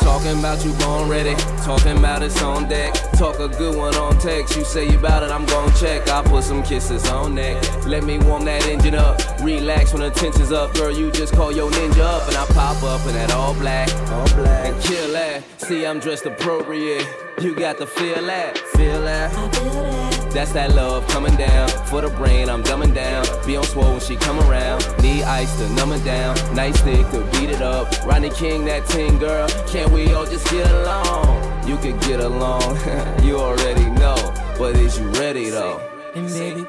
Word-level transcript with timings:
Talking 0.00 0.38
about 0.40 0.64
you 0.64 0.72
born 0.72 1.08
ready, 1.08 1.34
talking 1.62 1.96
about 1.96 2.22
it's 2.22 2.42
on 2.42 2.68
deck. 2.68 2.92
Talk 3.12 3.38
a 3.38 3.48
good 3.48 3.76
one 3.76 3.94
on 3.94 4.18
text. 4.18 4.56
You 4.56 4.64
say 4.64 4.90
you 4.90 4.98
about 4.98 5.22
it, 5.22 5.30
I'm 5.30 5.46
gon' 5.46 5.72
check. 5.76 6.08
I 6.08 6.22
put 6.22 6.42
some 6.42 6.62
kisses 6.62 7.08
on 7.08 7.36
neck. 7.36 7.62
Let 7.86 8.02
me 8.02 8.18
warm 8.18 8.44
that 8.46 8.66
engine 8.66 8.96
up. 8.96 9.20
Relax 9.40 9.92
when 9.92 10.02
the 10.02 10.10
tension's 10.10 10.50
up, 10.50 10.74
girl. 10.74 10.90
You 10.90 11.12
just 11.12 11.32
call 11.34 11.52
your 11.52 11.70
ninja 11.70 12.00
up, 12.00 12.26
and 12.26 12.36
I 12.36 12.46
pop 12.46 12.82
up 12.82 13.06
in 13.06 13.14
that 13.14 13.30
all 13.32 13.54
black, 13.54 13.88
all 14.10 14.26
black, 14.34 14.72
and 14.72 14.82
kill 14.82 15.12
that. 15.12 15.44
See, 15.60 15.86
I'm 15.86 16.00
dressed 16.00 16.26
appropriate. 16.26 17.06
You 17.40 17.54
got 17.54 17.78
to 17.78 17.86
feel 17.86 18.20
that, 18.26 18.58
feel 18.58 19.00
that. 19.02 19.32
I 19.32 19.50
feel 19.50 19.72
that. 19.72 20.17
That's 20.38 20.52
that 20.52 20.76
love 20.76 21.04
coming 21.08 21.34
down. 21.34 21.68
For 21.86 22.00
the 22.00 22.10
brain, 22.10 22.48
I'm 22.48 22.62
dumbing 22.62 22.94
down. 22.94 23.26
Be 23.44 23.56
on 23.56 23.64
swole 23.64 23.90
when 23.90 23.98
she 24.00 24.14
come 24.14 24.38
around. 24.48 24.86
Need 25.02 25.24
ice 25.24 25.58
to 25.58 25.68
numb 25.70 25.90
it 25.90 26.04
down. 26.04 26.36
Nice 26.54 26.78
stick 26.78 27.10
to 27.10 27.24
beat 27.32 27.50
it 27.50 27.60
up. 27.60 27.90
Rodney 28.06 28.30
King, 28.30 28.64
that 28.66 28.86
ting 28.86 29.18
girl. 29.18 29.48
Can't 29.66 29.90
we 29.90 30.12
all 30.12 30.26
just 30.26 30.48
get 30.48 30.70
along? 30.70 31.66
You 31.66 31.76
could 31.78 32.00
get 32.02 32.20
along, 32.20 32.76
you 33.24 33.36
already 33.36 33.90
know. 33.98 34.14
But 34.56 34.76
is 34.76 35.00
you 35.00 35.08
ready 35.08 35.50
though? 35.50 35.80
And 36.14 36.28
baby, 36.28 36.64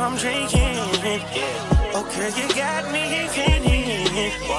I'm 0.00 0.16
drinking. 0.16 0.74
Girl, 2.14 2.30
you 2.30 2.48
got 2.54 2.92
me 2.92 3.28
thinking. 3.28 4.06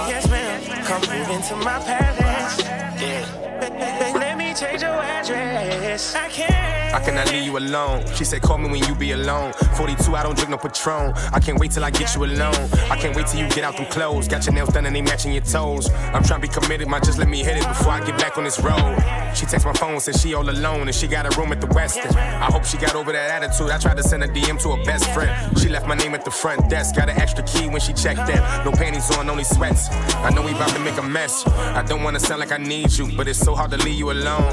Yes, 0.08 0.30
ma'am. 0.30 0.62
Come 0.86 1.02
move 1.02 1.30
into 1.30 1.56
my 1.58 1.80
palace. 1.80 2.64
Yeah. 3.02 4.35
Change 4.56 4.84
your 4.84 4.92
address. 4.92 6.16
I 6.16 6.30
can't. 6.30 6.96
I 6.96 7.00
cannot 7.02 7.30
leave 7.30 7.44
you 7.44 7.58
alone. 7.58 8.06
She 8.16 8.24
said, 8.24 8.42
call 8.42 8.58
me 8.58 8.70
when 8.70 8.82
you 8.88 8.96
be 8.96 9.12
alone. 9.12 9.52
42, 9.76 10.16
I 10.16 10.24
don't 10.24 10.34
drink 10.34 10.50
no 10.50 10.58
Patron. 10.58 11.12
I 11.34 11.42
can't 11.42 11.60
wait 11.60 11.72
till 11.72 11.84
I 11.84 11.92
get 11.92 12.16
you 12.16 12.24
alone. 12.24 12.56
I 12.90 12.96
can't 12.98 13.14
wait 13.18 13.28
till 13.28 13.42
you 13.42 13.50
get 13.50 13.66
out 13.66 13.76
them 13.76 13.86
clothes. 13.88 14.30
Got 14.30 14.46
your 14.46 14.56
nails 14.56 14.70
done 14.70 14.86
and 14.86 14.96
they 14.96 15.02
matching 15.02 15.34
your 15.34 15.44
toes. 15.44 15.92
I'm 16.14 16.24
trying 16.24 16.40
to 16.42 16.48
be 16.48 16.54
committed, 16.54 16.88
man. 16.88 17.02
Just 17.04 17.18
let 17.18 17.28
me 17.28 17.44
hit 17.44 17.58
it 17.58 17.68
before 17.68 17.92
I 17.92 18.06
get 18.06 18.18
back 18.18 18.38
on 18.38 18.46
this 18.46 18.58
road. 18.62 18.96
She 19.36 19.46
texts 19.46 19.66
my 19.66 19.74
phone, 19.74 20.00
says 20.00 20.22
she 20.22 20.34
all 20.34 20.50
alone 20.50 20.88
and 20.88 20.96
she 20.96 21.08
got 21.08 21.26
a 21.26 21.38
room 21.38 21.52
at 21.52 21.60
the 21.60 21.68
Westin. 21.68 22.16
I 22.16 22.46
hope 22.46 22.64
she 22.64 22.78
got 22.78 22.96
over 22.96 23.12
that 23.12 23.44
attitude. 23.44 23.72
I 23.72 23.78
tried 23.78 23.98
to 23.98 24.04
send 24.04 24.24
a 24.24 24.30
DM 24.30 24.62
to 24.62 24.78
her 24.78 24.84
best 24.86 25.10
friend. 25.10 25.60
She 25.60 25.68
left 25.68 25.88
my 25.88 25.96
name 25.96 26.14
at 26.16 26.24
the 26.24 26.32
front 26.32 26.70
desk. 26.70 26.96
Got 26.96 27.10
an 27.10 27.20
extra 27.20 27.44
key 27.44 27.68
when 27.68 27.82
she 27.82 27.92
checked 27.92 28.30
in. 28.30 28.38
No 28.64 28.72
panties 28.72 29.12
on, 29.18 29.30
only 29.30 29.44
sweats. 29.44 29.90
I 30.24 30.30
know 30.30 30.44
we 30.44 30.52
about 30.52 30.70
to 30.70 30.80
make 30.80 30.98
a 30.98 31.04
mess. 31.04 31.46
I 31.46 31.84
don't 31.84 32.04
wanna 32.04 32.22
sound 32.22 32.40
like 32.40 32.54
I 32.54 32.58
need 32.58 32.94
you, 32.94 33.12
but 33.18 33.28
it's 33.28 33.40
so 33.40 33.54
hard 33.54 33.72
to 33.72 33.78
leave 33.78 33.96
you 33.96 34.12
alone. 34.12 34.45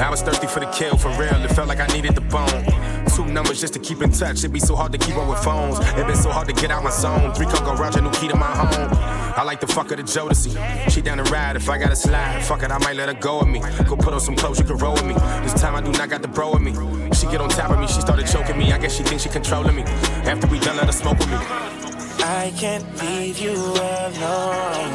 I 0.00 0.08
was 0.10 0.22
thirsty 0.22 0.46
for 0.46 0.60
the 0.60 0.66
kill, 0.66 0.96
for 0.96 1.10
real. 1.10 1.34
It 1.44 1.50
felt 1.52 1.68
like 1.68 1.80
I 1.80 1.86
needed 1.88 2.14
the 2.14 2.20
bone. 2.22 2.64
Two 3.14 3.26
numbers 3.26 3.60
just 3.60 3.74
to 3.74 3.78
keep 3.78 4.02
in 4.02 4.10
touch. 4.10 4.38
It'd 4.38 4.52
be 4.52 4.58
so 4.58 4.74
hard 4.74 4.90
to 4.92 4.98
keep 4.98 5.16
up 5.16 5.28
with 5.28 5.38
phones. 5.44 5.78
It 5.80 6.06
been 6.06 6.16
so 6.16 6.30
hard 6.30 6.48
to 6.48 6.54
get 6.54 6.70
out 6.70 6.82
my 6.82 6.90
zone. 6.90 7.32
Three 7.34 7.46
car 7.46 7.62
garage, 7.64 7.96
a 7.96 8.00
new 8.00 8.10
key 8.10 8.28
to 8.28 8.36
my 8.36 8.46
home. 8.46 8.88
I 9.36 9.42
like 9.44 9.60
the 9.60 9.66
fuck 9.66 9.90
of 9.90 9.98
the 9.98 10.02
Jodeci. 10.02 10.90
She 10.90 11.02
down 11.02 11.18
the 11.18 11.24
ride 11.24 11.56
if 11.56 11.68
I 11.68 11.78
gotta 11.78 11.96
slide. 11.96 12.42
Fuck 12.42 12.62
it, 12.62 12.70
I 12.70 12.78
might 12.78 12.96
let 12.96 13.08
her 13.08 13.14
go 13.14 13.40
with 13.40 13.48
me. 13.48 13.60
Go 13.86 13.96
put 13.96 14.14
on 14.14 14.20
some 14.20 14.34
clothes, 14.34 14.58
you 14.58 14.64
can 14.64 14.78
roll 14.78 14.94
with 14.94 15.04
me. 15.04 15.14
This 15.42 15.54
time 15.60 15.74
I 15.74 15.80
do 15.80 15.92
not 15.92 16.08
got 16.08 16.22
the 16.22 16.28
bro 16.28 16.52
with 16.52 16.62
me. 16.62 16.72
She 17.14 17.26
get 17.26 17.40
on 17.40 17.48
top 17.48 17.70
of 17.70 17.78
me, 17.78 17.86
she 17.86 18.00
started 18.00 18.26
choking 18.26 18.58
me. 18.58 18.72
I 18.72 18.78
guess 18.78 18.96
she 18.96 19.02
thinks 19.02 19.22
she 19.24 19.28
controlling 19.28 19.76
me. 19.76 19.82
After 20.24 20.46
we 20.46 20.58
done, 20.58 20.76
let 20.76 20.86
her 20.86 20.92
smoke 20.92 21.18
with 21.18 21.30
me. 21.30 21.36
I 22.24 22.52
can't 22.56 22.84
leave 23.02 23.38
you 23.38 23.52
alone. 23.52 24.92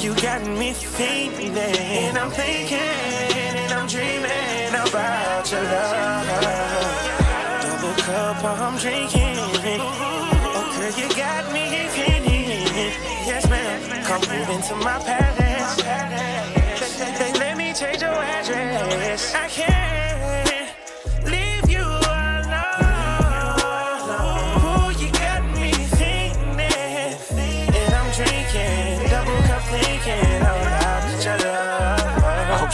You 0.00 0.14
got 0.16 0.44
me 0.44 0.72
thinking, 0.72 1.54
and 1.92 2.16
I'm 2.18 2.30
thinking, 2.30 2.78
and 2.78 3.72
I'm 3.72 3.86
dreaming 3.86 4.72
about 4.74 5.50
your 5.50 5.62
love. 5.62 6.26
Double 7.62 7.94
cup, 8.02 8.44
I'm 8.44 8.78
drinking. 8.78 9.36
Oh, 9.38 10.72
girl, 10.76 10.92
you 11.00 11.08
got 11.14 11.52
me 11.52 11.64
thinking. 11.88 12.92
Yes, 13.26 13.48
ma'am. 13.48 14.04
Come 14.04 14.22
move 14.30 14.48
into 14.50 14.74
my 14.76 14.98
palace. 15.00 15.31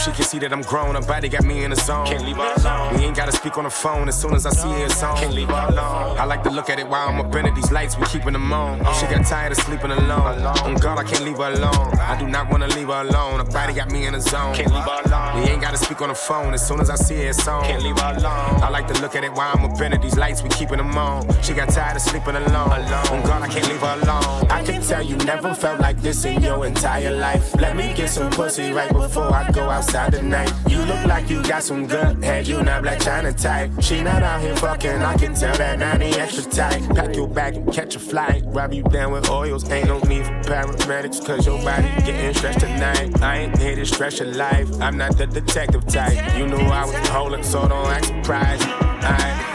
She 0.09 0.15
can 0.15 0.25
see 0.25 0.39
that 0.39 0.51
I'm 0.51 0.61
grown. 0.61 0.95
Her 0.95 1.01
body 1.01 1.29
got 1.29 1.43
me 1.43 1.63
in 1.63 1.69
the 1.69 1.75
zone. 1.75 2.07
Can't 2.07 2.25
leave 2.25 2.37
her 2.37 2.53
alone. 2.57 2.97
We 2.97 3.05
ain't 3.05 3.15
gotta 3.15 3.31
speak 3.31 3.57
on 3.57 3.65
the 3.65 3.69
phone. 3.69 4.07
As 4.07 4.19
soon 4.19 4.33
as 4.33 4.45
I 4.45 4.49
see 4.51 4.69
her, 4.69 4.85
it's 4.85 5.03
on. 5.03 5.17
Can't 5.17 5.33
leave 5.33 5.49
her 5.49 5.67
alone. 5.69 6.17
I 6.17 6.25
like 6.25 6.43
to 6.43 6.49
look 6.49 6.69
at 6.69 6.79
it 6.79 6.87
while 6.87 7.09
I'm 7.09 7.19
up 7.19 7.35
in 7.35 7.45
it. 7.45 7.55
These 7.55 7.71
lights, 7.71 7.97
we 7.97 8.05
keeping 8.07 8.33
them 8.33 8.51
on. 8.51 8.79
She 8.95 9.05
got 9.05 9.25
tired 9.25 9.51
of 9.51 9.59
sleeping 9.59 9.91
alone. 9.91 10.41
On 10.41 10.75
God, 10.75 10.97
I 10.99 11.03
can't 11.03 11.23
leave 11.23 11.37
her 11.37 11.51
alone. 11.51 11.93
I 11.99 12.17
do 12.19 12.27
not 12.27 12.49
wanna 12.49 12.67
leave 12.67 12.87
her 12.87 13.01
alone. 13.01 13.39
Her 13.39 13.51
body 13.51 13.73
got 13.73 13.91
me 13.91 14.07
in 14.07 14.13
the 14.13 14.21
zone. 14.21 14.55
Can't 14.55 14.73
leave 14.73 14.83
her 14.83 15.01
alone. 15.05 15.43
We 15.43 15.49
ain't 15.49 15.61
gotta 15.61 15.77
speak 15.77 16.01
on 16.01 16.09
the 16.09 16.15
phone. 16.15 16.53
As 16.53 16.67
soon 16.67 16.79
as 16.81 16.89
I 16.89 16.95
see 16.95 17.17
her, 17.17 17.29
it's 17.29 17.47
on. 17.47 17.63
Can't 17.63 17.83
leave 17.83 17.99
her 17.99 18.15
alone. 18.17 18.63
I 18.63 18.69
like 18.69 18.87
to 18.87 18.99
look 19.01 19.15
at 19.15 19.23
it 19.23 19.33
while 19.33 19.51
I'm 19.53 19.65
up 19.65 19.79
in 19.81 19.93
it. 19.93 20.01
These 20.01 20.17
lights, 20.17 20.41
we 20.41 20.49
keeping 20.49 20.77
them 20.77 20.97
on. 20.97 21.27
She 21.43 21.53
got 21.53 21.69
tired 21.69 21.97
of 21.97 22.01
sleeping 22.01 22.35
alone. 22.35 22.71
On 23.11 23.21
God, 23.23 23.43
I 23.43 23.47
can't 23.47 23.67
leave 23.67 23.81
her 23.81 23.99
alone. 24.01 24.47
I 24.49 24.63
can 24.63 24.81
tell 24.81 25.03
you 25.03 25.17
never 25.17 25.53
felt 25.53 25.79
like 25.79 26.01
this 26.01 26.25
in 26.25 26.41
your 26.41 26.65
entire 26.65 27.15
life. 27.15 27.55
Let 27.55 27.75
me 27.75 27.93
get 27.93 28.09
some 28.09 28.31
pussy 28.31 28.71
right 28.71 28.91
before 28.91 29.31
I 29.31 29.51
go 29.51 29.69
outside 29.69 29.98
tonight. 30.07 30.53
You 30.67 30.79
look 30.79 31.05
like 31.05 31.29
you 31.29 31.43
got 31.43 31.63
some 31.63 31.87
good 31.87 32.23
head, 32.23 32.47
you 32.47 32.61
not 32.63 32.83
black 32.83 32.99
China 32.99 33.33
type. 33.33 33.71
She 33.81 34.01
not 34.01 34.23
out 34.23 34.41
here 34.41 34.55
fucking, 34.55 35.01
I 35.01 35.17
can 35.17 35.33
tell 35.33 35.55
that 35.57 35.79
90 35.79 36.05
extra 36.19 36.43
tight. 36.43 36.95
Pack 36.95 37.15
your 37.15 37.27
bag 37.27 37.55
and 37.55 37.73
catch 37.73 37.95
a 37.95 37.99
flight. 37.99 38.43
Rub 38.45 38.73
you 38.73 38.83
down 38.83 39.11
with 39.11 39.29
oils, 39.29 39.69
ain't 39.69 39.87
no 39.87 39.99
need 39.99 40.25
for 40.25 40.39
paramedics, 40.43 41.25
cause 41.25 41.45
your 41.45 41.61
body 41.63 41.89
getting 42.05 42.33
stressed 42.33 42.61
tonight. 42.61 43.21
I 43.21 43.37
ain't 43.39 43.57
here 43.57 43.75
to 43.75 43.85
stress 43.85 44.19
your 44.19 44.31
life, 44.33 44.69
I'm 44.81 44.97
not 44.97 45.17
the 45.17 45.27
detective 45.27 45.85
type. 45.87 46.37
You 46.37 46.47
knew 46.47 46.57
I 46.57 46.85
was 46.85 47.07
holding, 47.09 47.43
so 47.43 47.67
don't 47.67 47.87
act 47.87 48.05
surprised. 48.05 48.63
I 48.63 49.49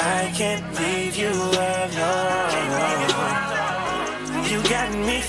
I 0.00 0.32
can't 0.34 0.64
leave 0.78 1.16
you 1.16 1.28
alone. 1.28 1.90
You 4.50 4.62
got 4.68 4.90
me 4.92 5.20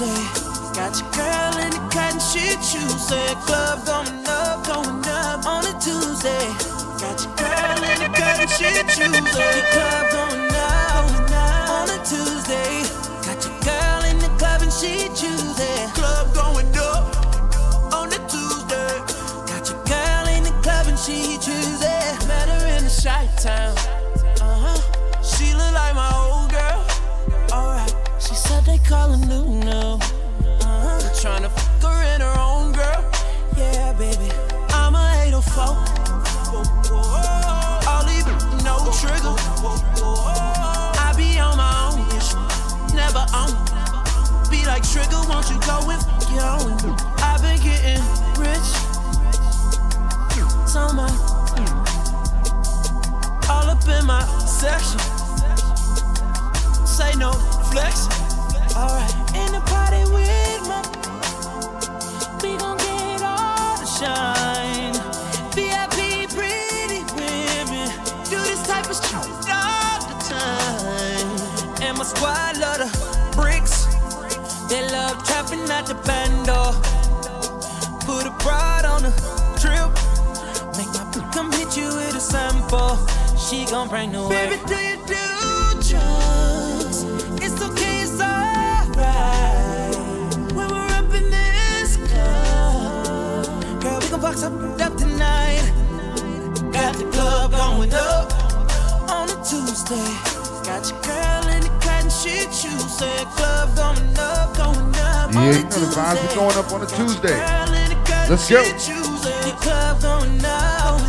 a 0.00 0.44
Got 0.74 0.98
your 0.98 1.10
girl 1.12 1.54
in 1.62 1.70
the 1.70 1.82
cotton 1.92 2.18
shoes. 2.18 3.06
Said 3.06 3.36
club 3.46 3.86
going 3.86 4.26
up, 4.26 4.66
going 4.66 5.04
up 5.06 5.46
on 5.46 5.64
a 5.66 5.72
Tuesday. 5.78 6.46
Got 6.98 7.22
your 7.22 7.34
girl 7.38 7.80
in 7.84 7.98
the 8.02 8.10
cotton 8.18 8.48
shit. 8.48 8.86
The 8.86 9.22
club 9.30 10.04
going 10.10 10.50
up, 10.50 11.06
going 11.10 11.32
up 11.32 11.70
on 11.70 11.90
a 11.90 11.98
Tuesday. 12.02 12.82
Got 13.22 13.44
your 13.44 13.54
girl 13.62 14.02
in 14.10 14.18
the 14.18 14.30
club 14.38 14.62
and 14.62 14.72
she 14.72 15.08
choosing. 15.14 15.88
Club 15.94 16.34
going 16.34 16.74
up 16.76 17.94
on 17.94 18.08
a 18.08 18.18
Tuesday. 18.26 18.98
Got 19.46 19.70
your 19.70 19.82
girl 19.84 20.26
in 20.34 20.42
the 20.42 20.54
club 20.62 20.86
and 20.88 20.98
she 20.98 21.38
choosing. 21.38 22.28
Met 22.28 22.48
her 22.48 22.66
in 22.76 22.84
the 22.84 22.90
shy 22.90 23.28
town. 23.38 23.93
calling 28.84 29.20
new 29.28 29.64
now. 29.64 29.98
Uh-huh. 29.98 31.00
We're 31.02 31.20
trying 31.20 31.42
to 31.42 31.48
fuck 31.48 31.90
her 31.90 32.14
in 32.14 32.20
her 32.20 32.38
own 32.38 32.72
girl. 32.72 33.04
Yeah, 33.56 33.92
baby. 33.94 34.30
I'm 34.70 34.94
a 34.94 35.24
804. 35.26 35.64
All 37.88 38.04
these 38.04 38.26
no 38.62 38.76
trigger. 39.00 39.34
I 41.00 41.14
be 41.16 41.38
on 41.38 41.56
my 41.56 41.72
own, 41.88 42.06
never 42.94 43.24
on. 43.32 43.50
Be 44.50 44.64
like 44.66 44.82
trigger, 44.88 45.20
won't 45.28 45.48
you 45.50 45.58
go 45.64 45.80
with 45.86 46.04
your 46.30 46.44
own? 46.44 46.76
I've 47.18 47.40
been 47.40 47.60
getting 47.60 48.02
rich. 48.38 48.70
Summer. 50.68 51.08
All 53.48 53.70
up 53.70 53.88
in 53.88 54.06
my 54.06 54.24
section. 54.46 55.00
Say 56.86 57.14
no 57.16 57.32
flex. 57.70 58.23
Alright, 58.76 59.14
in 59.36 59.52
the 59.52 59.60
party 59.66 60.02
with 60.10 60.66
my. 60.66 60.82
We 62.42 62.56
gon' 62.58 62.76
get 62.76 63.22
all 63.22 63.78
the 63.78 63.86
shine. 63.86 64.94
VIP, 65.54 66.28
pretty 66.34 67.06
women. 67.14 67.86
Do 68.24 68.36
this 68.50 68.66
type 68.66 68.90
of 68.90 68.96
shit 68.96 69.14
all 69.14 70.00
the 70.10 70.16
time. 70.26 71.82
And 71.82 71.96
my 71.96 72.02
squad 72.02 72.58
love 72.58 72.78
the 72.78 72.90
bricks. 73.36 73.86
They 74.68 74.82
love 74.90 75.22
trapping 75.24 75.70
at 75.70 75.86
the 75.86 75.94
bando. 75.94 76.72
Put 78.04 78.26
a 78.26 78.34
broad 78.42 78.84
on 78.84 79.02
the 79.02 79.12
trip. 79.62 79.90
Make 80.76 80.90
my 80.98 81.30
come 81.32 81.52
hit 81.52 81.76
you 81.76 81.94
with 81.94 82.16
a 82.16 82.20
sample. 82.20 82.98
She 83.38 83.66
gon' 83.66 83.88
bring 83.88 84.10
the 84.10 84.26
wave. 84.26 84.93
Girl, 94.34 94.50
we 94.50 94.58
gon' 94.58 94.78
box 94.78 94.80
up, 94.80 94.80
up 94.80 94.98
tonight. 94.98 95.72
Got 96.72 96.96
the 96.96 97.04
club 97.12 97.50
going 97.52 97.94
up 97.94 98.32
on 99.10 99.28
a 99.28 99.36
Tuesday. 99.44 100.10
Got 100.64 100.88
your 100.90 101.00
girl 101.02 101.48
in 101.54 101.62
the 101.62 101.68
cotton 101.80 102.10
shit 102.10 102.48
you 102.64 102.78
said 102.80 103.26
club 103.36 103.76
going 103.76 104.18
up, 104.18 104.56
going 104.56 104.94
up. 104.96 105.32
Yeah, 105.34 105.52
you 105.52 105.62
know 105.62 105.68
the 105.68 105.92
vibes 105.94 106.30
are 106.30 106.34
going 106.34 106.56
up 106.56 106.72
on 106.72 106.82
a 106.82 106.86
Tuesday. 106.86 107.38
Let's 108.28 108.48
go. 108.48 108.62
The 108.62 109.54
club 109.60 110.00
going 110.00 110.44
up 110.44 111.00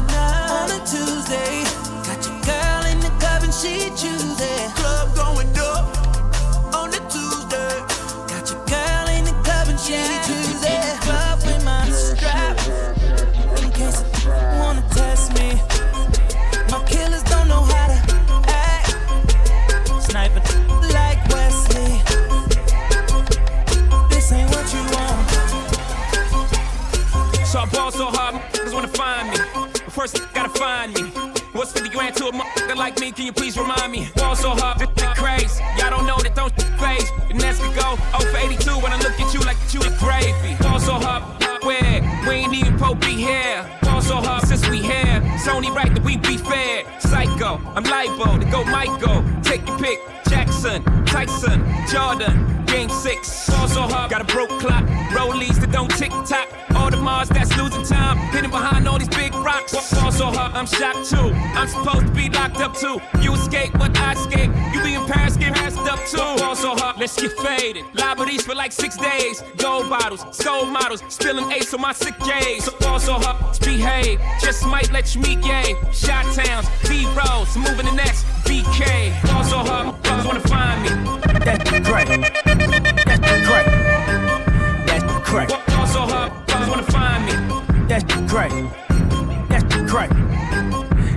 on 0.51 0.71
a 0.71 0.79
Tuesday. 0.85 1.63
Got 2.05 2.25
your 2.25 2.39
girl 2.43 2.85
in 2.91 2.99
the 2.99 3.11
club 3.19 3.43
and 3.43 3.53
she 3.53 3.89
choosing. 3.95 4.69
Club 4.75 5.15
going 5.15 5.57
up 5.57 6.75
on 6.75 6.89
a 6.89 6.99
Tuesday. 7.09 7.79
Got 8.27 8.51
your 8.51 8.61
girl 8.65 9.07
in 9.17 9.23
the 9.25 9.33
club 9.43 9.69
and 9.69 9.79
she 9.79 9.95
choosing. 10.27 10.44
So 27.95 28.07
hard, 28.07 28.35
niggas 28.51 28.73
wanna 28.73 28.89
find 28.89 29.29
me. 29.29 29.37
But 29.53 29.93
first, 29.93 30.19
gotta 30.33 30.49
find 30.49 30.93
me. 30.93 31.03
What's 31.53 31.71
50 31.71 31.89
grand 31.91 32.13
to 32.17 32.27
a 32.27 32.31
motherfucker 32.33 32.75
like 32.75 32.99
me? 32.99 33.13
Can 33.13 33.25
you 33.25 33.31
please 33.31 33.57
remind 33.57 33.89
me? 33.89 34.09
Ball 34.17 34.35
so 34.35 34.49
hard, 34.49 34.81
shit 34.81 35.15
crazy. 35.15 35.63
Y'all 35.77 35.91
don't 35.91 36.05
know 36.05 36.17
that 36.17 36.35
don't 36.35 36.51
phase. 36.77 37.09
And 37.29 37.39
next 37.39 37.61
we 37.61 37.69
go 37.69 37.95
0 38.19 38.31
for 38.31 38.37
82 38.37 38.71
when 38.83 38.91
I 38.91 38.97
look 38.97 39.17
at 39.17 39.33
you 39.33 39.39
like 39.47 39.55
you 39.73 39.79
the 39.79 39.95
gravy. 40.03 40.61
Ball 40.61 40.81
so 40.81 40.95
hard, 40.95 41.23
where 41.63 42.01
we 42.27 42.33
ain't 42.35 42.53
even 42.53 42.77
Pope 42.77 42.99
be 42.99 43.15
here. 43.15 43.65
Ball 43.83 44.01
so 44.01 44.15
hard 44.17 44.45
since 44.45 44.67
we 44.67 44.79
here. 44.81 45.21
It's 45.33 45.47
only 45.47 45.71
right 45.71 45.93
that 45.93 46.03
we 46.03 46.17
be 46.17 46.35
fair. 46.35 46.83
Psycho, 46.99 47.61
I'm 47.75 47.85
libo 47.85 48.37
to 48.37 48.45
go 48.51 48.65
Michael. 48.65 49.23
Take 49.41 49.65
your 49.65 49.79
pick. 49.79 49.99
Jackson, 50.27 50.83
Tyson, 51.05 51.63
Jordan, 51.87 52.65
Game 52.65 52.89
six. 52.89 53.49
Ball 53.49 53.67
so 53.69 53.81
hard, 53.83 54.11
got 54.11 54.21
a 54.21 54.25
broke 54.25 54.49
clock. 54.59 54.83
Rollies 55.15 55.61
that 55.61 55.71
don't 55.71 55.89
tick 55.91 56.11
tock. 56.25 56.49
All 56.75 56.91
the 56.91 56.97
Mars 56.97 57.29
that's 57.29 57.54
I'm 60.53 60.65
shocked 60.65 61.09
too. 61.09 61.31
I'm 61.55 61.67
supposed 61.67 62.07
to 62.07 62.11
be 62.13 62.29
locked 62.29 62.57
up 62.57 62.75
too. 62.75 62.99
You 63.21 63.33
escape, 63.33 63.73
but 63.73 63.97
I 63.97 64.13
escape. 64.13 64.51
You 64.73 64.83
be 64.83 64.95
in 64.95 65.05
Paris, 65.05 65.37
get 65.37 65.53
passed 65.55 65.77
up 65.79 65.99
too. 66.05 66.17
Ball 66.17 66.55
so 66.55 66.75
hard, 66.75 66.97
let's 66.99 67.19
get 67.19 67.31
faded. 67.39 67.85
Liberties 67.93 68.43
for 68.43 68.55
like 68.55 68.71
six 68.71 68.97
days. 68.97 69.43
Gold 69.57 69.89
bottles, 69.89 70.25
soul 70.35 70.65
models, 70.65 71.03
spilling 71.09 71.51
ace 71.51 71.73
on 71.73 71.81
my 71.81 71.93
sick 71.93 72.17
days. 72.19 72.65
So 72.65 72.71
ball 72.79 72.99
so 72.99 73.13
hard, 73.13 73.59
behave. 73.59 74.19
Just 74.41 74.65
might 74.67 74.91
let 74.91 75.15
you 75.15 75.21
meet 75.21 75.41
gay. 75.41 75.75
Shot 75.91 76.25
towns, 76.35 76.67
B 76.87 77.05
rolls, 77.15 77.55
moving 77.57 77.85
the 77.85 77.93
next 77.95 78.25
BK. 78.45 79.11
Ball 79.27 79.43
so 79.43 79.57
hard, 79.59 80.01
brothers 80.03 80.25
wanna 80.25 80.39
find 80.41 80.83
me. 80.83 80.89
That's 81.45 81.69
the 81.69 81.79
great. 81.79 82.07
That's 82.07 83.19
the 83.19 83.41
great. 83.47 83.67
That's 84.87 85.03
the 85.03 85.21
great. 85.23 85.49
Ball 85.49 85.87
so 85.87 86.01
hard, 86.01 86.47
brothers 86.47 86.69
wanna 86.69 86.83
find 86.83 87.25
me. 87.25 87.87
That's 87.87 88.03
great. 88.31 88.51
That's 89.49 89.75
great. 89.91 90.24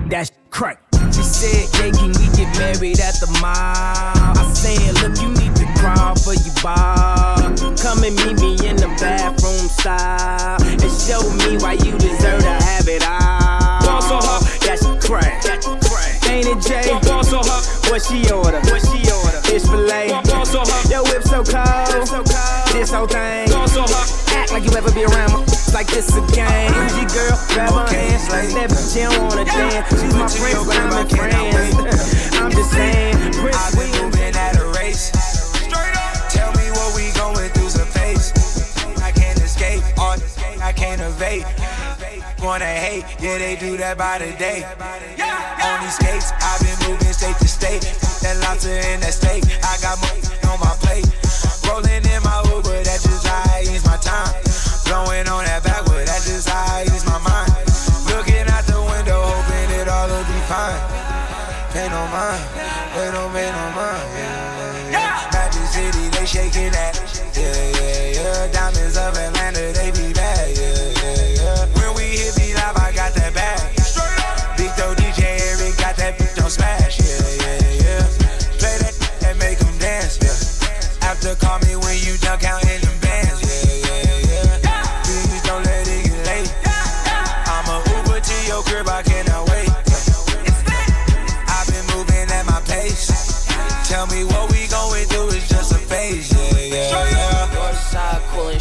That's 0.08 0.32
crack. 0.48 0.80
She 1.12 1.22
said, 1.22 1.68
yeah, 1.76 1.92
can 1.92 2.08
we 2.16 2.26
get 2.32 2.48
married 2.56 2.98
at 3.00 3.20
the 3.20 3.28
mall? 3.44 3.52
I 3.52 4.50
said, 4.56 4.80
look, 5.04 5.20
you 5.20 5.28
need 5.36 5.54
to 5.56 5.66
crawl 5.76 6.16
for 6.16 6.32
your 6.32 6.56
bar. 6.64 7.36
Come 7.76 8.04
and 8.08 8.16
meet 8.16 8.40
me 8.40 8.56
in 8.64 8.76
the 8.76 8.88
bathroom 8.96 9.68
style 9.68 10.56
and 10.64 10.88
show 10.88 11.20
me 11.44 11.60
why 11.60 11.76
you 11.84 11.92
deserve 12.00 12.40
to 12.40 12.56
have 12.64 12.88
it 12.88 13.04
all. 13.04 13.84
Ball 13.84 14.00
so 14.00 14.16
hard. 14.16 14.42
That's 14.64 14.84
crack. 15.04 15.42
That's 15.44 15.66
crack. 15.66 16.24
Ain't 16.32 16.48
it, 16.48 16.60
Jay? 16.64 16.88
Ball 17.04 17.22
so 17.22 17.44
hard. 17.44 17.64
What 17.92 18.00
she 18.00 18.24
order? 18.32 18.64
What 18.72 18.80
she 18.88 19.04
order? 19.12 19.40
Fish 19.44 19.68
fillet. 19.68 20.08
Ball 20.24 20.46
so 20.46 20.64
hard. 20.64 20.88
Your 20.88 21.04
whip 21.04 21.22
so 21.22 21.44
cold. 21.44 22.08
So 22.08 22.24
cold. 22.24 22.72
This 22.72 22.90
whole 22.90 23.06
thing. 23.06 23.50
Ball 23.52 23.68
so 23.68 23.84
hard. 23.84 24.08
Act 24.32 24.52
like 24.52 24.64
you 24.64 24.72
ever 24.72 24.90
be 24.92 25.04
around 25.04 25.36
my 25.36 25.47
like 25.74 25.86
this 25.88 26.14
a 26.16 26.20
game. 26.32 26.72
G 26.92 27.04
girl, 27.14 27.36
grab 27.52 27.72
her 27.72 27.86
hands. 27.94 28.28
That 28.28 28.70
bitch, 28.70 28.94
she 28.94 29.00
don't 29.00 29.18
wanna 29.26 29.44
dance. 29.44 29.90
She's 29.90 30.14
my 30.14 30.28
friend, 30.28 30.66
but 30.66 30.76
I'm 30.76 30.92
a 30.92 31.08
friend. 31.08 31.34
I'm 32.38 32.50
just 32.52 32.70
saying, 32.70 33.16
Prince 33.34 33.56
I've 33.56 33.74
been 33.74 33.90
moving 34.02 34.34
at 34.34 34.56
a 34.56 34.66
race. 34.78 35.10
Tell 36.30 36.52
me 36.54 36.70
what 36.70 36.94
we 36.94 37.10
going 37.18 37.50
through 37.50 37.70
some 37.70 37.88
pace. 37.90 38.32
I 39.02 39.10
can't 39.10 39.38
escape, 39.40 39.82
or 39.98 40.14
I 40.62 40.72
can't 40.72 41.00
evade. 41.00 41.46
Wanna 42.42 42.66
hate, 42.66 43.04
yeah, 43.18 43.38
they 43.38 43.56
do 43.56 43.76
that 43.78 43.98
by 43.98 44.18
the 44.18 44.30
day. 44.38 44.62
On 44.62 45.80
these 45.82 45.94
skates, 45.98 46.30
I've 46.38 46.62
been 46.62 46.78
moving 46.86 47.12
state 47.12 47.36
to 47.38 47.48
state. 47.48 47.82
That 48.22 48.38
lobster 48.46 48.70
in 48.70 49.00
that 49.00 49.12
steak, 49.12 49.42
I 49.66 49.74
got 49.82 49.98
money 49.98 50.22
on 50.46 50.60
my 50.62 50.70
plate. 50.78 51.10
Rolling 51.66 52.06
in 52.06 52.22
my 52.22 52.38
Uber, 52.54 52.82
that's 52.86 53.02
just 53.02 53.26
how 53.26 53.42
I 53.50 53.66
use 53.66 53.84
my 53.84 53.98
time. 53.98 54.30
Blowing 54.86 55.26
on 55.28 55.47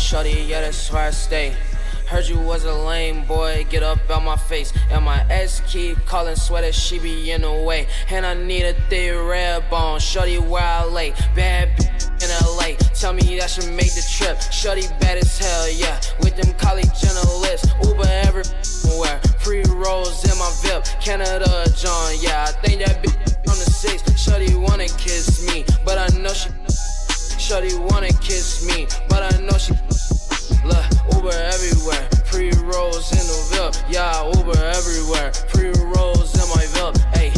shorty, 0.08 0.46
yeah, 0.48 0.62
that's 0.62 0.90
where 0.90 1.08
I 1.08 1.10
stay. 1.10 1.54
Heard 2.08 2.30
you 2.30 2.40
was 2.40 2.64
a 2.64 2.74
lame 2.74 3.26
boy, 3.26 3.68
get 3.70 3.84
up 3.84 4.00
out 4.10 4.24
my 4.24 4.38
face. 4.38 4.72
And 4.90 5.04
my 5.04 5.26
ex 5.30 5.62
keep 5.68 5.98
calling 6.06 6.38
sweater, 6.38 6.72
she 6.72 6.98
be 6.98 7.32
in 7.32 7.42
the 7.42 7.52
way. 7.52 7.88
And 8.10 8.26
I 8.26 8.34
need 8.34 8.64
a 8.64 8.74
thick 8.88 9.14
red 9.14 9.70
bone, 9.70 10.00
shorty 10.00 10.40
where 10.40 10.64
I 10.64 10.86
lay. 10.86 11.12
Bad 11.36 11.76
b- 11.78 11.84
in 12.24 12.30
LA, 12.48 12.78
tell 12.96 13.12
me 13.12 13.38
that 13.38 13.50
should 13.50 13.70
make 13.74 13.94
the 13.96 14.06
trip. 14.10 14.40
Shorty 14.50 14.84
bad 15.02 15.18
as 15.18 15.38
hell, 15.38 15.70
yeah. 15.72 16.00
With 16.22 16.38
them 16.38 16.54
college 16.54 16.88
journalists, 16.98 17.68
Uber 17.84 18.08
everywhere. 18.08 19.20
Free 19.40 19.64
rolls 19.68 20.24
in 20.24 20.38
my 20.40 20.50
VIP, 20.62 20.86
Canada 21.02 21.66
John, 21.76 22.14
yeah. 22.22 22.46
I 22.48 22.52
think 22.64 22.86
that 22.86 23.04
bitch 23.04 23.52
on 23.52 23.60
the 23.60 23.70
six. 23.70 24.04
Shorty 24.18 24.56
wanna 24.56 24.88
kiss 24.88 25.46
me, 25.52 25.66
but 25.84 25.98
I 25.98 26.08
know 26.18 26.32
she. 26.32 26.48
Shorty 27.48 27.76
wanna 27.76 28.10
kiss 28.20 28.68
me, 28.68 28.88
but 29.08 29.24
I 29.24 29.40
know 29.40 29.58
she. 29.58 29.72
Look, 30.66 30.84
Uber 31.14 31.32
everywhere, 31.32 32.10
pre 32.26 32.52
rolls 32.60 33.10
in 33.14 33.20
the 33.20 33.72
VIP. 33.72 33.76
Yeah, 33.90 34.26
Uber 34.36 34.62
everywhere, 34.62 35.32
pre 35.48 35.72
rolls 35.96 36.36
in 36.36 36.50
my 36.50 36.66
VIP. 36.74 36.98
Hey. 37.16 37.37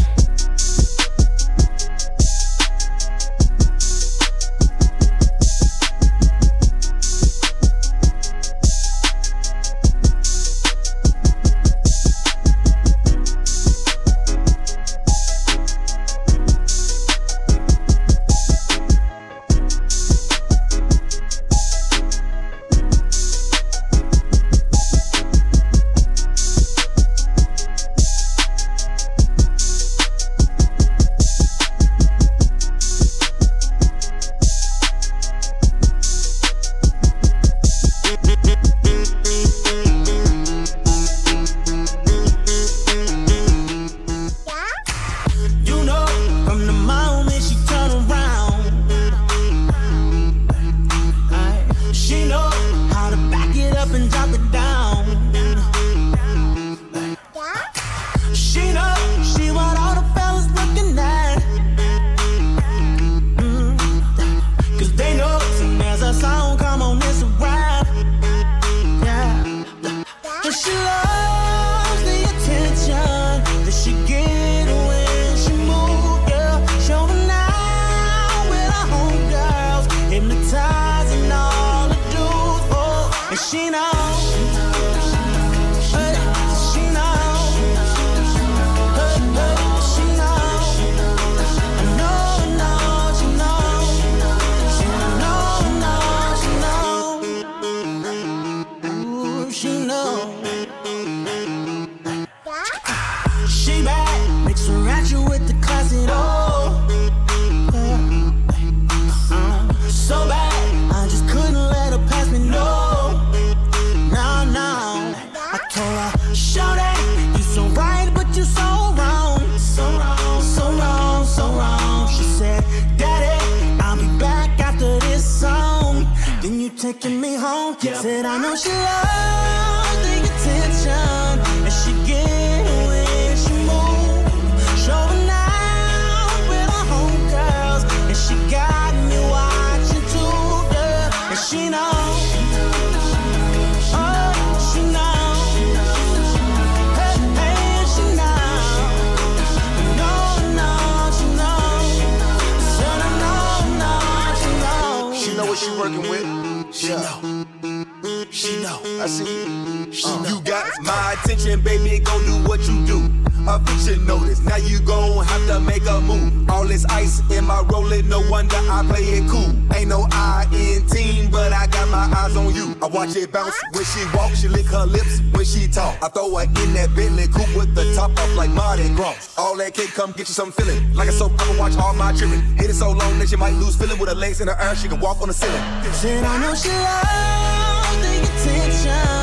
Get 180.19 180.27
you 180.27 180.33
some 180.33 180.51
feeling. 180.51 180.93
Like 180.93 181.07
a 181.07 181.13
soap 181.13 181.31
opera, 181.39 181.57
watch 181.57 181.77
all 181.77 181.93
my 181.93 182.11
tripping. 182.11 182.41
Hit 182.57 182.69
it 182.69 182.73
so 182.73 182.91
long 182.91 183.19
that 183.19 183.29
she 183.29 183.37
might 183.37 183.53
lose 183.53 183.77
feeling 183.77 183.97
with 183.97 184.09
her 184.09 184.15
legs 184.15 184.41
in 184.41 184.47
the 184.47 184.61
air. 184.61 184.75
She 184.75 184.89
can 184.89 184.99
walk 184.99 185.21
on 185.21 185.29
the 185.29 185.33
ceiling. 185.33 185.63
Said 185.93 186.25
I 186.25 186.37
know 186.41 186.53
she 186.55 186.67
loves 186.67 187.97
the 188.03 188.13
attention, 188.27 189.18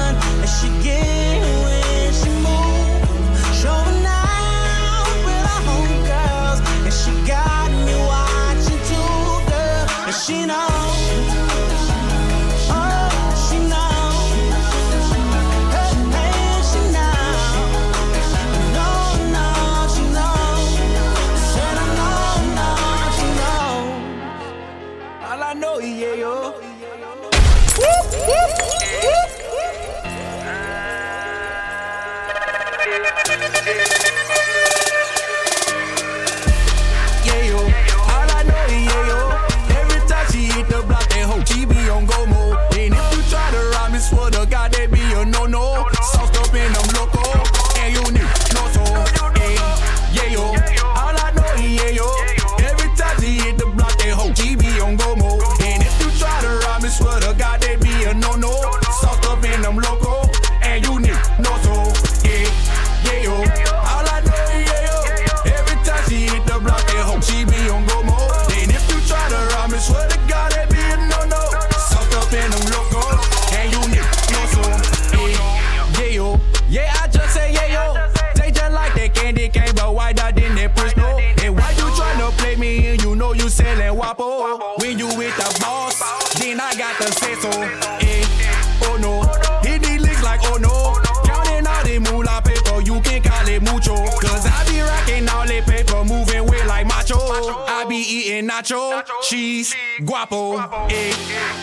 cheese, 99.29 99.75
guapo, 100.03 100.57
eh, 100.89 101.13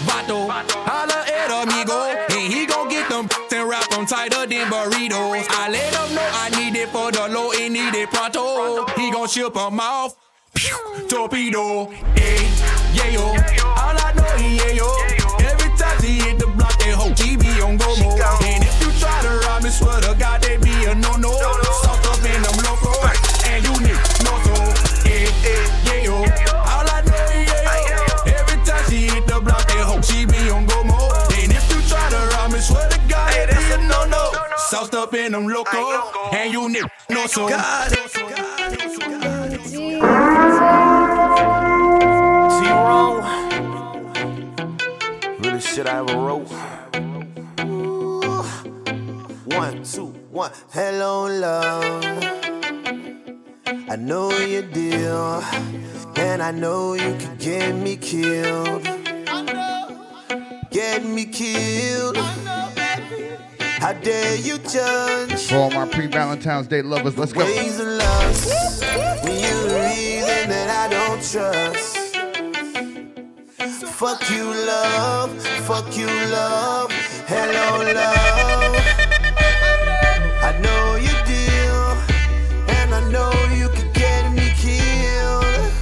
vato. 0.06 0.50
Holla 0.86 1.24
at 1.26 1.50
amigo, 1.50 2.12
and 2.30 2.54
he 2.54 2.66
gon' 2.66 2.90
get 2.90 3.08
them 3.10 3.30
and 3.52 3.70
wrap 3.70 3.88
them 3.90 4.06
tighter 4.06 4.46
than 4.46 4.68
burritos. 4.68 5.46
I 5.50 5.70
let 5.70 5.94
him 5.94 6.16
know 6.16 6.30
I 6.34 6.50
need 6.58 6.76
it 6.76 6.90
for 6.90 7.12
the 7.12 7.28
low 7.30 7.52
and 7.52 7.74
need 7.74 7.96
it 7.96 8.10
pronto. 8.10 8.86
He 8.96 9.12
gon' 9.12 9.28
ship 9.28 9.54
them 9.54 9.80
off. 9.80 10.16
Torpedo, 11.08 11.90
eh, 12.18 12.50
yeah 12.94 13.08
yo. 13.08 13.34
Soft 35.34 35.46
up 35.46 35.48
in 35.48 35.48
them 35.48 35.48
loco, 35.48 36.36
and 36.36 36.54
you 36.54 36.70
need 36.70 36.86
no 37.10 37.26
so. 37.26 37.48
T-Roll. 42.60 43.22
Really 45.40 45.62
shit 45.62 45.88
I 45.88 45.98
ever 46.00 46.18
wrote. 46.18 46.48
One, 49.46 49.84
two, 49.84 50.14
one. 50.30 50.52
Hello, 50.72 51.26
love. 51.28 52.04
I 53.66 53.96
know 53.96 54.32
your 54.38 54.64
deal, 54.64 55.44
and 56.16 56.44
I 56.44 56.52
know 56.52 56.94
you 56.94 57.16
could 57.20 57.40
get 57.40 57.76
me 57.76 57.98
killed. 57.98 58.84
Get 60.72 61.04
me 61.04 61.26
killed. 61.26 62.43
How 63.84 63.92
dare 63.92 64.38
you 64.38 64.60
judge 64.60 65.42
For 65.48 65.58
all 65.58 65.70
my 65.70 65.86
pre-Valentine's 65.86 66.68
Day 66.68 66.82
lovers, 66.82 67.18
let's 67.18 67.34
go. 67.34 67.44
ways 67.44 67.82
of 67.82 67.88
lust 67.88 68.82
when 69.26 69.38
you're 69.44 69.68
the 69.68 69.76
reason 69.76 70.50
that 70.54 70.70
I 70.70 70.88
don't 70.88 71.22
trust? 71.22 71.98
Fuck 74.00 74.30
you, 74.30 74.46
love. 74.46 75.38
Fuck 75.68 75.98
you, 75.98 76.06
love. 76.08 76.92
Hello, 77.28 77.84
love. 78.00 78.76
I 80.48 80.58
know 80.64 80.96
you 80.96 81.16
deal, 81.28 81.84
and 82.78 82.96
I 82.96 83.02
know 83.12 83.34
you 83.54 83.68
could 83.68 83.94
get 83.94 84.32
me 84.32 84.48
killed. 84.64 85.74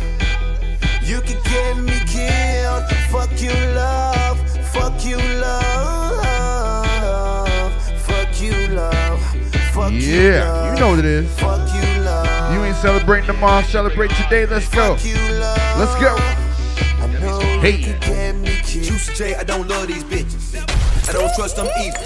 You 1.04 1.22
could 1.22 1.44
get 1.44 1.78
me 1.78 2.00
killed. 2.08 2.84
Fuck 3.12 3.40
you, 3.40 3.54
love. 3.76 4.40
Fuck 4.74 5.06
you, 5.06 5.18
love. 5.18 5.71
Yeah, 10.12 10.74
you 10.74 10.80
know 10.80 10.90
what 10.90 11.00
it 11.00 11.06
is. 11.06 11.42
You. 11.42 11.48
You 12.54 12.66
ain't 12.66 12.76
celebrating 12.76 13.28
tomorrow, 13.28 13.62
celebrate 13.64 14.12
today. 14.12 14.46
Let's 14.46 14.68
go. 14.68 14.98
Let's 15.78 15.96
go. 16.02 16.18
Hey. 17.62 17.96
Juicy 18.66 19.14
J, 19.14 19.36
I 19.36 19.46
don't 19.46 19.70
love 19.70 19.88
these 19.88 20.04
bitches. 20.04 20.58
I 21.08 21.14
don't 21.14 21.34
trust 21.34 21.56
them 21.56 21.68
either. 21.80 21.98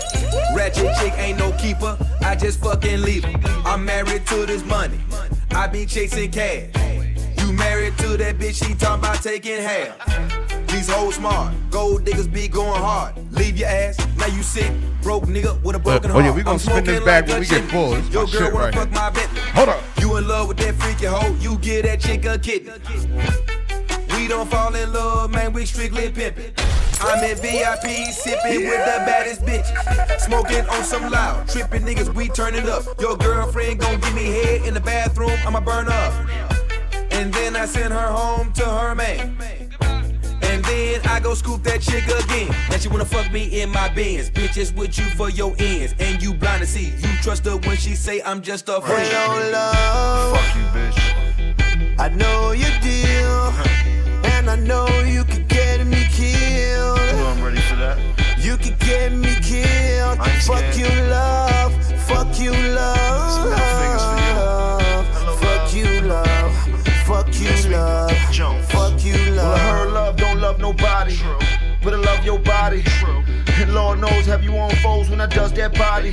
Ratchet 0.56 0.96
chick 1.00 1.14
ain't 1.18 1.40
no 1.40 1.52
keeper. 1.54 1.98
I 2.22 2.36
just 2.36 2.60
fucking 2.60 3.02
leave 3.02 3.26
her. 3.26 3.34
I'm 3.66 3.84
married 3.84 4.28
to 4.28 4.46
this 4.46 4.64
money. 4.66 5.00
I 5.52 5.66
be 5.66 5.88
chasing 5.88 6.32
cash. 6.32 6.70
Married 7.58 7.98
to 8.00 8.18
that 8.18 8.38
bitch, 8.38 8.64
she 8.66 8.74
talking 8.76 9.00
about 9.00 9.22
taking 9.22 9.62
half. 9.62 9.98
These 10.68 10.90
hoes 10.90 11.16
smart. 11.16 11.54
Gold 11.72 12.04
diggers 12.04 12.28
be 12.28 12.48
going 12.48 12.82
hard. 12.82 13.16
Leave 13.32 13.58
your 13.58 13.70
ass. 13.70 13.98
Now 14.18 14.28
you 14.28 14.44
sick. 14.44 14.72
Broke 15.02 15.24
nigga 15.26 15.62
with 15.62 15.76
a 15.76 15.80
broken 15.80 16.12
oh, 16.12 16.20
yeah, 16.20 16.32
we 16.32 16.44
gonna 16.44 16.60
spin 16.60 16.84
this 16.84 17.02
like 17.04 17.28
when 17.28 17.40
we 17.40 17.46
get 17.46 17.64
full. 17.70 17.92
This 17.92 18.10
Your 18.12 18.26
girl 18.26 18.28
shit 18.28 18.54
wanna 18.54 18.66
right 18.66 18.74
fuck 18.74 18.88
here. 18.90 18.96
my 18.96 19.10
Bentley. 19.10 19.42
Hold 19.42 19.70
up. 19.70 19.84
You 20.00 20.18
in 20.18 20.28
love 20.28 20.48
with 20.48 20.58
that 20.58 20.76
freaky 20.76 21.06
hoe. 21.06 21.34
You 21.40 21.58
get 21.60 21.84
that 21.84 22.00
chick 22.02 22.26
a 22.26 22.38
kidney. 22.38 22.74
We 24.18 24.28
don't 24.28 24.50
fall 24.50 24.74
in 24.76 24.92
love, 24.92 25.32
man. 25.32 25.54
We 25.54 25.66
strictly 25.66 26.10
pimpin'. 26.10 26.54
I'm 27.02 27.24
in 27.24 27.38
VIP, 27.38 28.12
sipping 28.12 28.68
with 28.68 28.86
the 28.86 29.04
baddest 29.06 29.42
bitches. 29.42 30.20
Smoking 30.22 30.68
on 30.70 30.84
some 30.84 31.12
loud, 31.12 31.48
tripping 31.48 31.84
niggas, 31.84 32.14
we 32.14 32.30
turn 32.30 32.56
it 32.56 32.68
up. 32.68 32.84
Your 33.00 33.18
girlfriend 33.18 33.82
gon' 33.82 34.00
give 34.00 34.16
me 34.16 34.24
head 34.26 34.66
in 34.66 34.74
the 34.74 34.80
bathroom, 34.80 35.38
I'ma 35.46 35.60
burn 35.60 35.88
up. 35.88 36.14
And 37.16 37.34
then 37.34 37.56
I 37.56 37.66
send 37.66 37.94
her 37.94 38.08
home 38.08 38.52
to 38.54 38.66
her 38.66 38.94
man. 38.94 39.38
And 40.42 40.64
then 40.66 41.02
I 41.06 41.22
go 41.22 41.34
scoop 41.34 41.64
that 41.64 41.82
chick 41.82 42.04
again. 42.08 42.50
Now 42.70 42.78
she 42.78 42.90
wanna 42.90 43.06
fuck 43.06 43.32
me 43.32 43.62
in 43.62 43.70
my 43.70 43.88
Benz. 43.88 44.30
Bitches 44.30 44.76
with 44.76 44.98
you 44.98 45.06
for 45.12 45.30
your 45.30 45.56
ends. 45.58 45.96
And 46.00 46.22
you 46.22 46.34
blind 46.34 46.60
to 46.62 46.68
see. 46.68 46.88
You 46.88 47.16
trust 47.24 47.46
her 47.46 47.56
when 47.56 47.78
she 47.78 47.96
say 47.96 48.22
I'm 48.22 48.42
just 48.42 48.68
a 48.68 48.82
friend. 48.82 49.08
Hello, 49.10 49.52
love. 49.52 50.38
Fuck 50.38 50.56
you, 50.58 50.64
bitch. 50.76 52.00
I 52.00 52.10
know 52.10 52.52
your 52.52 52.76
deal. 52.82 53.54
And 54.34 54.50
I 54.50 54.58
know 54.58 54.86
you 55.08 55.24
could 55.24 55.48
get 55.48 55.88
me 55.88 56.04
killed. 56.12 57.00
Ooh, 57.00 57.26
I'm 57.32 57.42
ready 57.42 57.62
for 57.62 57.78
that. 57.78 57.98
You 58.38 58.58
could 58.58 58.78
get 58.80 59.14
me 59.14 59.34
killed. 59.42 60.18
Fuck 60.18 60.74
scared. 60.74 60.76
you, 60.76 60.88
love. 61.10 61.74
Fuck 62.08 62.40
you, 62.42 62.52
love. 62.52 62.95
But 71.86 71.94
I 71.94 71.98
love 71.98 72.26
your 72.26 72.40
body. 72.40 72.82
True. 72.82 73.24
And 73.62 73.74
Lord 73.74 74.00
knows, 74.00 74.26
have 74.26 74.44
you 74.44 74.58
on 74.58 74.72
foes 74.78 75.10
when 75.10 75.22
I 75.22 75.28
dust 75.28 75.56
that 75.56 75.78
body? 75.78 76.10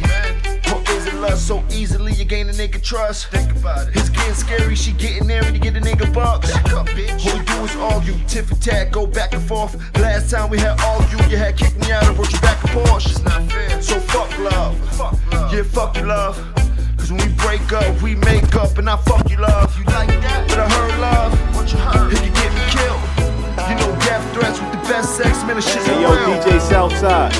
Or 0.71 0.81
is 0.95 1.07
it 1.07 1.15
lust 1.15 1.49
so 1.49 1.65
easily 1.71 2.13
you 2.13 2.25
gain 2.25 2.49
a 2.49 2.53
nigga 2.53 2.81
trust? 2.81 3.29
Think 3.29 3.51
about 3.51 3.89
it. 3.89 3.97
It's 3.97 4.11
getting 4.11 4.35
scary, 4.35 4.77
she 4.77 4.93
getting 4.93 5.27
there 5.27 5.43
to 5.43 5.59
get 5.59 5.75
a 5.77 5.81
nigga 5.81 6.13
bucks. 6.13 6.53
Back 6.53 6.73
up, 6.75 6.87
bitch. 6.89 7.27
All 7.27 7.39
we 7.39 7.45
do 7.45 7.65
is 7.65 7.77
argue, 7.77 8.15
tiff 8.29 8.49
tag, 8.61 8.93
go 8.93 9.07
back 9.07 9.33
and 9.33 9.43
forth. 9.43 9.75
Last 9.99 10.31
time 10.31 10.51
we 10.51 10.59
had 10.59 10.79
argued, 10.81 11.23
you 11.23 11.33
you 11.33 11.39
had 11.39 11.57
kicked 11.57 11.79
me 11.81 11.91
out 11.91 12.05
and 12.05 12.15
brought 12.15 12.31
you 12.31 12.41
back 12.41 12.63
a 12.63 12.67
Porsche. 12.69 13.11
It's 13.11 13.25
not 13.25 13.43
fair. 13.51 13.81
So 13.81 13.99
fuck 13.99 14.39
love. 14.39 14.79
Fuck 14.95 15.33
love. 15.33 15.55
Yeah, 15.55 15.63
fuck 15.63 15.97
you, 15.97 16.05
love. 16.05 16.37
Cause 16.99 17.11
when 17.11 17.27
we 17.27 17.33
break 17.35 17.73
up, 17.73 18.03
we 18.03 18.15
make 18.17 18.55
up 18.55 18.77
and 18.77 18.91
I 18.91 18.97
fuck 18.99 19.31
you, 19.31 19.39
love. 19.39 19.75
You 19.79 19.85
like 19.87 20.09
that? 20.09 20.49
But 20.49 20.59
I 20.59 20.69
heard 20.69 21.01
love. 21.01 21.57
What 21.57 21.73
you 21.73 21.79
heard? 21.79 22.13
It 22.13 22.19
can 22.19 22.35
get 22.35 22.53
me 22.53 22.61
killed. 22.71 22.82
You 23.73 23.79
know 23.79 23.97
death 24.01 24.35
threats 24.35 24.61
with 24.61 24.71
the 24.73 24.79
best 24.87 25.17
sex, 25.17 25.43
man, 25.45 25.57
the 25.57 25.63
shit's 25.63 25.87
Hey, 25.87 26.03
yo. 26.03 26.11
DJ 26.11 26.61
Southside. 26.61 27.33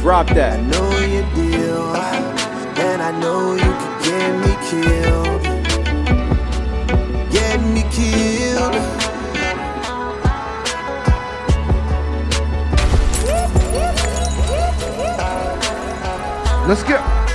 Drop 0.00 0.28
I 0.30 0.34
that. 0.34 0.60
know 0.60 0.90
your 0.98 1.22
deal. 1.36 1.94
And 2.84 3.00
I 3.00 3.12
know 3.20 3.54
you 3.54 3.72
could 3.80 4.02
get 4.02 4.32
me 4.42 4.52
killed. 4.66 5.42
Get 7.30 7.60
me 7.62 7.82
killed. 7.92 8.74
Let's 16.66 16.82
go. 16.82 17.25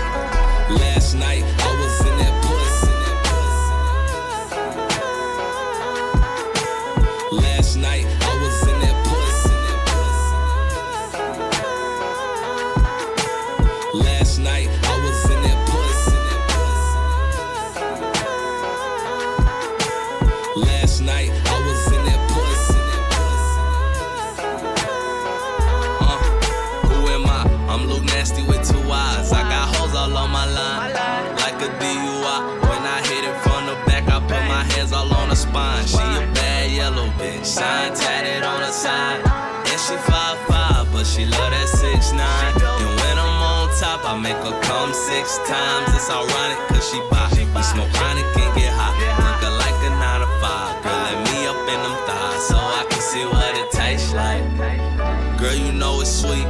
Six 45.26 45.38
times. 45.48 45.94
It's 45.94 46.10
ironic, 46.10 46.58
cause 46.70 46.90
she 46.90 47.00
buy. 47.10 47.30
We 47.32 47.62
smoke 47.64 47.92
chronic 47.94 48.26
and 48.26 48.56
get 48.56 48.74
high. 48.74 48.96
Looking 49.22 49.56
like 49.62 49.78
a 49.86 49.92
9 49.94 50.22
to 50.22 50.30
5. 50.42 50.84
Girl, 50.84 51.02
let 51.06 51.18
me 51.30 51.46
up 51.46 51.62
in 51.70 51.80
them 51.84 51.98
thighs 52.08 52.48
so 52.50 52.58
I 52.58 52.86
can 52.90 53.02
see 53.02 53.26
what 53.26 53.54
it 53.62 53.70
tastes 53.72 54.14
like. 54.14 54.42
Girl, 55.38 55.54
you 55.54 55.72
know 55.74 56.02
it's 56.02 56.10
sweet. 56.10 56.48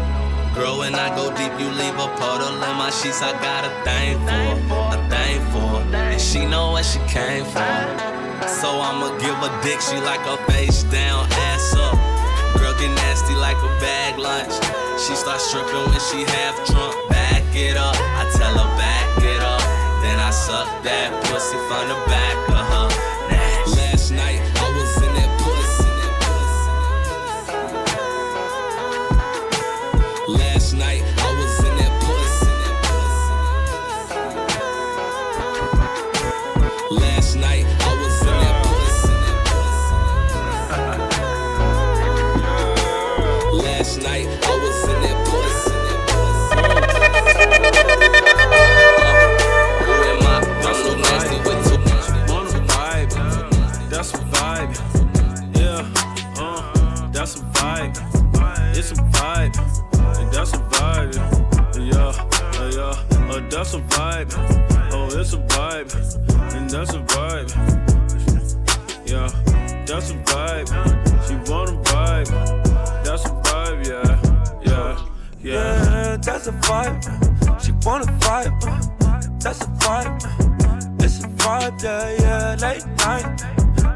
Girl, 0.55 0.79
when 0.79 0.95
I 0.95 1.09
go 1.15 1.35
deep, 1.35 1.51
you 1.59 1.67
leave 1.67 1.97
a 1.99 2.07
puddle 2.15 2.53
in 2.53 2.75
my 2.77 2.91
sheets. 2.91 3.21
I 3.21 3.31
got 3.43 3.65
a 3.65 3.71
thing 3.83 4.19
for, 4.27 4.79
a 4.95 4.99
thing 5.09 5.39
for, 5.51 5.81
and 5.95 6.21
she 6.21 6.45
know 6.45 6.71
what 6.71 6.85
she 6.85 6.99
came 7.11 7.43
for. 7.43 7.75
So 8.47 8.69
I'ma 8.79 9.17
give 9.19 9.35
a 9.35 9.51
dick, 9.63 9.81
she 9.81 9.97
like 9.99 10.23
a 10.27 10.37
face 10.51 10.83
down, 10.83 11.27
ass 11.49 11.73
up. 11.75 11.97
Girl 12.59 12.73
get 12.79 12.93
nasty 13.03 13.35
like 13.35 13.57
a 13.57 13.71
bag 13.83 14.19
lunch. 14.19 14.53
She 15.01 15.15
start 15.15 15.41
stripping 15.41 15.87
when 15.91 16.01
she 16.07 16.23
half 16.23 16.55
drunk. 16.67 16.95
Back 17.09 17.40
it 17.55 17.77
up, 17.77 17.95
I 17.95 18.29
tell 18.35 18.53
her 18.53 18.77
back 18.77 19.17
it 19.23 19.41
up. 19.41 19.61
Then 20.01 20.19
I 20.19 20.31
suck 20.31 20.67
that 20.83 21.11
pussy 21.25 21.57
from 21.67 21.87
the 21.89 21.97
back 22.07 22.37
of 22.49 22.65
her. 22.71 22.90
That's 63.61 63.75
a 63.75 63.79
vibe. 63.79 64.33
Oh, 64.91 65.05
it's 65.19 65.33
a 65.33 65.37
vibe, 65.37 65.93
and 66.55 66.67
that's 66.67 66.93
a 66.95 66.99
vibe. 67.13 67.49
Yeah, 69.05 69.29
that's 69.85 70.09
a 70.09 70.15
vibe. 70.15 70.67
She 71.27 71.35
want 71.51 71.69
a 71.69 71.73
vibe. 71.91 72.29
That's 73.03 73.23
a 73.25 73.29
vibe. 73.29 73.85
Yeah, 73.85 74.19
yeah, 74.63 74.97
yeah. 75.43 75.53
Yeah, 75.53 76.17
that's 76.17 76.47
a 76.47 76.51
vibe. 76.53 77.03
She 77.63 77.71
wanna 77.85 78.05
vibe. 78.25 78.59
That's 79.39 79.61
a 79.61 79.67
vibe. 79.67 81.03
It's 81.03 81.23
a 81.23 81.27
vibe, 81.27 81.83
yeah, 81.83 82.17
yeah. 82.19 82.55
Late 82.59 82.87
night. 82.97 83.43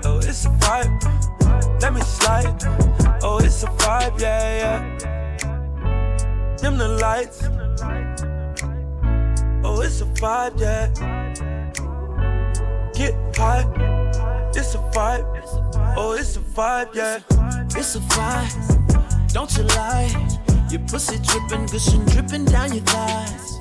Oh, 0.06 0.20
it's 0.20 0.46
a 0.46 0.50
vibe. 0.50 1.82
Let 1.82 1.92
me 1.92 2.02
slide. 2.02 2.56
Oh, 3.24 3.40
it's 3.44 3.64
a 3.64 3.68
vibe, 3.82 4.22
yeah, 4.22 4.58
yeah. 4.62 4.82
Dim 6.58 6.78
the 6.78 6.88
lights. 6.88 7.65
Oh, 9.78 9.82
it's 9.82 10.00
a 10.00 10.06
vibe, 10.06 10.58
yeah. 10.58 10.88
Get 12.94 13.14
high. 13.36 13.66
It's 14.56 14.74
a 14.74 14.78
vibe. 14.78 15.26
Oh, 15.98 16.16
it's 16.18 16.38
a 16.38 16.40
vibe, 16.40 16.96
yeah. 16.96 17.20
It's 17.76 17.96
a 17.96 18.00
vibe, 18.00 19.34
don't 19.34 19.52
you 19.58 19.64
lie. 19.64 20.08
Your 20.72 20.80
pussy 20.88 21.18
dripping, 21.18 21.66
gushing, 21.66 22.06
dripping 22.06 22.46
down 22.46 22.72
your 22.74 22.86
thighs. 22.86 23.60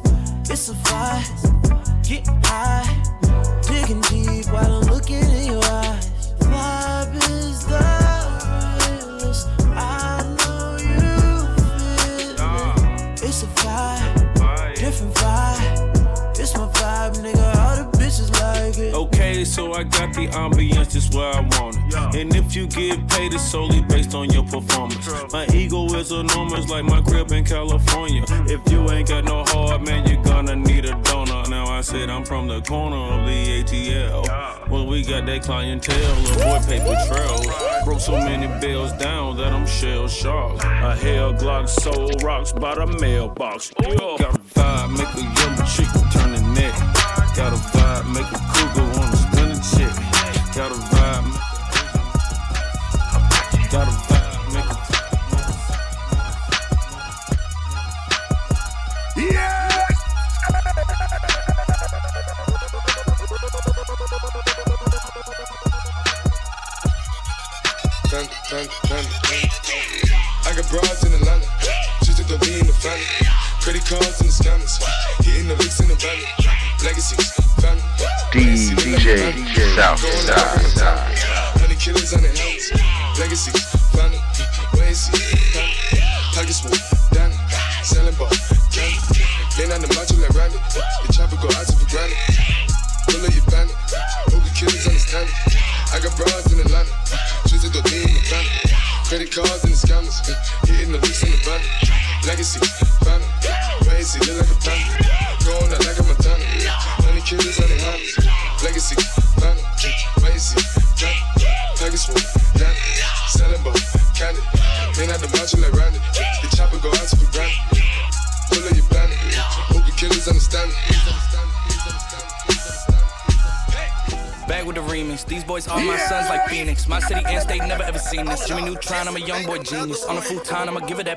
It's 0.49 0.69
a 0.69 0.75
vibe, 0.87 2.07
get 2.07 2.29
high, 2.47 2.87
digging 3.63 4.01
deep 4.03 4.47
while 4.53 4.73
I'm 4.73 4.87
looking 4.89 5.17
in 5.17 5.47
your 5.47 5.65
eyes. 5.65 6.33
Vibe 6.39 7.17
is 7.29 7.67
the 7.67 7.94
so 19.55 19.73
I 19.73 19.85
got 19.85 20.13
the 20.15 20.27
ambiance 20.29 20.93
just 20.93 21.15
where 21.15 21.33
I 21.33 21.41
want 21.41 21.77
it. 21.77 22.21
And 22.21 22.35
if 22.35 22.57
you 22.57 22.67
get 22.67 23.07
paid, 23.09 23.33
it's 23.33 23.49
solely 23.49 23.83
based 23.83 24.13
on 24.15 24.29
your 24.31 24.43
performance. 24.43 25.09
My 25.33 25.47
ego 25.55 25.87
is 25.95 26.11
enormous, 26.11 26.69
like 26.69 26.85
my 26.85 27.01
crib 27.01 27.31
in 27.31 27.45
California. 27.45 28.25
If 28.49 28.61
you 28.73 28.91
ain't 28.91 29.09
got 29.09 29.25
no 29.25 29.45
heart, 29.45 29.83
man, 29.83 30.09
you're 30.09 30.23
gonna 30.25 30.57
need 30.57 30.87
a 30.87 31.01
donor. 31.03 31.45
Now 31.49 31.67
I 31.67 31.83
said 31.83 32.11
I'm 32.11 32.25
from 32.25 32.49
the 32.49 32.63
corner 32.63 32.97
of 32.97 33.27
the 33.27 33.63
ATL. 33.63 34.69
Well, 34.69 34.87
we 34.89 35.05
got 35.05 35.25
that 35.27 35.43
clientele, 35.45 36.19
avoid 36.35 36.67
paper 36.67 36.97
trails. 37.07 37.47
Broke 37.85 38.01
so 38.01 38.17
many 38.17 38.49
bills 38.61 38.93
down 38.95 39.37
that 39.37 39.53
I'm 39.53 39.67
shell 39.67 40.09
shocked. 40.09 40.65
A 40.65 40.97
hell 40.97 41.33
Glock 41.33 41.69
soul 41.69 42.11
rocks 42.25 42.53
by 42.53 42.75
the 42.75 42.87
mailbox. 42.99 43.71
Got 43.71 44.21
a 44.21 44.39
vibe, 44.39 44.99
make 44.99 45.15
a 45.15 45.23
young 45.23 45.57
chick 45.65 45.91
turn 46.13 46.33
the 46.33 46.43
neck. 46.59 46.75
Got 47.37 47.53
a 47.53 47.57
vibe, 47.57 48.15
make 48.15 48.27
a 48.27 48.41
cougar 48.53 48.94
wanna 49.79 49.93
spin. 49.93 50.05
Got 50.55 50.71
a 50.71 50.75
vibe, 50.75 51.33
got 53.71 53.89
a 53.89 53.91
vibe, 53.91 54.04
Southside. 80.05 80.64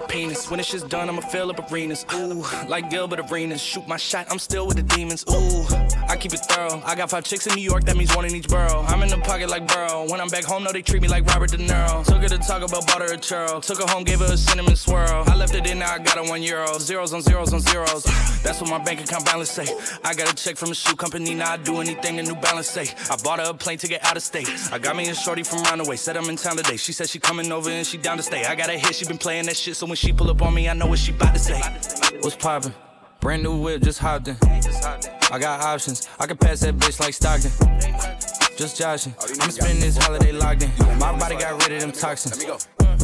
Penis. 0.08 0.50
When 0.50 0.60
it's 0.60 0.70
shit's 0.70 0.84
done, 0.84 1.10
I'ma 1.10 1.22
fill 1.22 1.50
up 1.50 1.72
arenas. 1.72 2.06
Ooh, 2.14 2.44
like 2.68 2.90
Gilbert 2.90 3.20
Arenas. 3.32 3.62
Shoot 3.62 3.88
my 3.88 3.98
shot, 3.98 4.28
I'm 4.30 4.40
still 4.40 4.68
with 4.68 4.78
the 4.78 4.84
demons. 4.84 5.24
Ooh, 5.30 5.66
I 6.08 6.18
keep 6.18 6.34
it 6.34 6.40
thorough. 6.50 6.82
I 6.86 6.96
got 6.96 7.10
five 7.10 7.24
chicks 7.24 7.48
in 7.48 7.56
New 7.56 7.62
York, 7.62 7.84
that 7.86 7.98
means 7.98 8.16
one 8.16 8.26
in 8.26 8.36
each 8.36 8.48
borough. 8.48 8.84
I'm 8.88 9.02
in 9.04 9.10
the 9.10 9.18
pocket 9.18 9.50
like 9.50 9.68
Burrow. 9.68 10.10
When 10.10 10.20
I'm 10.20 10.30
back 10.30 10.44
home, 10.44 10.64
no, 10.64 10.72
they 10.72 10.82
treat 10.82 11.02
me 11.02 11.08
like 11.08 11.26
Robert 11.26 11.52
De 11.52 11.58
Niro. 11.58 12.06
Took 12.06 12.22
her 12.22 12.30
to 12.30 12.38
talk 12.38 12.62
about 12.62 12.88
bought 12.88 13.02
her 13.02 13.14
a 13.14 13.18
churro. 13.18 13.62
Took 13.62 13.80
her 13.82 13.88
home, 13.88 14.04
gave 14.04 14.20
her 14.20 14.34
a 14.34 14.38
cinnamon 14.38 14.76
swirl. 14.76 15.24
I 15.28 15.36
left 15.36 15.56
it 15.56 15.68
in, 15.68 15.80
now 15.80 15.94
I 15.94 16.00
got 16.00 16.18
a 16.18 16.24
one 16.24 16.44
euro. 16.44 16.78
Zeros 16.80 17.14
on 17.14 17.22
zeros 17.22 17.54
on 17.54 17.60
zeros. 17.60 18.04
That's 18.44 18.62
what 18.62 18.70
my 18.70 18.80
bank 18.80 19.02
account 19.02 19.26
balance 19.26 19.52
say. 19.52 19.68
I 20.04 20.14
got 20.14 20.32
a 20.32 20.36
check 20.36 20.58
from 20.58 20.72
a 20.72 20.76
shoe 20.76 20.96
company, 20.96 21.34
now 21.34 21.54
I 21.54 21.58
do 21.58 21.78
anything 21.78 22.18
the 22.18 22.24
New 22.24 22.36
Balance 22.36 22.70
say. 22.70 22.88
I 23.10 23.18
bought 23.24 23.40
her 23.40 23.50
a 23.50 23.54
plane 23.54 23.78
ticket 23.78 24.04
out 24.04 24.16
of 24.18 24.24
state. 24.24 24.50
I 24.72 24.80
got 24.80 24.96
me 24.96 25.10
a 25.10 25.14
shorty 25.14 25.44
from 25.44 25.60
Roundaway, 25.64 25.98
said 25.98 26.16
I'm 26.16 26.30
in 26.30 26.38
town 26.38 26.58
today. 26.58 26.78
She 26.78 26.94
said 26.94 27.10
she 27.10 27.20
coming 27.20 27.52
over 27.52 27.70
and 27.70 27.86
she 27.86 27.98
down 27.98 28.18
to 28.18 28.24
stay. 28.24 28.46
I 28.46 28.56
got 28.56 28.70
a 28.70 28.78
hit, 28.78 28.96
she 28.96 29.06
been 29.06 29.18
playing 29.18 29.46
that 29.48 29.58
shit, 29.58 29.76
so 29.76 29.86
when 29.86 29.97
she 29.98 30.14
pull 30.14 30.30
up 30.30 30.42
on 30.42 30.54
me, 30.54 30.70
I 30.70 30.74
know 30.74 30.86
what 30.86 31.00
she 31.00 31.12
bout 31.12 31.34
to 31.34 31.40
say. 31.40 31.60
What's 32.22 32.36
poppin'? 32.36 32.74
Brand 33.20 33.42
new 33.42 33.58
whip, 33.58 33.82
just 33.82 34.00
hopped 34.00 34.28
in. 34.28 34.38
I 35.32 35.40
got 35.40 35.62
options, 35.62 36.08
I 36.20 36.28
can 36.28 36.38
pass 36.38 36.60
that 36.62 36.78
bitch 36.78 37.00
like 37.00 37.14
Stockton. 37.14 37.52
Just 38.56 38.78
joshing. 38.78 39.14
I'ma 39.20 39.52
spend 39.52 39.82
this 39.82 39.98
holiday 39.98 40.32
locked 40.32 40.64
in. 40.64 40.72
My 41.00 41.18
body 41.18 41.36
got 41.36 41.62
rid 41.64 41.74
of 41.74 41.82
them 41.82 41.92
toxins. 41.92 42.46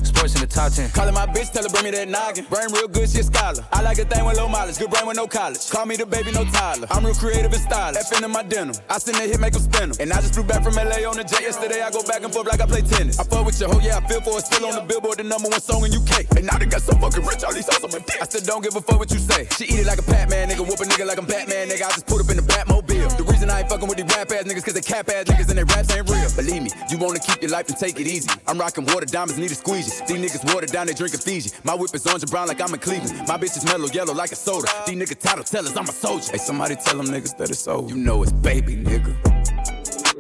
Sports 0.02 0.36
in 0.36 0.42
the 0.42 0.48
top 0.48 0.72
10. 0.72 0.90
Calling 0.92 1.14
my 1.14 1.26
bitch, 1.28 1.52
tell 1.52 1.64
her 1.64 1.70
bring 1.70 1.86
me 1.86 1.92
that 1.92 2.10
noggin. 2.10 2.46
Brain 2.50 2.72
real 2.74 2.88
good, 2.88 3.10
she 3.10 3.20
a 3.20 3.24
scholar. 3.24 3.64
I 3.72 3.82
like 3.82 4.00
a 4.00 4.06
thing 4.06 4.26
with 4.26 4.38
low 4.38 4.48
mileage, 4.48 4.78
good 4.78 4.90
brain 4.90 5.06
with 5.06 5.18
no 5.18 5.28
college. 5.28 5.70
Call 5.70 5.86
me 5.86 5.96
the 5.96 6.06
baby, 6.06 6.32
no 6.32 6.44
Tyler. 6.46 6.88
I'm 6.90 7.06
real 7.06 7.16
creative 7.16 7.52
and 7.54 7.62
stylish. 7.62 8.04
FN 8.10 8.24
in 8.24 8.32
my 8.32 8.44
denim. 8.44 8.76
I 8.90 8.98
send 8.98 9.18
that 9.18 9.30
hit, 9.30 9.40
make 9.40 9.54
them 9.54 9.62
spin 9.62 9.92
'em. 9.92 9.96
And 10.00 10.12
I 10.14 10.22
just 10.22 10.34
flew 10.34 10.44
back 10.44 10.64
from 10.64 10.76
LA 10.76 11.06
on 11.06 11.18
the 11.18 11.24
jet 11.24 11.42
yesterday. 11.42 11.82
I 11.82 11.92
go 11.92 12.04
back 12.04 12.24
and 12.24 12.34
forth 12.34 12.48
like 12.48 12.62
I 12.62 12.66
play 12.66 12.82
tennis. 12.82 13.20
I 13.20 13.24
fuck 13.24 13.46
with 13.46 13.60
your 13.60 13.70
hoe, 13.70 13.80
yeah, 13.80 13.98
I 13.98 14.08
feel 14.08 14.22
for 14.22 14.40
it. 14.40 14.46
Still 14.46 14.66
on 14.66 14.76
the 14.76 14.82
billboard, 14.82 15.18
the 15.18 15.24
number 15.24 15.50
one 15.50 15.62
song 15.62 15.86
in 15.86 15.94
UK. 15.94 16.26
And 16.38 16.46
now 16.46 16.58
they 16.58 16.66
got 16.66 16.82
so 16.82 16.94
fucking 16.96 17.26
rich, 17.26 17.44
all 17.44 17.54
these 17.54 17.68
hoes 17.68 17.84
on 17.84 17.92
my 17.92 18.00
dick. 18.00 18.22
I 18.22 18.26
still 18.26 18.42
don't 18.42 18.64
give 18.64 18.76
a 18.76 18.82
fuck 18.82 19.00
what 19.00 19.12
you 19.12 19.20
say. 19.20 19.48
She 19.58 19.66
eat 19.66 19.80
it 19.84 19.88
like 19.88 20.00
a 20.00 20.08
Pac-Man, 20.08 20.50
nigga. 20.50 20.64
Whoop 20.66 20.80
a 20.80 20.86
nigga 20.86 21.06
like 21.06 21.18
I'm 21.18 21.26
Batman, 21.26 21.70
nigga. 21.70 21.84
I 21.84 21.92
just 21.94 22.08
put 22.08 22.22
up 22.24 22.30
in 22.30 22.38
the 22.38 22.44
Batmobile. 22.44 23.18
The 23.18 23.24
reason 23.24 23.50
I 23.50 23.62
ain't 23.62 23.70
fucking 23.70 23.88
with 23.88 23.98
these 23.98 24.10
rap 24.16 24.32
ass 24.32 24.44
niggas, 24.44 24.64
cause 24.64 24.74
they 24.74 24.82
cap 24.82 25.10
ass 25.10 25.26
niggas 25.26 25.50
and 25.50 25.58
they 25.58 25.64
raps 25.64 25.92
ain't 25.94 26.10
real. 26.10 26.30
Believe 26.36 26.64
me, 26.64 26.72
you 26.90 26.98
wanna 26.98 27.20
keep 27.20 27.42
your 27.42 27.52
life 27.52 27.68
and 27.68 27.78
take 27.78 28.00
it 28.00 28.08
easy. 28.08 28.30
I'm 28.48 28.58
rocking 28.58 28.86
water 28.86 29.06
diamonds, 29.06 29.38
need 29.38 29.52
a 29.52 29.56
squeegee. 29.92 30.22
These 30.22 30.32
niggas 30.32 30.54
water 30.54 30.68
down, 30.68 30.88
they 30.88 30.94
drink 30.94 31.14
Fiji. 31.14 31.52
My 31.64 31.76
whip 31.76 31.94
is 31.94 32.06
orange 32.06 32.24
and 32.24 32.32
brown 32.32 32.48
like 32.48 32.62
I'm 32.62 32.74
in 32.74 32.80
Cleveland. 32.80 33.28
My 33.28 33.38
bitch 33.38 33.58
is 33.58 33.66
mellow 33.66 33.88
yellow 33.88 34.14
like 34.14 34.32
a 34.32 34.36
soda. 34.36 34.68
These 34.88 34.96
niggas 34.96 35.20
title 35.20 35.44
tellers, 35.44 35.76
I'm 35.76 35.88
a 35.88 35.92
soldier. 35.92 36.32
Hey, 36.32 36.38
somebody 36.38 36.76
tell 36.76 36.98
them 36.98 37.08
niggas 37.08 37.38
that 37.38 37.50
it's 37.50 37.68
over. 37.68 37.90
You 37.90 37.96
know 37.96 38.24
it's 38.24 38.32
baby, 38.32 38.76
nigga. 38.76 39.14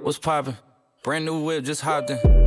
What's 0.02 0.18
poppin'? 0.20 0.58
Brand 1.04 1.26
new 1.26 1.44
whip, 1.44 1.64
just 1.64 1.82
hopped 1.82 2.10
in. 2.10 2.43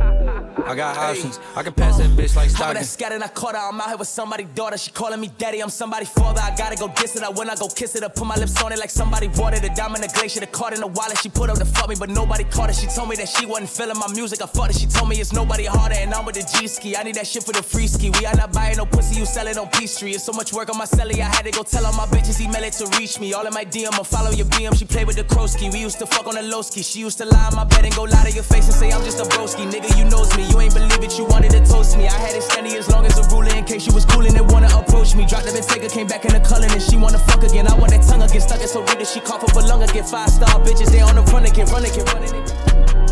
I 0.65 0.75
got 0.75 0.97
options. 0.97 1.39
I 1.55 1.63
can 1.63 1.73
pass 1.73 1.97
that 1.97 2.09
bitch 2.11 2.35
like 2.35 2.49
Stockton. 2.49 2.75
that 2.75 2.85
scattered, 2.85 3.21
I 3.21 3.27
caught 3.27 3.55
her. 3.55 3.61
I'm 3.61 3.79
out 3.79 3.87
here 3.89 3.97
with 3.97 4.07
somebody's 4.07 4.47
daughter. 4.47 4.77
She 4.77 4.91
calling 4.91 5.19
me 5.19 5.29
daddy. 5.37 5.61
I'm 5.61 5.69
somebody's 5.69 6.09
father. 6.09 6.41
I 6.41 6.55
gotta 6.55 6.75
go 6.75 6.87
diss 6.87 7.15
it. 7.15 7.23
I 7.23 7.29
when 7.29 7.49
I 7.49 7.55
go 7.55 7.67
kiss 7.67 7.95
it, 7.95 8.03
I 8.03 8.07
put 8.07 8.25
my 8.25 8.35
lips 8.35 8.61
on 8.63 8.71
it 8.71 8.79
like 8.79 8.89
somebody 8.89 9.27
watered 9.35 9.63
it. 9.63 9.75
Diamond 9.75 10.03
the 10.03 10.07
glacier, 10.07 10.39
the 10.39 10.47
card 10.47 10.73
in 10.73 10.81
the 10.81 10.87
wallet. 10.87 11.17
She 11.19 11.29
put 11.29 11.49
up 11.49 11.57
to 11.57 11.65
fuck 11.65 11.89
me, 11.89 11.95
but 11.97 12.09
nobody 12.09 12.43
caught 12.43 12.69
it. 12.69 12.75
She 12.75 12.87
told 12.87 13.09
me 13.09 13.15
that 13.17 13.29
she 13.29 13.45
wasn't 13.45 13.69
feeling 13.69 13.97
my 13.97 14.11
music. 14.13 14.41
I 14.41 14.47
fucked 14.47 14.71
it. 14.71 14.77
She 14.77 14.87
told 14.87 15.09
me 15.09 15.17
it's 15.17 15.31
nobody 15.31 15.65
harder, 15.65 15.95
and 15.95 16.13
I'm 16.13 16.25
with 16.25 16.35
the 16.35 16.59
G 16.59 16.67
ski. 16.67 16.95
I 16.97 17.03
need 17.03 17.15
that 17.15 17.27
shit 17.27 17.43
for 17.43 17.53
the 17.53 17.63
free 17.63 17.87
ski. 17.87 18.09
We 18.09 18.25
are 18.25 18.35
not 18.35 18.51
buying 18.51 18.77
no 18.77 18.85
pussy. 18.85 19.19
You 19.19 19.25
sell 19.25 19.47
it 19.47 19.57
on 19.57 19.67
P 19.69 19.87
Street. 19.87 20.15
It's 20.15 20.23
so 20.23 20.33
much 20.33 20.53
work 20.53 20.69
on 20.69 20.77
my 20.77 20.85
celly. 20.85 21.19
I 21.19 21.29
had 21.29 21.45
to 21.45 21.51
go 21.51 21.63
tell 21.63 21.85
all 21.85 21.93
my 21.93 22.05
bitches 22.07 22.41
email 22.41 22.63
it 22.63 22.73
to 22.73 22.87
reach 22.97 23.19
me. 23.19 23.33
All 23.33 23.45
in 23.45 23.53
my 23.53 23.65
DM, 23.65 23.93
I 23.93 24.03
follow 24.03 24.31
your 24.31 24.47
BM. 24.47 24.77
She 24.77 24.85
played 24.85 25.07
with 25.07 25.17
the 25.17 25.23
Krosky. 25.23 25.71
We 25.71 25.79
used 25.79 25.99
to 25.99 26.07
fuck 26.07 26.27
on 26.27 26.35
the 26.35 26.43
low 26.43 26.61
ski. 26.61 26.81
She 26.81 26.99
used 26.99 27.17
to 27.19 27.25
lie 27.25 27.47
on 27.47 27.55
my 27.55 27.63
bed 27.63 27.85
and 27.85 27.95
go 27.95 28.03
lie 28.03 28.25
to 28.25 28.31
your 28.31 28.43
face 28.43 28.65
and 28.65 28.73
say 28.73 28.91
I'm 28.91 29.03
just 29.03 29.19
a 29.19 29.23
broski. 29.23 29.69
Nigga, 29.71 29.95
you 29.97 30.05
knows 30.05 30.35
me. 30.35 30.46
You 30.49 30.61
ain't 30.61 30.73
believe 30.73 31.03
it. 31.03 31.17
You 31.17 31.25
wanted 31.25 31.51
to 31.51 31.59
toast 31.65 31.97
me. 31.97 32.07
I 32.07 32.13
had 32.13 32.35
it 32.35 32.43
steady 32.43 32.75
as 32.77 32.89
long 32.89 33.05
as 33.05 33.17
a 33.17 33.23
ruler 33.33 33.53
in 33.55 33.65
case 33.65 33.83
she 33.83 33.91
was 33.91 34.05
coolin' 34.05 34.35
and 34.35 34.49
wanna 34.51 34.67
approach 34.73 35.15
me. 35.15 35.25
Dropped 35.25 35.45
the 35.45 35.51
Bentayga, 35.51 35.91
came 35.91 36.07
back 36.07 36.25
in 36.25 36.33
the 36.33 36.39
color 36.39 36.67
and 36.69 36.81
she 36.81 36.97
wanna 36.97 37.19
fuck 37.19 37.43
again. 37.43 37.67
I 37.67 37.75
want 37.75 37.91
that 37.91 38.03
tongue 38.03 38.21
again, 38.21 38.41
stuck 38.41 38.61
it 38.61 38.69
so 38.69 38.85
deep 38.85 38.99
that 38.99 39.07
she 39.07 39.19
cough 39.19 39.43
up 39.43 39.55
a 39.55 39.59
lung 39.59 39.83
again. 39.83 40.03
Five 40.03 40.29
star 40.29 40.59
bitches, 40.61 40.91
they 40.91 41.01
on 41.01 41.15
the 41.15 41.21
run 41.33 41.45
again, 41.45 41.67
run 41.67 41.85
again, 41.85 42.05
run 42.05 42.23
again. 42.23 43.06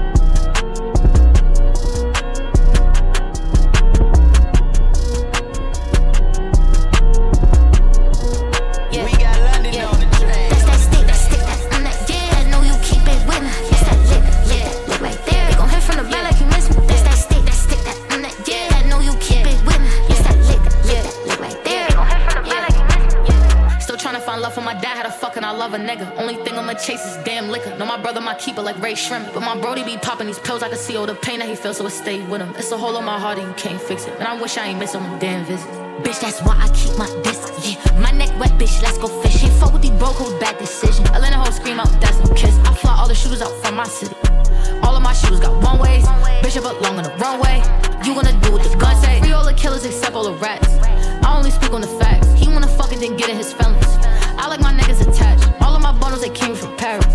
Love 25.56 25.74
a 25.74 25.78
nigga? 25.78 26.16
Only 26.18 26.36
thing 26.36 26.56
I'ma 26.56 26.74
chase 26.74 27.04
is 27.06 27.18
damn 27.24 27.50
liquor. 27.50 27.76
Know 27.78 27.86
my 27.86 27.98
brother, 28.02 28.22
my 28.22 28.36
keeper, 28.36 28.62
like 28.62 28.78
Ray 28.82 28.96
Shrimp. 28.96 29.34
But 29.34 29.42
my 29.42 29.60
brody 29.60 29.84
be 29.84 29.98
popping 29.98 30.28
these 30.28 30.40
pills, 30.40 30.62
I 30.64 30.70
can 30.70 30.78
see 30.78 30.96
all 30.98 31.06
the 31.06 31.16
pain 31.16 31.40
that 31.40 31.50
he 31.50 31.56
feels, 31.56 31.78
so 31.78 31.86
it 31.86 31.92
stay 31.92 32.26
with 32.28 32.42
him. 32.42 32.54
It's 32.58 32.72
a 32.72 32.78
hole 32.78 32.98
in 32.98 33.06
my 33.06 33.20
heart 33.20 33.38
and 33.38 33.48
you 33.48 33.54
can't 33.56 33.82
fix 33.82 34.06
it. 34.06 34.14
And 34.20 34.28
I 34.28 34.40
wish 34.40 34.58
I 34.58 34.68
ain't 34.68 34.80
missing 34.80 35.02
them 35.02 35.18
damn 35.20 35.46
visits. 35.46 35.66
Bitch, 36.04 36.20
that's 36.20 36.42
why 36.42 36.56
I 36.60 36.68
keep 36.70 36.98
my 36.98 37.08
distance. 37.24 37.66
Yeah, 37.66 38.00
my 38.00 38.12
neck 38.12 38.38
wet, 38.40 38.52
bitch. 38.60 38.82
Let's 38.84 38.98
go 38.98 39.08
fishing. 39.22 39.50
Fuck 39.60 39.74
with 39.74 39.82
these 39.82 39.92
broke 39.92 40.16
hoes, 40.16 40.34
bad 40.40 40.58
decision. 40.58 41.08
I 41.08 41.20
let 41.20 41.34
a 41.34 41.38
hoe 41.38 41.52
scream 41.52 41.80
out, 41.80 41.90
that's 42.02 42.18
no 42.20 42.34
kiss. 42.36 42.58
I 42.60 42.74
fly 42.76 42.96
all 42.98 43.08
the 43.08 43.16
shooters 43.16 43.42
out 43.42 43.54
from 43.64 43.76
my 43.76 43.86
city. 43.86 44.16
All 44.84 44.96
of 44.96 45.02
my 45.02 45.14
shooters 45.14 45.40
got 45.40 45.54
one 45.64 45.80
ways. 45.80 46.06
Bitch, 46.44 46.58
I 46.58 46.62
belong 46.62 46.98
on 46.98 47.04
the 47.04 47.16
runway. 47.18 47.64
You 48.06 48.14
gonna 48.14 48.38
do 48.42 48.52
what 48.52 48.64
the 48.64 48.76
gun 48.78 48.96
say? 49.02 49.20
Free 49.22 49.32
all 49.32 49.46
the 49.46 49.54
killers 49.54 49.86
except 49.86 50.16
all 50.16 50.26
the 50.26 50.34
rats. 50.34 50.68
I 51.26 51.36
only 51.36 51.52
speak 51.52 51.72
on 51.72 51.82
the 51.82 51.88
facts. 51.88 52.32
He 52.34 52.48
wanna 52.48 52.68
fuck 52.68 52.92
and 52.92 53.02
then 53.02 53.16
get 53.18 53.30
in 53.30 53.38
his 53.38 53.54
feelings. 53.54 53.85
I 54.56 54.58
like 54.58 54.78
my 54.78 54.82
niggas 54.82 55.02
attached. 55.06 55.52
All 55.62 55.76
of 55.76 55.82
my 55.82 55.92
bundles, 55.92 56.22
they 56.22 56.30
came 56.30 56.56
from 56.56 56.78
Paris. 56.78 57.06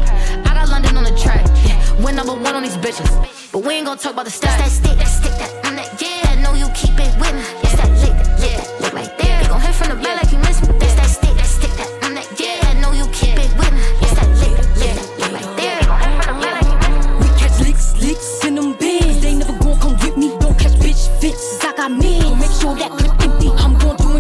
I 0.44 0.52
got 0.52 0.68
London 0.68 0.94
on 0.98 1.04
the 1.04 1.16
track. 1.16 1.46
Yeah, 1.64 1.80
we're 2.04 2.12
number 2.12 2.34
one 2.34 2.54
on 2.54 2.62
these 2.62 2.76
bitches. 2.76 3.08
But 3.50 3.64
we 3.64 3.72
ain't 3.74 3.86
gonna 3.86 3.98
talk 3.98 4.12
about 4.12 4.26
the 4.26 4.30
stats. 4.30 4.58
That's 4.58 4.78
that 4.78 4.84
stick, 4.84 4.98
that 4.98 5.08
stick, 5.08 5.32
that 5.40 5.50
I'm 5.64 5.74
that 5.76 5.88
yeah. 6.02 6.28
I 6.28 6.36
know 6.42 6.52
you 6.52 6.68
keep 6.76 6.92
it 7.00 7.08
with 7.16 7.32
me. 7.32 7.40
That's 7.62 7.80
that 7.80 7.88
lick, 8.04 8.12
yeah. 8.44 8.60
Look 8.84 8.92
right 8.92 9.16
there. 9.16 9.40
They 9.40 9.48
gon' 9.48 9.60
hit 9.62 9.74
from 9.74 9.88
the 9.88 9.96
back 10.04 10.20
like 10.20 10.32
you 10.32 10.38
miss 10.44 10.60
me. 10.60 10.76
That's 10.76 10.94
that 11.00 11.08
stick, 11.08 11.32
that 11.40 11.48
stick, 11.48 11.72
that 11.80 11.88
I'm 12.04 12.12
that 12.12 12.28
yeah. 12.36 12.60
I 12.68 12.76
know 12.76 12.92
you 12.92 13.08
keep 13.08 13.32
it 13.40 13.48
with 13.56 13.72
me. 13.72 13.88
That's 14.04 14.20
that 14.20 14.28
lick, 14.44 14.60
yeah. 14.76 15.00
Look 15.24 15.32
right 15.32 15.56
there. 15.56 15.80
They 15.80 15.88
gon' 15.88 16.04
hit 16.04 16.12
from 16.12 16.28
the 16.28 16.44
back 16.44 16.60
like 16.60 16.68
you 16.68 16.84
miss 16.84 16.92
me. 16.92 17.24
We 17.24 17.28
catch 17.40 17.56
licks, 17.64 17.96
licks 18.04 18.44
in 18.44 18.54
them 18.60 18.76
bins. 18.76 19.24
They 19.24 19.32
never 19.40 19.56
gon' 19.64 19.80
come 19.80 19.96
with 19.96 20.16
me. 20.20 20.28
Don't 20.44 20.58
catch 20.60 20.76
bitch 20.76 21.08
fences. 21.24 21.64
I 21.64 21.72
got 21.72 21.88
men. 21.88 22.36
Make 22.36 22.52
Step 22.52 22.99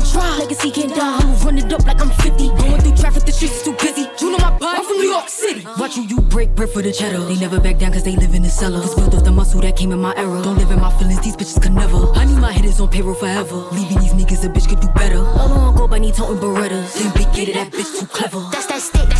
try. 0.02 0.38
Legacy 0.38 0.70
can't 0.70 0.94
die. 0.94 1.18
I'm 1.18 1.34
running 1.44 1.64
run 1.64 1.70
it 1.70 1.72
up 1.72 1.86
like 1.86 2.00
I'm 2.00 2.10
50. 2.10 2.48
Going 2.48 2.80
through 2.80 2.96
traffic, 2.96 3.24
the 3.24 3.32
streets 3.32 3.56
is 3.58 3.62
too 3.62 3.72
busy. 3.72 4.08
You 4.20 4.32
know 4.32 4.38
my 4.38 4.56
butt. 4.58 4.78
I'm 4.78 4.84
from 4.84 4.98
New 4.98 5.10
York 5.10 5.28
City. 5.28 5.64
Watch 5.78 5.96
you, 5.96 6.04
you 6.04 6.20
break 6.20 6.54
bread 6.54 6.70
for 6.70 6.82
the 6.82 6.92
cheddar. 6.92 7.18
They 7.24 7.36
never 7.36 7.60
back 7.60 7.78
down 7.78 7.92
cause 7.92 8.04
they 8.04 8.16
live 8.16 8.34
in 8.34 8.42
the 8.42 8.48
cellar. 8.48 8.80
Cause 8.80 8.94
built 8.94 9.14
off 9.14 9.24
the 9.24 9.32
muscle 9.32 9.60
that 9.60 9.76
came 9.76 9.92
in 9.92 9.98
my 9.98 10.14
era. 10.16 10.42
Don't 10.42 10.58
live 10.58 10.70
in 10.70 10.80
my 10.80 10.90
feelings, 10.98 11.20
these 11.20 11.36
bitches 11.36 11.60
could 11.62 11.72
never. 11.72 11.98
I 12.14 12.24
need 12.24 12.38
my 12.38 12.52
hitters 12.52 12.80
on 12.80 12.88
payroll 12.88 13.14
forever. 13.14 13.56
Leaving 13.72 13.98
these 13.98 14.12
niggas, 14.12 14.44
a 14.44 14.48
bitch 14.48 14.68
could 14.68 14.80
do 14.80 14.88
better. 14.88 15.18
All 15.18 15.52
on 15.52 15.76
go 15.76 15.88
by 15.88 15.98
need 15.98 16.14
toting 16.14 16.38
Berettas. 16.38 16.94
Then 16.98 17.12
big 17.14 17.32
get 17.34 17.48
it, 17.48 17.54
that 17.54 17.72
bitch 17.72 17.98
too 17.98 18.06
clever. 18.06 18.40
That's 18.52 18.66
that 18.66 18.80
stick. 18.80 19.19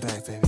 Back, 0.00 0.26
baby. 0.26 0.40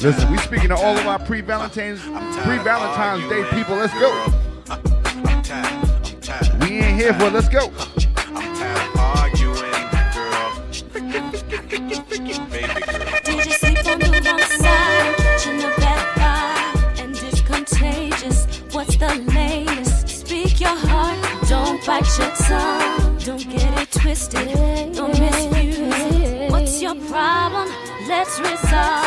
Listen, 0.00 0.30
we 0.30 0.38
speaking 0.38 0.68
to 0.68 0.76
all 0.76 0.96
of 0.96 1.06
our 1.06 1.18
pre-Valentine's, 1.18 2.00
pre-Valentine's 2.00 3.28
Day 3.28 3.44
people. 3.50 3.76
Let's 3.76 3.92
go. 3.94 4.10
We 6.60 6.78
ain't 6.78 6.98
here 6.98 7.12
for. 7.14 7.28
Let's 7.28 7.48
go. 7.50 7.70
I'm 8.34 8.54
tired 8.56 8.90
of 8.90 8.98
arguing, 8.98 9.72
girl. 10.14 10.62
Baby 12.50 12.80
girl. 12.80 13.25
Don't 24.16 25.18
misuse 25.20 25.52
it. 25.52 26.50
What's 26.50 26.80
your 26.80 26.94
problem? 26.94 27.68
Let's 28.08 28.40
resolve. 28.40 29.05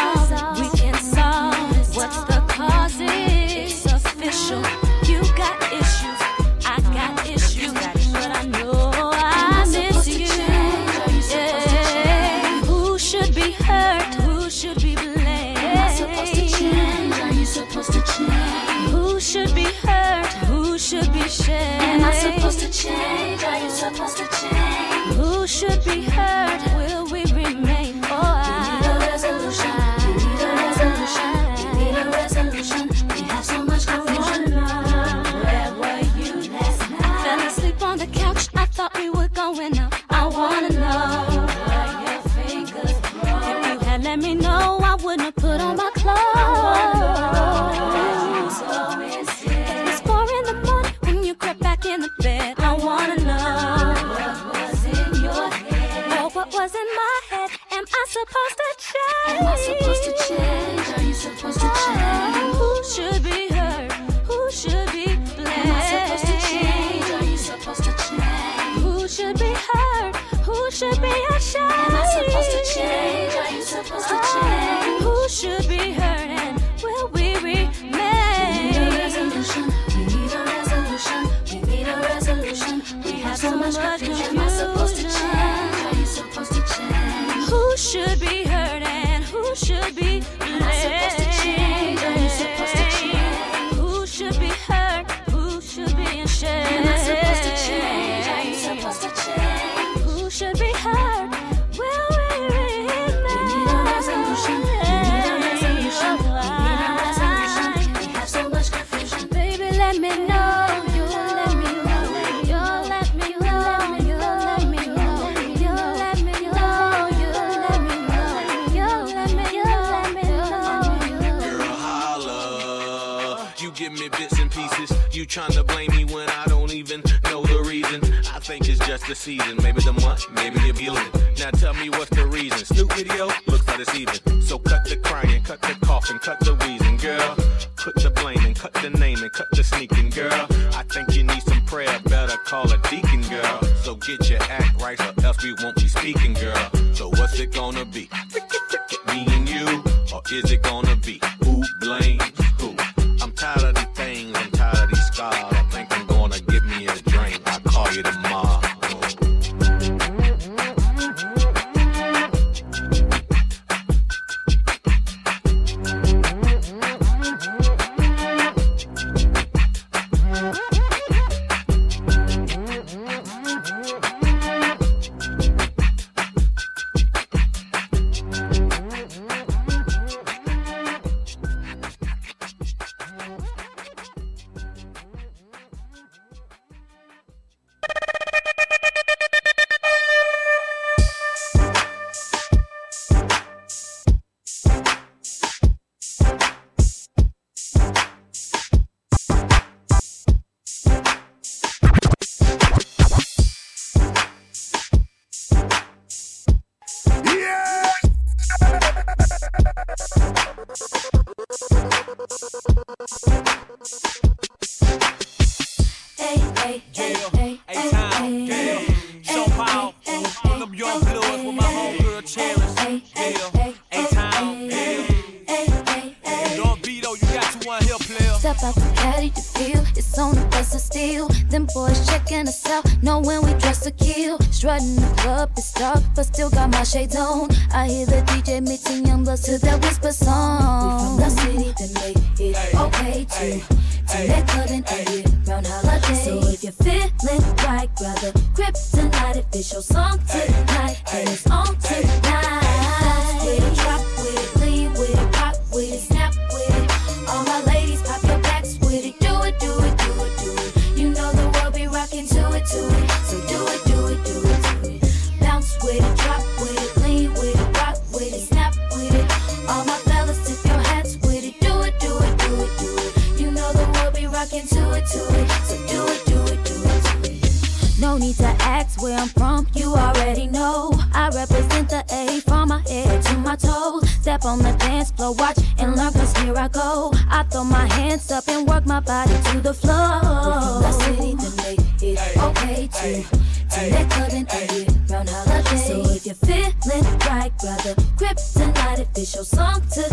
Tonight. 298.54 299.00
If 299.00 299.18
it's 299.18 299.36
your 299.36 299.44
song 299.44 299.82
tonight, 299.92 300.09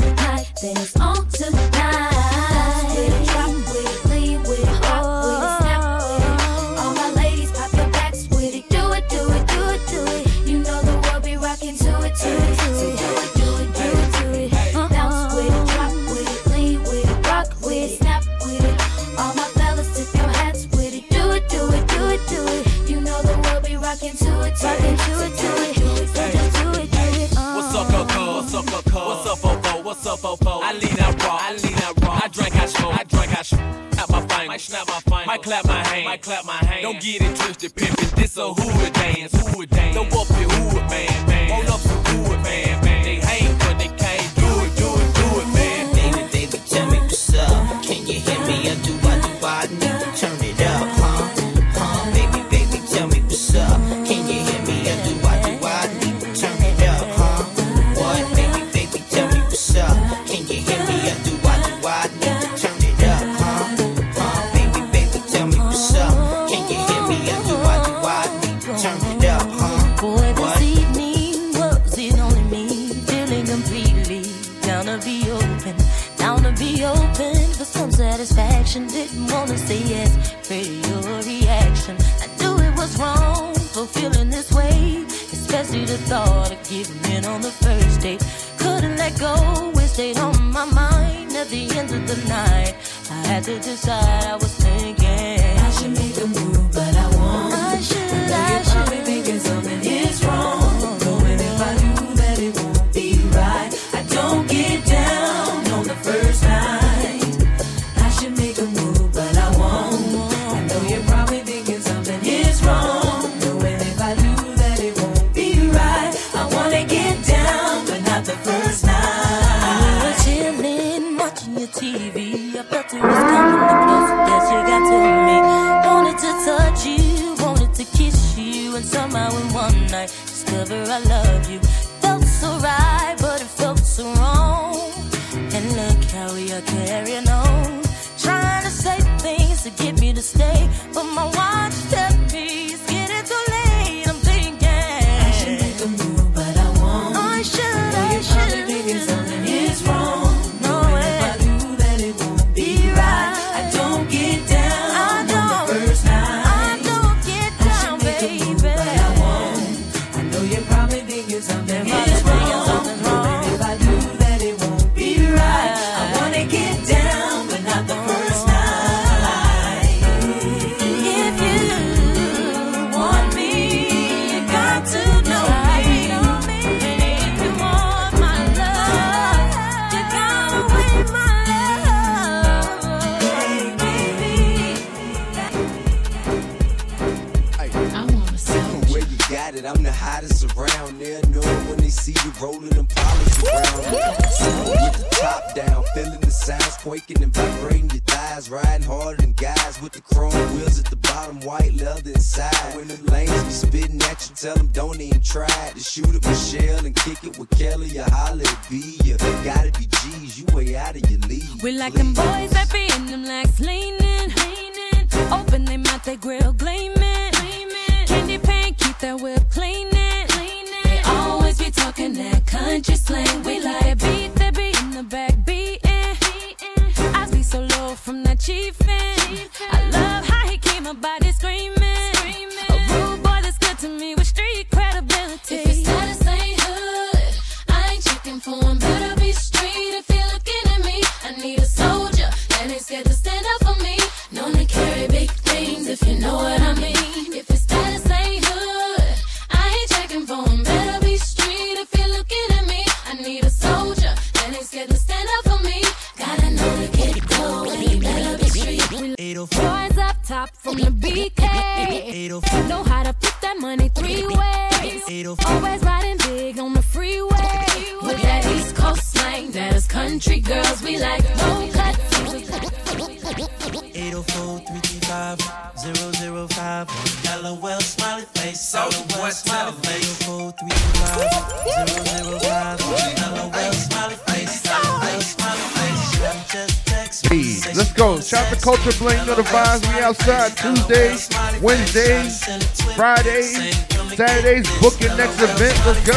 Saturdays. 294.17 294.67
Booking 294.81 295.15
next 295.19 295.43
event. 295.43 295.77
Let's 295.85 296.01
go. 296.07 296.17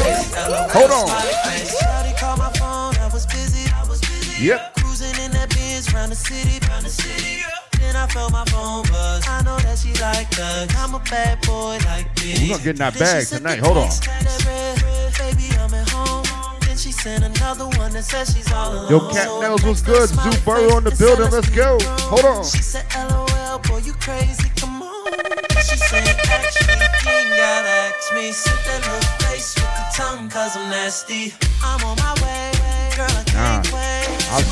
Hold 0.72 0.92
on. 0.92 1.10
Yep. 4.40 4.74
I'm 10.78 10.96
a 10.96 11.00
bad 11.10 11.42
boy. 11.46 11.78
We're 11.78 12.48
gonna 12.48 12.64
get 12.64 12.68
in 12.68 12.76
that 12.78 12.98
bag 12.98 13.28
tonight. 13.28 13.60
Hold 13.60 13.78
on. 13.78 13.90
She 16.80 16.94
sent 16.94 17.26
another 17.26 17.66
one 17.78 17.92
that 17.92 18.04
says 18.06 18.34
she's. 18.34 18.50
Yo, 18.50 19.10
Cat 19.12 19.28
Nails 19.42 19.64
was 19.64 19.82
good. 19.82 20.08
Zoo 20.08 20.32
Burrow 20.46 20.78
in 20.78 20.86
the 20.86 20.96
building. 20.98 21.30
Let's 21.30 21.50
go. 21.50 21.78
Hold 22.08 22.24
on. 22.24 22.46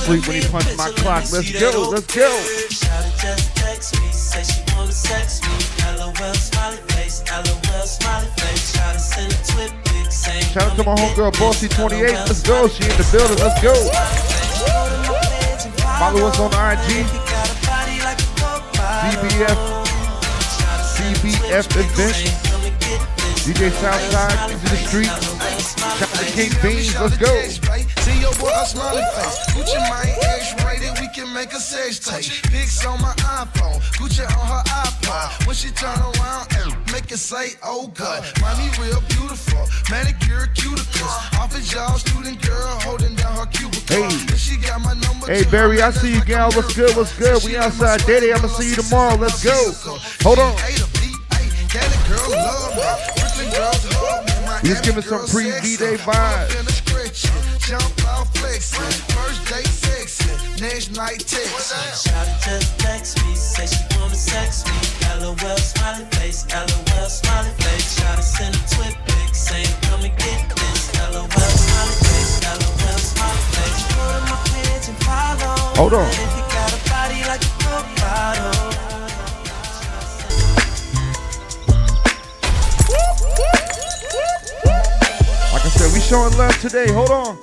Sleep 0.07 0.27
when 0.27 0.41
he 0.41 0.47
punches 0.47 0.77
my 0.77 0.89
clock. 1.03 1.23
Let's 1.31 1.51
go. 1.51 1.89
Let's 1.91 2.07
go. 2.15 2.31
Shawty 2.71 3.11
just 3.19 3.55
text 3.59 3.99
me, 3.99 4.07
say 4.11 4.43
she 4.43 4.63
wanna 4.71 4.91
sex 4.91 5.41
me. 5.43 5.51
LOL, 5.99 6.33
smiley 6.33 6.77
face, 6.95 7.23
LOL, 7.27 7.83
smiley 7.83 8.31
face. 8.39 8.71
Shawty 8.71 8.99
send 8.99 9.33
a 9.33 9.39
twit 9.43 9.73
pic, 9.83 10.11
saying, 10.11 10.43
Shout 10.55 10.71
out 10.71 10.77
to 10.77 10.83
my 10.83 10.95
homegirl, 10.95 11.33
Bossy28. 11.35 11.99
Let's 12.23 12.41
go. 12.43 12.67
She 12.69 12.83
in 12.83 12.95
the 12.95 13.07
building. 13.11 13.39
Let's 13.43 13.59
go. 13.59 13.75
Follow 15.99 16.27
us 16.27 16.39
on 16.39 16.51
IG. 16.55 17.03
CBF. 19.03 19.59
CBF 20.95 21.67
events. 21.83 22.47
DJ 23.43 23.71
Southside 23.71 24.51
into 24.51 24.69
the 24.69 24.77
street. 24.77 25.11
Shout 25.99 26.01
out 26.01 26.19
to 26.19 26.25
King 26.31 26.51
Beans. 26.61 26.95
Let's 26.95 27.17
go. 27.17 27.86
See 28.07 28.21
your 28.21 28.31
boy 28.39 28.55
a 28.55 28.65
smiley 28.65 29.03
face. 29.19 29.37
Gucci 29.51 29.75
my 29.91 30.07
X-rated, 30.39 30.95
we 31.01 31.09
can 31.13 31.33
make 31.33 31.51
a 31.51 31.59
sex 31.59 31.99
tape. 31.99 32.23
Pics 32.53 32.85
on 32.85 33.01
my 33.01 33.11
iPhone, 33.35 33.83
Gucci 33.99 34.23
on 34.23 34.47
her 34.47 34.63
iPod. 34.63 35.45
When 35.45 35.53
she 35.53 35.71
turn 35.71 35.99
around 35.99 36.47
and 36.55 36.71
make 36.93 37.11
it 37.11 37.17
say, 37.19 37.59
oh 37.63 37.87
God. 37.87 38.23
Mommy 38.39 38.71
real 38.79 39.01
beautiful, 39.11 39.59
manicure 39.91 40.47
cuticles. 40.55 41.37
Off 41.37 41.53
his 41.53 41.67
jaw, 41.67 41.97
student 41.97 42.41
girl 42.47 42.79
holding 42.87 43.13
down 43.15 43.35
her 43.35 43.45
cubicle. 43.47 43.83
Hey. 43.91 44.03
And 44.03 44.39
she 44.39 44.55
got 44.55 44.79
my 44.79 44.93
number 44.93 45.27
Hey, 45.27 45.43
Barry, 45.51 45.81
I 45.81 45.91
see 45.91 46.13
you, 46.13 46.23
gal. 46.23 46.49
What's 46.53 46.73
good? 46.73 46.95
What's 46.95 47.11
good? 47.19 47.43
We 47.43 47.57
outside. 47.57 47.99
Daddy, 48.07 48.31
I'm 48.31 48.39
going 48.39 48.55
to 48.55 48.61
see 48.61 48.69
you 48.69 48.75
tomorrow. 48.77 49.17
Let's 49.17 49.43
go. 49.43 49.73
Hold 50.23 50.39
on. 50.39 50.55
Cali 51.67 51.97
girls 52.07 52.31
love 52.31 52.71
me, 52.71 52.83
Brooklyn 53.19 53.49
girls 53.51 53.83
love 53.91 54.25
me. 54.25 54.47
My 54.47 54.59
We 54.63 54.69
just 54.69 54.85
giving 54.85 55.03
some 55.03 55.27
pre 55.27 55.51
D-Day 55.59 55.97
vibes. 55.97 57.56
Finna 57.67 57.79
stretch 57.79 57.97
it, 57.97 57.97
jump 57.97 58.07
out 58.07 58.27
flexing. 58.37 58.81
First 59.15 59.45
date 59.49 59.65
sexing, 59.65 60.61
next 60.61 60.95
night 60.95 61.19
texting. 61.19 62.11
Shawty 62.11 62.45
just 62.45 62.79
text 62.79 63.25
me, 63.25 63.35
say 63.35 63.65
she 63.65 63.99
wanna 63.99 64.15
sex 64.15 64.65
me. 64.65 64.71
LOL, 65.21 65.57
smiley 65.57 66.05
face, 66.11 66.45
LOL, 66.53 67.09
smiley 67.09 67.51
face. 67.59 67.99
Shawty 67.99 68.23
send 68.23 68.55
a 68.55 68.59
twit 68.69 68.95
pic, 69.05 69.35
saying, 69.35 69.75
come 69.83 70.03
and 70.03 70.17
get 70.17 70.49
this. 70.55 70.91
LOL, 71.13 71.27
smiley 71.29 71.95
face, 72.05 72.43
LOL, 72.43 72.97
smiley 72.97 73.43
face. 73.53 73.83
Go 73.95 74.03
to 74.11 74.25
my 74.29 74.37
page 74.51 74.87
and 74.89 74.97
follow. 75.03 75.55
Hold 75.75 75.93
on. 75.93 76.09
If 76.09 76.37
you 76.37 76.43
got 76.55 76.73
a 76.73 76.89
body 76.89 77.21
like 77.27 77.43
a 77.43 77.51
Coke 77.63 77.91
bottle. 77.97 79.16
I 85.67 85.69
said, 85.69 85.93
we 85.93 85.99
showing 85.99 86.37
love 86.37 86.57
today. 86.61 86.89
Hold 86.93 87.09
on. 87.09 87.37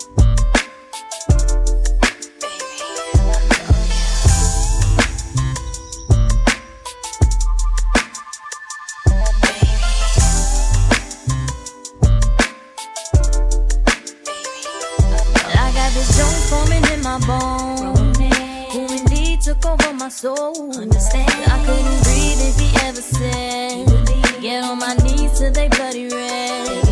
I 15.52 15.70
got 15.74 15.92
this 15.92 16.16
joint 16.16 16.44
forming 16.48 16.82
in 16.94 17.02
my 17.02 17.18
bones. 17.26 18.16
Who 18.72 18.90
indeed 18.90 19.42
took 19.42 19.66
over 19.66 19.92
my 19.92 20.08
soul. 20.08 20.74
Understand? 20.74 21.30
I 21.52 21.62
couldn't 21.66 22.02
breathe 22.04 22.40
if 22.40 22.58
he 22.58 22.74
ever 22.86 23.02
said, 23.02 24.40
Get 24.40 24.64
on 24.64 24.78
my 24.78 24.94
knees 24.94 25.38
till 25.38 25.52
they 25.52 25.68
bloody 25.68 26.08
red. 26.08 26.83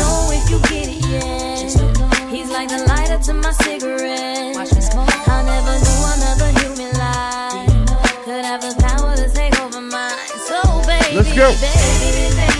See, 0.00 0.06
I 0.06 0.08
don't 0.08 0.08
know 0.08 0.30
if 0.32 0.50
you 0.50 0.58
get 0.68 0.88
it 0.88 1.06
yet. 1.08 2.30
He's 2.30 2.50
like 2.50 2.68
the 2.68 2.78
lighter 2.86 3.18
to 3.24 3.34
my 3.34 3.52
cigarette. 3.52 4.56
I 4.56 5.42
never 5.42 5.76
knew 5.84 6.00
another 6.16 6.50
human 6.60 6.92
life 6.98 8.24
could 8.24 8.44
have 8.44 8.60
the 8.62 8.74
power 8.80 9.16
to 9.16 9.28
take 9.32 9.58
over 9.60 9.80
mine. 9.80 10.16
So, 10.48 10.60
baby, 10.86 11.16
Let's 11.16 11.32
go. 11.34 11.52
baby, 11.60 11.98
baby, 12.00 12.36
baby, 12.36 12.59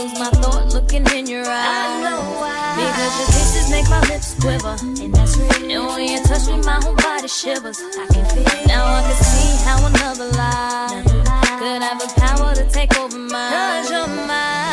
lose 0.00 0.18
my 0.18 0.30
thought 0.30 0.72
looking 0.72 1.06
in 1.16 1.26
your 1.26 1.44
eyes. 1.44 1.48
I 1.48 2.00
know 2.00 2.20
why. 2.40 2.74
Because 2.76 3.12
your 3.18 3.28
kisses 3.34 3.70
make 3.70 3.88
my 3.88 4.00
lips 4.08 4.34
quiver. 4.40 4.76
And 5.02 5.14
that's 5.14 5.36
real. 5.36 5.70
And 5.70 5.86
when 5.88 6.08
you 6.08 6.22
touch 6.24 6.46
me, 6.46 6.56
my 6.62 6.80
whole 6.82 6.94
body 6.96 7.28
shivers. 7.28 7.78
I 7.80 8.06
can 8.12 8.24
feel. 8.32 8.66
Now 8.66 8.84
I 8.86 9.00
can 9.02 9.18
see 9.24 9.64
how 9.64 9.86
another 9.86 10.28
lie 10.36 11.02
could 11.58 11.82
have 11.82 11.98
the 12.00 12.12
power 12.20 12.54
to 12.54 12.64
take 12.70 12.96
over 12.98 13.18
mine. 13.18 13.52
Cause 13.52 13.90
you're 13.90 14.06
mine. 14.06 14.69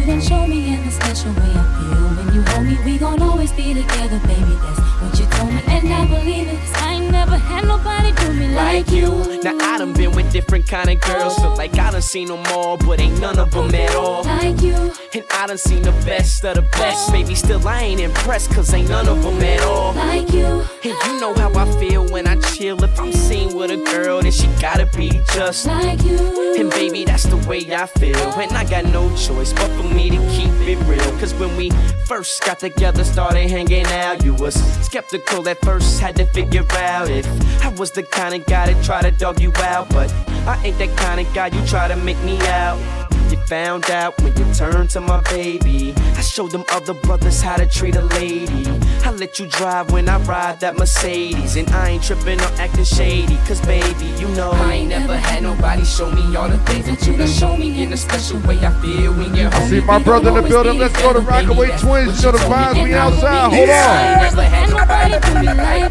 you 0.00 0.06
then 0.06 0.20
show 0.20 0.46
me 0.46 0.72
in 0.74 0.84
the 0.84 0.90
special 0.90 1.32
way 1.32 1.52
I 1.54 1.64
feel. 1.76 2.24
When 2.24 2.34
you 2.34 2.42
hold 2.42 2.66
me, 2.66 2.78
we 2.84 2.98
gon' 2.98 3.20
always 3.22 3.52
be 3.52 3.74
together, 3.74 4.18
baby. 4.20 4.56
That's 4.62 4.80
what 5.00 5.18
you 5.18 5.26
told 5.26 5.52
me, 5.52 5.62
and 5.66 5.92
I 5.92 6.06
believe 6.06 6.48
it. 6.48 6.89
'Cause 7.30 7.40
I 7.42 7.58
ain't 7.58 7.64
never 7.66 7.68
had 7.68 7.68
nobody 7.68 8.12
do 8.12 8.32
me 8.32 8.54
like 8.54 8.90
you. 8.90 9.40
Now 9.42 9.56
I 9.60 9.78
done 9.78 9.92
been 9.92 10.12
with 10.12 10.32
different 10.32 10.66
kind 10.66 10.90
of 10.90 11.00
girls. 11.00 11.36
Feel 11.36 11.56
like 11.56 11.78
I 11.78 11.90
done 11.90 12.02
seen 12.02 12.28
them 12.28 12.42
all, 12.48 12.76
but 12.76 13.00
ain't 13.00 13.20
none 13.20 13.38
of 13.38 13.50
them 13.52 13.74
at 13.74 13.94
all. 13.94 14.24
Like 14.24 14.60
you. 14.60 14.74
And 15.14 15.24
I 15.30 15.46
done 15.46 15.58
seen 15.58 15.82
the 15.82 15.92
best 16.04 16.44
of 16.44 16.56
the 16.56 16.62
best. 16.62 17.12
Baby, 17.12 17.34
still 17.34 17.66
I 17.66 17.82
ain't 17.82 18.00
impressed, 18.00 18.50
cause 18.52 18.72
ain't 18.74 18.88
none 18.88 19.08
of 19.08 19.22
them 19.22 19.40
at 19.42 19.62
all. 19.62 19.92
Like 19.94 20.32
you. 20.32 20.64
And 20.84 20.94
you 21.06 21.20
know 21.20 21.34
how 21.34 21.52
I 21.54 21.70
feel 21.78 22.06
when 22.08 22.26
I 22.26 22.36
chill. 22.36 22.82
If 22.82 22.98
I'm 22.98 23.12
seen 23.12 23.54
with 23.54 23.70
a 23.70 23.76
girl, 23.76 24.22
then 24.22 24.32
she 24.32 24.48
gotta 24.60 24.86
be 24.96 25.20
just 25.34 25.66
like 25.66 26.02
you. 26.02 26.54
And 26.58 26.70
baby, 26.70 27.04
that's 27.04 27.24
the 27.24 27.36
way 27.48 27.60
I 27.72 27.86
feel. 27.86 28.18
And 28.40 28.52
I 28.52 28.64
got 28.64 28.84
no 28.86 29.08
choice 29.16 29.52
but 29.52 29.70
for 29.76 29.88
me 29.94 30.10
to 30.10 30.18
keep 30.30 30.52
it 30.68 30.78
real. 30.86 31.10
Cause 31.18 31.32
when 31.34 31.56
we 31.56 31.70
first 32.06 32.44
got 32.44 32.58
together, 32.58 33.04
started 33.04 33.48
hanging 33.48 33.86
out, 33.86 34.24
you 34.24 34.34
was 34.34 34.54
skeptical 34.84 35.48
at 35.48 35.60
first, 35.64 36.00
had 36.00 36.16
to 36.16 36.26
figure 36.26 36.66
out 36.72 37.08
if 37.20 37.64
I 37.64 37.68
was 37.68 37.90
the 37.90 38.02
kind 38.02 38.34
of 38.34 38.46
guy 38.46 38.72
that 38.72 38.84
try 38.84 39.02
to 39.02 39.10
dog 39.10 39.40
you 39.40 39.52
out. 39.58 39.88
But 39.90 40.12
I 40.46 40.60
ain't 40.64 40.78
that 40.78 40.96
kind 40.96 41.20
of 41.20 41.32
guy 41.34 41.48
you 41.48 41.64
try 41.66 41.88
to 41.88 41.96
make 41.96 42.18
me 42.22 42.38
out. 42.48 43.09
You 43.50 43.56
found 43.56 43.90
out 43.90 44.22
when 44.22 44.36
you 44.36 44.54
turned 44.54 44.90
to 44.90 45.00
my 45.00 45.20
baby. 45.22 45.92
I 46.14 46.20
showed 46.20 46.52
them 46.52 46.64
other 46.70 46.94
brothers 46.94 47.42
how 47.42 47.56
to 47.56 47.66
treat 47.66 47.96
a 47.96 48.02
lady. 48.02 48.64
I 49.04 49.10
let 49.10 49.40
you 49.40 49.46
drive 49.48 49.90
when 49.90 50.08
I 50.08 50.18
ride 50.18 50.60
that 50.60 50.76
Mercedes. 50.76 51.56
And 51.56 51.68
I 51.70 51.88
ain't 51.88 52.04
tripping 52.04 52.40
or 52.40 52.52
acting 52.60 52.84
shady. 52.84 53.38
Cause 53.48 53.60
baby, 53.62 54.06
you 54.20 54.28
know 54.28 54.52
I 54.52 54.74
ain't 54.74 54.90
never 54.90 55.16
had 55.16 55.42
nobody 55.42 55.84
show 55.84 56.12
me 56.12 56.36
all 56.36 56.48
the 56.48 56.58
things 56.58 56.86
that 56.86 57.04
you 57.04 57.16
done 57.16 57.26
show 57.26 57.56
me 57.56 57.82
in 57.82 57.92
a 57.92 57.96
special 57.96 58.38
way 58.46 58.56
I 58.64 58.70
feel 58.82 59.14
when 59.14 59.34
you're 59.34 59.52
I 59.52 59.68
see 59.68 59.80
my 59.80 59.98
brother 59.98 60.28
in 60.28 60.36
the 60.36 60.42
building. 60.42 60.78
Let's 60.78 60.96
go 61.02 61.12
to 61.12 61.18
Rockaway 61.18 61.76
Twins. 61.78 62.22
You 62.22 62.30
know 62.30 62.38
the 62.38 62.44
vibes. 62.44 62.84
We 62.84 62.94
outside. 62.94 63.52
Hold 63.52 63.68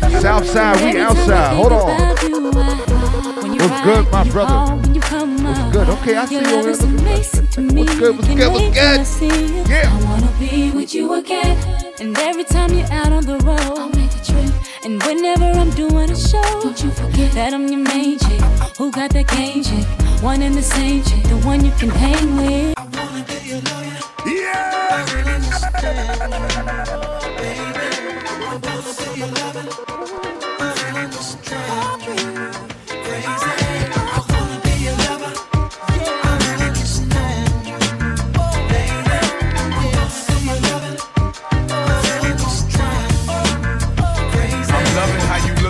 on. 0.07 0.22
Southside. 0.22 0.82
We 0.82 0.97
outside. 0.97 1.55
Hold 1.55 1.74
on. 1.74 2.99
What's 3.20 3.82
good, 3.84 4.10
my 4.12 4.24
brother? 4.30 4.76
What's 4.76 5.74
good? 5.74 5.90
Okay, 5.90 6.16
I 6.16 6.26
see 6.26 6.36
you 6.36 6.56
over 6.56 6.74
there. 6.74 6.88
What's 6.88 8.00
good? 8.00 8.16
What's 8.16 8.28
good? 8.30 8.52
What's 8.54 9.20
good? 9.20 9.68
Yeah. 9.68 9.92
I 9.92 10.04
wanna 10.06 10.32
be 10.40 10.72
with 10.72 10.94
you 10.96 11.14
again. 11.16 11.58
And 12.00 12.18
every 12.18 12.46
time 12.46 12.72
you're 12.72 12.90
out 12.94 13.12
on 13.12 13.26
the 13.26 13.38
road, 13.40 13.60
I'll 13.60 13.90
make 13.90 14.16
a 14.16 14.24
trip. 14.24 14.54
And 14.86 15.04
whenever 15.04 15.52
I'm 15.60 15.70
doing 15.72 16.10
a 16.10 16.16
show, 16.16 16.42
don't 16.62 16.82
you 16.82 16.92
forget 16.92 17.34
that 17.34 17.54
I'm 17.54 17.68
your 17.68 17.84
main 17.84 18.20
chick. 18.20 18.42
Who 18.78 18.90
got 18.90 19.12
that 19.12 19.28
game 19.28 19.64
chick? 19.64 19.86
One 20.24 20.42
and 20.42 20.56
the 20.56 20.62
same 20.62 21.04
chick, 21.04 21.24
the 21.24 21.36
one 21.46 21.66
you 21.66 21.72
can 21.72 21.90
hang 21.90 22.38
with. 22.38 22.74
I'm 29.20 29.89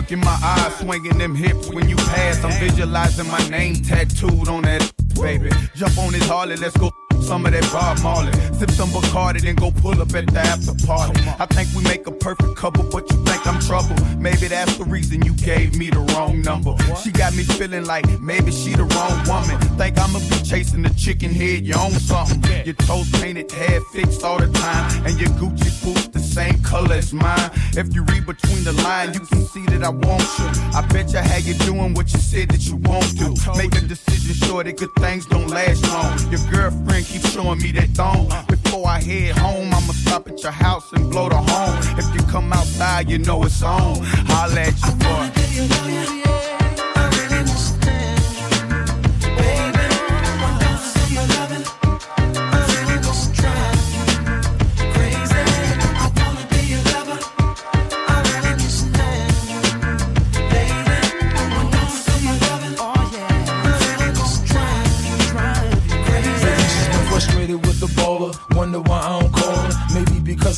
look 0.09 0.17
in 0.17 0.25
my 0.25 0.39
eyes, 0.43 0.75
swinging 0.77 1.17
them 1.17 1.35
hips 1.35 1.69
when 1.69 1.87
you 1.89 1.95
pass. 1.95 2.43
I'm 2.43 2.51
visualizing 2.59 3.27
my 3.27 3.47
name 3.49 3.75
tattooed 3.75 4.47
on 4.47 4.63
that, 4.63 4.91
baby. 5.15 5.49
Jump 5.75 5.97
on 5.97 6.11
this 6.13 6.27
Harley, 6.27 6.55
let's 6.55 6.77
go. 6.77 6.91
Some 7.29 7.45
of 7.45 7.51
that 7.51 7.71
Bob 7.71 8.01
Marley. 8.01 8.33
Sip 8.57 8.71
some 8.71 8.89
Bacardi, 8.89 9.41
then 9.41 9.53
go 9.53 9.69
pull 9.69 10.01
up 10.01 10.15
at 10.15 10.25
the 10.25 10.39
after 10.39 10.73
party. 10.87 11.21
I 11.37 11.45
think 11.45 11.69
we 11.75 11.83
make 11.83 12.07
a 12.07 12.11
perfect 12.11 12.55
couple, 12.55 12.83
but 12.89 13.07
you 13.11 13.23
think 13.23 13.45
I'm 13.45 13.61
trouble. 13.61 13.95
Maybe 14.17 14.47
that's 14.47 14.77
the 14.77 14.85
reason 14.85 15.21
you 15.21 15.35
gave 15.35 15.77
me 15.77 15.91
the 15.91 15.99
wrong 15.99 16.41
number. 16.41 16.75
She 17.03 17.11
got 17.11 17.35
me 17.35 17.43
feeling 17.43 17.85
like 17.85 18.09
maybe 18.19 18.49
she 18.51 18.73
the 18.73 18.85
wrong 18.97 19.13
woman. 19.29 19.61
Think 19.77 19.99
I'ma 19.99 20.17
be 20.17 20.41
chasing 20.43 20.81
the 20.81 20.89
chicken 20.97 21.29
head, 21.29 21.67
you 21.67 21.75
own 21.75 21.91
something. 21.91 22.41
Your 22.65 22.73
toes 22.73 23.11
painted, 23.21 23.51
hair 23.51 23.79
fixed 23.93 24.23
all 24.23 24.39
the 24.39 24.49
time, 24.49 25.05
and 25.05 25.19
your 25.21 25.29
Gucci 25.37 25.69
boots 25.83 26.07
the 26.07 26.17
same 26.19 26.59
color 26.63 26.95
as 26.95 27.13
mine. 27.13 27.51
If 27.77 27.93
you 27.93 28.01
read 28.05 28.25
between 28.25 28.63
the 28.63 28.73
lines, 28.81 29.13
you 29.13 29.21
can 29.21 29.45
see 29.45 29.65
that 29.67 29.83
I 29.83 29.89
want 29.89 30.25
you. 30.39 30.49
I 30.73 30.81
bet 30.91 31.13
you 31.13 31.19
how 31.19 31.37
you 31.37 31.53
doing 31.53 31.93
what 31.93 32.11
you 32.11 32.17
said 32.17 32.49
that 32.49 32.65
you 32.65 32.77
won't 32.77 33.15
do. 33.19 33.35
Make 33.55 33.75
a 33.75 33.81
decision 33.81 34.33
sure 34.33 34.63
that 34.63 34.77
good 34.77 34.93
things 34.97 35.27
don't 35.27 35.47
last 35.47 35.83
long. 35.93 36.17
Your 36.31 36.41
girlfriend 36.49 37.05
keeps 37.19 37.33
showing 37.33 37.59
me 37.59 37.71
that 37.71 37.89
thong. 37.89 38.27
Before 38.47 38.87
I 38.87 39.01
head 39.01 39.37
home, 39.37 39.67
I'ma 39.67 39.93
stop 39.93 40.27
at 40.27 40.41
your 40.41 40.51
house 40.51 40.91
and 40.93 41.09
blow 41.09 41.29
the 41.29 41.37
horn. 41.37 41.77
If 41.97 42.13
you 42.13 42.21
come 42.27 42.51
outside, 42.53 43.09
you 43.09 43.17
know 43.19 43.43
it's 43.43 43.61
on. 43.61 43.97
Holla 44.03 44.61
at 44.61 44.81
your 44.81 44.95
boy. 44.95 46.38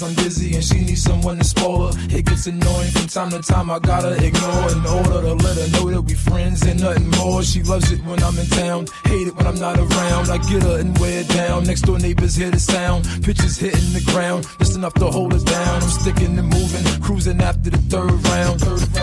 I'm 0.04 0.16
busy 0.16 0.56
and 0.56 0.64
she 0.64 0.80
needs 0.82 1.04
someone 1.04 1.38
to 1.38 1.43
spoil 1.43 1.91
her. 1.91 1.99
It 2.10 2.26
gets 2.26 2.47
annoying 2.47 2.91
from 2.91 3.08
time 3.08 3.30
to 3.32 3.41
time. 3.41 3.70
I 3.70 3.80
gotta 3.80 4.14
ignore 4.24 4.72
in 4.72 4.86
order 4.86 5.22
to 5.28 5.34
let 5.34 5.58
her 5.58 5.70
know 5.72 5.91
that 5.91 6.02
we 6.02 6.16
friends 6.16 6.64
and 6.64 6.82
nothing 6.82 7.10
more. 7.12 7.43
She 7.43 7.62
loves 7.62 7.91
it 7.91 8.04
when 8.06 8.22
I'm 8.24 8.38
in 8.38 8.47
town, 8.47 8.88
hate 9.06 9.28
it 9.28 9.36
when 9.36 9.45
I'm 9.45 9.60
not 9.60 9.78
around. 9.78 10.30
I 10.30 10.38
get 10.49 10.64
her 10.64 10.80
and 10.80 10.97
wear 10.97 11.22
it 11.22 11.30
down. 11.30 11.66
Next 11.66 11.82
door 11.82 11.99
neighbors 11.99 12.36
hear 12.36 12.49
the 12.49 12.60
sound. 12.60 13.06
Pitches 13.24 13.58
hitting 13.58 13.93
the 13.93 14.04
ground, 14.12 14.47
just 14.60 14.76
enough 14.76 14.93
to 14.95 15.06
hold 15.06 15.34
us 15.34 15.43
down. 15.43 15.82
I'm 15.82 15.89
sticking 15.89 16.38
and 16.38 16.49
moving, 16.49 17.02
cruising 17.02 17.41
after 17.41 17.70
the 17.70 17.78
third 17.78 18.12
round. 18.28 18.60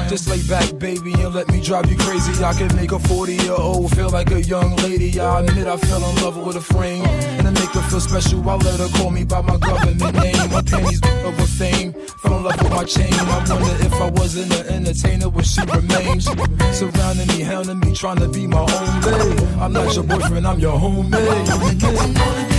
Just 0.09 0.29
lay 0.29 0.43
back, 0.49 0.79
baby, 0.79 1.13
and 1.13 1.35
let 1.35 1.49
me 1.49 1.63
drive 1.63 1.91
you 1.91 1.97
crazy. 1.97 2.33
I 2.43 2.53
can 2.55 2.75
make 2.75 2.93
a 2.93 2.99
40 2.99 3.35
year 3.35 3.53
old 3.53 3.95
feel 3.95 4.11
like 4.11 4.31
a 4.31 4.43
young 4.43 4.75
lady. 4.77 5.21
I 5.21 5.41
admit 5.41 5.67
I 5.67 5.77
fell 5.77 6.03
in 6.03 6.17
love 6.23 6.37
with 6.45 6.57
a 6.57 6.61
frame. 6.61 7.05
And 7.39 7.47
I 7.47 7.51
make 7.51 7.71
her 7.71 7.83
feel 7.83 8.01
special, 8.01 8.49
I 8.49 8.57
let 8.57 8.81
her 8.81 8.89
call 8.99 9.11
me 9.11 9.25
by 9.25 9.43
my 9.43 9.59
government 9.59 10.15
name. 10.15 10.88
My 10.89 11.01
pennies 11.01 11.25
over 11.25 11.47
fame. 11.47 11.93
Fell 11.93 12.37
in 12.37 12.45
love 12.45 12.63
with 12.63 12.73
my 12.73 12.85
chain. 12.85 13.13
I 13.15 13.47
wonder 13.47 13.85
if 13.85 13.93
I 13.95 14.11
wasn't 14.11 14.55
an 14.55 14.67
entertainer, 14.67 15.29
would 15.29 15.47
she 15.47 15.61
remain? 15.63 16.21
Surrounding 16.21 17.29
me, 17.29 17.41
hounding 17.43 17.81
me, 17.81 17.95
trying 17.95 18.19
to 18.19 18.29
be 18.29 18.47
my 18.47 18.61
own 18.61 19.01
lady. 19.03 19.45
I'm 19.57 19.73
not 19.73 19.95
your 19.95 20.05
boyfriend, 20.05 20.47
I'm 20.47 20.59
your 20.59 20.79
homemade. 20.79 22.58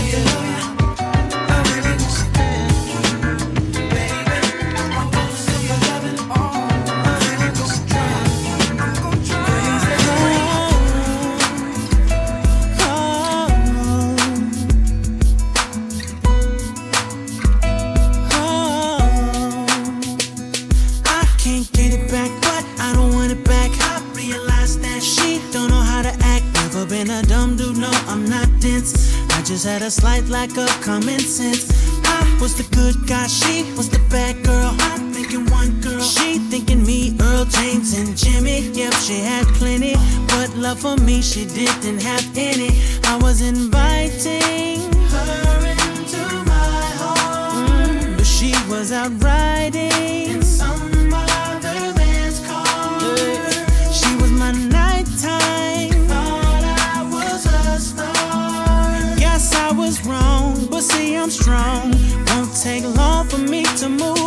Just 29.50 29.66
had 29.66 29.82
a 29.82 29.90
slight 29.90 30.28
lack 30.28 30.56
of 30.58 30.70
common 30.82 31.20
sense. 31.20 31.66
I 32.06 32.38
was 32.40 32.54
the 32.56 32.68
good 32.76 33.08
guy, 33.08 33.26
she 33.26 33.64
was 33.74 33.90
the 33.90 33.98
bad 34.12 34.44
girl. 34.46 34.76
I'm 34.92 35.12
thinking 35.12 35.44
one 35.50 35.82
girl, 35.82 36.02
she 36.02 36.38
thinking 36.38 36.86
me, 36.86 37.18
Earl 37.20 37.46
James 37.46 37.98
and 37.98 38.16
Jimmy. 38.16 38.70
Yep, 38.78 38.94
she 38.94 39.18
had 39.22 39.48
plenty, 39.58 39.96
but 40.28 40.56
love 40.56 40.80
for 40.80 40.98
me 40.98 41.24
she 41.24 41.46
didn't 41.46 42.00
have 42.04 42.26
any. 42.38 42.70
I 43.06 43.18
was 43.24 43.42
inviting 43.42 44.94
her 45.14 45.60
into 45.66 46.24
my 46.46 46.86
home, 47.02 48.18
but 48.18 48.28
she 48.28 48.54
was 48.70 48.92
out 48.92 49.12
riding 49.24 50.44
see 60.90 61.16
I'm 61.16 61.30
strong. 61.30 61.94
Won't 62.28 62.56
take 62.56 62.84
long 62.84 63.28
for 63.28 63.38
me 63.38 63.64
to 63.82 63.90
move 63.90 64.19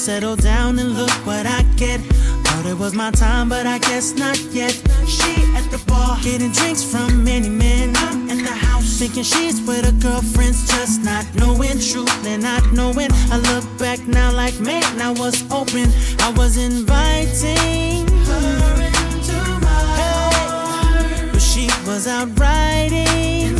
settle 0.00 0.34
down 0.34 0.78
and 0.78 0.94
look 0.94 1.10
what 1.26 1.44
I 1.44 1.62
get. 1.76 2.00
Thought 2.00 2.64
it 2.64 2.78
was 2.78 2.94
my 2.94 3.10
time, 3.10 3.50
but 3.50 3.66
I 3.66 3.76
guess 3.78 4.14
not 4.14 4.38
yet. 4.50 4.72
She 5.06 5.30
at 5.54 5.70
the 5.70 5.82
bar, 5.86 6.16
getting 6.22 6.52
drinks 6.52 6.82
from 6.82 7.22
many 7.22 7.50
men. 7.50 7.94
I'm 7.96 8.26
in 8.30 8.38
the 8.38 8.56
house, 8.68 8.98
thinking 8.98 9.24
she's 9.24 9.60
with 9.60 9.84
her 9.84 9.92
girlfriends, 10.00 10.66
just 10.68 11.02
not 11.02 11.26
knowing 11.34 11.78
truth 11.78 12.26
and 12.26 12.42
not 12.42 12.72
knowing. 12.72 13.10
I 13.30 13.36
look 13.52 13.66
back 13.78 14.00
now 14.08 14.32
like, 14.32 14.58
man, 14.58 15.02
I 15.02 15.10
was 15.10 15.42
open. 15.52 15.92
I 16.20 16.32
was 16.34 16.56
inviting 16.56 18.08
her 18.24 18.74
into 18.80 19.38
my 19.60 19.82
heart, 20.00 21.32
but 21.32 21.42
she 21.42 21.66
was 21.86 22.06
out 22.06 22.28
riding 22.40 23.06
in 23.48 23.58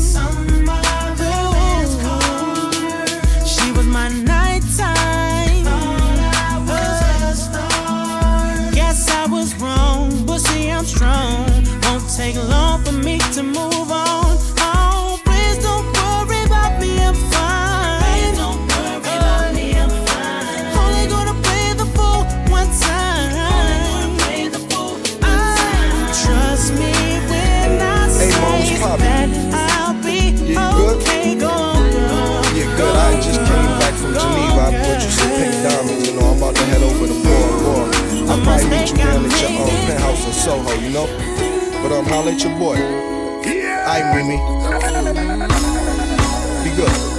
take 12.21 12.37
long 12.37 12.83
for 12.85 12.93
me 12.93 13.19
to 13.35 13.43
move 13.43 13.91
on. 13.91 14.37
Oh, 14.61 15.19
please 15.25 15.57
don't 15.65 15.87
worry 15.97 16.43
about 16.45 16.79
me, 16.81 17.01
I'm 17.01 17.15
fine. 17.33 18.03
Please 18.05 18.37
don't 18.37 18.61
worry 18.69 19.17
about 19.17 19.55
me, 19.55 19.67
I'm 19.83 19.89
fine. 20.05 20.65
Only 20.83 21.07
gonna 21.09 21.35
play 21.47 21.73
the 21.81 21.87
fool 21.97 22.21
one 22.53 22.69
time. 22.85 23.31
Ah, 25.23 26.13
Trust 26.23 26.73
me 26.75 26.93
when 27.31 27.81
I 27.81 28.09
say 28.09 28.31
Poppy. 28.81 29.03
that 29.05 29.29
I'll 29.81 29.95
be 30.05 30.19
Yeah, 30.53 30.77
you 30.77 30.77
good? 30.77 30.97
okay. 31.01 31.35
Go 31.41 31.49
on, 31.49 31.91
girl. 31.91 32.45
Yeah, 32.53 32.77
good. 32.77 32.97
I 32.97 33.21
just 33.25 33.41
came 33.49 33.73
back 33.81 33.95
from 33.95 34.13
Geneva. 34.13 34.61
I 34.61 34.71
bought 34.77 35.03
you 35.05 35.11
some 35.11 35.31
pink 35.41 35.55
diamonds. 35.65 36.09
You 36.09 36.21
know, 36.21 36.27
I'm 36.33 36.37
about 36.37 36.55
to 36.55 36.65
head 36.69 36.83
over 36.83 37.07
to 37.07 37.17
Boardwalk. 37.25 37.89
I'll 38.29 38.41
probably 38.45 38.69
meet 38.69 38.91
you 38.91 38.97
down 38.99 39.25
at 39.25 39.41
your 39.41 39.63
um, 39.63 39.69
penthouse 39.89 40.27
in 40.27 40.33
Soho, 40.33 40.73
you 40.85 40.91
know? 40.91 41.40
But 41.83 41.93
um, 41.93 42.05
holla 42.05 42.33
at 42.33 42.43
your 42.43 42.57
boy. 42.59 42.77
Yeah. 42.77 43.87
Aight, 43.89 44.15
Mimi. 44.15 44.37
Be 46.71 46.77
good. 46.77 47.10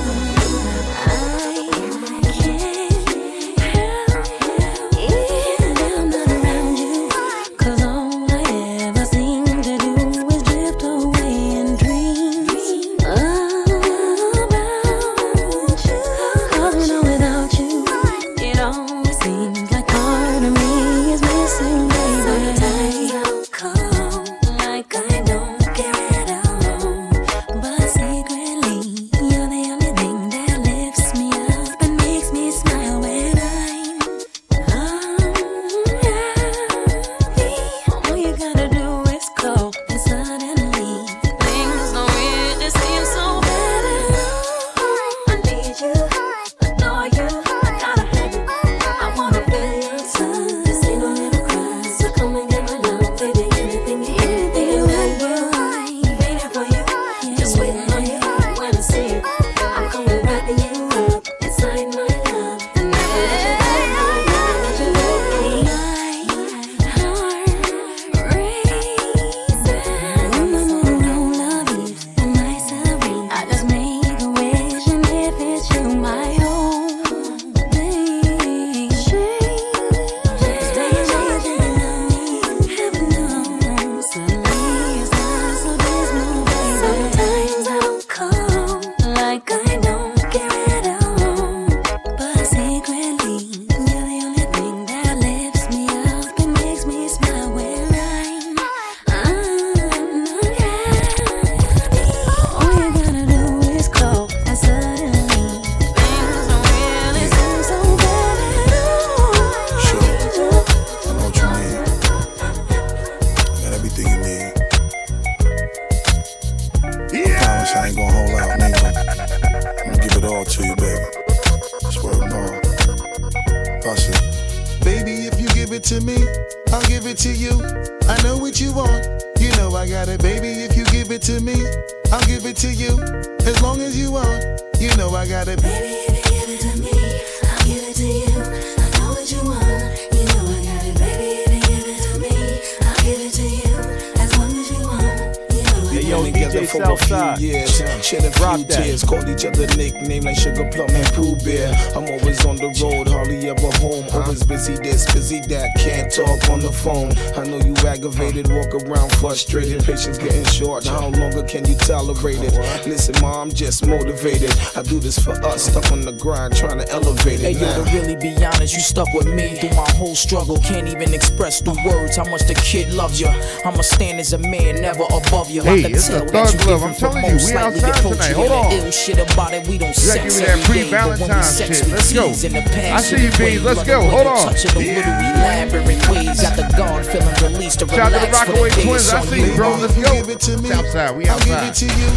Frustrated, 159.22 159.84
patience 159.84 160.18
getting 160.18 160.44
short. 160.46 160.86
How 160.86 161.08
longer 161.10 161.44
can 161.44 161.64
you 161.66 161.76
tolerate 161.76 162.42
it? 162.42 162.54
Listen, 162.88 163.16
ma, 163.22 163.42
I'm 163.42 163.52
just 163.52 163.86
motivated. 163.86 164.52
I 164.76 164.82
do 164.82 165.00
this 165.00 165.20
for 165.20 165.34
us, 165.46 165.70
stuck 165.70 165.92
on 165.92 166.02
the 166.02 166.12
grind, 166.12 166.56
trying 166.56 166.80
to 166.80 166.90
elevate 166.90 167.40
Hey 167.40 167.52
it 167.52 167.62
yo, 167.62 167.84
to 167.84 167.92
really 167.92 168.16
be 168.16 168.34
honest, 168.44 168.74
you 168.74 168.82
stuck 168.82 169.08
with 169.14 169.28
me 169.28 169.60
through 169.60 169.76
my 169.78 169.90
whole 169.92 170.16
struggle. 170.16 170.58
Can't 170.58 170.88
even 170.88 171.14
express 171.14 171.62
through 171.62 171.78
words 171.86 172.16
how 172.18 172.26
much 172.26 172.42
the 172.48 172.56
kid 172.56 172.92
loves 172.94 173.22
you. 173.22 173.28
I'ma 173.64 173.82
stand 173.82 174.20
as 174.20 174.34
a 174.34 174.40
man, 174.40 174.82
never 174.82 175.04
above 175.04 175.52
you. 175.52 175.62
Hey, 175.62 175.80
I 175.80 175.82
can 175.84 175.96
it's 175.96 176.08
tell 176.08 176.26
the 176.26 176.32
Thug 176.32 176.54
you 176.54 176.60
Club. 176.60 176.82
different 176.82 177.04
I'm 177.04 177.14
telling 177.14 177.26
you, 177.26 177.46
we 177.46 177.54
outside 177.54 178.02
tonight. 178.02 178.34
Hold 178.34 178.52
on. 178.52 178.72
Ill 178.74 178.92
shit 178.92 179.20
about 179.20 179.54
it, 179.54 179.68
we 179.68 179.78
don't 179.78 179.96
You 179.96 180.08
gotta 180.08 180.30
sex 180.32 180.40
give 180.40 180.42
me 180.42 180.46
that 180.46 180.58
every 180.58 180.82
day, 180.82 180.92
but 180.92 181.20
when 181.22 181.30
we 181.30 181.30
pre-Valentine's 181.30 181.50
sex, 181.50 181.78
shit. 181.78 181.90
Let's 181.90 182.14
go. 182.14 182.26
in 182.26 182.54
the 182.58 182.92
I 182.92 183.02
see 183.02 183.24
you, 183.24 183.32
Beans. 183.38 183.64
Let's 183.64 183.84
go. 183.84 184.02
Hold 184.02 184.28
on. 184.28 184.48
Touch 184.50 184.66
of 184.66 184.74
the 184.74 184.80
little 184.80 185.14
elaborate 185.14 186.10
ways. 186.10 186.42
Got 186.42 186.58
the 186.58 186.66
guard 186.76 187.06
feeling 187.06 187.38
released 187.46 187.80
to 187.80 187.88
Shout 187.88 188.14
out 188.14 188.20
to 188.20 188.20
the 188.20 188.26
relax 188.26 188.40
for 188.40 188.46
the 188.46 188.62
Rockaway 188.62 188.70
Twins. 188.82 189.11
It's 189.12 189.14
I 189.14 189.20
on 189.20 189.28
see 189.28 189.39
you. 189.41 189.45
you, 189.51 189.55
bro. 189.55 189.76
Let's 189.78 189.95
go. 189.95 190.14
Give 190.14 190.30
it 190.30 190.39
to 190.41 190.57
me. 190.57 190.70
Southside, 190.70 191.16
we 191.18 191.28
I'll 191.28 191.39
give 191.39 191.59
it 191.64 191.74
to 191.76 191.86
you. 191.86 192.09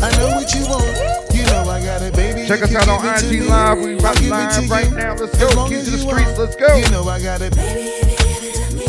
I 0.00 0.10
know 0.18 0.28
what 0.36 0.48
you 0.54 0.62
want. 0.68 0.86
You 1.34 1.44
know 1.46 1.68
I 1.70 1.80
got 1.84 2.02
it, 2.02 2.14
baby. 2.14 2.46
Check 2.48 2.60
If 2.62 2.74
us 2.74 2.76
out 2.76 2.88
on 2.88 3.02
give 3.04 3.14
it 3.14 3.18
to 3.20 3.36
IG 3.36 3.48
Live. 3.48 3.78
We 3.78 3.84
I'll 3.94 4.00
right 4.02 4.20
live 4.22 4.52
to 4.64 4.68
right 4.68 4.90
you. 4.90 4.96
now. 4.96 5.14
Let's 5.14 5.34
As 5.34 5.40
go. 5.54 5.60
long 5.60 5.68
Keys 5.68 5.78
as 5.78 5.84
to 5.86 5.90
the 5.92 5.98
streets. 5.98 6.26
want. 6.26 6.38
Let's 6.38 6.56
go. 6.56 6.76
You 6.76 6.88
know 6.90 7.08
I 7.08 7.20
got 7.22 7.42
it. 7.42 7.54
Baby, 7.54 7.80
if 7.80 8.10
you 8.10 8.16
give 8.18 8.42
it 8.44 8.54
to 8.58 8.76
me, 8.76 8.86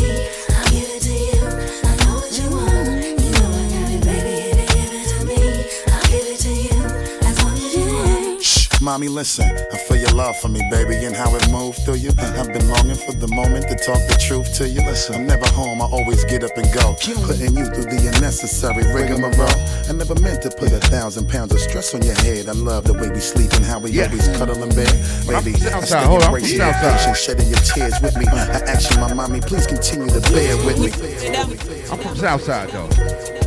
I'll 0.56 0.70
give 0.70 0.90
it 0.90 1.02
to 1.02 1.12
you. 1.12 1.46
I 1.84 1.96
know 2.04 2.14
what 2.18 2.32
you 2.38 2.46
want, 2.50 3.20
you 3.20 3.30
know 3.30 3.50
I 3.52 3.66
got 3.70 3.90
it. 3.92 4.00
Baby, 4.04 4.34
if 4.50 4.58
you 4.60 4.66
give 4.74 4.92
it 4.96 5.06
to 5.10 5.18
me, 5.26 5.38
I'll 5.92 6.06
give 6.10 6.26
it 6.26 6.38
to 6.40 6.50
you. 6.50 6.80
As 7.28 7.36
long 7.44 7.54
as 7.54 7.76
you 7.76 7.84
want. 7.94 8.42
Shh, 8.42 8.80
mommy, 8.80 9.08
listen. 9.08 9.46
I 10.20 10.22
feel 10.22 10.26
your 10.26 10.26
love 10.26 10.36
for 10.40 10.48
me, 10.48 10.60
baby, 10.70 11.04
and 11.06 11.16
how 11.16 11.34
it 11.34 11.50
moved 11.50 11.78
through 11.84 11.96
you. 11.96 12.10
I've 12.18 12.52
been 12.52 12.68
longing 12.68 12.96
for 12.96 13.12
the 13.12 13.28
moment 13.28 13.68
to 13.68 13.76
talk 13.76 14.00
the 14.08 14.16
truth 14.20 14.54
to 14.58 14.68
you. 14.68 14.80
Listen, 14.82 15.14
I'm 15.14 15.26
never 15.26 15.46
home, 15.48 15.80
I 15.80 15.86
always 15.86 16.24
get 16.24 16.44
up 16.44 16.56
and 16.56 16.66
go. 16.74 16.94
Putting 17.26 17.56
you 17.56 17.64
through 17.66 17.88
the 17.88 18.12
unnecessary 18.14 18.84
rigmarole. 18.92 19.48
I 19.88 19.92
never 19.92 20.14
meant 20.20 20.42
to 20.42 20.50
put 20.50 20.72
a 20.72 20.80
thousand 20.80 21.28
pounds 21.28 21.52
of 21.54 21.60
stress 21.60 21.94
on 21.94 22.02
your 22.02 22.14
head. 22.20 22.48
I 22.48 22.52
love 22.52 22.84
the 22.84 22.94
way 22.94 23.08
we 23.10 23.20
sleep 23.20 23.52
and 23.54 23.64
how 23.64 23.78
we 23.78 23.90
Yeah. 23.90 24.06
always 24.06 24.28
cuddle 24.36 24.62
in 24.62 24.68
bed. 24.74 24.92
Baby, 25.26 25.54
I 25.56 25.58
Southside. 25.58 25.88
stay 25.88 26.04
Hold 26.04 26.22
on, 26.22 26.34
I'm 26.34 26.44
your 26.44 26.74
patience, 26.74 27.18
shedding 27.18 27.48
your 27.48 27.60
tears 27.64 28.00
with 28.00 28.16
me. 28.16 28.26
I 28.26 28.60
ask 28.68 28.90
you, 28.90 28.98
my 29.00 29.12
mommy, 29.14 29.40
please 29.40 29.66
continue 29.66 30.08
to 30.08 30.20
bear 30.32 30.56
with 30.64 30.78
me. 30.78 30.90
I'm 31.90 31.98
from 31.98 32.16
Southside 32.16 32.70
though. 32.70 33.39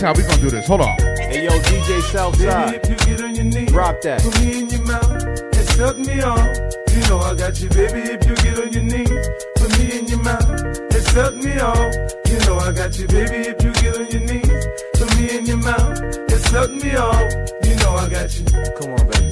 Is 0.00 0.06
how 0.06 0.12
we 0.14 0.22
gonna 0.22 0.40
do 0.40 0.50
this. 0.50 0.66
Hold 0.66 0.80
on. 0.82 0.96
Hey 1.18 1.44
yo, 1.44 1.50
DJ 1.50 2.00
Southside. 2.00 2.82
Baby, 2.82 2.94
if 2.94 3.00
you 3.00 3.16
get 3.16 3.24
on 3.24 3.34
your 3.34 3.44
knees, 3.44 3.70
Drop 3.70 4.00
that. 4.02 4.22
Put 4.22 4.40
me 4.40 4.60
in 4.60 4.68
your 4.68 4.82
mouth 4.82 5.12
and 5.12 5.66
suck 5.76 5.98
me 5.98 6.22
off. 6.22 6.56
You 6.94 7.00
know 7.08 7.18
I 7.20 7.34
got 7.34 7.60
you, 7.60 7.68
baby. 7.68 8.00
If 8.14 8.26
you 8.26 8.34
get 8.36 8.58
on 8.58 8.72
your 8.72 8.82
knees, 8.82 9.26
put 9.56 9.70
me 9.78 9.98
in 9.98 10.06
your 10.08 10.22
mouth 10.22 10.50
and 10.50 11.02
suck 11.12 11.34
me 11.36 11.52
off. 11.60 11.94
You 12.30 12.38
know 12.46 12.58
I 12.58 12.72
got 12.72 12.98
you, 12.98 13.06
baby. 13.08 13.38
If 13.50 13.62
you 13.62 13.72
get 13.72 13.96
on 13.96 14.06
your 14.08 14.24
knees, 14.28 14.66
put 14.94 15.08
me 15.16 15.38
in 15.38 15.46
your 15.46 15.58
mouth 15.58 16.00
and 16.00 16.40
suck 16.48 16.70
me 16.70 16.96
off. 16.96 17.32
You 17.64 17.74
know 17.76 17.92
I 17.96 18.08
got 18.08 18.28
you. 18.38 18.44
Come 18.78 18.92
on, 18.96 19.04
baby. 19.10 19.30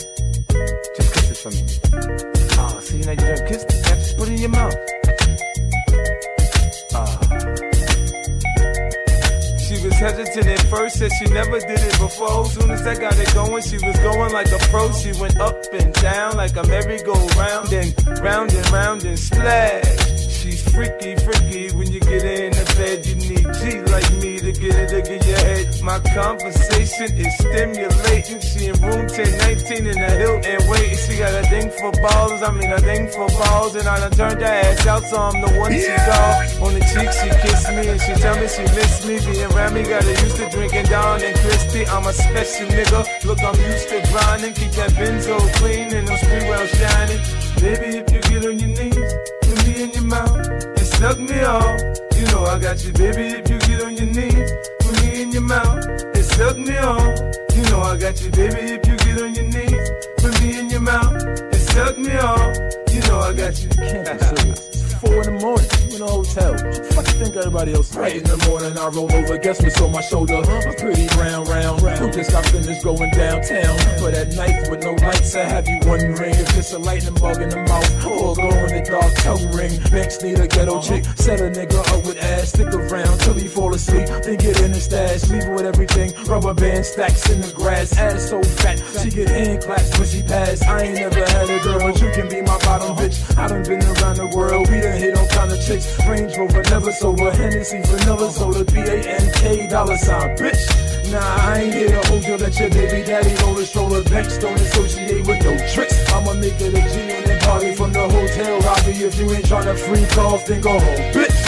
Just 0.97 1.15
kiss 1.15 1.31
it 1.33 1.39
for 1.39 1.51
me. 1.51 1.63
Ah, 2.59 2.79
see 2.81 2.99
now 2.99 3.13
you 3.13 3.17
done 3.17 3.49
kissed 3.49 3.71
it. 3.71 3.81
Now 3.85 3.95
just 3.97 4.17
put 4.17 4.29
it 4.29 4.33
in 4.33 4.39
your 4.39 4.51
mouth. 4.51 5.08
Hesitant 9.99 10.47
at 10.47 10.63
first, 10.71 10.99
said 10.99 11.11
she 11.19 11.27
never 11.27 11.59
did 11.59 11.81
it 11.81 11.99
before. 11.99 12.47
Soon 12.47 12.71
as 12.71 12.87
I 12.87 12.95
got 12.95 13.19
it 13.19 13.33
going, 13.35 13.63
she 13.63 13.77
was 13.77 13.99
going 13.99 14.33
like 14.33 14.51
a 14.53 14.59
pro. 14.71 14.91
She 14.93 15.13
went 15.21 15.39
up 15.39 15.57
and 15.73 15.93
down 15.95 16.37
like 16.37 16.57
a 16.57 16.65
merry-go-round, 16.67 17.69
then 17.69 17.93
round 18.23 18.53
and 18.53 18.71
round 18.71 19.05
and 19.05 19.19
splash. 19.19 19.85
She's 20.31 20.63
freaky, 20.73 21.17
freaky. 21.17 21.75
When 21.77 21.91
you 21.91 22.01
get 22.01 22.25
in 22.25 22.53
the 22.53 22.67
bed, 22.77 23.07
you 23.07 23.17
need 23.17 23.47
G 23.61 23.81
like 23.93 24.11
me 24.23 24.28
to 24.59 24.67
get 24.67 24.79
it 24.79 24.89
to 24.89 25.03
get 25.03 25.27
your 25.27 25.39
head. 25.39 25.83
My 25.83 25.99
conversation 26.01 27.11
is 27.17 27.35
stimulating. 27.39 28.41
She 28.41 28.67
in 28.67 28.77
room 28.83 29.07
1019 29.07 29.87
in 29.87 29.95
the 29.95 30.11
hill 30.19 30.41
Hilton 30.43 30.69
waiting. 30.69 30.99
She 30.99 31.19
got 31.19 31.35
a 31.35 31.43
thing 31.49 31.71
for 31.71 31.93
balls, 32.03 32.43
I 32.43 32.51
mean 32.53 32.73
a 32.73 32.79
thing 32.79 33.09
for 33.09 33.29
balls, 33.29 33.75
and 33.75 33.87
I 33.87 33.99
done 34.01 34.13
turned 34.13 34.41
her 34.41 34.47
ass 34.47 34.87
out, 34.87 35.05
so 35.05 35.17
I'm 35.19 35.41
the 35.41 35.51
one 35.59 35.73
she 35.73 35.87
call. 35.87 36.67
On 36.67 36.75
the 36.75 36.81
cheek, 36.81 37.11
she 37.13 37.29
kissed 37.43 37.71
me 37.71 37.89
and 37.89 38.01
she 38.01 38.13
tell 38.15 38.37
me 38.37 38.49
she 38.49 38.63
miss 38.75 39.07
me. 39.07 39.19
Being 39.21 39.53
around 39.53 39.75
me, 39.75 39.83
got 39.83 40.03
her 40.03 40.11
used 40.11 40.37
to 40.37 40.49
drinking 40.51 40.87
down 40.87 41.23
and 41.23 41.37
Christy. 41.39 41.87
I'm 41.87 42.07
a 42.07 42.13
special 42.13 42.67
nigga. 42.69 43.25
Look, 43.25 43.41
I'm 43.43 43.59
used 43.61 43.89
to 43.89 43.99
grinding. 44.11 44.55
Keep 44.55 44.73
that 44.73 44.91
benzo 44.93 45.39
clean 45.59 45.95
and 45.95 46.09
them 46.09 46.19
street 46.19 46.49
well 46.49 46.67
shining. 46.67 47.23
Baby, 47.63 47.99
if 47.99 48.07
you 48.13 48.21
get 48.27 48.47
on 48.47 48.59
your 48.59 48.73
knees, 48.75 49.13
put 49.43 49.67
me 49.67 49.83
in 49.83 49.91
your 49.93 50.05
mouth 50.05 50.78
suck 50.99 51.19
me 51.19 51.41
off. 51.43 51.81
You 52.17 52.27
know 52.27 52.45
I 52.45 52.59
got 52.59 52.85
you, 52.85 52.93
baby. 52.93 53.27
If 53.39 53.49
you 53.49 53.59
get 53.61 53.83
on 53.83 53.97
your 53.97 54.07
knees, 54.07 54.51
put 54.81 55.01
me 55.03 55.23
in 55.23 55.31
your 55.31 55.43
mouth 55.43 55.87
and 55.87 56.25
suck 56.25 56.59
me 56.59 56.77
off. 56.79 57.19
You 57.55 57.63
know 57.71 57.81
I 57.81 57.97
got 57.97 58.21
you, 58.21 58.31
baby. 58.31 58.75
If 58.75 58.87
you 58.89 58.97
get 58.97 59.23
on 59.23 59.35
your 59.35 59.45
knees, 59.45 59.91
put 60.19 60.41
me 60.43 60.59
in 60.59 60.71
your 60.71 60.81
mouth 60.81 61.23
and 61.23 61.55
suck 61.55 61.97
me 61.99 62.17
off. 62.19 62.57
You 62.91 63.01
know 63.09 63.21
I 63.21 63.33
got 63.33 63.55
you. 63.63 64.68
Can't 65.01 65.23
be 65.23 65.29
serious. 65.29 65.29
It's 65.29 65.33
four 65.33 65.33
in 65.33 65.39
the 65.39 65.45
morning. 65.45 65.69
I'm 65.73 65.95
in 65.95 66.03
a 66.03 66.07
hotel. 66.07 66.53
What 66.97 67.07
you 67.09 67.25
think 67.25 67.37
everybody 67.37 67.75
else? 67.75 67.95
Right 67.95 68.17
in 68.17 68.25
the 68.25 68.37
morning, 68.49 68.77
I 68.79 68.89
roll 68.89 69.13
over. 69.13 69.39
Guess 69.39 69.63
what's 69.63 69.81
on 69.81 69.93
my 69.93 70.01
shoulder? 70.01 70.35
A 70.35 70.73
pretty 70.75 71.07
round, 71.17 71.49
round, 71.49 71.83
round. 71.83 72.13
Just 72.13 72.31
got 72.31 72.45
finished 72.47 72.85
going 72.85 73.11
downtown 73.11 73.79
for 73.99 74.11
that 74.11 74.35
night 74.35 74.71
with 74.71 74.83
no 74.83 74.93
lights? 74.93 75.35
I 75.35 75.45
have 75.45 75.69
you 75.69 75.79
wondering 75.87 76.35
if 76.35 76.59
it's 76.59 76.73
a 76.73 76.79
lightning 76.79 77.15
bug 77.15 77.41
in 77.43 77.49
the 77.49 77.63
mouth 77.65 78.07
or 78.07 78.33
a 78.33 78.35
glow 78.35 78.65
in 78.67 78.73
the 78.75 78.85
dark 78.89 79.13
tongue 79.23 79.51
ring. 79.53 79.73
Banks 79.91 80.23
need 80.23 80.39
a 80.39 80.47
ghetto 80.47 80.79
uh-huh. 80.79 80.89
chick. 80.89 81.05
Set 81.17 81.41
a 81.41 81.51
nigga 81.51 81.79
up 81.95 82.05
with 82.07 82.19
ass. 82.19 82.51
Stick 82.51 82.73
around 82.73 83.19
till 83.21 83.35
he 83.35 83.49
fall 83.49 83.75
asleep. 83.75 84.07
Then 84.23 84.37
get 84.37 84.61
in 84.61 84.73
the 84.73 84.81
stash. 84.81 85.29
Leave 85.31 85.49
with 85.49 85.67
everything. 85.67 86.13
Rubber 86.25 86.55
band 86.55 86.85
stacks 86.85 87.29
in 87.31 87.41
the 87.41 87.53
grass. 87.53 87.97
Ass 87.97 88.31
so 88.31 88.43
fat. 88.43 88.79
She 89.03 89.11
get 89.11 89.29
hand 89.29 89.63
claps 89.63 89.99
when 89.99 90.09
she 90.09 90.23
pass. 90.23 90.63
I 90.63 90.83
ain't 90.83 90.95
never 90.95 91.25
had 91.25 91.49
a 91.51 91.59
girl, 91.63 91.81
but 91.81 92.01
you 92.01 92.11
can 92.13 92.29
be 92.29 92.43
my 92.43 92.59
bottom 92.59 92.93
uh-huh. 92.93 93.03
bitch. 93.03 93.19
I 93.39 93.49
done 93.49 93.63
been 93.63 93.83
around 93.83 94.17
the 94.17 94.27
world. 94.35 94.69
We 94.71 94.88
done 94.89 95.01
hit 95.01 95.19
all 95.19 95.27
kind 95.29 95.53
of 95.53 95.61
chicks. 95.61 95.87
Range 96.07 96.37
Rover, 96.37 96.63
never 96.71 96.93
sober. 96.93 97.31
Hennessy, 97.31 97.81
vanilla 97.85 98.31
soda. 98.31 98.65
B-A-N-K, 98.73 99.67
dollar 99.69 99.97
sign, 99.97 100.37
bitch. 100.37 100.63
Nah, 101.13 101.21
I 101.21 101.61
ain't 101.63 101.75
here 101.75 101.89
to 101.89 102.09
hold 102.09 102.25
you. 102.25 102.37
Let 102.37 102.59
your 102.59 102.71
baby 102.71 103.07
daddy 103.07 103.35
roll 103.43 103.55
the 103.55 103.65
stroller. 103.65 104.03
Banks 104.05 104.39
don't 104.39 104.55
associate 104.55 105.27
with 105.27 105.43
no 105.45 105.57
tricks. 105.73 105.97
I'ma 106.13 106.35
make 106.35 106.61
it 106.61 106.75
a 106.75 106.83
G 106.93 107.01
and 107.17 107.27
then 107.27 107.41
party 107.41 107.75
from 107.75 107.93
the 107.93 108.09
hotel 108.09 108.61
lobby. 108.61 108.93
If 109.05 109.19
you 109.19 109.31
ain't 109.33 109.45
tryna 109.45 109.77
freak 109.79 110.17
off, 110.19 110.47
then 110.47 110.61
go 110.61 110.73
home, 110.73 111.13
bitch. 111.13 111.39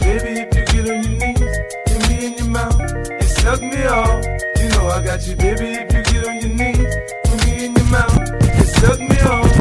Baby, 0.00 0.40
if 0.40 0.56
you 0.56 0.64
get 0.64 0.90
on 0.90 1.02
your 1.02 1.16
knees, 1.20 1.56
put 1.86 2.08
me 2.08 2.26
in 2.26 2.32
your 2.38 2.48
mouth 2.48 2.80
and 2.80 3.24
suck 3.24 3.60
me 3.60 3.84
off. 3.84 4.24
You 4.60 4.68
know 4.70 4.88
I 4.88 5.04
got 5.04 5.26
you, 5.26 5.36
baby. 5.36 5.66
If 5.80 5.92
you 5.92 6.02
get 6.02 6.26
on 6.28 6.40
your 6.40 6.54
knees, 6.54 6.94
put 7.24 7.46
me 7.46 7.66
in 7.66 7.74
your 7.74 7.86
mouth 7.86 8.18
and 8.18 8.68
suck 8.68 9.00
me 9.00 9.18
off. 9.20 9.55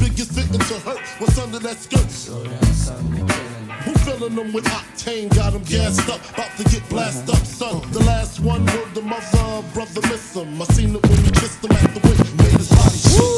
Biggest 0.00 0.30
victim 0.30 0.60
to 0.60 0.74
hurt 0.80 1.00
what's 1.18 1.38
under 1.38 1.58
that 1.58 1.76
skirt. 1.76 2.00
Who 3.84 3.92
filling 4.04 4.34
them 4.34 4.52
with 4.52 4.64
octane? 4.64 5.34
Got 5.34 5.54
them 5.54 5.62
gassed 5.64 6.08
up, 6.08 6.20
about 6.30 6.56
to 6.56 6.64
get 6.64 6.88
blasted 6.88 7.30
up, 7.30 7.44
son. 7.44 7.82
The 7.92 8.00
last 8.00 8.40
one 8.40 8.64
word 8.66 8.94
the 8.94 9.02
mother, 9.02 9.66
brother 9.74 10.00
miss 10.08 10.34
him. 10.34 10.62
I 10.62 10.64
seen 10.66 10.94
it 10.94 11.02
when 11.02 11.22
we 11.22 11.30
kissed 11.32 11.64
him 11.64 11.72
at 11.72 11.94
the 11.94 12.00
wake, 12.08 12.38
made 12.38 12.58
his 12.58 12.68
body 12.68 12.96
shake. 12.96 13.35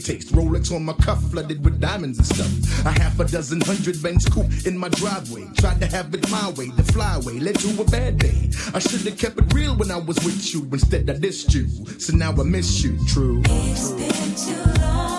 Taste. 0.00 0.32
Rolex 0.32 0.74
on 0.74 0.84
my 0.84 0.92
cuff, 0.94 1.22
flooded 1.30 1.64
with 1.64 1.80
diamonds 1.80 2.18
and 2.18 2.26
stuff. 2.26 2.86
A 2.86 2.90
half 2.90 3.18
a 3.20 3.24
dozen 3.24 3.60
hundred 3.60 4.02
banks 4.02 4.28
coupe 4.28 4.66
in 4.66 4.76
my 4.76 4.88
driveway. 4.88 5.46
Tried 5.56 5.80
to 5.80 5.86
have 5.86 6.14
it 6.14 6.28
my 6.30 6.50
way, 6.50 6.70
the 6.70 6.82
flyway 6.82 7.40
led 7.40 7.58
to 7.60 7.80
a 7.80 7.84
bad 7.84 8.18
day. 8.18 8.50
I 8.74 8.78
should 8.78 9.02
have 9.02 9.18
kept 9.18 9.38
it 9.38 9.52
real 9.54 9.76
when 9.76 9.90
I 9.90 9.98
was 9.98 10.16
with 10.24 10.54
you. 10.54 10.68
Instead, 10.72 11.10
I 11.10 11.14
dissed 11.14 11.54
you. 11.54 11.68
So 11.98 12.16
now 12.16 12.32
I 12.32 12.42
miss 12.42 12.82
you, 12.82 12.98
true. 13.06 13.42
It's 13.44 15.09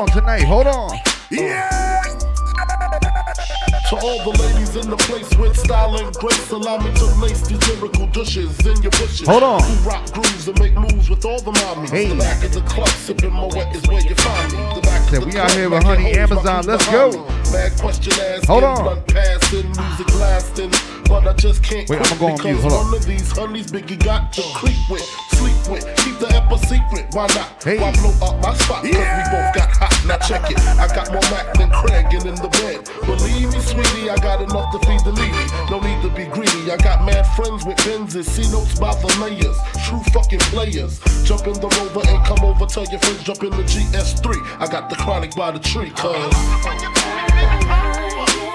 on 0.00 0.08
tonight. 0.08 0.44
Hold 0.44 0.66
on. 0.66 0.98
Yeah. 1.30 2.02
To 3.90 3.96
all 3.96 4.22
the 4.22 4.38
ladies 4.40 4.76
in 4.76 4.88
the 4.88 4.96
place 4.96 5.28
with 5.36 5.58
style 5.58 5.96
and 5.96 6.14
grace, 6.16 6.50
allow 6.50 6.78
me 6.78 6.94
to 6.94 7.04
lace 7.20 7.46
these 7.46 7.60
lyrical 7.68 8.06
douches 8.06 8.56
in 8.64 8.80
your 8.82 8.92
bushes. 8.92 9.26
Hold 9.26 9.42
on. 9.42 9.62
Who 9.62 9.88
rock 9.88 10.10
grooves 10.12 10.48
and 10.48 10.58
make 10.60 10.74
moves 10.74 11.10
with 11.10 11.24
all 11.24 11.40
the 11.40 11.50
mommies. 11.50 11.90
Hey. 11.90 12.08
The 12.08 12.14
back 12.14 12.42
of 12.44 12.52
the 12.54 12.60
club, 12.62 12.88
sipping 12.88 13.32
my 13.32 13.46
wet 13.46 13.74
is 13.74 13.86
where 13.88 14.00
you 14.00 14.14
find 14.14 14.52
me. 14.52 14.58
The 14.74 14.80
back 14.80 15.04
of 15.12 15.20
the 15.20 15.26
we 15.26 15.32
club, 15.32 15.44
out 15.44 15.50
here 15.52 15.68
with 15.68 15.82
Honey 15.82 16.12
Amazon. 16.12 16.64
Let's 16.66 16.86
go. 16.86 17.10
me. 17.10 17.18
Bad 17.52 17.78
question 17.80 18.12
asking, 18.12 18.46
Hold 18.46 18.64
on. 18.64 18.82
blunt 18.84 19.06
passing, 19.08 19.66
music 19.66 20.14
lasting, 20.20 20.70
but 21.08 21.26
I 21.26 21.32
just 21.34 21.62
can't 21.64 21.88
Wait, 21.90 21.98
quit 21.98 22.12
I'ma 22.12 22.20
go 22.20 22.26
on 22.28 22.36
because 22.36 22.44
mute. 22.46 22.60
Hold 22.62 22.72
on. 22.72 22.84
one 22.86 22.94
of 22.94 23.04
these 23.06 23.30
honeys 23.36 23.66
Biggie 23.72 24.02
got 24.02 24.32
to 24.34 24.42
creep 24.54 24.78
with, 24.88 25.02
with, 25.70 25.86
keep 26.02 26.18
the 26.18 26.28
ep 26.34 26.50
a 26.50 26.58
secret. 26.66 27.06
Why 27.14 27.26
not? 27.38 27.62
Hey. 27.62 27.78
Why 27.78 27.92
blow 27.92 28.12
up 28.26 28.42
my 28.42 28.54
spot? 28.54 28.82
Cause 28.82 28.90
we 28.90 29.24
both 29.30 29.50
got 29.54 29.70
hot. 29.78 29.94
Now 30.04 30.18
check 30.18 30.50
it. 30.50 30.58
I 30.58 30.90
got 30.90 31.12
more 31.14 31.22
Mac 31.30 31.54
than 31.54 31.70
Craig 31.70 32.10
and 32.10 32.26
in 32.26 32.34
the 32.34 32.50
bed. 32.58 32.90
Believe 33.06 33.54
me, 33.54 33.60
sweetie, 33.62 34.10
I 34.10 34.16
got 34.18 34.42
enough 34.42 34.74
to 34.74 34.78
feed 34.86 35.00
the 35.06 35.14
needy. 35.14 35.46
No 35.70 35.78
need 35.78 36.02
to 36.02 36.10
be 36.10 36.26
greedy. 36.26 36.70
I 36.70 36.76
got 36.76 37.06
mad 37.06 37.22
friends 37.38 37.64
with 37.64 37.78
Benzes, 37.86 38.26
see 38.26 38.50
notes 38.50 38.78
by 38.78 38.94
the 38.98 39.08
layers. 39.22 39.56
True 39.86 40.02
fucking 40.12 40.42
players. 40.50 40.98
Jump 41.24 41.46
in 41.46 41.54
the 41.54 41.70
rover 41.78 42.02
and 42.08 42.20
come 42.26 42.42
over. 42.44 42.66
Tell 42.66 42.84
your 42.84 42.98
friends 42.98 43.22
jump 43.22 43.42
in 43.42 43.50
the 43.50 43.62
GS3. 43.62 44.34
I 44.58 44.66
got 44.66 44.90
the 44.90 44.96
chronic 44.96 45.34
by 45.36 45.52
the 45.52 45.60
tree, 45.60 45.90
cuz. 45.90 46.34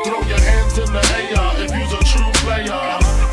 Throw 0.04 0.22
your 0.28 0.42
hands 0.44 0.78
in 0.78 0.90
the 0.92 1.04
air 1.16 1.48
if 1.64 1.72
you's 1.72 1.94
a 1.96 2.02
true 2.04 2.32
player. 2.44 3.26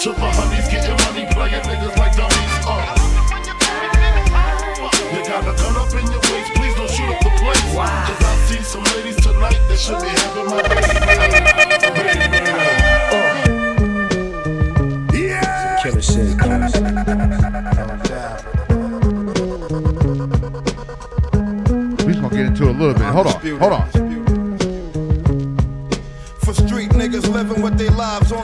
To 0.00 0.12
the 0.12 0.30
honeys 0.38 0.68
getting 0.68 0.95
tonight 9.76 9.76
that 9.76 9.78
should 9.78 10.00
be 10.00 10.08
having 10.08 10.46
my 10.46 10.62
baby. 15.10 15.18
Yeah. 15.18 15.78
Killer 15.82 16.02
shit, 16.02 16.38
killer 16.38 16.68
shit. 16.68 16.82
We 22.06 22.12
just 22.12 22.22
gonna 22.22 22.36
get 22.36 22.46
into 22.46 22.62
it 22.64 22.68
a 22.68 22.72
little 22.72 22.94
bit. 22.94 23.02
Hold 23.02 23.26
on. 23.26 23.32
Hold 23.58 23.72
on. 23.72 24.05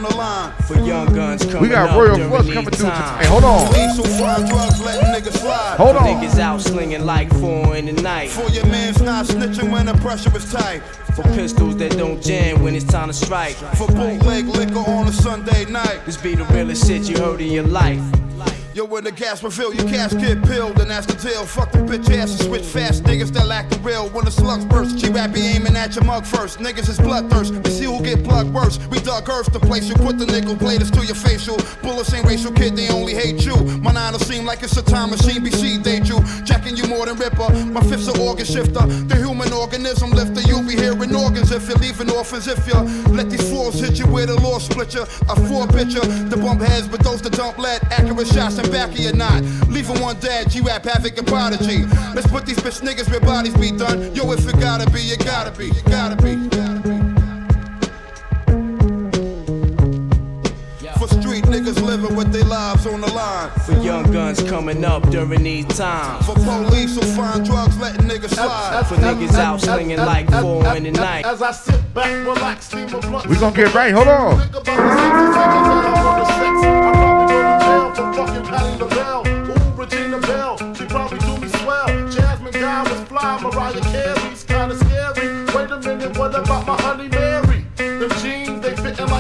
On 0.05 0.11
the 0.11 0.17
line. 0.17 0.53
For 0.63 0.79
young 0.79 1.15
guns 1.15 1.45
coming 1.45 1.63
We 1.63 1.69
got 1.69 1.97
Royal 1.97 2.17
Flush 2.29 2.45
these 2.45 2.55
coming 2.55 2.71
through 2.71 2.89
times. 2.89 3.11
tonight. 3.11 3.27
Hold 3.27 3.45
on. 3.45 3.67
Police 3.69 3.97
who 3.97 4.05
find 4.19 4.49
drugs 4.49 4.81
letting 4.81 5.07
niggas 5.13 5.39
slide. 5.39 5.77
Hold 5.77 5.97
on. 5.97 6.03
Niggas 6.05 6.39
out 6.39 6.61
slinging 6.61 7.05
like 7.05 7.31
four 7.35 7.77
in 7.77 7.87
the 7.87 8.03
night. 8.03 8.31
For 8.31 8.49
your 8.51 8.67
man's 8.67 9.01
not 9.01 9.27
snitching 9.27 9.71
when 9.71 9.87
the 9.87 9.95
pressure 9.95 10.35
is 10.37 10.51
tight. 10.53 10.83
For 11.15 11.23
pistols 11.35 11.77
that 11.77 11.93
don't 11.93 12.23
jam 12.23 12.63
when 12.63 12.75
it's 12.75 12.85
time 12.87 13.09
to 13.09 13.15
strike. 13.15 13.55
For 13.77 13.87
bootleg 13.89 14.47
liquor 14.47 14.79
on 14.79 15.09
a 15.09 15.13
Sunday 15.13 15.67
night. 15.67 16.01
This 16.07 16.17
be 16.17 16.35
the 16.35 16.45
realest 16.45 16.87
shit 16.87 17.09
you 17.09 17.19
heard 17.19 17.41
in 17.41 17.53
your 17.53 17.67
life. 17.67 18.01
Yo, 18.75 18.87
when 18.87 19.05
the 19.05 19.13
gas 19.13 19.43
refill, 19.43 19.75
your 19.75 19.87
cash 19.87 20.13
get 20.13 20.43
pilled, 20.45 20.81
and 20.81 20.91
that's 20.91 21.05
the 21.05 21.13
deal. 21.13 21.45
Fuck 21.45 21.73
the 21.73 21.79
bitch 21.79 22.09
ass 22.17 22.31
and 22.31 22.49
switch 22.49 22.65
fast 22.65 23.05
niggas 23.05 23.31
that 23.33 23.47
lack 23.47 23.69
the 23.69 23.79
real. 23.81 24.09
When 24.09 24.25
the 24.25 24.31
slugs 24.31 24.65
burst, 24.65 24.97
G-Rap 24.97 25.35
be 25.35 25.41
aiming 25.41 25.77
at 25.77 25.95
your 25.95 26.05
mug 26.05 26.25
first. 26.25 26.59
Niggas 26.59 26.89
is 26.89 26.99
bloodthirst, 26.99 27.53
we 27.63 27.71
see 27.71 27.85
who 27.85 28.03
get 28.03 28.25
plugged 28.25 28.55
worse. 28.55 28.79
We 28.89 28.99
dug 29.01 29.29
earth 29.29 29.53
to 29.53 29.61
place 29.61 29.91
you, 29.91 29.95
put 29.97 30.17
the 30.17 30.25
nickel 30.25 30.57
platers 30.57 30.91
to 30.93 31.05
your 31.05 31.15
facial. 31.15 31.59
Bullets 31.83 32.15
ain't 32.15 32.25
racial, 32.25 32.51
kid, 32.51 32.75
they 32.75 32.89
only 32.89 33.13
hate 33.15 33.45
you. 33.45 33.57
My 33.85 33.93
nine 33.93 34.19
seem 34.21 34.47
like 34.47 34.63
it's 34.63 34.77
a 34.79 34.83
time 34.83 35.11
machine, 35.11 35.45
BC 35.45 35.83
date 35.83 36.09
you. 36.09 36.25
Jacking 36.45 36.75
you 36.75 36.87
more 36.89 37.05
than 37.05 37.17
Ripper, 37.17 37.53
my 37.67 37.83
fifth's 37.83 38.09
an 38.09 38.19
organ 38.21 38.47
shifter. 38.47 38.87
The 38.89 39.17
human 39.17 39.53
organism 39.53 40.13
lifter, 40.13 40.41
you'll 40.49 40.67
be 40.67 40.77
hearing 40.77 41.15
organs 41.15 41.53
if 41.53 41.69
you're 41.69 41.77
leaving 41.77 42.11
orphans. 42.11 42.49
If 42.49 42.67
you 42.67 42.81
let 43.13 43.29
these 43.29 43.52
fools 43.63 43.81
hit 43.81 43.99
you 43.99 44.07
with 44.07 44.31
a 44.31 44.35
law 44.41 44.59
splitter. 44.59 45.03
A 45.29 45.37
four 45.49 45.67
pitcher, 45.67 46.01
the 46.01 46.37
bump 46.37 46.61
heads, 46.61 46.89
but 46.89 47.01
those 47.01 47.23
that 47.23 47.33
don't 47.33 47.59
let 47.59 47.83
accurate 47.93 48.27
shots 48.27 48.59
in 48.59 48.71
back 48.71 48.91
of 48.91 48.99
your 48.99 49.15
knot. 49.15 49.43
Leaving 49.69 50.01
one 50.01 50.19
dead, 50.21 50.51
G-Rap, 50.51 50.85
Havoc, 50.85 51.17
and 51.19 51.27
Prodigy. 51.27 51.85
Let's 52.15 52.27
put 52.27 52.47
these 52.47 52.59
bitch 52.59 52.81
niggas 52.81 53.11
where 53.11 53.21
bodies 53.21 53.55
be 53.55 53.71
done. 53.71 54.15
Yo, 54.15 54.31
if 54.33 54.47
it 54.49 54.59
gotta 54.61 54.91
be, 54.91 55.01
it 55.01 55.25
gotta 55.25 55.57
be, 55.57 55.67
you 55.67 55.83
gotta 55.87 56.17
be. 56.17 56.31
you 56.31 56.49
gotta 56.49 56.67
be. 56.67 56.72
For 61.03 61.21
street 61.21 61.43
niggas 61.47 61.83
living 61.83 62.15
with 62.15 62.33
their 62.33 62.45
lives 62.45 62.87
on 62.87 63.01
the 63.01 63.13
line. 63.13 63.51
For 63.67 63.73
young 63.79 64.13
guns 64.13 64.41
coming 64.45 64.85
up 64.85 65.03
during 65.11 65.43
these 65.43 65.67
times. 65.67 66.25
For 66.25 66.37
police 66.37 66.95
who 66.95 67.03
find 67.17 67.45
drugs 67.45 67.77
letting 67.81 68.07
niggas 68.07 68.33
slide. 68.33 68.87
For 68.87 68.95
niggas 68.95 69.35
out 69.35 69.61
slinging 69.61 69.97
like 69.97 70.31
four 70.31 70.65
in 70.77 70.85
the 70.85 70.93
night. 70.93 71.27
As 71.27 71.43
I 71.43 71.51
sit 71.51 71.93
back, 71.93 72.25
relax, 72.25 72.67
steam. 72.67 72.87
We 73.29 73.37
gonna 73.37 73.57
get 73.57 73.75
right. 73.75 73.93
Hold 73.93 74.07
on. 74.07 74.39
Think 74.39 74.55
about 74.55 74.65
the 74.65 74.71
60 74.71 75.35
seconds 75.35 75.67
that 75.67 75.85
I 75.87 76.05
wanna 76.07 76.27
sex. 76.39 76.55
I 76.63 76.79
probably 76.87 77.27
go 77.35 77.43
to 77.43 77.59
jail 77.67 77.87
for 77.97 78.07
fucking 78.15 78.45
Patti 78.47 78.73
LaBelle. 78.79 79.23
Ooh, 79.27 79.83
Regina 79.83 80.19
Bell, 80.21 80.75
she 80.75 80.85
probably 80.87 81.19
do 81.19 81.37
me 81.39 81.49
swell. 81.49 81.89
Jasmine 82.13 82.53
Guy 82.53 82.83
was 82.89 83.01
fly, 83.09 83.41
Mariah 83.43 83.81
Carey's 83.91 84.45
kinda 84.45 84.77
scary. 84.77 85.27
Wait 85.53 85.69
a 85.69 85.81
minute, 85.81 86.17
what 86.17 86.33
about 86.33 86.65
my 86.65 86.81
honey 86.81 87.09
Mary? 87.09 87.52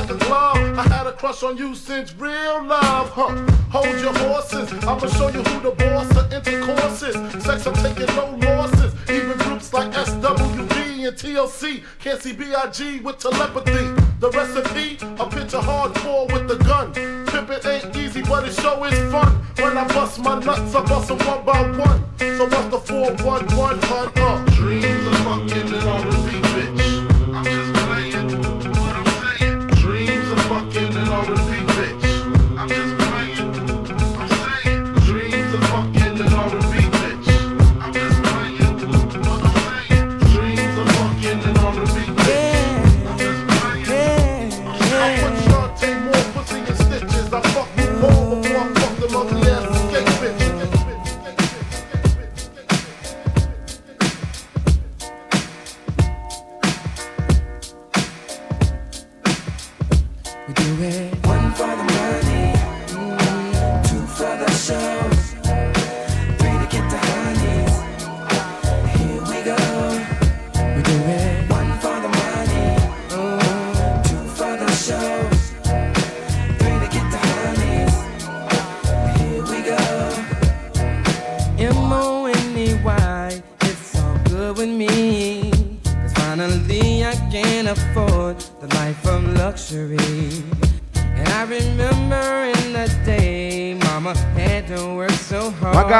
Like 0.03 0.11
a 0.11 0.24
glove. 0.24 0.79
I 0.79 0.83
had 0.95 1.07
a 1.07 1.12
crush 1.12 1.43
on 1.43 1.57
you 1.57 1.74
since 1.74 2.15
real 2.15 2.65
love, 2.65 3.11
huh? 3.11 3.35
Hold 3.70 4.01
your 4.01 4.15
horses, 4.19 4.73
I'ma 4.85 5.07
show 5.07 5.29
you 5.29 5.43
who 5.43 5.61
the 5.61 5.70
boss 5.70 6.16
of 6.16 6.33
intercourse 6.33 7.03
is. 7.03 7.45
Sex, 7.45 7.66
I'm 7.66 7.74
taking 7.74 8.15
no 8.16 8.37
losses. 8.47 8.95
Even 9.09 9.39
groups 9.39 9.73
like 9.73 9.93
SWV 9.93 11.09
and 11.09 11.16
TLC 11.16 11.83
can't 12.01 12.20
see 12.20 12.33
B.I.G. 12.33 13.01
with 13.01 13.19
telepathy. 13.19 13.85
The 14.20 14.31
recipe, 14.31 14.99
a 15.19 15.27
picture 15.27 15.59
hardcore 15.59 16.33
with 16.33 16.49
the 16.49 16.57
gun. 16.65 16.93
Pimpin' 17.27 17.66
ain't 17.66 17.97
easy, 17.97 18.23
but 18.23 18.47
it 18.47 18.55
sure 18.55 18.87
is 18.87 19.12
fun. 19.12 19.33
When 19.57 19.77
I 19.79 19.87
bust 19.89 20.19
my 20.20 20.39
nuts, 20.39 20.74
I 20.74 20.85
bust 20.85 21.09
them 21.09 21.19
one 21.19 21.45
by 21.45 21.62
one. 21.79 22.05
So 22.19 22.49
bust 22.49 22.70
the 22.70 22.79
411 22.79 23.83
hun 23.83 24.09
up. 24.19 24.51
Dreams 24.53 25.07
of 25.07 25.16
fucking 25.19 25.74
and 25.74 25.89
on 25.89 26.41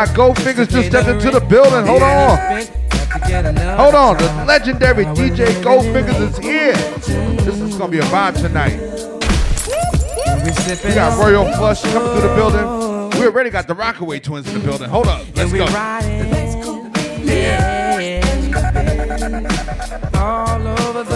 hard. 0.07 0.17
My 0.17 0.25
guy 0.27 0.35
Goldfingers 0.35 0.69
just 0.71 0.89
stepped 0.89 1.09
into 1.09 1.31
the 1.31 1.41
building. 1.41 1.87
Hold 1.87 2.03
on. 2.03 2.39
Hold 3.79 3.95
on. 3.95 4.17
The 4.17 4.45
legendary 4.47 5.05
DJ 5.07 5.47
Goldfingers 5.63 6.21
is 6.21 6.39
here. 6.39 6.75
This 7.43 7.61
is 7.61 7.77
gonna 7.77 7.91
be 7.91 7.99
a 7.99 8.03
vibe 8.03 8.37
tonight. 8.37 8.81
We 10.85 10.95
got 10.95 11.19
Royal 11.19 11.45
Flush 11.55 11.83
coming 11.83 12.13
through 12.13 12.29
the 12.29 12.35
building. 12.35 13.21
We 13.21 13.27
already 13.27 13.51
got 13.51 13.67
the 13.69 13.75
Rockaway 13.75 14.21
twins 14.21 14.49
in 14.49 14.55
the 14.55 14.61
building. 14.61 14.89
Hold 14.89 15.07
up. 15.07 15.25
Let's 15.37 15.53
go. 15.53 15.67
yeah, 17.25 18.21
all 20.15 20.67
over 20.67 21.12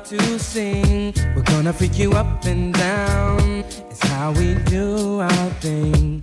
love 0.00 0.08
to 0.08 0.38
sing. 0.38 1.14
We're 1.34 1.42
gonna 1.42 1.72
freak 1.72 1.98
you 1.98 2.12
up 2.12 2.44
and 2.44 2.72
down. 2.74 3.64
It's 3.90 4.02
how 4.06 4.32
we 4.32 4.54
do 4.64 5.20
our 5.20 5.50
thing. 5.60 6.22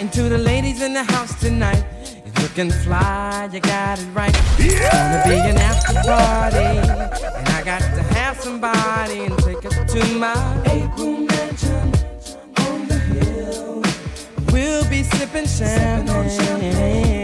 And 0.00 0.12
to 0.12 0.22
the 0.24 0.38
ladies 0.38 0.82
in 0.82 0.92
the 0.92 1.04
house 1.04 1.38
tonight, 1.40 1.84
it's 2.24 2.42
looking 2.42 2.70
fly, 2.70 3.48
you 3.52 3.60
got 3.60 3.98
it 3.98 4.08
right. 4.14 4.34
It's 4.58 4.80
gonna 4.80 5.22
be 5.26 5.38
an 5.50 5.58
after 5.58 5.94
party. 5.94 6.72
And 7.38 7.48
I 7.48 7.62
got 7.64 7.80
to 7.80 8.02
have 8.14 8.40
somebody 8.40 9.24
and 9.24 9.38
take 9.38 9.62
her 9.62 9.84
to 9.84 10.18
my 10.18 10.62
eight-room 10.66 11.26
mansion 11.26 11.92
on 12.58 12.86
the 12.88 12.98
hill. 12.98 13.82
We'll 14.52 14.88
be 14.88 15.02
sipping 15.02 15.46
champagne 15.46 16.06
when 16.06 17.23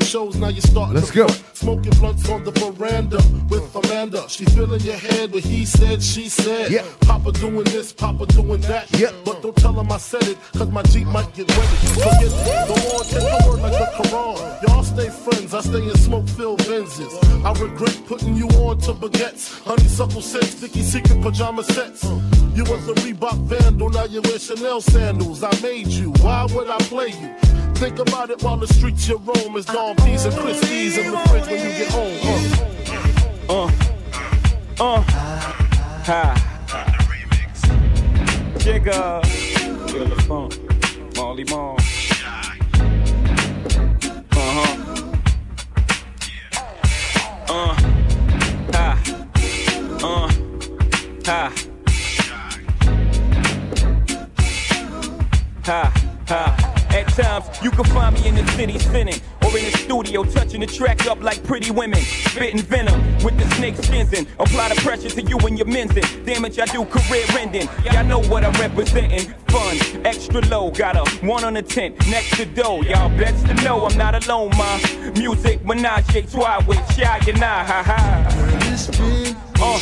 some 0.00 0.08
dough, 0.10 0.30
did 0.30 0.32
some 0.32 0.32
shows, 0.32 0.36
now 0.36 0.48
you're 0.48 0.60
starting 0.60 0.94
Let's 0.94 1.10
go. 1.10 1.26
Smoking 1.54 1.92
blunts 1.92 2.28
on 2.28 2.44
the 2.44 2.50
veranda 2.50 3.18
with 3.48 3.74
Amanda. 3.74 4.28
She 4.28 4.44
filling 4.44 4.80
your 4.80 4.96
head 4.96 5.32
with 5.32 5.44
he 5.44 5.64
said, 5.64 6.02
she 6.02 6.28
said. 6.28 6.70
Yeah. 6.70 6.84
Papa 7.00 7.32
doing 7.32 7.64
this, 7.64 7.92
Papa 7.92 8.26
doing 8.26 8.60
that. 8.62 8.90
Yeah. 8.98 9.12
But 9.24 9.42
don't 9.42 9.56
tell 9.56 9.78
him 9.78 9.90
I 9.90 9.98
said 9.98 10.26
it, 10.26 10.38
cause 10.56 10.70
my 10.70 10.82
Jeep 10.84 11.06
might 11.08 11.32
get 11.34 11.48
wetted. 11.48 11.78
It. 11.82 12.68
Go 12.68 12.74
on, 12.74 13.04
take 13.04 13.20
the 13.20 13.44
word 13.46 13.60
like 13.60 13.72
the 13.72 13.88
Quran. 13.96 14.62
Y'all 14.62 14.82
stay 14.82 15.08
friends, 15.08 15.54
I 15.54 15.60
stay 15.60 15.82
in 15.82 15.96
smoke 15.96 16.28
filled 16.28 16.60
Benzes. 16.60 17.12
I 17.44 17.52
regret 17.60 17.98
putting 18.06 18.34
you 18.36 18.48
on 18.48 18.78
to 18.80 18.92
baguettes. 18.92 19.62
Honeysuckle 19.64 20.22
scents, 20.22 20.56
sticky 20.56 20.82
secret 20.82 21.22
pajama 21.22 21.64
sets. 21.64 22.04
You 22.54 22.64
was 22.64 22.88
a 22.88 22.94
Reebok 22.94 23.38
vandal, 23.46 23.90
now 23.90 24.04
you 24.04 24.20
wear 24.22 24.38
Chanel 24.38 24.80
sandals. 24.80 25.42
I 25.42 25.50
made 25.60 25.88
you, 25.88 26.10
why 26.20 26.46
would 26.54 26.68
I 26.68 26.78
play 26.78 27.08
you? 27.08 27.43
Think 27.74 27.98
about 27.98 28.30
it 28.30 28.42
while 28.42 28.56
the 28.56 28.66
streets 28.66 29.08
you 29.08 29.16
roam 29.18 29.56
is 29.56 29.66
Dawn 29.66 29.96
P's 29.96 30.24
and 30.24 30.34
Christie's 30.36 30.96
in 30.96 31.10
the 31.10 31.18
fridge 31.28 31.46
when 31.46 31.60
you 31.60 31.70
get 31.76 31.90
home. 31.90 32.16
Uh, 33.48 33.66
uh, 34.80 35.02
ha. 35.02 36.43
I 66.64 66.66
do, 66.68 66.82
career 66.86 67.26
ending. 67.38 67.68
Y'all 67.84 68.04
know 68.04 68.22
what 68.22 68.42
I'm 68.42 68.54
representing. 68.54 69.34
Fun, 69.48 69.76
extra 70.06 70.40
low, 70.46 70.70
got 70.70 70.96
a 70.96 71.04
one 71.26 71.44
on 71.44 71.58
a 71.58 71.62
tent 71.62 71.94
next 72.08 72.38
to 72.38 72.46
dough. 72.46 72.80
Y'all 72.80 73.10
bets 73.18 73.42
to 73.42 73.52
know 73.56 73.84
I'm 73.84 73.98
not 73.98 74.14
alone, 74.24 74.48
ma. 74.56 74.80
Music, 75.14 75.62
menage 75.62 76.30
trois 76.32 76.64
with 76.66 76.80
Shy 76.94 77.20
and 77.28 77.44
I, 77.44 77.64
ha 77.64 77.82
ha. 77.84 78.26
It's 78.72 78.86
been 78.96 79.36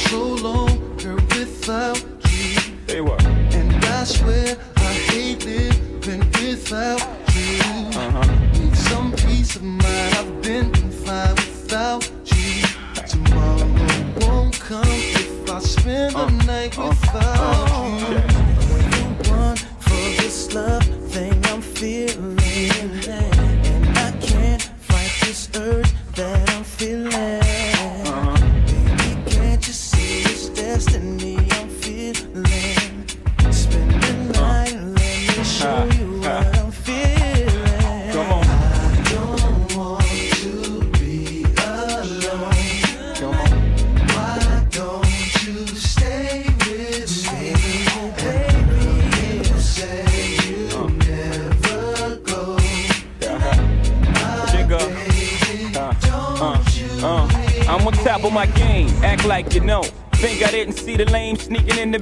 so 0.09 0.25
long, 0.35 0.97
girl, 0.97 1.15
without 1.15 2.03
you. 2.25 2.59
Say 2.89 3.01
what? 3.01 3.25
And 3.25 3.85
I 3.85 4.03
swear 4.03 4.57
I 4.75 4.81
hate 4.81 5.47
living 5.47 6.19
without 6.33 7.01
you. 7.33 7.61
Uh-huh. 7.95 8.23
Need 8.25 8.52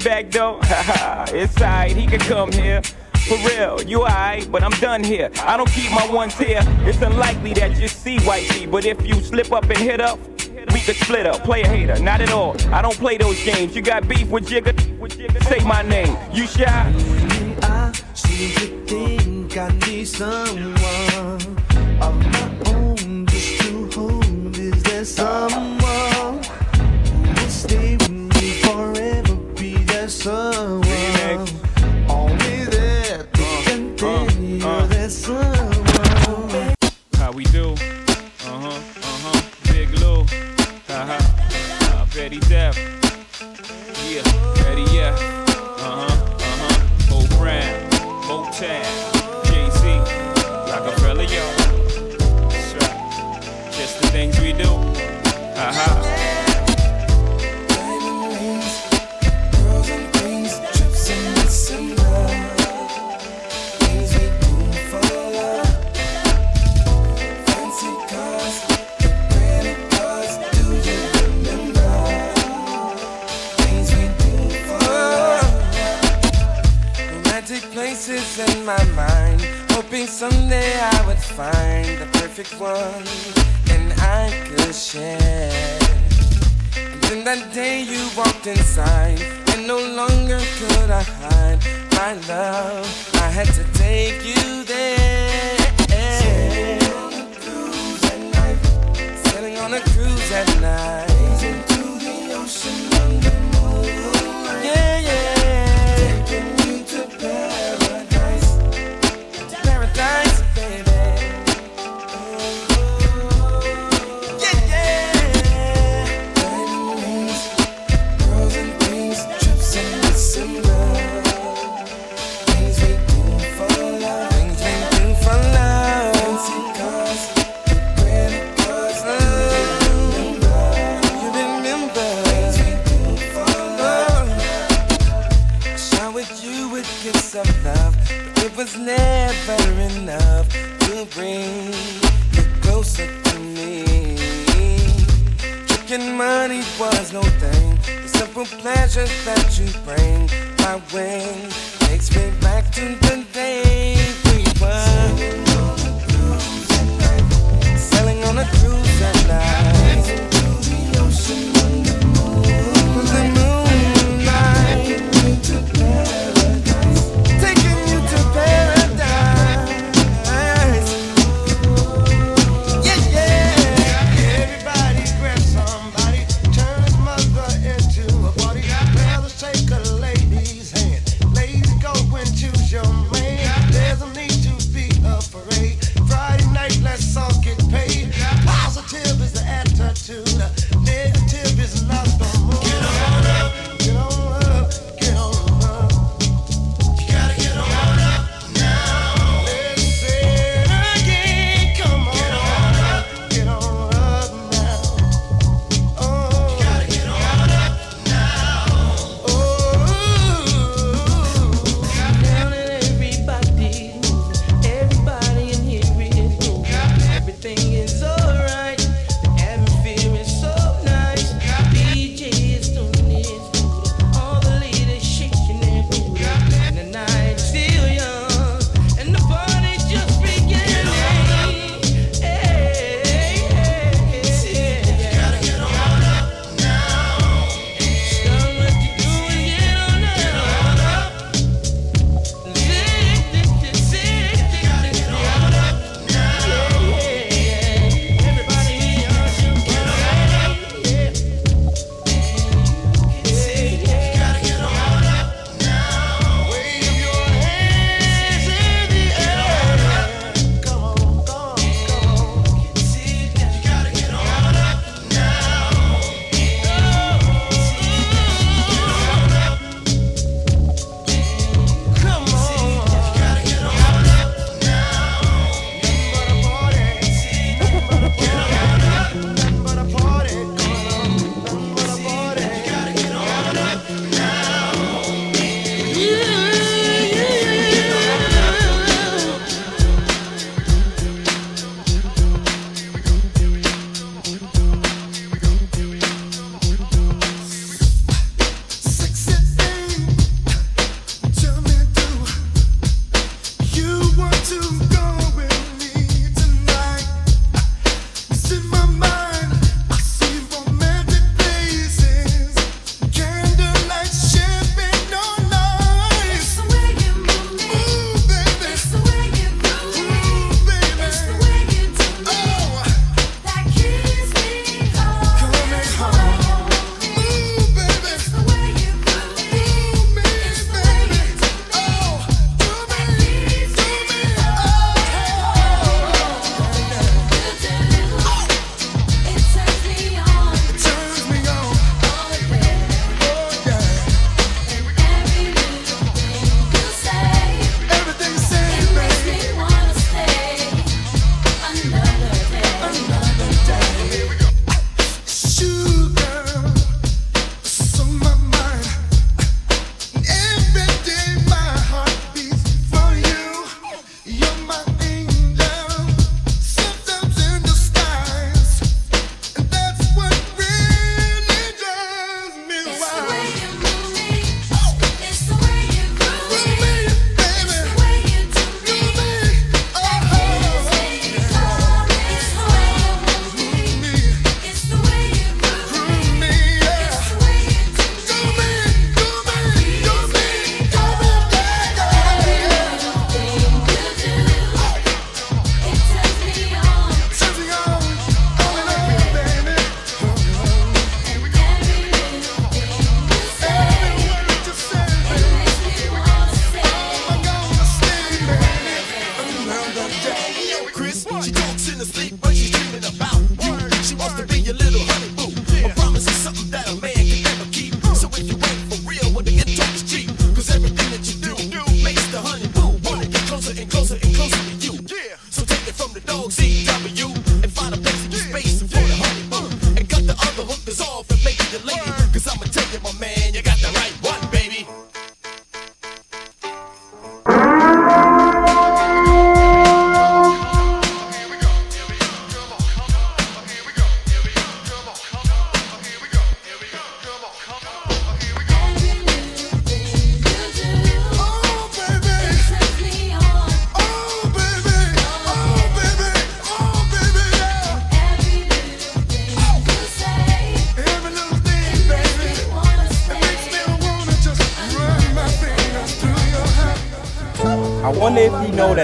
back? 0.04 0.32
Haha, 0.34 1.24
it's 1.34 1.56
alright, 1.60 1.96
he 1.96 2.06
could 2.06 2.20
come 2.20 2.52
here. 2.52 2.82
For 3.26 3.36
real, 3.46 3.82
you 3.82 4.00
alright, 4.00 4.50
but 4.50 4.62
I'm 4.62 4.72
done 4.80 5.04
here. 5.04 5.30
I 5.42 5.56
don't 5.56 5.70
keep 5.70 5.90
my 5.92 6.10
ones 6.10 6.36
here. 6.36 6.60
It's 6.80 7.00
unlikely 7.02 7.52
that 7.54 7.78
you 7.78 7.86
see 7.86 8.18
wifey, 8.26 8.66
but 8.66 8.84
if 8.84 9.06
you 9.06 9.14
slip 9.14 9.52
up 9.52 9.64
and 9.64 9.78
hit 9.78 10.00
up, 10.00 10.18
we 10.72 10.80
could 10.80 10.96
split 10.96 11.26
up. 11.26 11.44
Play 11.44 11.62
a 11.62 11.68
hater, 11.68 11.98
not 12.00 12.20
at 12.20 12.32
all. 12.32 12.56
I 12.72 12.82
don't 12.82 12.96
play 12.96 13.18
those 13.18 13.42
games. 13.44 13.76
You 13.76 13.82
got 13.82 14.08
beef 14.08 14.28
with 14.28 14.48
Jigga? 14.48 14.74
Say 15.44 15.64
my 15.64 15.82
name. 15.82 16.16
You 16.32 16.46
shy? 16.46 16.92
I 17.62 17.92
seem 18.14 18.50
to 18.56 18.86
think 18.86 19.56
I 19.56 19.68
need 19.86 20.06
someone 20.06 20.74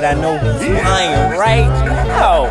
that 0.00 0.14
I 0.14 0.20
know 0.20 0.36
who 0.36 0.74
I 0.74 1.02
am, 1.04 1.38
right? 1.38 1.64
Oh. 2.20 2.44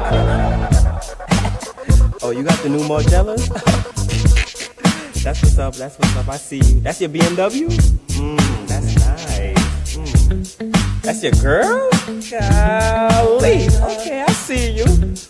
oh, 2.24 2.32
you 2.32 2.42
got 2.42 2.58
the 2.64 2.70
new 2.70 2.80
Margella? 2.80 3.38
that's 5.24 5.44
what's 5.44 5.60
up, 5.60 5.76
that's 5.76 6.00
what's 6.00 6.16
up. 6.16 6.28
I 6.28 6.38
see 6.38 6.58
you. 6.58 6.80
That's 6.80 7.00
your 7.02 7.12
BMW? 7.12 7.70
Mmm, 7.70 8.68
that's 8.68 8.96
nice. 8.96 9.96
Mm. 9.96 11.04
That's 11.04 11.22
your 11.22 11.34
girl? 11.34 11.92
Golly. 12.32 13.68
Okay, 13.94 14.24
I 14.24 14.32
see 14.32 14.72
you. 14.72 14.86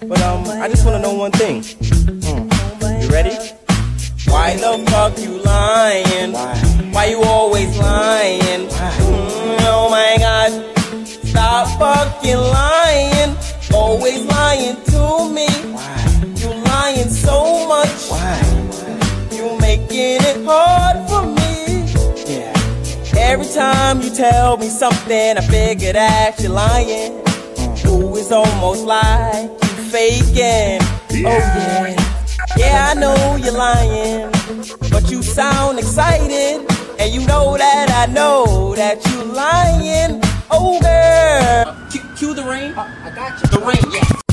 But 0.08 0.22
um, 0.22 0.46
I 0.48 0.70
just 0.70 0.86
want 0.86 0.96
to 0.96 1.02
know 1.02 1.16
one 1.16 1.32
thing. 1.32 1.64
then 25.26 25.38
I 25.40 25.42
figured 25.42 25.96
out 25.96 26.40
you're 26.40 26.52
lying. 26.52 27.14
Ooh, 27.88 28.16
it's 28.16 28.32
almost 28.32 28.86
like 28.86 29.50
you 29.50 29.76
faking. 29.94 30.80
Oh 30.82 31.88
yeah, 31.88 31.96
yeah 32.56 32.92
I 32.92 32.94
know 32.94 33.36
you're 33.36 33.58
lying, 33.58 34.30
but 34.92 35.10
you 35.10 35.24
sound 35.24 35.80
excited, 35.80 36.70
and 37.00 37.12
you 37.12 37.26
know 37.26 37.58
that 37.58 37.88
I 37.90 38.12
know 38.14 38.76
that 38.76 39.04
you're 39.10 39.26
lying. 39.26 40.22
Oh 40.52 40.80
girl, 40.80 41.90
cue, 41.90 42.02
cue 42.18 42.34
the 42.36 42.44
rain. 42.44 42.74
I, 42.76 42.86
oh, 42.86 43.08
I 43.08 43.16
got 43.16 43.42
you. 43.42 43.60
The 43.60 43.66
rain, 43.66 43.92
yeah. 43.92 44.25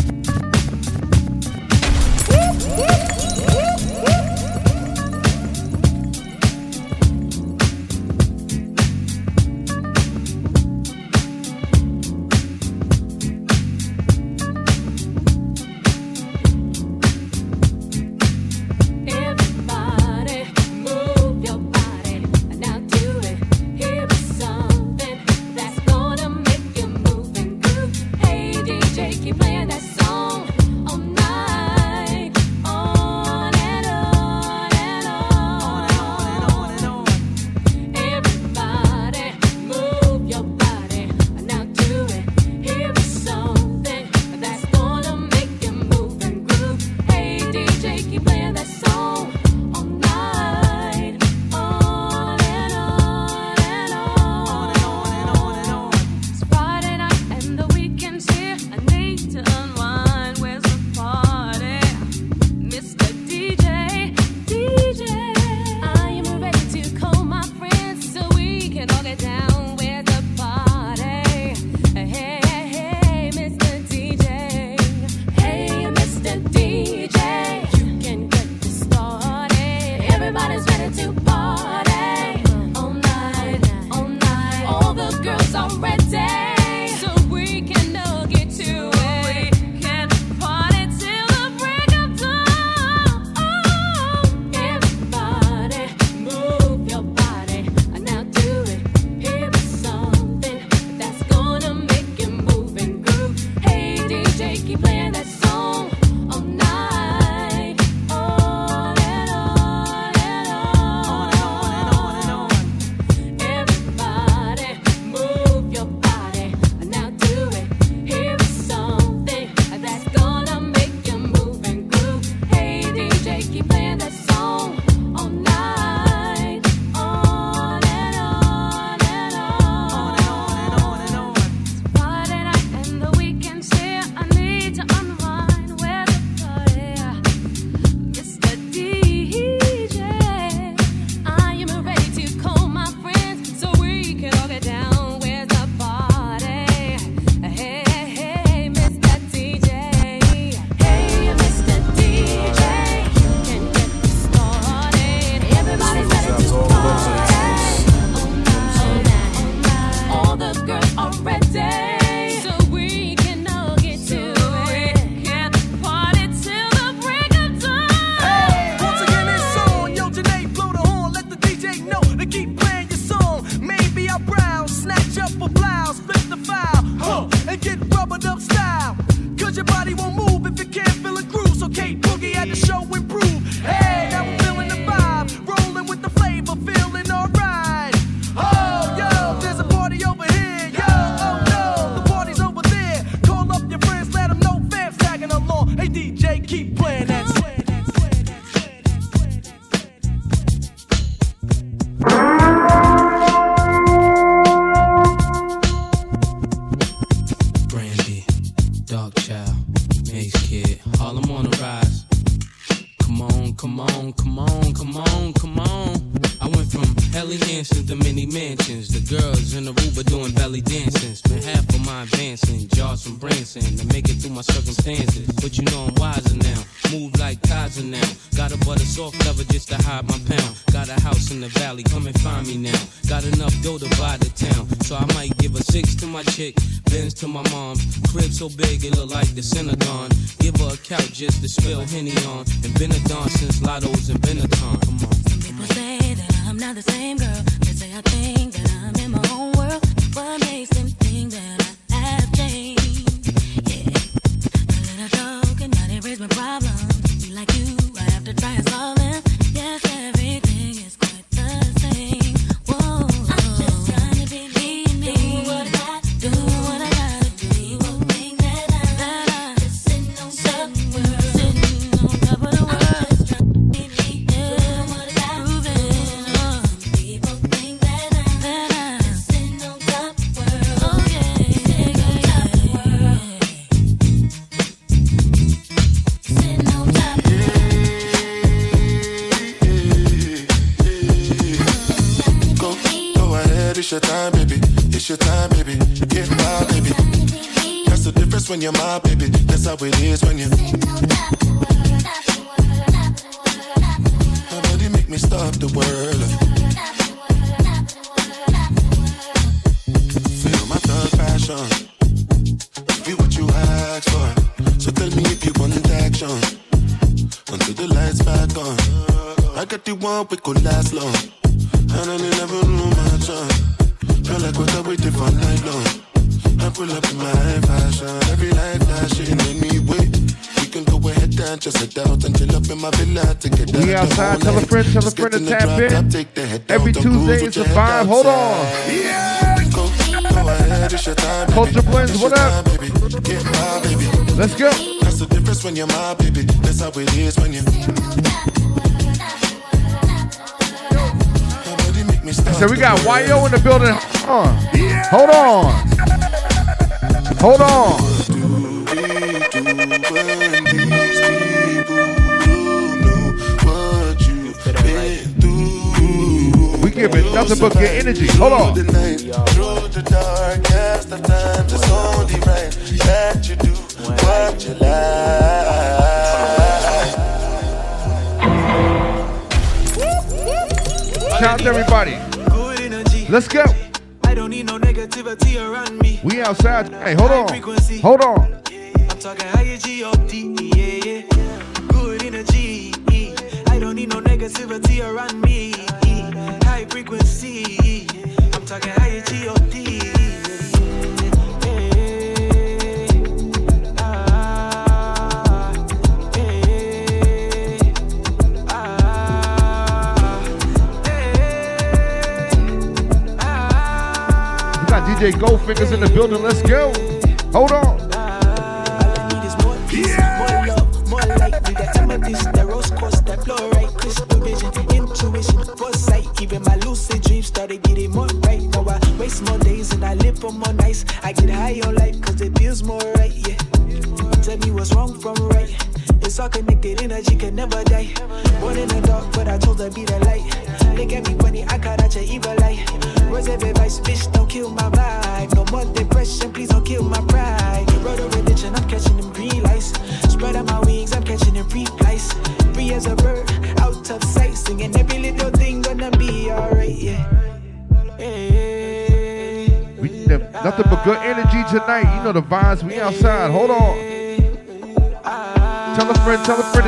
Just 241.22 241.40
to 241.40 241.71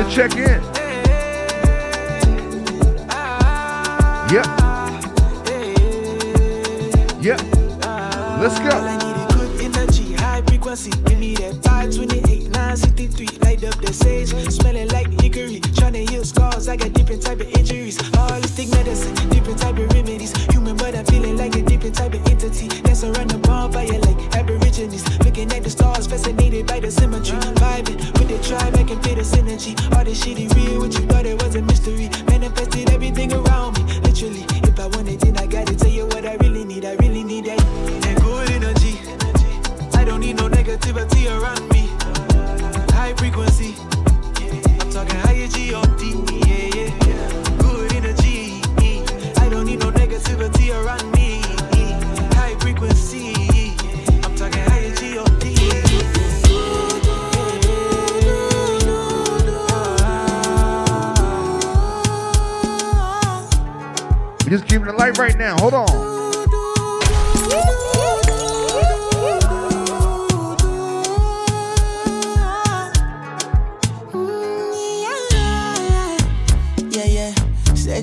check 0.09 0.35
in. 0.37 0.44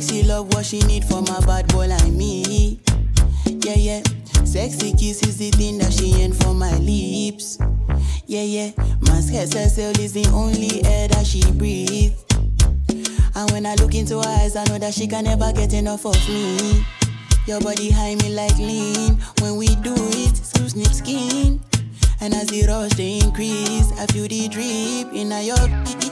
Sexy 0.03 0.25
love, 0.25 0.53
what 0.53 0.67
she 0.67 0.81
need 0.81 1.05
from 1.05 1.23
a 1.29 1.41
bad 1.47 1.69
boy 1.69 1.87
like 1.87 2.11
me. 2.11 2.81
Yeah, 3.47 3.77
yeah. 3.77 4.03
Sexy 4.43 4.91
kiss 4.95 5.23
is 5.23 5.39
the 5.39 5.53
thing 5.53 5.79
that 5.79 5.93
she 5.93 6.13
ain't 6.21 6.35
for 6.43 6.53
my 6.53 6.77
lips. 6.79 7.57
Yeah, 8.27 8.43
yeah. 8.43 8.73
My 9.03 9.13
Mask 9.13 9.33
herself 9.33 10.01
is 10.01 10.13
the 10.13 10.29
only 10.35 10.85
air 10.85 11.07
that 11.07 11.25
she 11.25 11.49
breathes. 11.53 12.25
And 13.37 13.49
when 13.53 13.65
I 13.65 13.77
look 13.77 13.95
into 13.95 14.17
her 14.17 14.29
eyes, 14.43 14.57
I 14.57 14.65
know 14.65 14.79
that 14.79 14.93
she 14.93 15.07
can 15.07 15.23
never 15.23 15.53
get 15.53 15.73
enough 15.73 16.05
of 16.05 16.19
me. 16.29 16.85
Your 17.47 17.61
body 17.61 17.89
high 17.93 18.17
me 18.17 18.35
like 18.35 18.59
lean. 18.59 19.19
When 19.39 19.55
we 19.55 19.69
do 19.69 19.95
it, 19.95 20.37
snip 20.37 20.69
snip 20.69 20.93
skin. 20.93 21.61
And 22.21 22.35
as 22.35 22.49
the 22.49 22.67
rush 22.67 22.95
they 22.95 23.21
increase, 23.21 23.93
I 24.01 24.07
feel 24.07 24.27
the 24.27 24.49
drip 24.49 25.15
in 25.15 25.31
your 25.47 26.12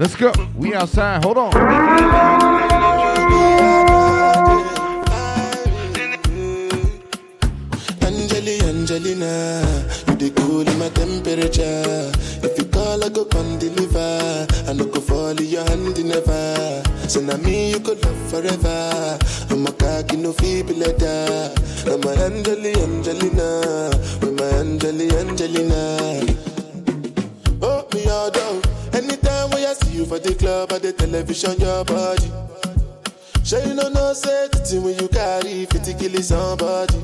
Let's 0.00 0.16
go. 0.16 0.32
We 0.56 0.74
outside. 0.74 1.22
Hold 1.22 1.36
on. 1.36 1.52
Angeli, 8.00 8.60
Angelina, 8.64 9.60
you 10.08 10.14
the 10.16 10.32
cool 10.36 10.64
my 10.80 10.88
temperature. 10.88 12.10
If 12.42 12.56
you 12.56 12.64
call, 12.72 13.04
I 13.04 13.10
go 13.10 13.26
come 13.26 13.58
deliver. 13.58 14.46
I 14.66 14.72
no 14.72 14.86
go 14.86 15.02
fall 15.02 15.36
in 15.36 15.44
your 15.44 15.64
hand 15.68 16.02
never. 16.02 16.82
So 17.06 17.20
now 17.20 17.36
me 17.36 17.72
you 17.72 17.80
could 17.80 18.02
love 18.02 18.30
forever. 18.30 19.18
I'm 19.50 19.66
a 19.66 19.72
cocky 19.72 20.16
no 20.16 20.32
feeble 20.32 20.76
letter. 20.76 21.52
I'm 21.84 22.02
a 22.04 22.24
Angelina, 22.24 23.09
for 30.50 30.78
the 30.78 30.92
television, 30.92 31.58
your 31.60 31.84
body. 31.84 32.30
Sure 33.44 33.62
you 33.66 33.74
know 33.74 33.88
no 33.88 34.12
say 34.12 34.48
thing 34.48 34.82
when 34.82 34.98
you 34.98 35.08
carry 35.08 35.64
50 35.66 35.94
kill 35.94 36.22
somebody. 36.22 36.98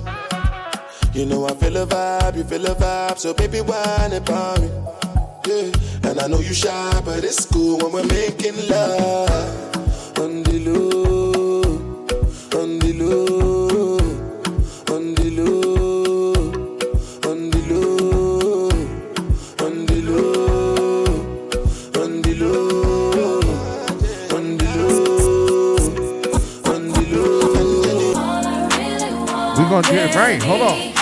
You 1.14 1.26
know 1.26 1.46
I 1.46 1.54
feel 1.54 1.76
a 1.76 1.86
vibe, 1.86 2.36
you 2.36 2.44
feel 2.44 2.66
a 2.66 2.74
vibe, 2.74 3.18
so 3.18 3.34
baby 3.34 3.60
whine 3.60 4.12
about 4.12 4.60
me. 4.60 4.68
Yeah, 5.46 6.10
and 6.10 6.20
I 6.20 6.26
know 6.26 6.40
you 6.40 6.54
shy, 6.54 7.00
but 7.04 7.22
it's 7.24 7.46
cool 7.46 7.78
when 7.78 7.92
we're 7.92 8.06
making 8.06 8.56
love. 8.68 10.18
On 10.18 10.42
the 10.42 10.58
low, 10.66 11.62
on 12.60 12.78
the 12.80 12.92
low, 13.00 13.45
low. 29.76 29.82
We 29.82 29.82
gonna 29.82 29.96
get 29.96 30.10
it 30.10 30.16
right. 30.16 30.42
Hold 30.42 30.62
on. 30.62 30.92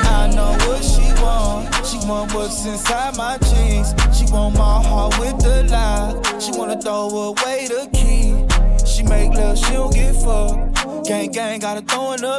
I 0.00 0.30
know 0.34 0.52
what 0.66 0.84
she 0.84 1.12
want. 1.22 1.86
She 1.86 1.98
want 2.06 2.34
what's 2.34 2.64
inside 2.64 3.16
my 3.16 3.38
jeans. 3.38 3.94
She 4.16 4.24
want 4.32 4.56
my 4.56 4.82
heart 4.82 5.18
with 5.18 5.38
the 5.38 5.64
lock. 5.70 6.40
She 6.40 6.52
wanna 6.52 6.80
throw 6.80 7.08
away 7.08 7.66
the 7.68 7.88
key. 7.92 8.44
She 8.86 9.02
make 9.02 9.32
love, 9.32 9.58
she 9.58 9.72
don't 9.72 9.92
get 9.92 10.14
fucked. 10.14 11.06
Gang 11.06 11.30
gang 11.30 11.60
gotta 11.60 11.80
throw 11.82 12.12
in 12.12 12.20
the 12.20 12.37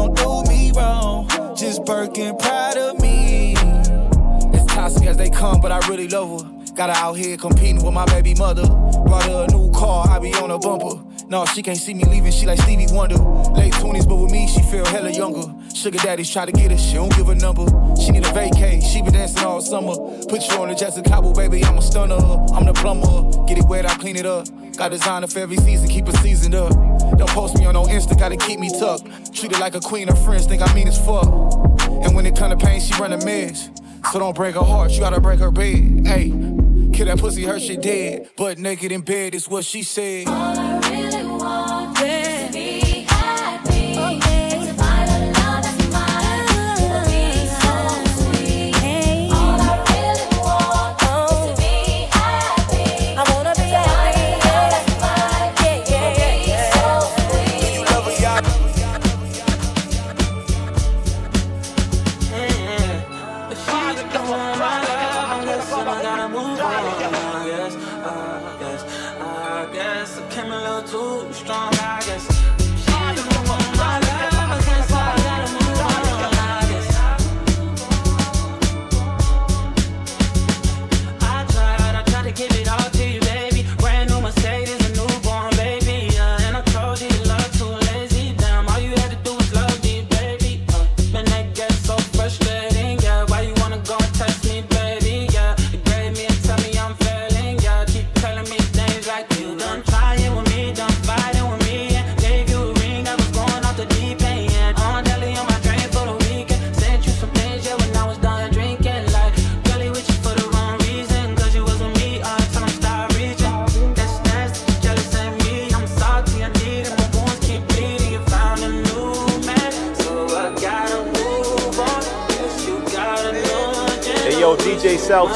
don't 0.00 0.16
do 0.16 0.50
me 0.50 0.72
wrong. 0.72 1.28
Just 1.54 1.84
Birkin 1.84 2.36
proud 2.38 2.76
of 2.76 3.00
me. 3.00 3.54
As 4.54 4.64
toxic 4.66 5.06
as 5.06 5.16
they 5.16 5.30
come, 5.30 5.60
but 5.60 5.72
I 5.72 5.86
really 5.88 6.08
love 6.08 6.40
her. 6.40 6.74
Got 6.74 6.90
her 6.90 7.04
out 7.04 7.14
here 7.14 7.36
competing 7.36 7.82
with 7.82 7.92
my 7.92 8.06
baby 8.06 8.34
mother. 8.34 8.66
Brought 8.66 9.24
her 9.24 9.46
a 9.48 9.52
new 9.52 9.70
car, 9.72 10.08
I 10.08 10.18
be 10.18 10.32
on 10.34 10.50
a 10.50 10.58
bumper. 10.58 11.02
No, 11.30 11.46
she 11.46 11.62
can't 11.62 11.78
see 11.78 11.94
me 11.94 12.02
leaving, 12.06 12.32
she 12.32 12.44
like 12.44 12.58
Stevie 12.58 12.88
Wonder. 12.90 13.14
Late 13.54 13.72
20s, 13.74 14.08
but 14.08 14.16
with 14.16 14.32
me, 14.32 14.48
she 14.48 14.62
feel 14.62 14.84
hella 14.84 15.12
younger. 15.12 15.46
Sugar 15.72 15.98
daddies 15.98 16.28
try 16.28 16.44
to 16.44 16.50
get 16.50 16.72
her, 16.72 16.76
she 16.76 16.94
don't 16.94 17.14
give 17.14 17.28
a 17.28 17.36
number. 17.36 17.66
She 17.94 18.10
need 18.10 18.26
a 18.26 18.30
vacay, 18.30 18.82
she 18.82 19.00
been 19.00 19.12
dancing 19.12 19.44
all 19.44 19.60
summer. 19.60 19.94
Put 20.26 20.48
you 20.48 20.56
on 20.56 20.70
the 20.70 20.74
Jessica 20.74 21.08
Cabo, 21.08 21.32
baby, 21.32 21.64
I'm 21.64 21.78
a 21.78 21.82
stunner. 21.82 22.16
I'm 22.16 22.66
the 22.66 22.72
plumber, 22.72 23.46
get 23.46 23.58
it 23.58 23.64
wet, 23.68 23.86
I 23.86 23.94
clean 23.94 24.16
it 24.16 24.26
up. 24.26 24.48
Got 24.76 24.90
designer 24.90 25.28
for 25.28 25.38
every 25.38 25.56
season, 25.58 25.88
keep 25.88 26.08
it 26.08 26.16
seasoned 26.16 26.56
up. 26.56 26.72
Don't 27.16 27.30
post 27.30 27.56
me 27.58 27.64
on 27.64 27.74
no 27.74 27.84
Insta, 27.84 28.18
gotta 28.18 28.36
keep 28.36 28.58
me 28.58 28.68
tucked. 28.68 29.32
Treat 29.32 29.54
her 29.54 29.60
like 29.60 29.76
a 29.76 29.80
queen, 29.80 30.08
her 30.08 30.16
friends 30.16 30.46
think 30.46 30.62
I 30.62 30.74
mean 30.74 30.88
as 30.88 30.98
fuck. 30.98 31.28
And 32.02 32.16
when 32.16 32.26
it 32.26 32.34
come 32.34 32.50
to 32.50 32.56
pain, 32.56 32.80
she 32.80 32.92
run 32.94 33.12
a 33.12 33.24
mess. 33.24 33.70
So 34.10 34.18
don't 34.18 34.34
break 34.34 34.56
her 34.56 34.64
heart, 34.64 34.90
you 34.90 34.98
gotta 34.98 35.20
break 35.20 35.38
her 35.38 35.52
bed. 35.52 36.08
Hey, 36.08 36.30
kill 36.92 37.06
that 37.06 37.18
pussy, 37.20 37.44
her 37.44 37.60
shit 37.60 37.82
dead. 37.82 38.30
But 38.36 38.58
naked 38.58 38.90
in 38.90 39.02
bed 39.02 39.36
is 39.36 39.48
what 39.48 39.64
she 39.64 39.84
said. 39.84 40.79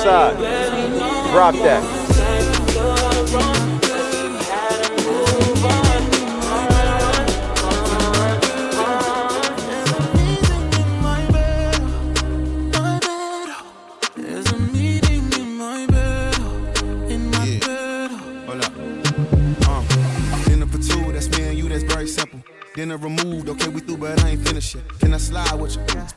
Southside. 0.04 1.32
Drop 1.32 1.54
that. 1.54 2.03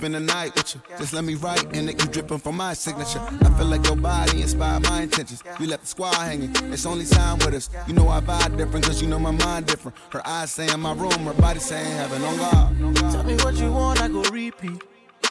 Spend 0.08 0.26
the 0.26 0.34
night 0.34 0.56
with 0.56 0.74
you. 0.74 0.82
Just 0.98 1.12
let 1.12 1.26
me 1.26 1.36
write 1.36 1.76
and 1.76 1.90
it 1.90 2.02
you 2.02 2.10
dripping 2.10 2.38
from 2.38 2.56
my 2.56 2.74
signature. 2.74 3.20
I 3.20 3.50
feel 3.58 3.66
like 3.66 3.86
your 3.86 3.98
body 3.98 4.42
inspired 4.42 4.84
my 4.84 5.02
intentions. 5.02 5.44
You 5.60 5.68
left 5.68 5.82
the 5.82 5.88
squad 5.90 6.14
hanging, 6.14 6.56
it's 6.72 6.86
only 6.86 7.04
time 7.04 7.40
with 7.40 7.54
us. 7.54 7.70
You 7.88 7.94
know 7.94 8.08
I 8.08 8.22
vibe 8.22 8.56
different, 8.56 8.86
cause 8.86 9.02
you 9.02 9.10
know 9.10 9.20
my 9.20 9.32
mind 9.32 9.66
different. 9.66 9.98
Her 10.12 10.26
eyes 10.26 10.52
saying 10.52 10.80
my 10.80 10.94
room, 10.94 11.12
her 11.12 11.34
body 11.34 11.60
saying 11.60 11.92
heaven 11.98 12.24
on 12.24 12.38
God. 12.38 12.96
Tell 13.12 13.24
me 13.26 13.36
what 13.44 13.56
you 13.56 13.70
want, 13.70 14.02
I 14.02 14.08
go 14.08 14.22
repeat. 14.32 14.82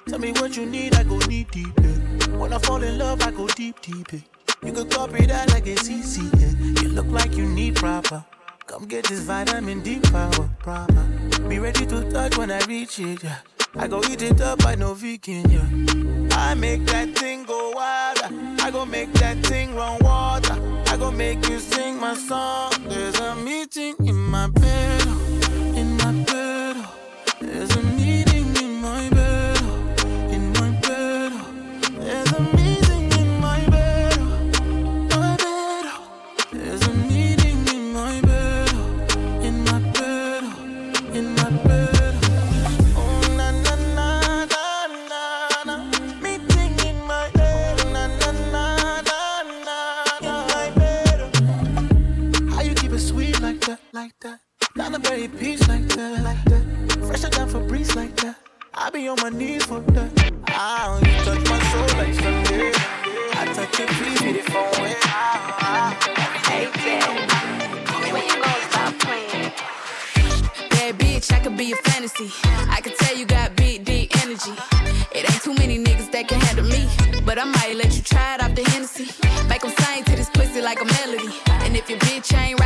Tell 0.09 0.19
me 0.19 0.32
what 0.32 0.59
you 0.59 0.66
need, 0.66 0.94
I 0.94 1.05
go 1.05 1.20
deep, 1.20 1.53
deep. 1.53 1.73
Yeah. 1.81 2.36
When 2.36 2.53
I 2.53 2.59
fall 2.59 2.82
in 2.82 2.98
love, 2.98 3.23
I 3.23 3.31
go 3.31 3.47
deep, 3.48 3.81
deep. 3.81 4.12
Yeah. 4.12 4.20
You 4.62 4.73
could 4.74 4.90
copy 4.90 5.24
that 5.24 5.48
like 5.53 5.66
it's 5.66 5.89
easy. 5.89 6.28
Yeah. 6.36 6.82
You 6.82 6.90
look 6.90 7.07
like 7.07 7.35
you 7.35 7.47
need 7.47 7.77
proper. 7.77 8.27
Come 8.66 8.85
get 8.85 9.07
this 9.07 9.20
vitamin 9.20 9.81
D 9.81 10.01
power, 10.01 10.51
proper. 10.59 11.03
Be 11.48 11.61
ready 11.61 11.86
to 11.86 12.11
touch 12.11 12.36
when 12.36 12.51
I 12.51 12.61
reach 12.66 12.98
it. 12.98 13.24
Yeah. 13.24 13.39
I 13.78 13.86
go 13.89 14.03
eat 14.11 14.23
it 14.23 14.40
up, 14.40 14.65
I 14.65 14.74
know 14.74 14.94
vegan. 14.94 15.51
Yeah. 15.51 16.36
I 16.36 16.55
make 16.55 16.85
that 16.86 17.15
thing 17.16 17.44
go 17.44 17.73
wild. 17.74 18.19
I 18.61 18.70
go 18.70 18.86
make 18.86 19.12
that 19.15 19.39
thing 19.47 19.74
run 19.74 19.98
water. 20.03 20.57
I 20.86 20.97
go 20.97 21.11
make 21.11 21.47
you 21.48 21.59
sing 21.59 22.01
my 22.01 22.15
song. 22.15 22.73
There's 22.89 23.19
a 23.20 23.35
meeting 23.36 23.94
in 24.01 24.16
my 24.16 24.48
bed, 24.48 25.06
Down 55.27 55.39
peace 55.39 55.66
like 55.66 55.89
that, 55.89 56.23
like 56.23 56.44
that. 56.44 57.07
Fresher 57.07 57.28
than 57.31 57.48
Febreze 57.48 57.97
like 57.97 58.15
that. 58.16 58.36
I 58.74 58.90
be 58.90 59.09
on 59.09 59.16
my 59.20 59.31
knees 59.31 59.65
for 59.65 59.81
that. 59.81 60.32
Ah, 60.48 60.98
you 60.98 61.12
touch 61.24 61.51
my 61.51 61.59
soul 61.70 61.98
like 61.98 62.15
Sunday. 62.15 62.73
I 63.35 63.44
touch 63.53 63.78
your 63.78 63.89
feet 63.89 64.20
with 64.23 64.36
it 64.36 64.44
from 64.44 64.66
where 64.81 64.94
Hey, 66.47 66.66
Bill, 66.78 67.15
when 68.12 68.24
you 68.24 68.43
gonna 68.43 68.70
stop 68.70 68.98
playing? 69.01 69.53
Bitch, 70.98 71.32
I 71.32 71.40
could 71.40 71.57
be 71.57 71.73
a 71.73 71.77
fantasy. 71.77 72.31
I 72.70 72.81
could 72.81 72.97
tell 72.97 73.16
you 73.16 73.27
got 73.27 73.57
big, 73.57 73.85
deep 73.85 74.16
energy. 74.23 74.53
It 75.12 75.28
ain't 75.28 75.43
too 75.43 75.55
many 75.55 75.82
niggas 75.82 76.11
that 76.12 76.28
can 76.28 76.40
handle 76.40 76.65
me. 76.66 76.89
But 77.24 77.39
I 77.39 77.44
might 77.44 77.74
let 77.74 77.97
you 77.97 78.03
try 78.03 78.36
it 78.36 78.43
off 78.43 78.55
the 78.55 78.62
Hennessy. 78.70 79.11
Make 79.48 79.65
'em 79.65 79.73
sing 79.81 80.05
to 80.05 80.15
this 80.15 80.31
pussy 80.31 80.61
like 80.62 80.81
a 80.81 80.85
melody. 80.85 81.32
And 81.65 81.77
if 81.77 81.90
your 81.90 81.98
bitch 81.98 82.32
ain't 82.36 82.61
right, 82.61 82.65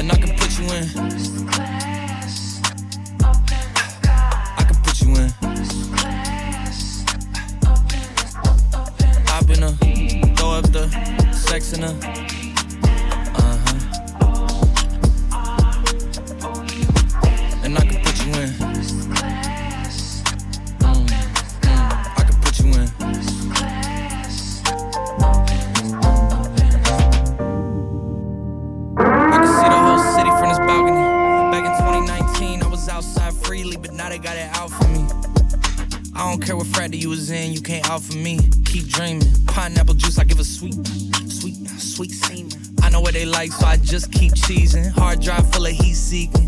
And 0.00 0.10
I 0.10 0.16
can 0.16 0.34
put 0.34 0.58
you 0.58 0.64
in. 0.64 0.88
I 4.56 4.64
can 4.66 4.76
put 4.82 5.02
you 5.02 5.14
in. 5.14 5.30
I've 9.28 9.46
been 9.46 9.62
a 9.62 9.72
throw 10.36 10.52
up 10.52 10.72
the 10.72 10.88
sex 11.32 11.74
in 11.74 11.84
a 11.84 12.49
Don't 36.30 36.40
care 36.40 36.56
what 36.56 36.68
frat 36.68 36.94
you 36.94 37.08
was 37.08 37.28
in, 37.32 37.52
you 37.52 37.60
can't 37.60 37.90
out 37.90 38.02
for 38.02 38.14
me. 38.14 38.38
Keep 38.64 38.86
dreaming. 38.86 39.26
Pineapple 39.48 39.94
juice, 39.94 40.16
I 40.16 40.22
give 40.22 40.38
a 40.38 40.44
sweet, 40.44 40.76
sweet, 41.26 41.56
sweet 41.76 42.12
semen. 42.12 42.52
I 42.82 42.88
know 42.88 43.00
what 43.00 43.14
they 43.14 43.26
like, 43.26 43.50
so 43.50 43.66
I 43.66 43.78
just 43.78 44.12
keep 44.12 44.34
cheesing. 44.34 44.92
Hard 44.92 45.20
drive 45.22 45.52
full 45.52 45.66
of 45.66 45.72
heat 45.72 45.94
seeking. 45.94 46.46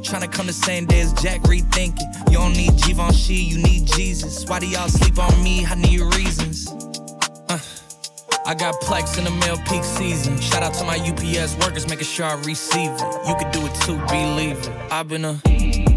Tryna 0.00 0.32
come 0.32 0.46
the 0.46 0.54
same 0.54 0.86
day 0.86 1.00
as 1.00 1.12
Jack 1.22 1.42
rethinking. 1.42 2.30
You 2.30 2.38
don't 2.38 2.54
need 2.54 2.72
Givenchy, 2.78 3.34
you 3.34 3.62
need 3.62 3.88
Jesus. 3.88 4.46
Why 4.46 4.58
do 4.58 4.66
y'all 4.66 4.88
sleep 4.88 5.18
on 5.18 5.44
me? 5.44 5.66
I 5.66 5.74
need 5.74 6.00
reasons. 6.16 6.68
Uh, 7.50 7.58
I 8.46 8.54
got 8.54 8.80
plex 8.80 9.18
in 9.18 9.24
the 9.24 9.30
mail 9.32 9.58
peak 9.68 9.84
season. 9.84 10.40
Shout 10.40 10.62
out 10.62 10.72
to 10.76 10.84
my 10.84 10.96
UPS 10.96 11.58
workers, 11.58 11.86
making 11.86 12.06
sure 12.06 12.24
I 12.24 12.36
receive 12.36 12.90
it. 12.90 13.28
You 13.28 13.34
could 13.34 13.50
do 13.52 13.66
it 13.66 13.74
too, 13.82 13.98
believe 14.06 14.56
it. 14.56 14.70
I've 14.90 15.08
been 15.08 15.26
a 15.26 15.34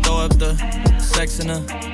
throw 0.04 0.18
up 0.18 0.38
the 0.38 0.58
sex 1.00 1.40
in 1.40 1.50
a. 1.52 1.94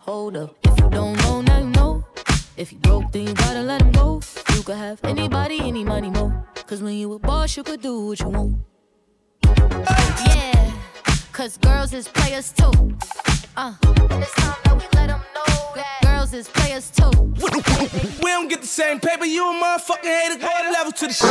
Hold 0.00 0.36
up, 0.36 0.56
if 0.64 0.78
you 0.80 0.90
don't 0.90 1.16
know, 1.18 1.42
now 1.42 1.58
you 1.58 1.70
know. 1.70 2.04
If 2.56 2.72
you 2.72 2.78
broke, 2.78 3.12
then 3.12 3.26
you 3.26 3.34
gotta 3.34 3.60
let 3.60 3.82
him 3.82 3.92
go. 3.92 4.22
You 4.54 4.62
could 4.62 4.76
have 4.76 4.98
anybody, 5.04 5.60
any 5.60 5.84
money, 5.84 6.08
mo. 6.08 6.32
Cause 6.66 6.82
when 6.82 6.94
you 6.94 7.12
a 7.12 7.18
boss, 7.18 7.54
you 7.56 7.62
could 7.62 7.82
do 7.82 8.06
what 8.06 8.20
you 8.20 8.28
want. 8.28 8.56
Yeah, 9.44 10.72
cause 11.32 11.58
girls 11.58 11.92
is 11.92 12.08
players 12.08 12.50
too. 12.52 12.96
Uh, 13.56 13.74
and 13.82 14.22
it's 14.22 14.34
time 14.36 14.56
that 14.64 14.74
we 14.74 14.84
let 14.98 15.08
them 15.08 15.20
know 15.34 15.72
that 15.74 15.98
girls 16.02 16.32
is 16.32 16.48
players 16.48 16.90
too. 16.90 17.10
We 18.22 18.30
don't 18.30 18.48
get 18.48 18.62
the 18.62 18.66
same 18.66 19.00
paper, 19.00 19.26
you 19.26 19.50
a 19.50 19.52
motherfucking 19.52 20.04
hater, 20.04 20.38
go 20.40 20.48
level 20.72 20.92
to 20.92 21.06
the 21.08 21.12
shit. 21.12 21.30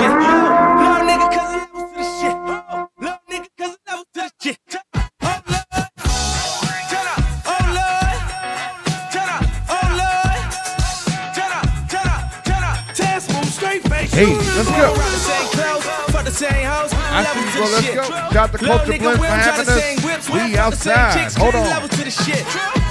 To 17.60 17.66
bro. 17.66 17.68
the 17.68 17.74
Let's 17.76 17.86
shit. 17.86 17.96
go. 17.96 18.04
Shout 18.04 18.36
out 18.36 18.52
to 18.52 18.58
Culture 18.58 18.92
we 18.92 18.98
for 19.00 19.26
having 19.26 19.68
us. 19.70 20.30
We 20.30 20.52
the 20.52 20.60
outside. 20.60 21.32
Hold 21.34 21.56
on. 21.56 21.64
the 21.66 22.90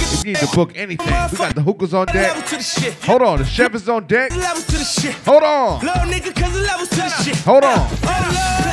If 0.00 0.24
you 0.24 0.32
need 0.32 0.36
to 0.36 0.46
book 0.54 0.72
anything, 0.76 1.06
we 1.06 1.36
got 1.38 1.54
the 1.54 1.62
hookahs 1.62 1.94
on 1.94 2.06
deck. 2.06 2.14
level 2.34 2.42
to 2.42 2.56
the 2.56 2.62
shit. 2.62 2.94
Hold 3.04 3.22
on, 3.22 3.38
the 3.38 3.44
chef 3.44 3.74
is 3.74 3.88
on 3.88 4.06
deck. 4.06 4.34
Levels 4.36 4.66
to 4.66 4.72
the 4.78 4.84
shit. 4.84 5.14
Hold 5.26 5.42
on. 5.42 5.80
Little 5.80 6.02
nigga, 6.12 6.34
cause 6.34 6.52
the 6.52 6.60
levels 6.60 6.88
to 6.90 6.96
the 6.96 7.10
shit. 7.22 7.36
Hold 7.44 7.64
on. 7.64 7.78
Oh, 7.78 7.88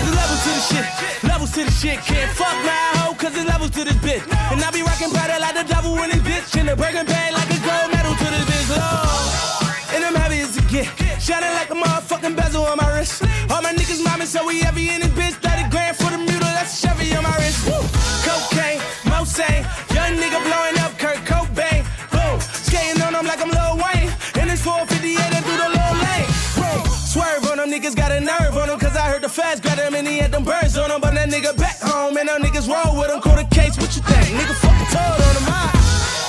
the 0.05 0.11
levels 0.15 0.43
to 0.43 0.49
the 0.49 0.61
shit. 0.69 1.23
Levels 1.23 1.51
to 1.53 1.63
the 1.65 1.71
shit. 1.71 1.99
Can't 1.99 2.31
fuck 2.31 2.53
my 2.65 2.99
hoe, 2.99 3.13
cause 3.15 3.33
the 3.33 3.43
levels 3.43 3.71
to 3.71 3.83
this 3.83 3.95
bitch. 4.05 4.23
And 4.51 4.61
I 4.61 4.71
be 4.71 4.81
rocking 4.81 5.11
powder 5.11 5.39
like 5.39 5.55
the 5.55 5.63
devil 5.63 5.95
in 6.03 6.09
this 6.11 6.21
bitch. 6.21 6.59
In 6.59 6.65
the 6.67 6.75
breaking 6.75 7.05
bag 7.05 7.33
like 7.33 7.49
a 7.49 7.59
gold 7.65 7.91
medal 7.91 8.13
to 8.15 8.23
this 8.25 8.45
bitch. 8.45 8.77
Oh. 8.77 9.61
Lord. 9.61 9.95
And 9.95 10.03
I'm 10.05 10.15
heavy 10.15 10.39
as 10.39 10.57
a 10.57 10.61
get. 10.69 10.87
Shining 11.21 11.53
like 11.53 11.69
a 11.71 11.75
motherfucking 11.75 12.35
bezel 12.35 12.65
on 12.65 12.77
my 12.77 12.97
wrist. 12.97 13.23
All 13.55 13.61
my 13.61 13.71
niggas 13.71 14.03
mobbing, 14.03 14.27
so 14.27 14.45
we 14.45 14.59
heavy 14.59 14.89
in 14.89 14.99
this 14.99 15.15
bitch. 15.15 15.39
30 15.39 15.69
grand 15.71 15.95
for 15.95 16.11
the 16.11 16.17
mule, 16.17 16.43
that's 16.43 16.83
a 16.83 16.87
Chevy 16.87 17.15
on 17.15 17.23
my 17.23 17.31
wrist. 17.39 17.63
Woo. 17.63 17.79
Cocaine, 18.27 18.83
Mosaic. 19.07 19.63
Young 19.95 20.19
nigga 20.19 20.43
blowing 20.43 20.75
up 20.83 20.91
Kurt 20.99 21.23
Cobain. 21.23 21.87
Boom. 22.11 22.35
Skating 22.67 23.01
on 23.01 23.13
them 23.13 23.23
like 23.23 23.39
I'm 23.39 23.47
Lil 23.47 23.79
Wayne. 23.79 24.11
And 24.35 24.51
it's 24.51 24.59
458 24.59 25.15
and 25.23 25.45
through 25.47 25.55
the 25.55 25.71
low 25.71 25.91
lane. 26.03 26.27
Boom. 26.59 26.83
Swerve 26.99 27.47
on 27.47 27.63
them 27.63 27.71
niggas, 27.71 27.95
got 27.95 28.11
a 28.11 28.19
nerve 28.19 28.59
on 28.59 28.67
them. 28.67 28.77
Cause 28.77 28.97
I 28.97 29.07
heard 29.07 29.23
the 29.23 29.29
fast 29.29 29.63
got 29.63 29.79
him 29.79 29.95
and 29.95 30.05
he 30.05 30.17
had 30.17 30.33
them 30.33 30.43
birds 30.43 30.75
on 30.75 30.91
him. 30.91 30.99
But 30.99 31.15
that 31.15 31.29
nigga 31.31 31.55
back 31.55 31.79
home 31.79 32.17
and 32.17 32.27
them 32.27 32.43
niggas 32.43 32.67
roll 32.67 32.99
with 32.99 33.07
him. 33.09 33.21
Call 33.21 33.37
the 33.39 33.47
case, 33.55 33.79
what 33.79 33.95
you 33.95 34.03
think? 34.03 34.35
Nigga 34.35 34.55
fucking 34.59 34.91
told 34.91 35.15
on 35.15 35.35
him. 35.39 35.47
I, 35.47 35.71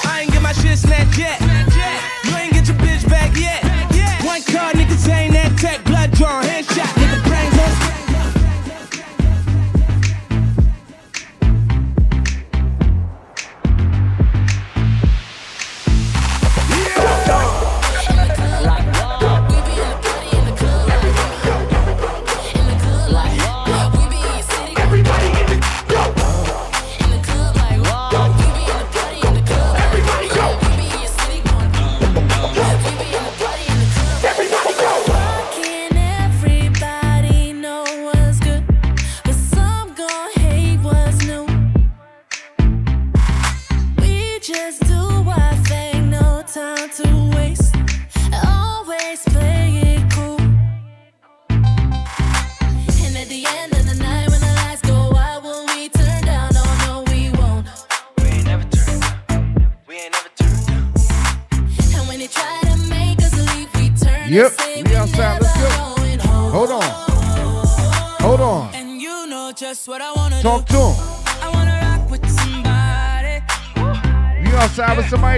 I 0.07 0.21
ain't 0.23 0.31
get 0.31 0.43
my 0.43 0.55
shit 0.55 0.79
snatched 0.79 1.19
yet. 1.19 1.43
You 2.23 2.39
ain't 2.39 2.55
get 2.55 2.71
your 2.71 2.79
bitch 2.79 3.03
back 3.11 3.35
yet. 3.35 3.67
One 4.27 4.43
car, 4.43 4.73
niggas 4.73 5.09
ain't 5.09 5.33
that 5.35 5.57
tech. 5.57 5.83
Blood 5.85 6.11
drawn, 6.13 6.43
headshot, 6.45 6.76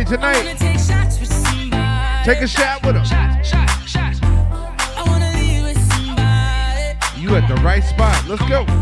tonight? 0.09 0.56
take 2.24 2.40
a 2.40 2.48
shot 2.48 2.85
with 2.85 2.97
him. 2.97 3.05
You 7.20 7.36
at 7.36 7.47
the 7.47 7.60
right 7.62 7.85
spot. 7.85 8.26
Let's 8.26 8.43
go. 8.48 8.77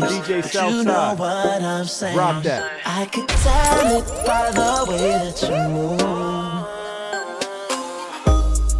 Jones, 0.00 0.28
DJ 0.28 0.42
Southside. 0.42 0.72
You 0.74 0.84
know 0.84 1.14
what 1.16 1.62
I'm 1.62 1.84
saying. 1.84 2.16
Rock 2.16 2.42
that. 2.44 2.80
I 2.84 3.06
could 3.06 3.28
tell 3.28 3.98
it 3.98 4.06
by 4.26 4.50
the 4.50 4.86
way 4.90 5.10
that 5.10 5.42
you 5.42 5.68
move. 5.74 6.00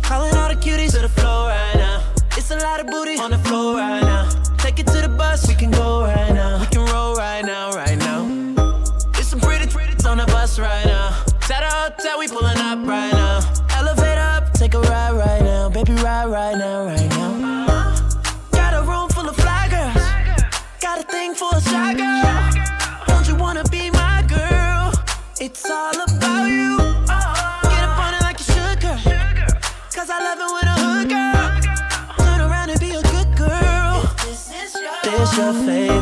Calling 0.03 0.35
all 0.37 0.49
the 0.49 0.57
cuties 0.57 0.93
to 0.93 1.01
the 1.01 1.09
floor 1.09 1.49
right 1.49 1.75
now. 1.77 2.03
It's 2.37 2.51
a 2.51 2.57
lot 2.57 2.81
of 2.81 2.87
booty 2.87 3.19
on 3.19 3.31
the 3.31 3.39
floor 3.39 3.77
right 3.77 4.03
now. 4.03 4.18
your 35.39 35.53
face 35.53 35.98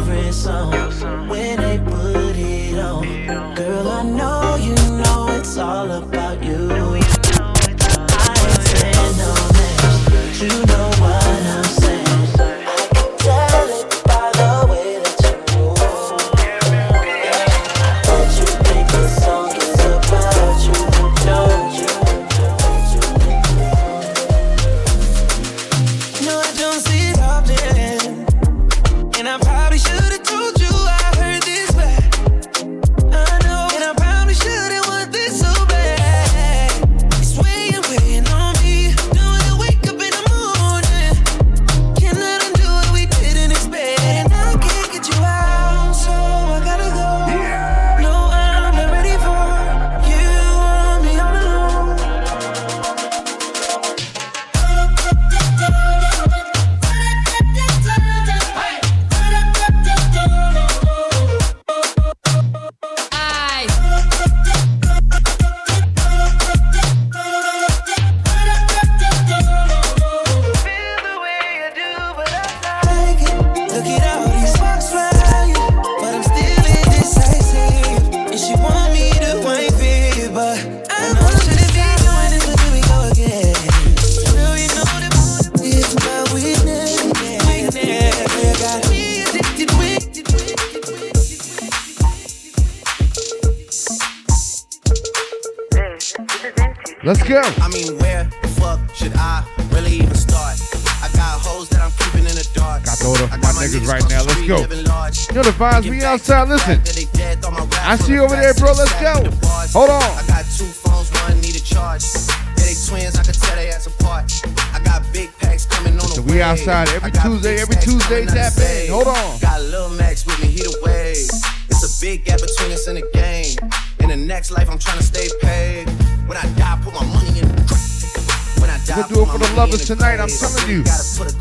Tuesday, 118.07 118.25
tap 118.27 118.53
in. 118.59 118.93
Hold 118.93 119.09
on. 119.09 119.41
Got 119.41 119.61
Lil 119.63 119.91
Max 119.91 120.25
with 120.27 120.41
me, 120.41 120.47
he 120.47 120.63
the 120.63 120.79
wave. 120.85 121.27
It's 121.69 121.83
a 121.83 121.91
big 122.01 122.25
gap 122.25 122.41
between 122.41 122.71
us 122.71 122.87
and 122.87 122.99
the 122.99 123.11
game. 123.13 123.59
In 123.99 124.11
the 124.11 124.17
next 124.17 124.53
life, 124.53 124.71
I'm 124.71 124.79
trying 124.79 124.99
to 124.99 125.03
stay 125.03 125.29
paid. 125.43 125.89
When 126.29 126.39
I 126.39 126.47
die, 126.55 126.79
put 126.85 126.95
my 126.95 127.05
money 127.05 127.41
in 127.41 127.49
the 127.49 127.63
crack. 127.67 128.61
When 128.61 128.71
I 128.71 128.79
die, 128.87 128.97
We'll 128.97 129.09
do 129.09 129.23
it 129.23 129.33
for 129.33 129.39
the 129.39 129.53
lovers 129.57 129.87
tonight. 129.87 130.21
I'm 130.21 130.29
telling 130.29 130.71
you. 130.71 130.85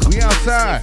We 0.10 0.22
outside. 0.22 0.82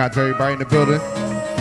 Shout 0.00 0.12
out 0.12 0.14
to 0.14 0.20
everybody 0.20 0.52
in 0.54 0.58
the 0.60 0.64
building. 0.64 0.98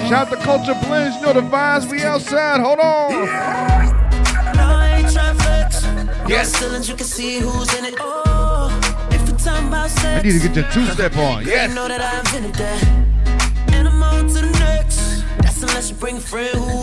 Shout 0.08 0.14
out 0.14 0.30
to 0.30 0.38
Culture 0.38 0.74
Blends. 0.88 1.18
You 1.18 1.24
know 1.24 1.34
the 1.34 1.42
vibes. 1.42 1.92
We 1.92 2.04
outside. 2.04 2.62
Hold 2.62 2.80
on. 2.80 3.12
No, 3.12 4.64
I 4.64 5.00
ain't 5.00 5.08
tryna 5.08 5.36
flex. 5.42 5.84
Yes. 6.30 6.88
You 6.88 6.96
can 6.96 7.06
see 7.06 7.40
who's 7.40 7.78
in 7.78 7.84
it. 7.84 7.96
Oh, 8.00 8.72
if 9.12 9.30
we're 9.30 9.38
talking 9.38 9.68
about 9.68 9.88
I 9.88 9.88
sex, 9.90 10.24
need 10.24 10.40
to 10.42 10.48
get 10.48 10.56
your 10.56 10.72
two 10.72 10.86
step 10.94 11.18
on. 11.18 11.44
girl, 11.44 11.52
Yes. 11.54 11.68
you 11.68 11.76
know 11.76 11.90
that 11.90 12.00
I 12.00 12.20
invented 12.20 12.56
that. 12.56 13.74
And 13.74 13.90
I'm 13.90 14.02
on 14.02 14.28
to 14.30 14.34
the 14.36 14.52
next. 14.60 15.22
That's 15.42 15.62
unless 15.62 15.90
you 15.90 15.98
bring 15.98 16.16
a 16.16 16.22
friend 16.22 16.58
who 16.58 16.80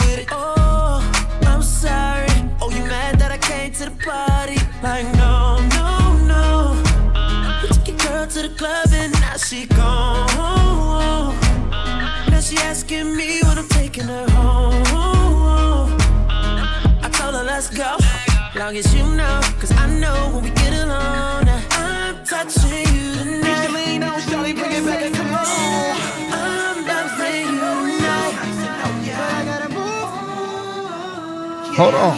Hold 31.77 31.95
on. 31.95 32.17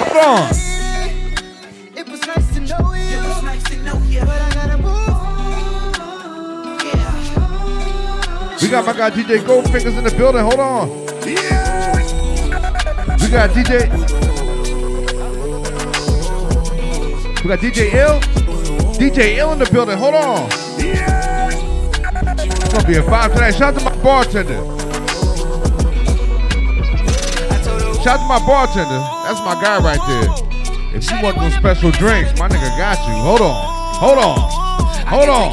Hold 0.00 0.16
on. 0.16 0.50
It 1.94 2.08
was 2.08 2.20
nice 2.26 2.54
to 2.54 2.60
know 2.62 2.94
you. 2.94 3.16
It 3.16 3.22
was 3.22 3.42
nice 3.44 3.62
to 3.62 3.76
know 3.84 3.96
you. 4.08 4.20
But 4.22 4.42
I 4.42 4.50
gotta 4.54 4.76
move. 4.76 4.90
We 8.60 8.68
got 8.68 8.84
my 8.84 8.92
guy 8.92 9.10
DJ 9.10 9.38
Goldfingers 9.38 9.96
in 9.96 10.02
the 10.02 10.10
building. 10.16 10.42
Hold 10.42 10.58
on. 10.58 10.88
We 13.20 13.28
got 13.30 13.50
DJ. 13.50 13.88
We 17.44 17.48
got 17.48 17.60
DJ 17.60 17.94
Ill. 17.94 18.20
DJ 18.98 19.36
Ill 19.36 19.52
in 19.52 19.60
the 19.60 19.70
building. 19.70 19.96
Hold 19.96 20.14
on. 20.16 20.48
It's 22.50 22.72
gonna 22.72 22.88
be 22.88 22.96
a 22.96 23.02
vibe 23.02 23.32
tonight. 23.32 23.52
Shout 23.52 23.74
out 23.74 23.78
to 23.78 23.84
my 23.84 23.94
bartender. 24.02 24.79
Shout 28.02 28.18
out 28.18 28.22
to 28.22 28.28
my 28.28 28.46
bartender. 28.46 28.98
That's 29.28 29.40
my 29.40 29.60
guy 29.60 29.78
right 29.78 30.00
there. 30.08 30.96
If 30.96 31.10
you 31.10 31.22
want 31.22 31.36
those 31.38 31.52
special 31.54 31.90
drinks, 31.90 32.38
my 32.40 32.48
nigga 32.48 32.76
got 32.78 32.98
you. 33.06 33.14
Hold 33.14 33.42
on. 33.42 33.80
Hold 33.96 34.18
on. 34.18 34.50
Hold 35.06 35.28
on. 35.28 35.52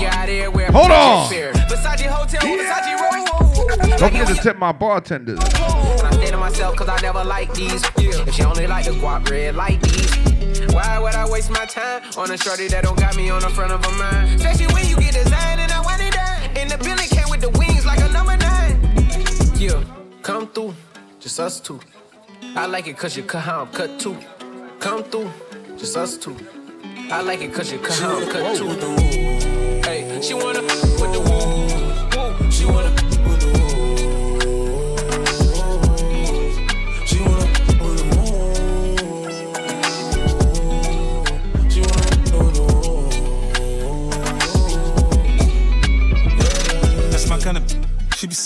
Hold 0.71 0.91
on. 0.91 1.29
Don't 3.97 4.11
forget 4.11 4.27
to 4.27 4.35
tip 4.35 4.57
my 4.57 4.71
bartenders. 4.71 5.39
To 6.27 6.37
myself, 6.37 6.75
cause 6.75 6.89
I 6.89 6.99
never 7.01 7.23
like 7.23 7.53
these. 7.53 7.83
If 7.97 8.33
she 8.33 8.43
only 8.43 8.67
like 8.67 8.85
the 8.85 8.91
guap 8.91 9.29
red 9.29 9.55
like 9.55 9.81
these. 9.81 10.73
Why 10.73 10.99
would 10.99 11.15
I 11.15 11.29
waste 11.29 11.49
my 11.49 11.65
time 11.65 12.03
on 12.17 12.31
a 12.31 12.37
shorty 12.37 12.67
that 12.67 12.83
don't 12.83 12.97
got 12.97 13.15
me 13.15 13.29
on 13.29 13.41
the 13.41 13.49
front 13.49 13.71
of 13.71 13.83
a 13.85 13.91
mind? 13.91 14.35
Especially 14.35 14.67
when 14.73 14.85
you 14.87 14.95
get 14.97 15.13
designed 15.13 15.59
and 15.59 15.71
I 15.71 15.81
want 15.81 16.01
it 16.01 16.13
done. 16.13 16.57
And 16.57 16.69
the 16.69 16.77
Billy 16.77 17.07
came 17.07 17.29
with 17.29 17.41
the 17.41 17.49
wings 17.57 17.85
like 17.85 17.99
a 17.99 18.09
number 18.09 18.35
nine. 18.37 18.79
Yeah, 19.55 19.83
come 20.21 20.47
through, 20.47 20.75
just 21.19 21.39
us 21.39 21.59
two. 21.59 21.79
I 22.57 22.65
like 22.65 22.87
it 22.87 22.97
cause 22.97 23.15
you 23.15 23.21
cut 23.21 23.43
how 23.43 23.61
I'm 23.61 23.67
cut 23.67 23.99
too. 23.99 24.17
Come 24.79 25.03
through, 25.03 25.31
just 25.77 25.95
us 25.95 26.17
two. 26.17 26.35
I 27.11 27.21
like 27.21 27.41
it 27.41 27.53
cause 27.53 27.71
you 27.71 27.77
cut 27.77 27.99
how 27.99 28.17
I'm 28.17 28.27
cut 28.31 28.57
too. 28.57 28.67
Hey, 29.87 30.19
she 30.23 30.33
wanna 30.33 30.63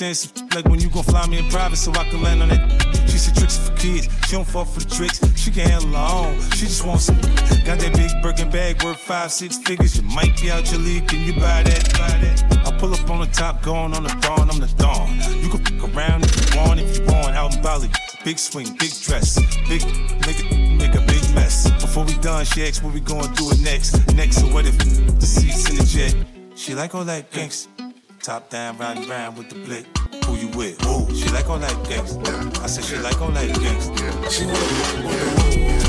Some 0.02 0.48
like 0.56 0.66
when 0.66 0.80
you 0.80 0.90
gon' 0.90 1.04
fly 1.04 1.28
me 1.28 1.38
in 1.38 1.48
private 1.52 1.76
so 1.76 1.92
I 1.92 2.10
can 2.10 2.24
land 2.24 2.42
on 2.42 2.50
it. 2.50 2.60
She 3.08 3.20
said 3.20 3.36
tricks 3.36 3.58
for 3.60 3.72
kids. 3.76 4.10
She 4.26 4.32
don't 4.32 4.48
fall 4.48 4.66
for 4.66 4.80
the 4.80 4.90
tricks. 4.90 5.22
She 5.40 5.52
can 5.52 5.70
handle 5.70 5.92
her 5.92 6.26
own. 6.26 6.42
She 6.58 6.66
just 6.66 6.84
wants 6.84 7.04
some. 7.04 7.22
Got 7.22 7.78
that 7.78 7.94
big 7.94 8.10
Birkin 8.24 8.50
bag 8.50 8.84
worth 8.84 8.98
five, 8.98 9.32
six 9.32 9.60
figures. 9.60 9.96
You 9.96 10.02
might 10.02 10.36
be 10.42 10.50
out 10.50 10.72
your 10.72 10.82
league. 10.82 11.08
Can 11.08 11.20
you 11.20 11.34
buy 11.34 11.62
that? 11.62 11.94
Buy 11.94 12.18
that? 12.18 12.68
I 12.68 12.76
pull 12.80 12.96
up 12.96 13.08
on 13.12 13.20
the 13.20 13.28
top, 13.28 13.62
going 13.62 13.94
on 13.94 14.02
the 14.02 14.10
dawn. 14.22 14.50
I'm 14.50 14.60
the 14.60 14.74
dawn. 14.78 15.20
You 15.40 15.50
can 15.50 15.64
fuck 15.64 15.96
around 15.96 16.26
if 16.26 16.34
you 16.34 16.60
want. 16.60 16.80
If 16.80 16.98
you 16.98 17.06
want, 17.06 17.36
out 17.36 17.56
in 17.56 17.62
Bali. 17.62 17.88
Big 18.26 18.40
swing, 18.40 18.76
big 18.80 18.94
dress, 19.04 19.36
big 19.70 19.82
nigga, 20.26 20.78
make 20.80 20.96
a 20.96 21.02
big 21.06 21.22
mess. 21.36 21.70
Before 21.80 22.06
we 22.06 22.18
done, 22.18 22.44
she 22.46 22.66
asked 22.66 22.82
what 22.84 22.96
we 22.96 23.02
gonna 23.02 23.32
do 23.36 23.52
it 23.52 23.62
next. 23.62 23.94
Next, 24.16 24.40
so 24.40 24.48
what 24.48 24.66
if 24.66 24.76
the 24.80 25.26
seats 25.28 25.70
in 25.70 25.76
the 25.78 25.86
jet? 25.86 26.16
She 26.58 26.74
like 26.74 26.96
all 26.96 27.06
that 27.06 27.30
gangsta. 27.30 27.81
Top 28.24 28.52
down, 28.52 28.78
riding 28.78 29.10
round 29.10 29.36
with 29.36 29.50
the 29.50 29.56
blick. 29.56 29.88
Who 30.26 30.36
you 30.36 30.50
with? 30.50 30.80
Who? 30.82 31.12
She 31.16 31.28
like 31.30 31.50
all 31.50 31.58
that 31.58 31.74
gangsta. 31.88 32.60
I 32.62 32.68
said 32.68 32.84
she 32.84 32.96
like 32.98 33.20
all 33.20 33.32
that 33.32 33.50
gangsta. 33.50 34.30
She 34.30 34.46
This 34.46 35.81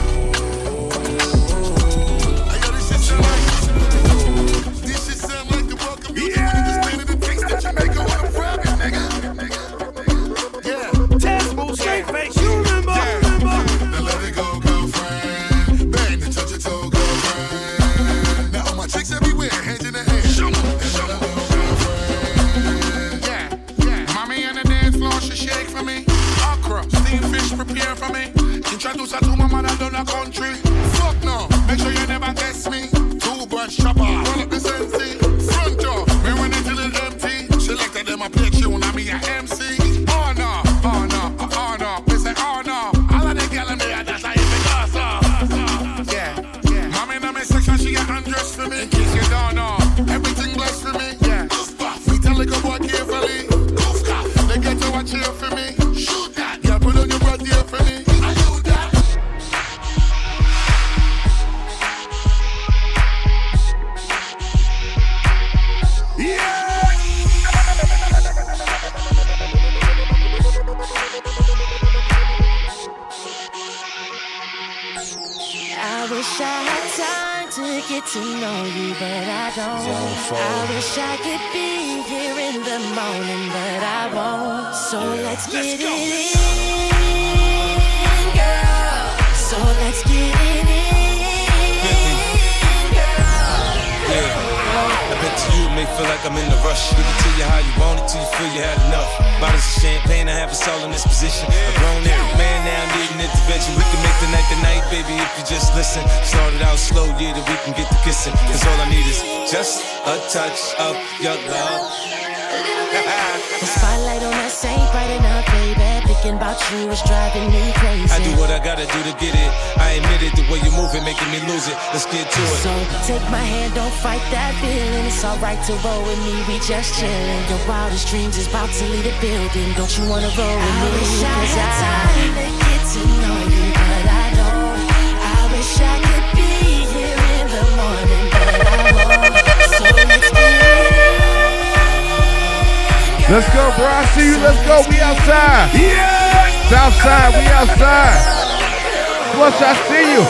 I 149.64 149.74
see 149.89 150.06
you. 150.12 150.22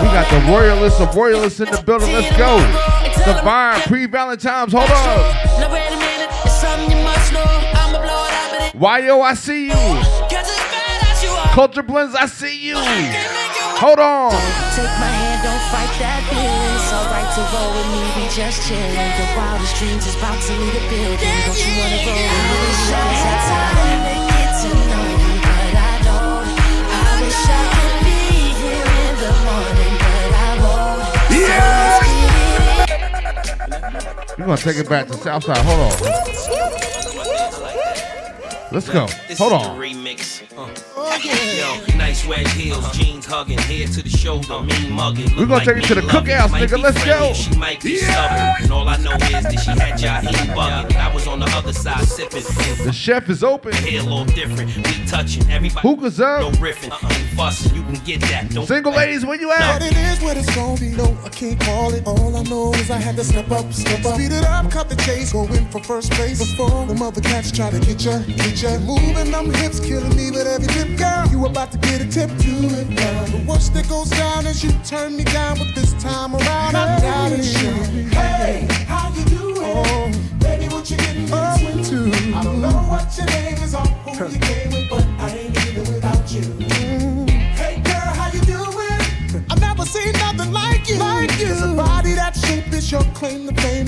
We 0.00 0.08
got 0.08 0.28
the 0.30 0.40
royalists 0.50 1.00
of 1.00 1.14
royalists 1.14 1.60
in 1.60 1.70
the 1.70 1.82
building. 1.82 2.12
Let's 2.12 2.34
go. 2.36 2.58
Divine 3.24 3.80
pre-Valentine's. 3.82 4.72
Hold 4.72 4.90
on. 4.90 5.50
Yo, 9.04 9.20
I 9.20 9.34
see 9.34 9.66
you. 9.66 10.00
Culture 11.52 11.82
blends. 11.82 12.14
I 12.14 12.26
see 12.26 12.56
you. 12.56 12.76
Hold 13.80 13.98
on. 13.98 14.30
Take 14.76 14.92
my 15.00 15.08
hand, 15.08 15.40
don't 15.42 15.60
fight 15.72 15.88
that 16.00 16.20
feeling. 16.28 16.76
It's 16.76 16.92
alright 16.92 17.28
to 17.32 17.40
roll 17.48 17.72
with 17.76 17.88
me, 17.96 18.00
we 18.16 18.28
just 18.28 18.60
chillin'. 18.68 18.92
Your 19.16 19.30
wildest 19.36 19.76
dreams 19.76 20.06
is 20.06 20.16
about 20.16 20.36
to 20.36 20.52
leave 20.52 20.74
the 20.74 20.80
building. 20.88 21.16
Don't 21.48 21.56
you 21.56 21.72
wanna 21.80 21.96
roll 22.04 22.20
with 24.04 24.16
me? 24.16 24.19
We're 34.40 34.46
gonna 34.46 34.56
take 34.56 34.78
it 34.78 34.88
back 34.88 35.06
to 35.08 35.12
Southside. 35.12 35.58
Hold 35.58 35.80
on. 35.80 36.00
Let's 38.72 38.88
go. 38.88 39.06
Hold 39.36 39.52
on. 39.52 39.78
Remix. 39.78 40.40
Yo, 41.20 41.96
nice 41.96 42.24
red 42.24 42.46
heels, 42.48 42.90
jeans 42.96 43.26
hugging, 43.26 43.58
hair 43.58 43.86
to 43.88 44.02
the 44.02 44.08
shoulder, 44.08 44.62
mean 44.62 44.92
mugging. 44.92 45.36
We're 45.36 45.44
gonna 45.44 45.64
take 45.64 45.78
it 45.78 45.84
to 45.88 45.94
the 45.94 46.00
cookhouse, 46.02 46.48
nigga. 46.48 46.82
Let's 46.82 47.04
go. 47.04 47.34
She 47.34 47.54
might 47.56 47.82
be 47.82 47.96
stubborn, 47.96 48.62
and 48.62 48.72
all 48.72 48.88
I 48.88 48.96
know 48.98 49.12
is 49.12 49.42
that 49.42 49.60
she 49.62 49.70
had 49.72 49.98
Jaheim 49.98 50.54
bugging. 50.54 50.96
I 50.96 51.12
was 51.12 51.26
on 51.26 51.40
the 51.40 51.46
other 51.54 51.74
side 51.74 52.04
sipping. 52.04 52.42
The 52.84 52.92
chef 52.92 53.28
is 53.28 53.44
open. 53.44 53.72
Hair 53.74 54.00
a 54.00 54.04
little 54.04 54.24
different, 54.24 54.74
we 54.76 55.06
touching. 55.06 55.50
Everybody 55.50 55.86
Hookah's 55.86 56.18
up. 56.20 56.40
no 56.40 56.50
riffing, 56.52 56.90
ain't 57.40 57.54
fussing. 57.54 57.76
You 57.76 57.82
can 57.82 58.04
get 58.04 58.20
that. 58.22 58.50
Don't 58.50 58.66
Single 58.66 58.92
ladies, 58.92 59.24
where 59.24 59.40
you 59.40 59.48
But 59.48 59.60
at? 59.60 59.82
it 59.82 59.96
is 59.96 60.20
what 60.22 60.36
it's 60.36 60.54
gonna 60.54 60.78
be. 60.78 60.90
No, 60.90 61.16
I 61.24 61.28
can't 61.28 61.58
call 61.60 61.92
it. 61.94 62.06
All 62.06 62.36
I 62.36 62.42
know 62.44 62.72
is 62.74 62.90
I 62.90 62.98
had 62.98 63.16
to 63.16 63.24
step 63.24 63.50
up, 63.50 63.72
step 63.72 64.04
up. 64.04 64.14
Speed 64.14 64.32
it 64.32 64.44
up, 64.44 64.70
cut 64.70 64.88
the 64.88 64.96
chase, 64.96 65.32
go 65.32 65.44
in 65.46 65.66
for 65.70 65.82
first 65.82 66.12
place. 66.12 66.38
Before 66.38 66.86
the 66.86 66.94
mother 66.94 67.20
cats 67.20 67.50
try 67.50 67.70
to 67.70 67.80
get 67.80 68.02
ya, 68.04 68.18
get 68.20 68.62
ya. 68.62 68.78
Moving 68.80 69.30
them 69.30 69.52
hips, 69.54 69.80
killing 69.80 70.14
me 70.16 70.30
with 70.30 70.46
every 70.46 70.68
tip, 70.68 70.96
girl. 70.98 71.26
You 71.30 71.46
about 71.46 71.72
to 71.72 71.78
get 71.78 72.00
a 72.00 72.08
tip 72.08 72.30
to 72.30 72.52
it, 72.80 72.88
girl. 72.96 73.24
The 73.26 73.44
worst 73.48 73.74
that 73.74 73.88
goes 73.88 74.10
down 74.10 74.46
is 74.46 74.62
you 74.62 74.70
turn 74.84 75.16
me 75.16 75.24
down, 75.24 75.58
but 75.58 75.74
this 75.74 75.92
time 76.02 76.34
around 76.34 76.76
I 76.76 77.00
got 77.00 77.32
it. 77.32 77.44
Hey, 78.12 78.66
how 78.86 79.12
you 79.14 79.24
doing? 79.24 79.56
Oh, 79.62 80.10
baby, 80.40 80.66
what 80.68 80.90
you 80.90 80.96
getting 80.96 81.24
into? 81.24 82.10
I 82.36 82.42
don't 82.42 82.60
know 82.60 82.68
what 82.90 83.06
your 83.16 83.26
name 83.26 83.62
is 83.62 83.74
or 83.74 83.80
who 83.80 84.28
you 84.28 84.38
came 84.40 84.69
you. 90.90 90.96
You. 90.96 91.52
It's 91.52 91.62
a 91.62 91.74
body 91.74 92.14
that 92.14 92.36
shape 92.36 92.72
is 92.72 92.90
your 92.90 93.02
claim 93.14 93.48
to 93.48 93.54
fame, 93.60 93.79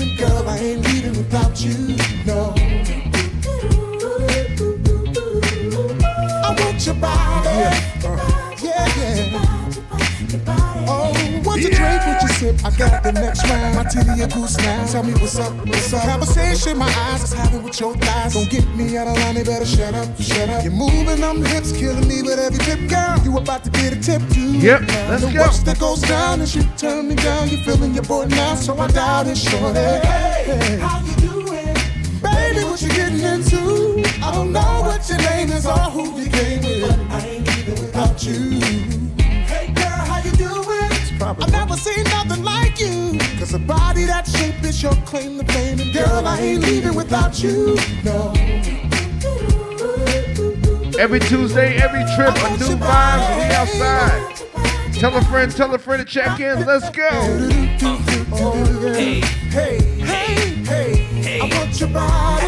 I 12.63 12.69
got 12.77 13.03
the 13.03 13.11
next 13.11 13.43
round. 13.49 13.75
My 13.75 13.83
titty 13.83 14.21
a 14.21 14.27
goose 14.27 14.57
now. 14.57 14.85
Tell 14.87 15.03
me 15.03 15.13
what's 15.13 15.37
up, 15.39 15.53
what's 15.67 15.93
up. 15.93 16.03
Conversation 16.03 16.77
my 16.77 16.87
eyes 17.09 17.23
is 17.23 17.33
having 17.33 17.63
with 17.63 17.79
your 17.79 17.95
thighs. 17.97 18.33
Don't 18.33 18.49
get 18.49 18.67
me 18.75 18.97
out 18.97 19.07
of 19.07 19.17
line, 19.17 19.35
they 19.35 19.43
better 19.43 19.65
shut 19.65 19.93
up, 19.93 20.09
shut 20.21 20.49
up. 20.49 20.63
You're 20.63 20.73
moving 20.73 21.21
them 21.21 21.43
hips, 21.43 21.71
killing 21.71 22.07
me 22.07 22.21
with 22.21 22.39
every 22.39 22.59
tip, 22.59 22.79
girl. 22.89 23.17
You 23.23 23.37
about 23.37 23.63
to 23.65 23.69
get 23.71 23.93
a 23.93 23.99
tip 23.99 24.21
too. 24.29 24.57
Yep, 24.59 24.81
Now, 24.81 25.09
let's 25.09 25.23
the 25.25 25.31
go. 25.33 25.39
worst 25.41 25.65
that 25.65 25.79
goes 25.79 26.01
down 26.01 26.41
is 26.41 26.55
you 26.55 26.63
turn 26.77 27.07
me 27.09 27.15
down. 27.15 27.49
You're 27.49 27.61
feeling 27.63 27.93
your 27.93 28.03
boy 28.03 28.25
now, 28.25 28.55
so 28.55 28.77
I 28.77 28.87
doubt 28.87 29.27
it, 29.27 29.37
shorty. 29.37 29.79
Hey, 29.79 30.77
how 30.81 30.99
you 31.05 31.15
doing? 31.17 31.75
Baby, 32.21 32.63
what 32.65 32.81
you 32.81 32.89
getting 32.89 33.19
into? 33.19 34.03
I 34.23 34.31
don't 34.33 34.51
know 34.51 34.81
what 34.87 35.07
your 35.09 35.17
name 35.19 35.51
is 35.51 35.65
or 35.65 35.77
who 35.91 36.19
you 36.19 36.29
came 36.29 36.61
with. 36.61 36.81
But 36.87 36.99
I 37.11 37.27
ain't 37.27 37.47
leaving 37.47 37.81
without 37.83 38.23
you. 38.23 38.62
Shape 44.71 44.95
your 44.95 45.05
claim 45.05 45.39
to 45.39 45.45
fame. 45.51 45.79
And 45.79 45.93
girl, 45.93 46.27
I 46.27 46.39
ain't 46.39 46.63
leaving 46.63 46.95
without 46.95 47.41
you. 47.41 47.75
No. 48.03 48.33
Every 50.99 51.19
Tuesday, 51.19 51.77
every 51.77 52.03
trip, 52.15 52.35
a 52.35 52.49
new 52.57 52.77
vibes. 52.77 53.37
We 53.37 53.43
outside. 53.55 54.93
Tell 54.93 55.15
a 55.17 55.21
friend, 55.25 55.51
tell 55.51 55.73
a 55.73 55.77
friend 55.77 56.05
to 56.07 56.13
check 56.13 56.39
in. 56.39 56.65
Let's 56.65 56.89
go. 56.91 57.09
Oh, 58.35 58.93
hey, 58.93 59.19
hey, 59.19 59.79
hey, 59.99 60.95
hey. 61.13 61.39
I 61.41 61.57
want 61.57 61.79
your 61.79 61.89
body, 61.89 62.42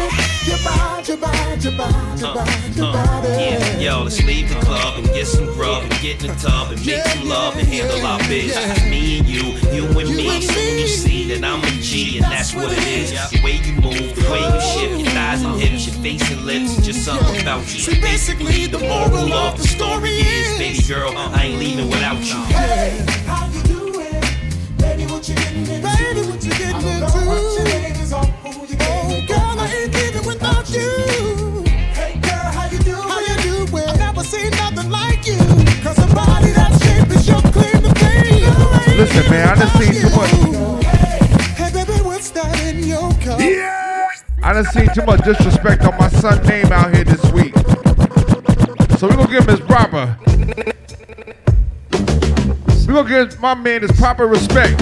your 1.08 1.16
body, 1.18 1.62
your 1.62 1.76
body, 1.76 2.20
your 2.20 2.34
body, 2.34 2.52
your 2.74 2.92
body. 2.92 3.28
Yeah, 3.28 3.78
yo, 3.78 4.02
let's 4.02 4.22
leave 4.24 4.48
the 4.48 4.56
club 4.66 4.98
and 4.98 5.06
get 5.08 5.26
some 5.26 5.46
grub 5.46 5.82
and 5.82 5.92
get 6.00 6.22
in 6.24 6.30
the 6.30 6.36
tub 6.36 6.72
and 6.72 6.84
make 6.84 7.04
some 7.04 7.28
love 7.28 7.56
and 7.56 7.66
handle 7.68 8.04
our 8.04 8.18
business. 8.28 8.82
Me 8.82 9.18
and 9.18 9.26
you, 9.26 9.42
you 9.72 9.84
and 9.86 10.16
me. 10.16 10.40
Soon 10.40 10.78
you 10.78 10.88
see 10.88 11.28
that 11.28 11.44
I'm 11.44 11.62
a 11.62 11.70
G 11.82 12.18
and 12.18 12.26
that's 12.26 12.54
what 12.54 12.72
it 12.72 12.86
is. 12.86 13.10
The 13.30 13.40
way 13.42 13.60
you 13.64 13.74
move, 13.74 14.14
the 14.16 14.30
way 14.30 14.40
you 14.40 14.60
shift 14.60 15.00
your 15.00 15.10
oh. 15.10 15.14
thighs 15.14 15.42
and 15.42 15.60
hips, 15.60 15.86
your 15.86 16.02
face 16.02 16.30
and 16.30 16.42
lips, 16.42 16.84
just 16.84 17.04
something 17.04 17.40
about 17.40 17.62
you. 17.72 18.00
Basically, 18.00 18.66
the 18.66 18.78
moral 18.78 19.32
of 19.32 19.56
the 19.58 19.66
story 19.66 20.10
is, 20.10 20.58
baby 20.58 20.82
girl, 20.88 21.12
I 21.16 21.44
ain't 21.44 21.58
leaving 21.58 21.88
without 21.88 22.18
you. 22.18 22.42
Hey, 22.54 23.04
how 23.26 23.46
you 23.48 23.62
doing? 23.62 24.20
Baby, 24.78 25.06
what 25.06 25.28
you 25.28 25.34
getting 25.34 25.60
into? 25.60 25.82
Baby, 25.82 26.28
what 26.28 26.44
you 26.44 26.50
getting 26.50 26.88
into? 26.88 27.55
Listen, 39.06 39.30
man, 39.30 39.48
I 39.48 39.54
done 39.54 39.68
seen 39.80 40.02
too 40.02 40.16
much. 40.16 40.84
Hey, 41.54 41.70
baby, 41.72 42.02
what's 42.02 42.30
that 42.30 42.60
in 42.64 42.82
your 42.82 43.08
cup? 43.12 43.38
Yeah. 43.38 44.10
I 44.42 44.52
done 44.52 44.64
seen 44.64 44.88
too 44.94 45.04
much 45.04 45.24
disrespect 45.24 45.84
on 45.84 45.96
my 45.96 46.08
son's 46.08 46.44
name 46.48 46.72
out 46.72 46.92
here 46.92 47.04
this 47.04 47.24
week. 47.30 47.54
So 48.98 49.06
we're 49.06 49.14
gonna 49.14 49.30
give 49.30 49.48
him 49.48 49.56
his 49.56 49.60
proper. 49.60 50.16
We're 52.88 53.04
gonna 53.04 53.26
give 53.26 53.40
my 53.40 53.54
man 53.54 53.82
his 53.82 53.92
proper 53.92 54.26
respect. 54.26 54.80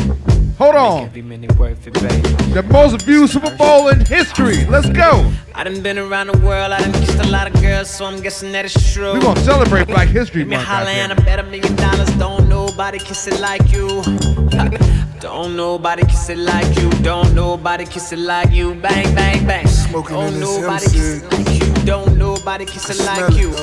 Hold 0.57 0.77
on. 0.77 1.03
Every 1.03 1.21
minute 1.21 1.59
worth 1.59 1.87
If 1.87 1.97
it. 1.97 2.55
The 2.55 2.63
most 2.63 3.05
viewed 3.05 3.29
Super 3.29 3.55
Bowl 3.57 3.89
in 3.89 4.07
history. 4.07 4.65
Let's 4.67 4.89
go. 4.89 5.31
I 5.55 5.65
done 5.65 5.83
been 5.83 5.99
around 5.99 6.29
the 6.29 6.39
world, 6.39 6.73
I 6.73 6.81
done 6.81 6.93
kissed 6.93 7.19
a 7.19 7.29
lot 7.29 7.47
of 7.47 7.61
girls, 7.61 7.91
so 7.91 8.07
I'm 8.07 8.23
guessing 8.23 8.53
that 8.53 8.65
it's 8.65 8.93
true. 8.95 9.13
We're 9.13 9.21
gonna 9.21 9.41
celebrate 9.41 9.87
Black 9.89 10.09
History 10.09 10.41
Give 10.43 10.49
me 10.49 10.57
Month. 10.57 10.69
holla 10.69 10.91
and 10.91 11.13
I 11.13 11.17
bet 11.17 11.41
a 11.41 11.43
million 11.43 11.77
dollars. 11.77 12.09
Don't 12.17 12.44
nobody 12.75 12.99
kiss 12.99 13.29
it 13.29 13.39
like 13.39 13.71
you. 13.71 14.03
Don't 15.21 15.55
nobody 15.55 16.03
kiss 16.07 16.29
it 16.29 16.39
like 16.39 16.77
you. 16.77 16.91
Don't 17.05 17.33
nobody 17.33 17.85
kiss 17.85 18.13
it 18.13 18.19
like 18.19 18.51
you. 18.51 18.75
Bang, 18.75 19.15
bang, 19.15 19.47
bang. 19.47 19.65
Smoking 19.69 20.17
Don't 20.17 20.35
in 20.35 20.41
nobody 20.41 20.85
kiss 20.87 21.23
it 21.23 21.33
like 21.33 21.61
you. 21.61 21.85
Don't 21.85 22.19
nobody 22.19 22.65
kiss 22.65 22.91
it 22.91 23.07
like 23.07 23.37
you. 23.37 23.55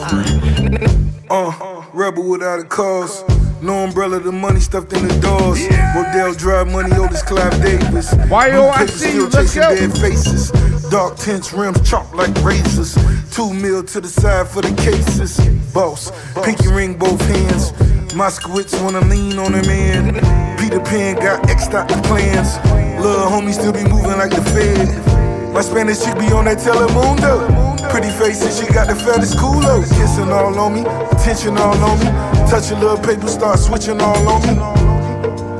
Uh, 1.30 1.86
rebel 1.92 2.30
without 2.30 2.62
a 2.62 2.64
cause. 2.64 3.22
No 3.62 3.84
umbrella, 3.84 4.22
the 4.22 4.32
money 4.32 4.62
stuffed 4.62 4.94
in 4.94 5.06
the 5.06 5.20
doors. 5.20 5.62
Rodeo 5.94 6.34
Drive 6.34 6.72
money, 6.72 6.96
Otis 6.96 7.22
Clive 7.22 7.62
Davis. 7.62 8.14
Why, 8.30 8.50
Blue 8.50 8.60
yo, 8.60 8.70
I 8.70 8.86
see 8.86 9.10
still 9.10 9.14
you. 9.14 9.24
Let's 9.28 9.54
chasing 9.54 9.62
go. 9.62 9.76
dead 9.76 9.92
faces. 10.00 10.52
Dark 10.90 11.18
tints, 11.18 11.52
rims 11.52 11.90
chopped 11.90 12.16
like 12.16 12.34
razors. 12.44 12.96
Two 13.30 13.54
mil 13.54 13.84
to 13.84 14.00
the 14.00 14.08
side 14.08 14.48
for 14.48 14.62
the 14.62 14.74
cases. 14.82 15.38
Boss, 15.74 16.12
pinky 16.44 16.70
ring 16.70 16.98
both 16.98 17.22
hands. 17.22 17.72
Moskowitz 18.14 18.80
wanna 18.82 19.00
lean 19.02 19.40
on 19.40 19.56
a 19.56 19.62
man. 19.66 20.14
Peter 20.58 20.80
Pan 20.82 21.16
got 21.16 21.50
X'd 21.50 21.72
plans. 22.04 22.58
Little 23.00 23.26
homie 23.26 23.54
still 23.54 23.72
be 23.72 23.84
moving 23.84 24.18
like 24.18 24.32
the 24.32 24.42
Fed. 24.52 25.54
My 25.54 25.62
Spanish 25.62 26.04
chick 26.04 26.18
be 26.20 26.32
on 26.32 26.46
that 26.46 26.58
Telemundo. 26.58 27.48
Pretty 27.90 28.10
face 28.12 28.44
and 28.44 28.54
she 28.54 28.72
got 28.74 28.88
the 28.88 28.96
fattest 28.96 29.38
culo. 29.38 29.82
Kissing 29.84 30.32
all 30.32 30.58
on 30.60 30.74
me, 30.74 30.82
attention 31.12 31.58
all 31.58 31.76
on 31.84 32.00
me. 32.00 32.06
Touch 32.50 32.72
a 32.72 32.76
little 32.76 32.98
paper, 32.98 33.28
start 33.28 33.60
switching 33.60 34.00
all 34.02 34.28
on 34.28 34.42
me. 34.44 34.60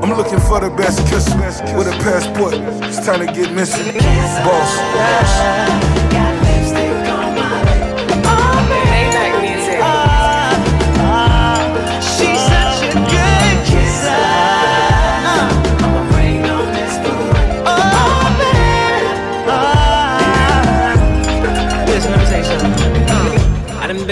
I'm 0.02 0.16
looking 0.16 0.40
for 0.40 0.60
the 0.60 0.70
best 0.70 1.06
kisser 1.08 1.38
with 1.76 1.88
a 1.88 1.96
passport. 2.02 2.54
It's 2.84 3.04
time 3.04 3.26
to 3.26 3.32
get 3.32 3.52
missing. 3.52 3.94
Boss. 4.44 5.91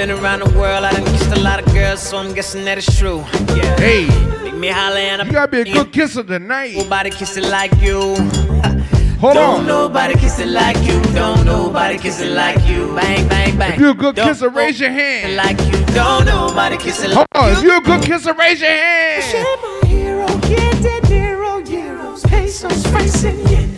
Been 0.07 0.19
around 0.19 0.41
the 0.41 0.59
world, 0.59 0.83
I 0.83 0.93
done 0.93 1.05
kissed 1.05 1.31
a 1.31 1.41
lot 1.41 1.61
of 1.61 1.71
girls, 1.75 2.01
so 2.01 2.17
I'm 2.17 2.33
guessing 2.33 2.65
that 2.65 2.79
it's 2.79 2.99
true. 2.99 3.19
Yeah. 3.55 3.79
Hey. 3.79 4.07
Make 4.43 4.55
me 4.55 4.69
holla 4.69 4.99
and 4.99 5.27
You 5.27 5.33
gotta 5.33 5.53
be 5.53 5.61
a 5.61 5.65
good 5.65 5.93
kisser 5.93 6.23
tonight. 6.23 6.75
Nobody 6.75 7.11
kiss 7.11 7.37
it 7.37 7.45
like 7.45 7.71
you. 7.83 8.01
Hold 9.21 9.35
Don't 9.35 9.61
on. 9.61 9.67
nobody 9.67 10.15
kiss 10.15 10.39
it 10.39 10.49
like 10.49 10.79
you. 10.89 11.03
Don't 11.13 11.45
nobody 11.45 11.99
kiss 11.99 12.19
it 12.23 12.33
like 12.33 12.67
you. 12.67 12.95
Bang, 12.95 13.29
bang, 13.29 13.59
bang. 13.59 13.75
If 13.75 13.81
you're 13.81 13.91
a 13.91 13.95
good 13.95 14.17
Don't 14.17 14.29
kisser, 14.29 14.49
raise 14.49 14.81
your 14.81 14.91
hand. 14.91 15.37
Like 15.37 15.61
you. 15.67 15.85
Don't 15.95 16.25
nobody 16.25 16.79
kiss 16.79 17.03
it 17.03 17.11
Hold 17.13 17.27
like 17.35 17.45
on. 17.45 17.53
If 17.53 17.63
you're 17.63 17.77
a 17.77 17.83
good 17.83 18.03
kisser, 18.03 18.33
raise 18.33 18.63
your 18.63 18.71
hand. 18.71 19.87
Hero, 19.87 20.27
get 20.49 20.77
that 20.83 21.05
hero, 21.09 21.61
euros, 21.61 22.27
pesos, 22.27 22.87
francs, 22.87 23.23
and 23.25 23.51
yen. 23.51 23.77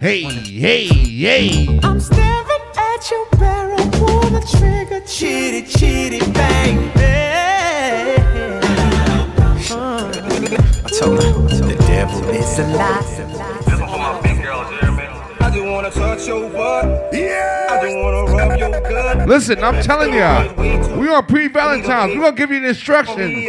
Hey, 0.00 0.22
hey, 0.22 0.86
hey. 0.86 1.80
I'm 1.82 1.98
staring 1.98 2.41
at 2.94 3.10
your 3.10 3.26
barrel, 3.38 3.90
pull 3.92 4.20
the 4.30 4.40
trigger, 4.58 5.00
chitty, 5.06 5.62
chitty, 5.62 6.20
bang, 6.32 6.92
bang. 6.94 8.18
I 10.84 10.88
told 10.98 11.22
her, 11.22 11.32
the 11.48 11.76
devil 11.86 12.28
is 12.30 12.58
a 12.58 12.66
lie. 12.68 13.02
I 15.40 15.50
just 15.50 15.64
wanna 15.64 15.90
touch 15.90 16.26
your 16.26 16.50
butt. 16.50 17.12
Yeah. 17.12 17.66
I 17.70 17.80
just 17.82 17.96
wanna 17.96 18.24
rub 18.32 18.58
your 18.58 18.70
gut. 18.70 19.28
Listen, 19.28 19.62
I'm 19.64 19.82
telling 19.82 20.12
y'all, 20.14 20.54
we 20.98 21.08
on 21.08 21.26
pre-Valentine's. 21.26 22.14
We're 22.14 22.22
gonna 22.22 22.36
give 22.36 22.50
you 22.50 22.60
the 22.60 22.68
instructions. 22.68 23.44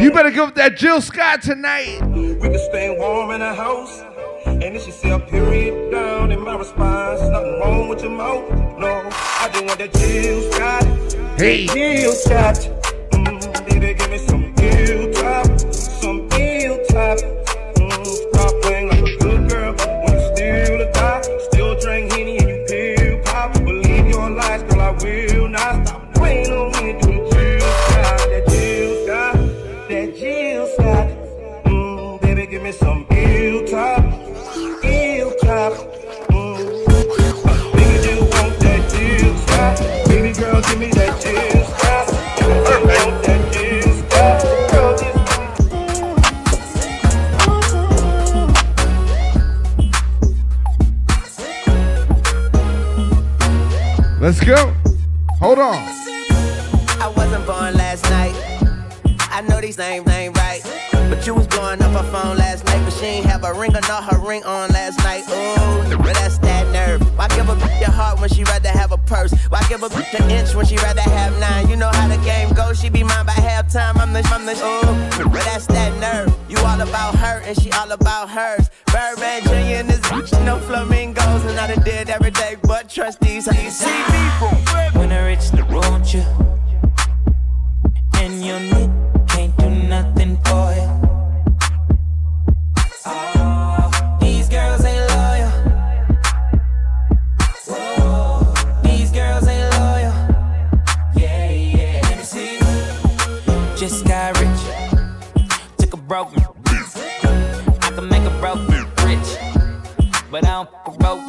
You 0.00 0.10
better 0.12 0.30
give 0.30 0.48
up 0.48 0.54
that 0.56 0.76
Jill 0.76 1.00
Scott 1.00 1.42
tonight. 1.42 2.00
We 2.06 2.34
can 2.40 2.58
stay 2.58 2.96
warm 2.98 3.30
in 3.32 3.40
the 3.40 3.54
house. 3.54 4.02
And 4.64 4.76
if 4.76 4.84
she 4.84 5.08
a 5.08 5.18
period 5.18 5.90
down 5.90 6.30
in 6.30 6.40
my 6.40 6.54
response, 6.54 7.20
nothing 7.22 7.58
wrong 7.58 7.88
with 7.88 8.00
your 8.00 8.12
mouth. 8.12 8.48
No, 8.78 9.08
I 9.10 9.50
just 9.52 9.64
want 9.64 9.78
that 9.80 9.92
Jill 9.92 10.52
Scott. 10.52 10.84
Hey. 11.36 11.66
Jill 11.66 12.12
Scott. 12.12 12.54
Mm, 13.10 13.68
baby, 13.68 13.94
give 13.94 14.08
me 14.08 14.18
some 14.18 14.54
ill 14.58 15.12
top. 15.14 15.46
Some 15.72 16.28
ill 16.38 16.78
top. 16.86 17.18
Mm, 17.74 18.06
stop 18.06 18.62
playing 18.62 18.88
like 18.88 19.00
a 19.00 19.16
good 19.18 19.50
girl 19.50 19.74
when 19.74 20.12
you 20.14 20.36
still 20.36 20.80
a 20.80 20.92
die. 20.92 21.22
Still 21.50 21.80
drink 21.80 22.12
Henny 22.12 22.38
and 22.38 22.48
you 22.48 22.64
pill 22.68 23.20
pop. 23.24 23.52
Believe 23.64 24.06
your 24.06 24.30
lies, 24.30 24.62
girl, 24.62 24.80
I 24.80 24.90
will 24.92 25.48
not 25.48 25.88
stop 25.88 26.14
playing 26.14 26.52
on 26.52 26.70
me 26.70 26.81
Let's 54.22 54.38
go. 54.38 54.72
Hold 55.40 55.58
on. 55.58 55.74
I 55.74 57.12
wasn't 57.16 57.44
born 57.44 57.74
last 57.74 58.04
night. 58.04 58.32
I 59.18 59.40
know 59.48 59.60
these 59.60 59.78
names 59.78 60.08
ain't 60.08 60.38
right. 60.38 60.62
But 61.10 61.26
you 61.26 61.34
was 61.34 61.48
blowing 61.48 61.82
up 61.82 61.90
her 61.90 62.08
phone 62.12 62.36
last 62.36 62.64
night, 62.66 62.84
but 62.84 62.92
she 62.92 63.06
ain't 63.06 63.26
have 63.26 63.42
a 63.42 63.52
ring 63.52 63.74
or 63.74 63.80
not 63.80 64.04
her 64.04 64.18
ring 64.24 64.44
on 64.44 64.70
last 64.70 64.98
night. 64.98 65.24
Ooh, 65.28 65.96
but 65.96 66.14
that's 66.14 66.38
that 66.38 66.51
nerve. 66.86 67.18
Why 67.18 67.28
give 67.28 67.48
a 67.48 67.54
bitch 67.54 67.80
your 67.80 67.90
heart 67.90 68.20
when 68.20 68.28
she 68.30 68.44
rather 68.44 68.68
have 68.68 68.92
a 68.92 68.98
purse? 68.98 69.32
Why 69.48 69.62
give 69.68 69.82
a 69.82 69.88
bitch 69.88 70.12
an 70.18 70.30
inch 70.30 70.54
when 70.54 70.66
she 70.66 70.76
rather 70.76 71.02
have 71.02 71.38
nine? 71.38 71.68
You 71.68 71.76
know 71.76 71.90
how 71.92 72.08
the 72.08 72.22
game 72.24 72.52
goes. 72.52 72.80
She 72.80 72.88
be 72.88 73.02
mine 73.02 73.26
by 73.26 73.32
halftime. 73.32 73.96
I'm 73.96 74.12
the, 74.12 74.22
I'm 74.32 74.44
the, 74.46 74.52
ooh, 74.52 75.28
but 75.30 75.44
that's 75.44 75.66
that 75.66 75.92
nerve. 76.00 76.34
You 76.48 76.58
all 76.58 76.80
about 76.80 77.14
her 77.16 77.42
and 77.44 77.60
she 77.60 77.70
all 77.72 77.90
about 77.92 78.28
hers. 78.30 78.70
Birdman 78.86 79.42
Jr. 79.42 79.80
and 79.80 79.88
this 79.88 80.00
bitch, 80.00 80.32
no 80.44 80.58
flamingos, 80.58 81.44
and 81.44 81.58
I 81.58 81.74
done 81.74 81.84
did 81.84 82.10
every 82.10 82.30
day, 82.30 82.56
but 82.62 82.88
trust 82.88 83.20
these. 83.20 83.46
How 83.46 83.60
you 83.60 83.70
see 83.70 83.86
me? 84.12 84.22
When 84.98 85.12
I 85.12 85.26
reach 85.28 85.50
the 85.50 85.64
road, 85.64 86.06
you 86.12 86.24
and 88.20 88.44
your 88.44 88.60
knit 88.60 88.90
can't 89.28 89.56
do 89.56 89.70
nothing 89.70 90.36
for 90.44 90.74
you. 90.74 90.88
Oh, 93.04 93.41
but 110.32 110.46
I 110.46 110.64
don't 110.64 110.70
fuck 110.70 110.88
a 110.88 110.98
broke. 110.98 111.20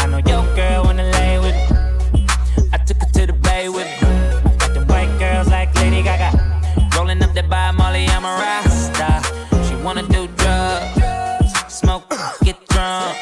I 0.00 0.06
know 0.08 0.16
your 0.16 0.42
girl 0.56 0.84
wanna 0.84 1.04
lay 1.04 1.38
with 1.38 1.54
me. 2.14 2.26
I 2.72 2.78
took 2.78 2.96
her 2.96 3.10
to 3.12 3.26
the 3.26 3.34
bay 3.34 3.68
with 3.68 3.86
me. 4.00 4.08
Got 4.58 4.72
them 4.72 4.86
white 4.86 5.14
girls 5.18 5.48
like 5.48 5.74
Lady 5.74 6.02
Gaga. 6.02 6.30
Rolling 6.96 7.22
up 7.22 7.34
that 7.34 7.50
by 7.50 7.72
Molly, 7.72 8.06
I'm 8.08 8.24
a 8.24 8.32
rasta. 8.40 9.10
She 9.68 9.74
wanna 9.84 10.02
do 10.04 10.26
drugs, 10.28 11.52
smoke, 11.68 12.08
get 12.42 12.56
drunk. 12.68 13.18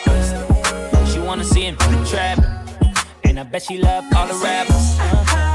She 1.09 1.19
wanna 1.19 1.45
see 1.45 1.63
him 1.63 1.77
in 1.83 1.91
the 1.99 2.07
trap. 2.09 2.39
And 3.25 3.41
I 3.41 3.43
bet 3.43 3.63
she 3.63 3.79
love 3.79 4.05
all 4.15 4.29
the 4.29 4.39
rappers. 4.45 4.97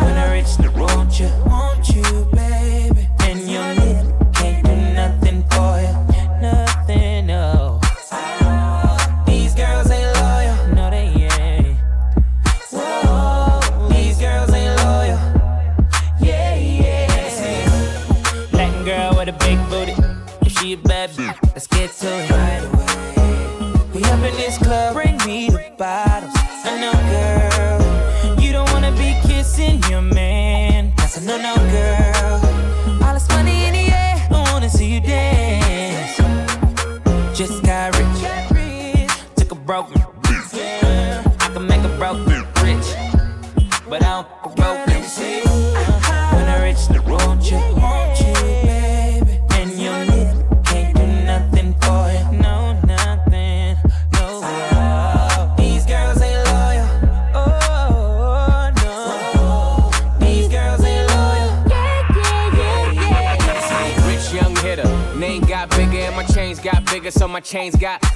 When 0.04 0.18
I 0.18 0.34
reach 0.34 0.58
the 0.58 0.70
road, 0.76 1.08
you 1.18 1.30
want 1.46 1.88
you, 1.96 2.28
baby. 2.36 2.87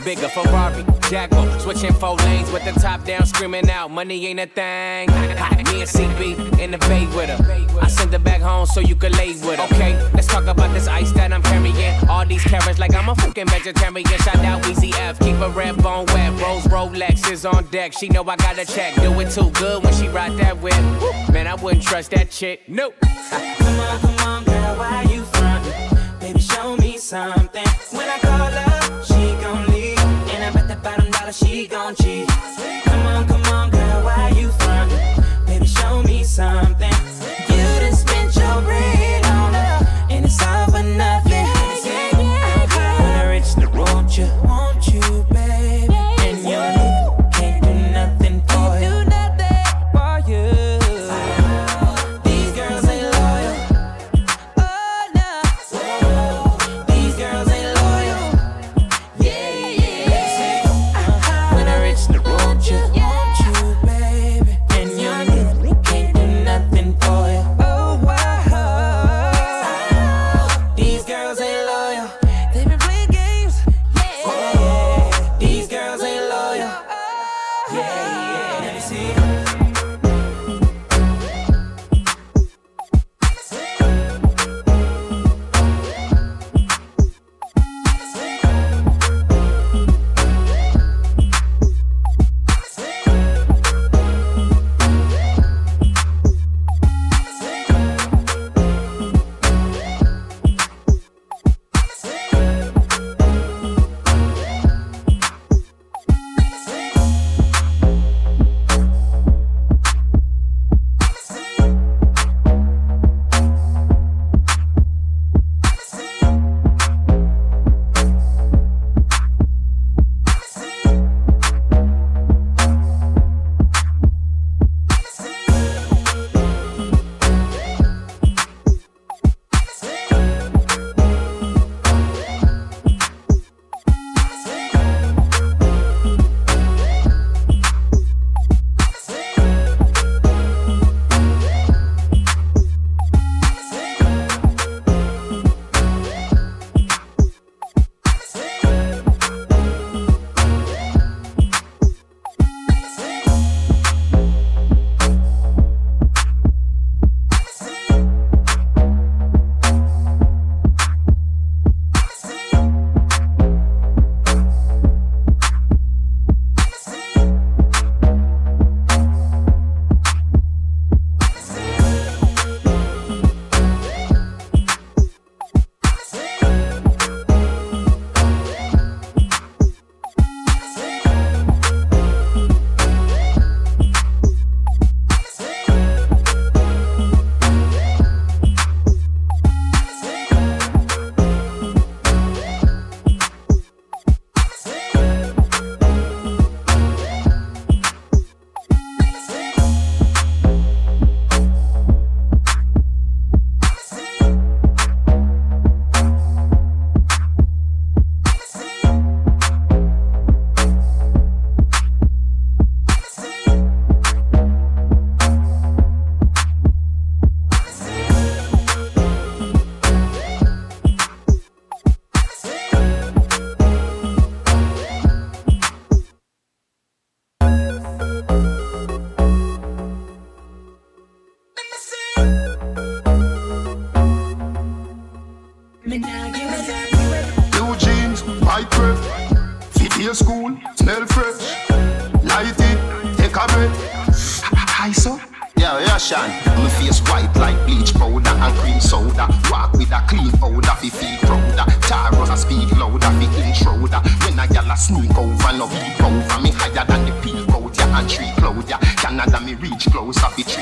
Bigger. 0.04 0.30
Ferrari, 0.30 0.86
Jaguar, 1.10 1.60
switching 1.60 1.94
four 1.94 2.16
lanes 2.18 2.52
with 2.52 2.64
the 2.66 2.72
top 2.80 3.04
down, 3.06 3.26
screaming 3.26 3.70
out, 3.70 3.92
money 3.92 4.28
ain't 4.28 4.40
a 4.40 4.48
thing. 4.48 5.10
Me 5.72 5.82
and 5.82 5.90
CB 5.90 6.60
in 6.60 6.72
the 6.72 6.78
bay 6.80 7.06
with 7.16 7.30
her. 7.30 7.80
I 7.82 7.88
send 7.88 8.12
her 8.14 8.20
back 8.20 8.42
home 8.42 8.66
so 8.66 8.80
you 8.80 8.96
can 8.96 9.12
lay 9.14 9.34
with 9.34 9.60
her. 9.60 9.66
Okay, 9.66 9.94
let's 10.14 10.28
talk 10.28 10.46
about 10.46 10.74
this 10.74 10.88
ice 10.88 11.12
that 11.14 11.32
I'm 11.34 11.42
carrying. 11.44 12.10
All 12.10 12.26
these 12.26 12.44
carrots 12.44 12.80
like 12.80 12.94
I'm 12.94 13.10
a 13.10 13.16
fucking 13.16 13.48
vegetarian. 13.48 14.06
Shout 14.06 14.40
out 14.40 14.62
Weezy 14.64 14.94
F, 14.96 15.20
keep 15.20 15.36
a 15.38 15.50
red 15.50 15.82
bone 15.82 16.06
wet. 16.08 16.32
Rose 16.42 16.64
Rolex 16.66 17.32
is 17.32 17.46
on 17.46 17.66
deck. 17.68 17.94
She 17.94 18.10
know 18.10 18.24
I 18.24 18.36
got 18.38 18.58
a 18.60 18.66
check. 18.66 18.96
Do 18.96 19.20
it 19.20 19.32
too 19.32 19.50
good 19.52 19.84
when 19.84 19.94
she 19.94 20.08
ride 20.10 20.38
that 20.38 20.60
whip. 20.62 20.74
Man, 21.32 21.48
I 21.48 21.56
wouldn't 21.56 21.84
trust 21.84 22.12
that 22.12 22.30
chick. 22.30 22.62
Nope. 22.68 22.96
Come 23.02 23.80
on, 23.80 24.00
come 24.00 24.28
on, 24.28 24.44
girl, 24.44 24.76
why 24.78 25.04
you 25.04 25.24
frontin'? 25.24 26.20
Baby, 26.20 26.40
show 26.40 26.76
me 26.78 26.98
something. 26.98 27.66
When 27.92 28.10
I 28.10 28.20
that 31.32 31.48
she 31.48 31.68
gon' 31.68 31.96
cheat. 31.96 32.28
Come 32.84 33.06
on, 33.08 33.28
come 33.28 33.44
on, 33.54 33.70
girl, 33.70 34.04
why 34.04 34.34
you 34.36 34.50
frontin'? 34.52 35.46
Baby, 35.46 35.66
show 35.66 36.04
me 36.04 36.24
something. 36.24 36.92
You 37.50 37.64
done 37.80 37.94
spent 37.94 38.36
your 38.36 38.62
bread 38.62 39.26
on 39.26 39.54
her, 39.54 40.08
and 40.10 40.26
it's 40.26 40.42
all 40.46 40.66
for 40.66 40.84
nothing. 40.84 41.48
When 42.18 42.28
I 43.20 43.30
reach 43.32 43.56
the 43.56 43.68
road, 43.68 44.12
you 44.18 44.26
want 44.44 44.61
you, 44.61 44.61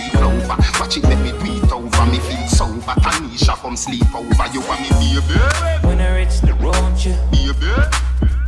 tree 0.10 0.19
clover. 0.19 0.56
Watch 0.80 0.98
it, 0.98 1.03
let 1.03 1.19
me 1.19 1.31
do 1.31 1.65
it 1.65 1.72
over. 1.72 2.06
Me 2.11 2.19
feel 2.19 2.48
sober. 2.48 2.94
Tanisha 3.02 3.56
come 3.56 3.76
sleep 3.76 4.14
over. 4.15 4.48
You 4.53 4.61
want 4.61 4.81
me 4.81 4.90
baby? 4.90 5.40
When 5.88 5.99
I 5.99 6.18
reach 6.18 6.41
the 6.41 6.53
road, 6.56 6.98
you 6.98 7.15
be 7.31 7.49
a 7.49 7.53
baby. 7.53 8.38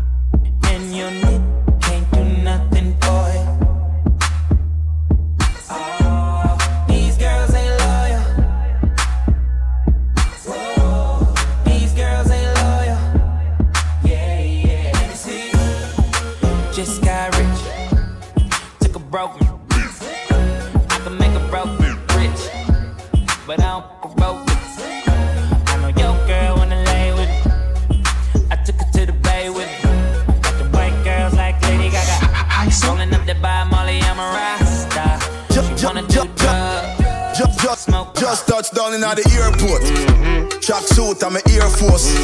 Down 38.99 39.17
in 39.17 39.23
the 39.23 39.25
airport. 39.39 40.61
Track 40.61 40.83
suit, 40.83 41.23
I'm 41.23 41.35
a 41.35 41.41
Air 41.49 41.69
Force. 41.69 42.15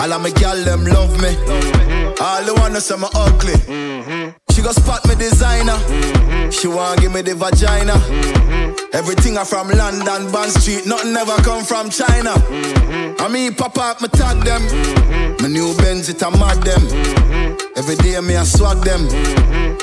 All 0.00 0.12
of 0.12 0.22
my 0.22 0.30
gal 0.30 0.56
them 0.64 0.84
love 0.84 1.12
me. 1.20 1.36
All 2.20 2.42
the 2.44 2.54
wanna 2.56 2.80
say 2.80 2.96
me 2.96 3.08
ugly. 3.14 3.56
She 4.52 4.62
go 4.62 4.72
spot 4.72 5.06
me 5.08 5.14
designer. 5.14 5.76
She 6.50 6.68
wanna 6.68 7.00
give 7.00 7.12
me 7.12 7.22
the 7.22 7.34
vagina. 7.34 7.94
Everything 8.92 9.36
I 9.36 9.44
from 9.44 9.68
London, 9.68 10.32
Bond 10.32 10.52
Street, 10.52 10.86
nothing 10.86 11.16
ever 11.16 11.36
come 11.42 11.64
from 11.64 11.90
China. 11.90 12.32
I 13.18 13.28
mean, 13.28 13.54
pop 13.54 13.76
up, 13.78 14.00
me 14.00 14.08
tag 14.08 14.44
them. 14.44 14.62
My 15.40 15.48
new 15.48 15.76
Benz, 15.76 16.08
it 16.08 16.22
a 16.22 16.30
mad 16.30 16.62
them. 16.62 16.82
Every 17.76 17.96
day 17.96 18.18
me 18.20 18.36
I 18.36 18.44
swag 18.44 18.82
them. 18.84 19.06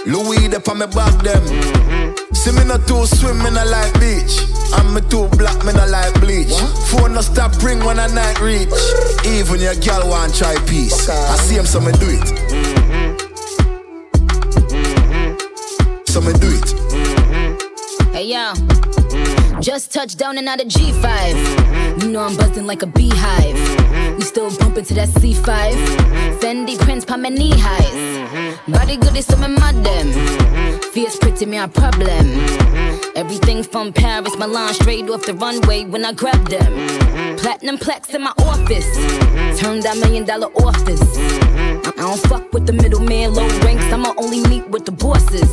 Louis, 0.06 0.48
they 0.48 0.58
on 0.58 0.80
me 0.80 0.88
back 0.88 1.14
them. 1.22 2.23
See 2.44 2.52
me 2.52 2.66
not 2.66 2.86
too 2.86 3.06
swim, 3.06 3.38
me 3.42 3.52
not 3.52 3.68
like 3.68 3.94
beach. 4.02 4.44
I'm 4.74 4.94
me 4.94 5.00
too 5.08 5.30
black, 5.38 5.64
me 5.64 5.72
not 5.72 5.90
like 5.90 6.14
bleach. 6.20 6.54
Phone 6.92 7.14
no 7.14 7.22
stop 7.22 7.56
ring 7.64 7.80
when 7.86 8.00
I 8.00 8.08
night 8.08 8.42
reach. 8.42 8.68
Even 9.26 9.62
your 9.62 9.76
girl 9.76 10.10
want 10.10 10.36
try 10.36 10.58
peace. 10.68 11.08
I 11.08 11.38
see 11.38 11.56
him, 11.56 11.66
so 11.66 11.80
me 11.80 11.94
do 11.94 12.08
it. 12.10 12.28
So 16.10 16.20
me 16.20 16.34
do 16.34 16.50
it. 16.52 16.70
Hey 18.12 18.28
yo, 18.28 18.54
just 19.62 19.94
touched 19.94 20.18
down 20.18 20.38
and 20.38 20.50
out 20.50 20.62
of 20.62 20.68
G5. 20.68 22.02
You 22.04 22.10
know 22.10 22.24
I'm 22.24 22.36
buzzing 22.36 22.68
like 22.68 22.82
a 22.82 22.88
beehive. 22.88 23.56
We 24.18 24.22
still 24.22 24.52
bumping 24.58 24.84
to 24.84 24.94
that 24.96 25.08
C5. 25.08 25.76
Fendi 26.42 26.78
prints 26.78 27.06
pa 27.06 27.16
my 27.16 27.30
knee 27.30 27.54
highs. 27.56 28.13
Mm-hmm. 28.34 28.72
Body 28.72 28.98
good 28.98 29.16
is 29.16 29.26
some 29.28 29.42
mad 29.42 29.76
them. 29.86 30.08
Mm-hmm. 30.12 30.92
Fierce 30.92 31.18
pretty 31.18 31.46
me 31.46 31.58
a 31.58 31.68
problem. 31.68 32.08
Mm-hmm. 32.08 33.18
Everything 33.18 33.62
from 33.62 33.94
Paris, 33.94 34.36
Milan, 34.38 34.74
straight 34.74 35.08
off 35.10 35.26
the 35.26 35.36
runway 35.36 35.86
when 35.86 36.04
I 36.04 36.14
grab 36.14 36.48
them. 36.50 37.38
Platinum 37.38 37.78
plaques 37.78 38.14
in 38.14 38.24
my 38.24 38.34
office. 38.40 38.90
Turn 39.60 39.82
that 39.82 39.98
million 40.02 40.26
dollar 40.26 40.48
office. 40.66 41.02
I 41.86 41.92
don't 41.96 42.20
fuck 42.28 42.52
with 42.54 42.66
the 42.66 42.74
middleman, 42.74 43.34
low 43.34 43.48
ranks. 43.60 43.86
I'ma 43.94 44.14
only 44.18 44.42
meet 44.48 44.68
with 44.70 44.86
the 44.86 44.92
bosses. 44.92 45.50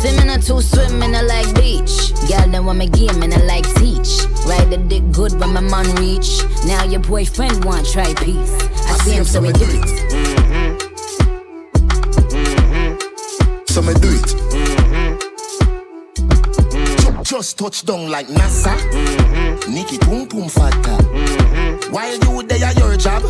Swimming 0.00 0.30
or 0.30 0.38
two 0.38 0.60
swimming, 0.60 1.14
I 1.14 1.22
like 1.22 1.54
beach. 1.54 2.12
Then 2.28 2.64
want 2.64 2.78
me 2.78 2.88
game 2.88 3.22
and 3.22 3.34
I 3.34 3.42
like 3.44 3.66
teach. 3.74 4.24
Ride 4.46 4.70
the 4.70 4.78
dick 4.88 5.02
good 5.12 5.32
when 5.38 5.52
my 5.52 5.60
man 5.60 5.86
reach. 5.96 6.42
Now 6.64 6.84
your 6.84 7.00
boyfriend 7.00 7.64
want 7.64 7.86
try 7.86 8.14
peace. 8.14 8.54
I, 8.86 8.98
see 9.04 9.12
him, 9.12 9.24
so 9.24 9.40
we 9.40 9.52
do 9.52 9.66
it. 9.68 10.05
So 13.76 13.82
me 13.82 13.92
do 13.92 14.08
it. 14.08 14.26
Ju- 16.98 17.22
Just 17.22 17.58
touch 17.58 17.84
down 17.84 18.10
like 18.10 18.26
NASA. 18.28 18.74
Mm-hmm. 18.74 19.74
Nikki 19.74 19.98
Pum 19.98 20.26
Pum 20.26 20.48
Fata. 20.48 20.96
Mm-hmm. 21.04 21.92
While 21.92 22.14
you 22.16 22.42
there, 22.44 22.72
your 22.72 22.96
job. 22.96 23.22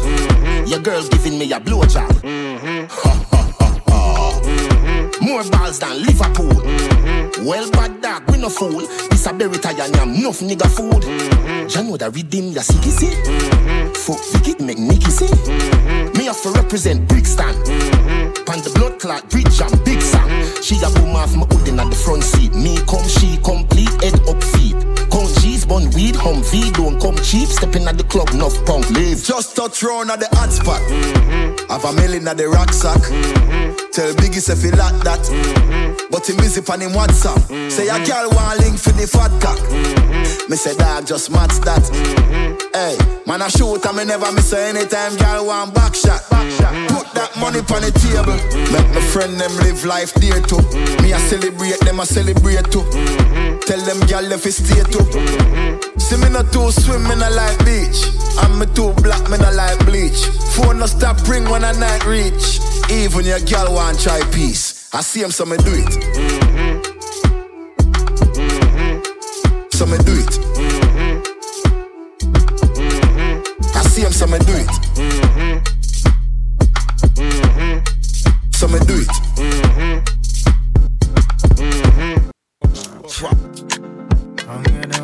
Your 0.68 0.78
girl 0.78 1.02
giving 1.08 1.36
me 1.36 1.52
a 1.52 1.58
blowjob. 1.58 2.22
Ha 2.88 3.26
ha 3.32 3.42
ha 3.58 3.68
ha. 3.88 5.20
More 5.20 5.42
balls 5.50 5.80
than 5.80 6.00
Liverpool. 6.06 6.95
Mm-hmm. 7.06 7.46
Well, 7.46 7.70
bad 7.70 8.02
dog, 8.02 8.30
we 8.30 8.38
no 8.38 8.48
fool. 8.48 8.80
This 9.10 9.26
a 9.26 9.32
berry 9.32 9.58
tie 9.58 9.78
and 9.84 9.94
yam, 9.94 10.14
enough 10.14 10.40
nigga 10.40 10.68
food. 10.68 11.02
Mm-hmm. 11.02 11.68
Jah 11.68 11.82
know 11.82 11.96
that 11.96 12.14
redeem 12.14 12.52
ya 12.52 12.62
see 12.62 12.82
see. 12.90 13.14
Mm-hmm. 13.14 13.92
Fuck 13.94 14.22
Vicky 14.32 14.62
make 14.64 14.78
Nicky 14.78 15.10
see. 15.10 15.30
Me 16.18 16.26
have 16.26 16.40
to 16.42 16.50
represent 16.50 17.08
Brixton. 17.08 17.54
Pan 18.46 18.62
the 18.62 18.72
blood 18.74 18.98
clot 18.98 19.28
bridge 19.30 19.60
and 19.60 19.84
big 19.84 20.02
song. 20.02 20.28
She 20.62 20.76
a 20.82 20.90
boom 20.98 21.14
off 21.14 21.34
my 21.36 21.46
hoodin 21.46 21.78
at 21.78 21.90
the 21.90 21.96
front 21.96 22.24
seat. 22.24 22.54
Me 22.54 22.78
come, 22.86 23.06
she 23.06 23.38
complete 23.42 23.90
head 24.02 24.18
up 24.28 24.42
feet. 24.42 24.74
Count 25.10 25.30
G's, 25.40 25.64
bun 25.64 25.90
weed, 25.94 26.14
Humvee, 26.14 26.72
don't 26.74 27.00
come 27.00 27.16
cheap. 27.22 27.48
Stepping 27.48 27.86
at 27.86 27.98
the 27.98 28.04
club, 28.04 28.30
enough 28.30 28.56
punk 28.66 28.90
leave. 28.90 29.22
Just 29.22 29.56
touch 29.56 29.82
round 29.82 30.10
at 30.10 30.20
the 30.20 30.28
hot 30.32 30.50
spot. 30.50 30.82
Have 31.70 31.84
a 31.84 31.92
million 31.94 32.26
at 32.28 32.36
the 32.36 32.48
rucksack. 32.48 33.85
Tell 33.96 34.12
Biggie 34.12 34.44
say 34.44 34.52
fi 34.52 34.68
like 34.76 35.00
that. 35.08 35.24
Mm-hmm. 35.24 36.12
But 36.12 36.28
him 36.28 36.36
busy 36.36 36.60
on 36.60 36.84
him 36.84 36.92
WhatsApp. 36.92 37.40
Mm-hmm. 37.48 37.72
Say 37.72 37.88
a 37.88 37.96
girl 38.04 38.28
want 38.36 38.60
link 38.60 38.76
for 38.76 38.92
the 38.92 39.08
fat 39.08 39.32
cock. 39.40 39.56
Mm-hmm. 39.56 40.52
Me 40.52 40.56
say 40.60 40.76
dog 40.76 41.06
just 41.08 41.32
match 41.32 41.56
that. 41.64 41.80
Hey, 42.76 43.00
man 43.24 43.40
I 43.40 43.48
shoot 43.48 43.80
and 43.80 43.96
me 43.96 44.04
never 44.04 44.28
miss 44.36 44.52
her 44.52 44.60
anytime 44.60 45.16
girl 45.16 45.48
want 45.48 45.72
back 45.72 45.96
shot. 45.96 46.20
Put 46.28 47.08
that 47.16 47.32
money 47.40 47.64
on 47.64 47.80
the 47.80 47.88
table. 47.96 48.36
Make 48.68 48.84
my 48.92 49.00
friend 49.00 49.32
them 49.40 49.56
live 49.64 49.80
life 49.88 50.12
dear 50.20 50.44
too. 50.44 50.60
Me 51.00 51.16
I 51.16 51.20
celebrate 51.32 51.80
them 51.80 51.96
I 51.96 52.04
celebrate 52.04 52.68
too. 52.68 52.84
Tell 53.64 53.80
them 53.80 54.04
girl 54.12 54.28
if 54.28 54.44
it's 54.44 54.60
stay 54.60 54.84
too. 54.92 55.08
See 55.96 56.20
me 56.20 56.28
not 56.28 56.52
too 56.52 56.68
swim, 56.68 57.00
me 57.08 57.16
not 57.16 57.32
like 57.32 57.56
beach. 57.64 58.12
I'm 58.44 58.60
me 58.60 58.68
too 58.76 58.92
black, 59.00 59.24
me 59.32 59.40
not 59.40 59.56
like 59.56 59.80
bleach. 59.88 60.28
Phone 60.52 60.84
no 60.84 60.86
stop 60.86 61.16
ring 61.32 61.48
when 61.48 61.64
I 61.64 61.72
night 61.80 62.04
reach. 62.04 62.60
Even 62.90 63.26
your 63.26 63.40
girl 63.40 63.74
want 63.74 64.00
try 64.00 64.20
peace. 64.32 64.88
I 64.92 65.00
see 65.00 65.22
him, 65.22 65.30
so 65.30 65.44
me 65.44 65.56
do 65.58 65.72
it. 65.74 65.92
So 69.72 69.86
me 69.86 69.98
do 69.98 70.12
it. 70.16 70.38
I 73.74 73.82
see 73.82 74.02
him, 74.02 74.12
so 74.12 74.26
me 74.26 74.38
do 74.38 74.54
it. 74.54 74.70
So 78.54 78.68
me 78.68 78.78
do 78.86 78.94
it. 79.02 79.10
Said 84.76 84.95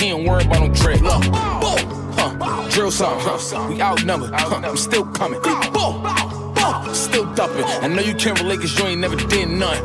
He 0.00 0.06
ain't 0.06 0.26
worried 0.26 0.46
about 0.46 0.66
no 0.66 0.72
dread. 0.72 1.02
Look, 1.02 1.22
huh? 1.24 2.70
Drill 2.70 2.90
song. 2.90 3.68
We 3.68 3.82
outnumbered, 3.82 4.30
huh? 4.32 4.62
I'm 4.64 4.78
still 4.78 5.04
coming. 5.04 5.38
Still 6.94 7.26
dumping. 7.34 7.64
I 7.64 7.86
know 7.86 8.00
you 8.00 8.14
can't 8.14 8.40
relate 8.40 8.60
cause 8.60 8.78
you 8.78 8.86
ain't 8.86 9.02
never 9.02 9.16
did 9.16 9.50
none. 9.50 9.76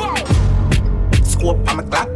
Score 1.26 1.58
on 1.68 1.76
my 1.76 1.84
a. 1.84 2.08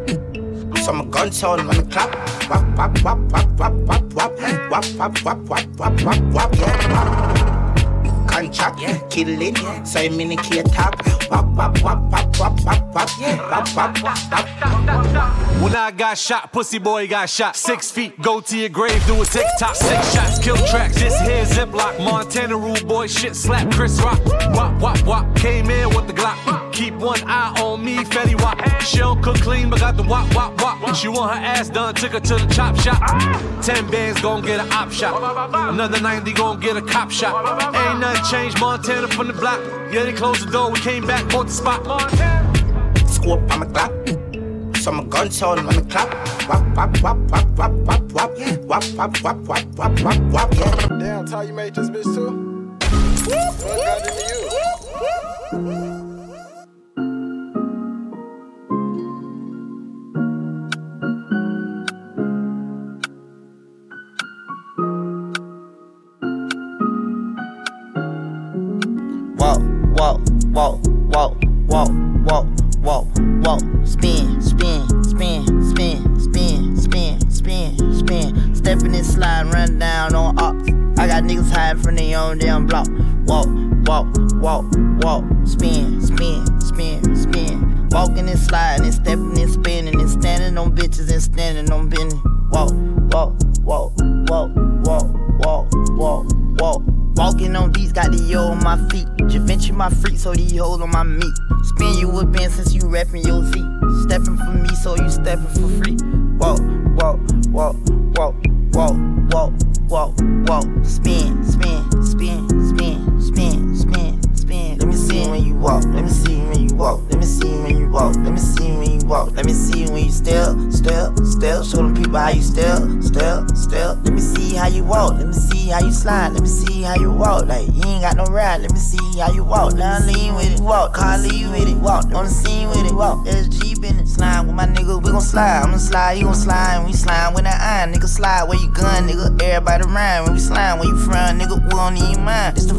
So 0.78 0.94
my 0.94 1.04
gun 1.04 1.04
a 1.04 1.10
gun, 1.10 1.32
so 1.34 1.52
I'm 1.52 1.70
a 1.70 1.84
clap. 1.84 2.16
Wap, 2.50 2.78
wap, 2.78 3.04
wap, 3.04 3.20
wap, 3.34 3.60
wap, 3.60 3.74
wap, 3.74 4.14
wap, 4.14 4.34
wap, 4.72 4.86
wap, 4.96 5.26
wap, 5.26 5.50
wap, 5.50 5.70
wap, 5.78 6.02
wap, 6.02 6.32
wap, 6.32 6.58
wap. 6.58 8.30
Contract, 8.30 8.80
yeah. 8.80 8.98
kill 9.10 9.28
it, 9.28 9.62
yeah. 9.62 9.84
so 9.84 10.00
I'm 10.00 10.18
in 10.22 10.32
a 10.32 10.38
key 10.38 10.60
attack. 10.60 11.06
Wap, 11.30 11.46
wap, 11.54 11.82
wap, 11.82 12.00
wap, 12.10 12.40
wap, 12.40 12.60
wap, 12.64 12.96
wap, 12.96 13.20
wap, 13.20 13.76
wap, 13.76 14.04
wap, 14.04 14.32
wap, 14.32 14.49
got 16.10 16.18
shot, 16.18 16.52
pussy 16.52 16.80
boy 16.80 17.08
got 17.08 17.30
shot. 17.30 17.56
Six 17.56 17.92
feet, 17.92 18.20
go 18.20 18.42
to 18.42 18.58
your 18.58 18.70
grave, 18.70 19.06
do 19.06 19.22
a 19.22 19.26
TikTok. 19.26 19.76
Six 19.76 20.12
shots, 20.12 20.40
kill 20.40 20.58
tracks. 20.66 20.96
This 20.96 21.20
here 21.20 21.46
Ziploc, 21.46 22.04
Montana 22.04 22.58
rule 22.58 22.84
boy 22.88 23.06
shit 23.06 23.36
slap. 23.36 23.72
Chris 23.72 24.02
Rock, 24.02 24.20
wop 24.56 24.82
wop 24.82 25.00
wop. 25.06 25.36
Came 25.36 25.70
in 25.70 25.90
with 25.90 26.08
the 26.08 26.14
Glock. 26.14 26.74
Keep 26.74 26.96
one 26.96 27.22
eye 27.28 27.54
on 27.62 27.86
me, 27.86 27.98
Fetty 27.98 28.42
Wap. 28.42 28.58
She 28.82 28.98
don't 28.98 29.22
cook 29.22 29.36
clean, 29.42 29.70
but 29.70 29.82
got 29.82 29.98
the 29.98 30.04
wop 30.04 30.34
wop 30.34 30.60
wop. 30.60 30.96
She 30.96 31.10
want 31.10 31.38
her 31.38 31.46
ass 31.46 31.70
done, 31.70 31.94
took 31.94 32.14
her 32.14 32.20
to 32.20 32.36
the 32.38 32.48
chop 32.56 32.76
shop. 32.78 33.00
Ten 33.62 33.86
bands 33.92 34.20
gon' 34.20 34.42
get 34.42 34.60
a 34.60 34.68
op 34.74 34.92
shot. 34.92 35.14
Another 35.70 36.02
90 36.02 36.34
gon' 36.34 36.60
get 36.60 36.76
a 36.76 36.82
cop 36.82 37.12
shot. 37.12 37.36
Ain't 37.76 38.00
nothing 38.00 38.24
changed, 38.32 38.60
Montana 38.60 39.08
from 39.10 39.28
the 39.28 39.34
block. 39.34 39.60
Yeah, 39.94 40.06
they 40.06 40.14
closed 40.14 40.48
the 40.48 40.52
door, 40.52 40.72
we 40.72 40.80
came 40.80 41.06
back, 41.06 41.30
bought 41.30 41.46
the 41.46 41.54
spot. 41.54 41.86
Montana. 41.86 43.08
Score, 43.08 43.40
I'm 43.52 43.62
a 43.62 43.66
Glock. 43.68 44.19
I'm 44.90 45.02
a 45.02 45.04
gun 45.04 45.30
totem, 45.30 45.70
I'm 45.70 45.78
a 45.78 45.82
clap. 45.84 46.12
Wap, 46.50 46.76
wap, 46.76 47.02
wap, 47.04 47.18
wap, 47.30 47.46
wap, 47.60 47.72
wap, 47.72 48.12
wap. 48.12 48.32
Wap, 48.64 48.84
wap, 48.96 49.22
wap, 49.22 49.38
wap, 49.48 49.78
wap, 49.78 50.00
wap, 50.02 50.20
wap. 50.32 50.52
Yeah. 50.56 50.98
Damn, 50.98 51.26
Ty, 51.28 51.44
you 51.44 51.54
made 51.54 51.76
this 51.76 51.92
bitch 51.92 52.06
too? 52.06 52.76
What 53.30 53.60
got 53.60 54.08
into 54.08 54.24
you? 54.26 54.49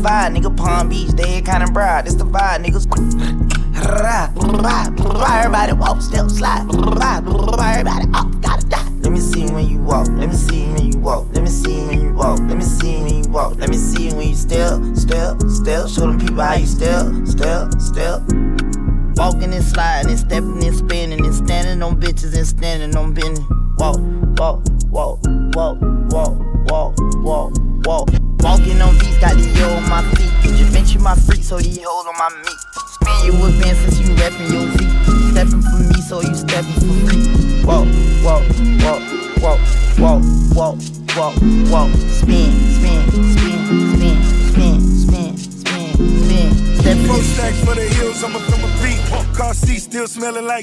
vibe, 0.01 0.37
nigga. 0.37 0.57
Palm 0.57 0.89
Beach, 0.89 1.15
dead 1.15 1.45
kind 1.47 1.63
of 1.63 1.73
broad. 1.73 2.07
This 2.07 2.15
the 2.15 2.25
vibe, 2.25 2.65
niggas. 2.65 2.87
Everybody 5.41 5.73
walk, 5.73 6.03
still 6.03 6.29
slide. 6.29 6.90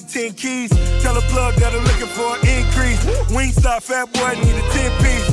10 0.07 0.33
keys. 0.33 0.69
Tell 1.03 1.17
a 1.17 1.21
plug 1.27 1.55
that 1.55 1.73
I'm 1.75 1.83
looking 1.83 2.07
for 2.07 2.39
an 2.39 2.41
increase. 2.47 3.03
Wingstop, 3.27 3.83
fat 3.83 4.07
boy, 4.13 4.39
need 4.39 4.55
a 4.55 4.65
10 4.71 4.91
piece. 5.03 5.27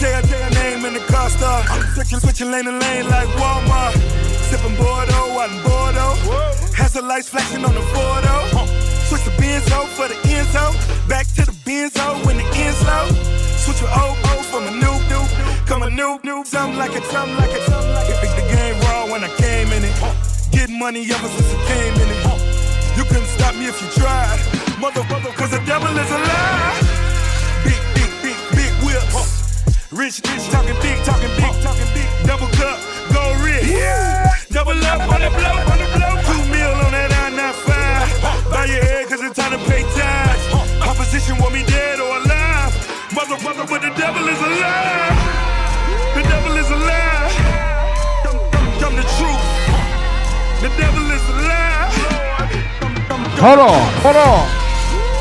Say 0.00 0.12
I 0.16 0.20
take 0.22 0.40
a 0.40 0.52
name 0.56 0.84
in 0.84 0.94
the 0.94 1.04
car 1.12 1.28
star. 1.28 1.62
Switching, 1.94 2.20
switching 2.20 2.50
lane 2.50 2.64
to 2.64 2.72
lane 2.72 3.08
like 3.08 3.28
Walmart. 3.36 3.92
Sipping 4.48 4.76
Bordeaux, 4.76 5.36
out 5.36 5.50
in 5.52 5.60
Bordeaux. 5.62 6.16
Has 6.72 6.92
the 6.92 7.02
lights 7.02 7.28
flashing 7.28 7.64
on 7.64 7.74
the 7.74 7.84
Fordo. 7.92 8.36
Switch 9.08 9.24
the 9.24 9.30
Benzo 9.36 9.84
for 9.96 10.08
the 10.08 10.16
Enzo. 10.32 10.72
Back 11.08 11.26
to 11.36 11.44
the 11.44 11.56
Benzo 11.64 12.24
when 12.24 12.36
the 12.36 12.46
end's 12.56 12.80
low. 12.84 13.08
Switch 13.60 13.80
your 13.80 13.92
old 14.00 14.16
O 14.32 14.42
from 14.48 14.66
a 14.66 14.72
new 14.72 14.96
new. 15.12 15.24
Come 15.66 15.82
a 15.82 15.90
new 15.90 16.18
new. 16.24 16.44
Something 16.44 16.78
like 16.78 16.96
it, 16.96 17.04
something 17.04 17.36
like 17.36 17.52
it, 17.52 17.62
something 17.68 17.92
like 17.92 18.08
it. 18.08 18.16
Pick 18.20 18.32
the 18.36 18.46
game 18.54 18.80
raw 18.88 19.06
when 19.10 19.24
I 19.24 19.30
came 19.36 19.68
in 19.72 19.84
it. 19.84 19.94
Getting 20.52 20.78
money 20.78 21.02
ever 21.10 21.28
since 21.28 21.54
I 21.54 21.58
came 21.68 21.94
in 21.94 22.08
it. 22.10 22.25
You 22.96 23.04
couldn't 23.04 23.28
stop 23.28 23.54
me 23.54 23.68
if 23.68 23.76
you 23.82 23.88
tried. 23.92 24.40
Mother, 24.80 25.04
cause 25.36 25.50
the 25.50 25.60
devil 25.66 25.92
is 25.92 26.10
alive. 26.10 26.80
Big, 27.62 27.76
big, 27.92 28.10
big, 28.24 28.38
big 28.56 28.72
whips. 28.80 29.92
Rich, 29.92 30.24
rich, 30.24 30.48
talking 30.48 30.76
big, 30.80 30.96
talking 31.04 31.28
big, 31.36 31.52
talking 31.60 31.90
big. 31.92 32.08
Double 32.24 32.48
cup, 32.56 32.80
go 33.12 33.36
rich. 33.44 33.68
Yeah. 33.68 34.32
Double 34.48 34.80
up 34.88 35.04
on 35.12 35.20
the 35.20 35.28
blow, 35.28 35.56
on 35.72 35.76
the 35.76 35.88
blow. 35.92 36.12
Two 36.24 36.40
mil 36.48 36.72
on 36.88 36.92
that 36.96 37.12
I-95. 37.12 38.50
Bow 38.50 38.64
your 38.64 38.82
head, 38.82 39.08
cause 39.08 39.20
it's 39.20 39.36
time 39.36 39.52
to 39.52 39.60
pay 39.68 39.82
tax. 39.92 40.40
Opposition 40.80 41.36
want 41.36 41.52
me 41.52 41.64
dead 41.64 42.00
or 42.00 42.16
alive. 42.16 42.72
Mother, 43.12 43.36
mother, 43.44 43.66
but 43.68 43.82
the 43.82 43.92
devil 44.00 44.26
is 44.26 44.40
alive. 44.40 45.15
Hold 53.38 53.58
on, 53.60 53.92
hold 54.02 54.16
on, 54.16 54.48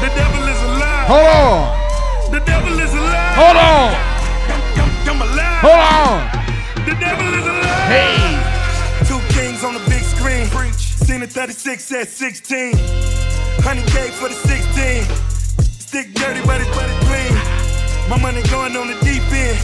The 0.02 0.10
devil 0.16 0.44
is 0.48 0.62
alive. 0.64 1.08
hold 1.08 1.28
on, 1.28 2.32
The 2.32 2.40
devil 2.40 2.80
is 2.80 2.94
alive. 2.94 3.36
hold 3.36 3.58
on, 3.58 3.92
Come, 4.78 4.92
come 5.06 5.22
alive. 5.22 5.60
hold 5.62 5.82
on. 5.84 6.16
The 6.86 6.96
devil 6.96 7.28
is 7.34 7.46
alive. 7.46 7.88
Hey. 7.92 8.16
Two 9.06 9.20
kings 9.36 9.64
on 9.64 9.74
the 9.74 9.84
big 9.90 10.02
screen. 10.04 10.48
Seen 10.78 11.22
a 11.24 11.28
36 11.28 11.92
at 11.92 12.08
16. 12.08 12.74
100K 13.62 14.10
for 14.18 14.30
the 14.30 14.36
16. 14.36 15.04
Stick 15.80 16.14
dirty, 16.16 16.42
but 16.46 16.62
it's, 16.62 16.70
but 16.76 16.90
it's 16.90 17.00
clean. 17.06 17.34
My 18.10 18.18
money 18.22 18.42
going 18.50 18.76
on 18.78 18.88
the 18.88 18.98
deep 19.04 19.24
end. 19.34 19.60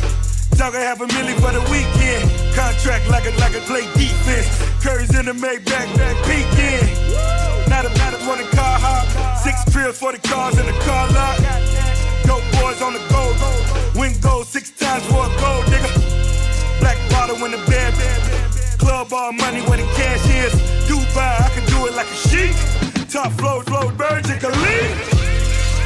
Talk 0.58 0.76
I 0.76 0.82
have 0.82 1.02
a 1.02 1.08
million 1.08 1.40
for 1.40 1.52
the 1.52 1.62
weekend. 1.72 2.30
Contract 2.54 3.08
like 3.10 3.26
a 3.26 3.32
like 3.40 3.56
a 3.56 3.62
play 3.66 3.86
defense. 3.96 4.50
Curry's 4.84 5.14
in 5.18 5.26
the 5.26 5.34
Maybach 5.34 5.88
back 5.98 6.18
peeking. 6.28 6.90
Not 7.72 7.86
a 7.86 7.90
not 7.98 8.14
a 8.14 8.18
running 8.28 8.52
car 8.52 8.78
hop. 8.84 9.08
Six 9.40 9.64
trills 9.72 9.98
for 9.98 10.12
the 10.12 10.20
cars 10.28 10.60
in 10.60 10.66
the 10.66 10.78
car 10.84 11.08
lot. 11.16 11.40
Dope 12.28 12.44
boys 12.60 12.82
on 12.82 12.92
the 12.92 13.04
gold. 13.08 13.40
Win 13.96 14.12
gold 14.20 14.46
six 14.46 14.72
times 14.72 15.06
for 15.08 15.24
a 15.24 15.32
gold 15.40 15.64
digger. 15.72 15.96
Black 16.84 17.00
bottle 17.10 17.40
in 17.46 17.52
the 17.52 17.64
bed. 17.72 17.94
Club 18.78 19.14
all 19.14 19.32
money 19.32 19.62
where 19.72 19.78
the 19.78 19.88
cash 19.96 20.20
is. 20.44 20.52
Dubai, 20.84 21.32
I 21.40 21.50
can 21.56 21.66
do 21.72 21.88
it 21.88 21.96
like 21.96 22.12
a 22.12 22.20
sheik. 22.28 22.56
Top 23.08 23.32
flow, 23.40 23.62
flow, 23.62 23.88
Burj 23.96 24.38
Khalifa. 24.44 24.92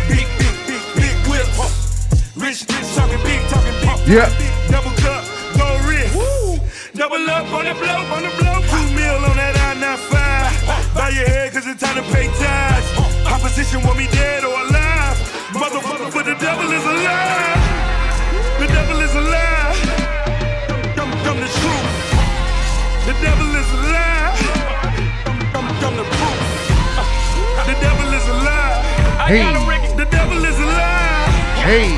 Big, 0.10 0.26
big, 0.42 0.56
big, 0.66 0.84
big 0.98 1.16
whips. 1.30 2.10
Rich, 2.36 2.66
rich, 2.66 2.96
talking 2.98 3.22
big, 3.22 3.42
talking 3.48 3.78
big. 3.86 4.08
Yeah. 4.10 4.30
Double 4.74 4.90
cup, 4.98 5.24
go 5.54 5.68
rich. 5.86 6.45
Double 6.96 7.28
up 7.30 7.52
on 7.52 7.66
the 7.66 7.76
blow, 7.76 8.08
on 8.16 8.24
the 8.24 8.32
blow. 8.40 8.56
Two 8.72 8.88
mil 8.96 9.20
on 9.28 9.36
that 9.36 9.52
I-95. 9.76 10.96
Bow 10.96 11.12
your 11.12 11.28
head, 11.28 11.52
cause 11.52 11.68
it's 11.68 11.84
time 11.84 12.00
to 12.00 12.06
pay 12.16 12.32
tax. 12.40 12.88
Opposition 13.28 13.84
want 13.84 14.00
me 14.00 14.08
dead 14.16 14.48
or 14.48 14.56
alive. 14.56 15.20
Motherfucker, 15.52 16.08
but 16.16 16.24
the 16.24 16.40
devil 16.40 16.72
is 16.72 16.86
alive. 16.88 17.60
The 18.64 18.68
devil 18.72 18.96
is 19.04 19.12
alive. 19.12 19.76
Come, 20.96 21.12
come 21.28 21.40
the 21.44 21.52
truth. 21.52 21.92
The 23.12 23.16
devil 23.20 23.50
is 23.60 23.70
alive. 23.76 24.40
Come, 25.52 25.68
come 25.84 25.96
the 26.00 26.08
proof. 26.08 26.40
The 27.68 27.76
devil 27.84 28.08
is 28.08 28.26
alive. 28.40 28.88
Hey. 29.28 29.44
The 30.00 30.08
devil 30.08 30.40
is 30.48 30.60
alive. 30.64 31.16
Hey, 31.60 31.92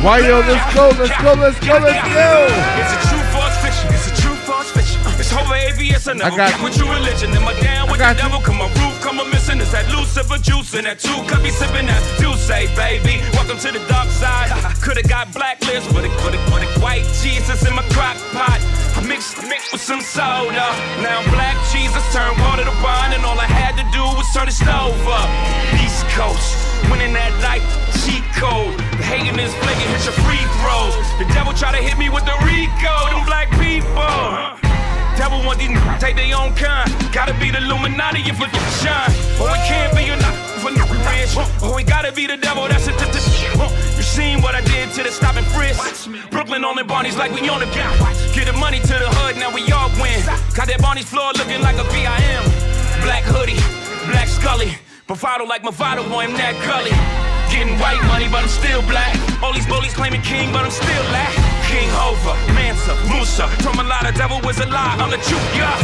why 0.00 0.20
yo? 0.24 0.40
Let's 0.40 0.72
go, 0.72 0.88
let's 0.96 1.12
go, 1.20 1.32
let's 1.36 1.60
go, 1.60 1.76
let's 1.84 2.00
go. 2.16 2.48
It's 2.80 2.92
a 2.96 3.15
fiction. 5.44 5.66
ABS. 5.66 6.08
I 6.08 6.12
never 6.14 6.40
I 6.40 6.50
got 6.50 6.62
with 6.62 6.76
your 6.78 6.88
religion. 6.92 7.30
Am 7.32 7.44
I 7.44 7.54
down 7.60 7.90
with 7.90 7.98
the 7.98 8.14
devil? 8.14 8.40
Come 8.40 8.58
my 8.58 8.68
roof, 8.80 9.00
come 9.02 9.20
a 9.20 9.24
missing. 9.28 9.60
Is 9.60 9.72
that 9.72 9.88
Lucifer 9.92 10.38
juice 10.38 10.74
and 10.74 10.86
that 10.86 10.98
two 10.98 11.16
could 11.28 11.42
be 11.42 11.50
sipping 11.50 11.86
that 11.86 12.02
juice, 12.20 12.48
baby. 12.48 13.20
Welcome 13.34 13.58
to 13.60 13.70
the 13.72 13.82
dark 13.88 14.08
side. 14.08 14.50
Coulda 14.82 15.02
got 15.02 15.32
blacklist, 15.34 15.92
but 15.92 16.04
it, 16.04 16.14
but 16.22 16.34
it, 16.34 16.42
but 16.50 16.62
it, 16.62 16.70
white 16.80 17.04
Jesus 17.20 17.66
in 17.66 17.74
my 17.74 17.84
crock 17.92 18.16
pot. 18.32 18.60
I 18.96 19.04
mixed, 19.04 19.36
mixed 19.44 19.72
with 19.72 19.82
some 19.82 20.00
soda. 20.00 20.66
Now 21.02 21.20
I'm 21.20 21.28
black 21.30 21.56
Jesus 21.72 22.02
turned 22.14 22.38
water 22.40 22.64
to 22.64 22.76
wine, 22.80 23.12
and 23.12 23.24
all 23.24 23.38
I 23.38 23.48
had 23.48 23.76
to 23.76 23.84
do 23.92 24.02
was 24.16 24.26
turn 24.32 24.46
the 24.46 24.54
stove 24.54 24.96
up. 25.08 25.28
East 25.82 26.06
Coast, 26.16 26.56
winning 26.88 27.12
that 27.12 27.34
life, 27.44 27.64
cheat 28.04 28.24
code. 28.38 28.72
The 28.96 29.04
hating 29.04 29.36
is 29.36 29.52
flaking, 29.60 29.90
hit 29.92 30.06
your 30.06 30.16
free 30.24 30.44
throws. 30.62 30.94
The 31.20 31.28
devil 31.34 31.52
try 31.52 31.72
to 31.76 31.82
hit 31.82 31.98
me 31.98 32.08
with 32.08 32.24
the 32.24 32.36
RICO, 32.46 32.94
them 33.12 33.26
black 33.26 33.50
people. 33.60 34.65
Devil 35.16 35.40
want 35.44 35.58
these 35.58 35.70
niggas 35.70 35.98
take 35.98 36.16
their 36.16 36.36
own 36.36 36.52
kind. 36.54 36.92
Gotta 37.12 37.32
be 37.40 37.50
the 37.50 37.58
Illuminati 37.58 38.20
if 38.20 38.36
it 38.36 38.52
shine. 38.84 39.10
Or 39.40 39.48
it 39.48 39.64
can't 39.64 39.96
be 39.96 40.12
a 40.12 40.16
knock 40.16 40.36
for 40.60 40.70
no 40.70 40.84
rich. 41.08 41.32
Or 41.64 41.80
it 41.80 41.86
gotta 41.86 42.12
be 42.12 42.26
the 42.26 42.36
devil, 42.36 42.68
that's 42.68 42.86
it. 42.86 42.96
You 43.96 44.02
seen 44.02 44.42
what 44.42 44.54
I 44.54 44.60
did 44.60 44.92
to 44.92 45.02
the 45.02 45.10
stop 45.10 45.36
and 45.36 45.46
frisk. 45.56 46.10
Brooklyn 46.30 46.64
on 46.64 46.76
the 46.76 46.84
Barney's 46.84 47.16
like 47.16 47.32
we 47.32 47.48
on 47.48 47.60
the 47.60 47.66
block. 47.66 47.96
Get 48.34 48.46
the 48.46 48.52
money 48.52 48.78
to 48.80 48.94
the 49.02 49.08
hood, 49.18 49.36
now 49.36 49.52
we 49.52 49.64
all 49.72 49.88
win. 49.96 50.20
Got 50.54 50.68
that 50.68 50.80
Barney's 50.80 51.08
floor 51.08 51.32
looking 51.32 51.62
like 51.62 51.76
a 51.76 51.84
VIM. 51.88 52.44
Black 53.00 53.24
hoodie, 53.24 53.60
black 54.12 54.28
Scully. 54.28 54.76
Bravado 55.06 55.44
like 55.46 55.62
Movado, 55.62 56.02
boy, 56.10 56.24
I'm 56.24 56.34
that 56.34 56.58
gully. 56.66 56.92
Getting 57.48 57.78
white 57.78 58.02
money, 58.04 58.28
but 58.28 58.42
I'm 58.42 58.48
still 58.48 58.82
black. 58.82 59.16
All 59.42 59.52
these 59.52 59.66
bullies 59.66 59.94
claiming 59.94 60.20
king, 60.20 60.52
but 60.52 60.64
I'm 60.64 60.70
still 60.70 61.04
black. 61.08 61.55
King 61.68 61.88
Hova, 61.90 62.34
Mansa, 62.54 62.94
Musa. 63.10 63.48
From 63.62 63.80
a 63.80 63.82
lot 63.84 64.08
of 64.08 64.14
devil 64.14 64.40
was 64.42 64.58
a 64.60 64.66
lie, 64.66 64.96
I'm 64.98 65.10
the 65.10 65.16
truth, 65.16 65.56
yeah. 65.56 65.76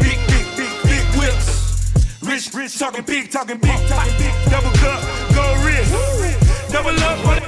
Big, 0.00 0.18
big, 0.28 0.46
big, 0.56 0.72
big 0.84 1.04
whips. 1.18 1.92
Rich, 2.22 2.54
rich, 2.54 2.78
talking 2.78 3.04
big, 3.04 3.30
talking 3.30 3.58
big, 3.58 3.78
talking 3.88 4.16
big. 4.18 4.32
Double 4.50 4.70
cup, 4.78 5.02
go 5.34 5.44
rich. 5.66 5.88
Double 6.70 6.96
up 7.02 7.26
on 7.26 7.38
it. 7.38 7.44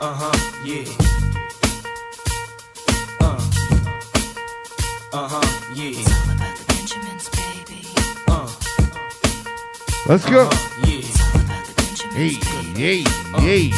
Uh 0.00 0.14
huh, 0.20 0.36
yeah. 0.64 0.84
Uh. 3.20 3.38
Uh 5.12 5.28
huh, 5.28 5.46
yeah. 5.74 5.94
Uh. 8.28 8.48
Let's 10.06 10.26
go. 10.26 10.50
Yeah. 10.84 10.93
Hey, 12.14 12.34
hey, 12.76 13.02
uh. 13.34 13.40
hey. 13.40 13.70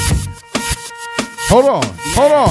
Hold 1.48 1.64
on, 1.64 1.82
hold 2.12 2.32
on. 2.32 2.50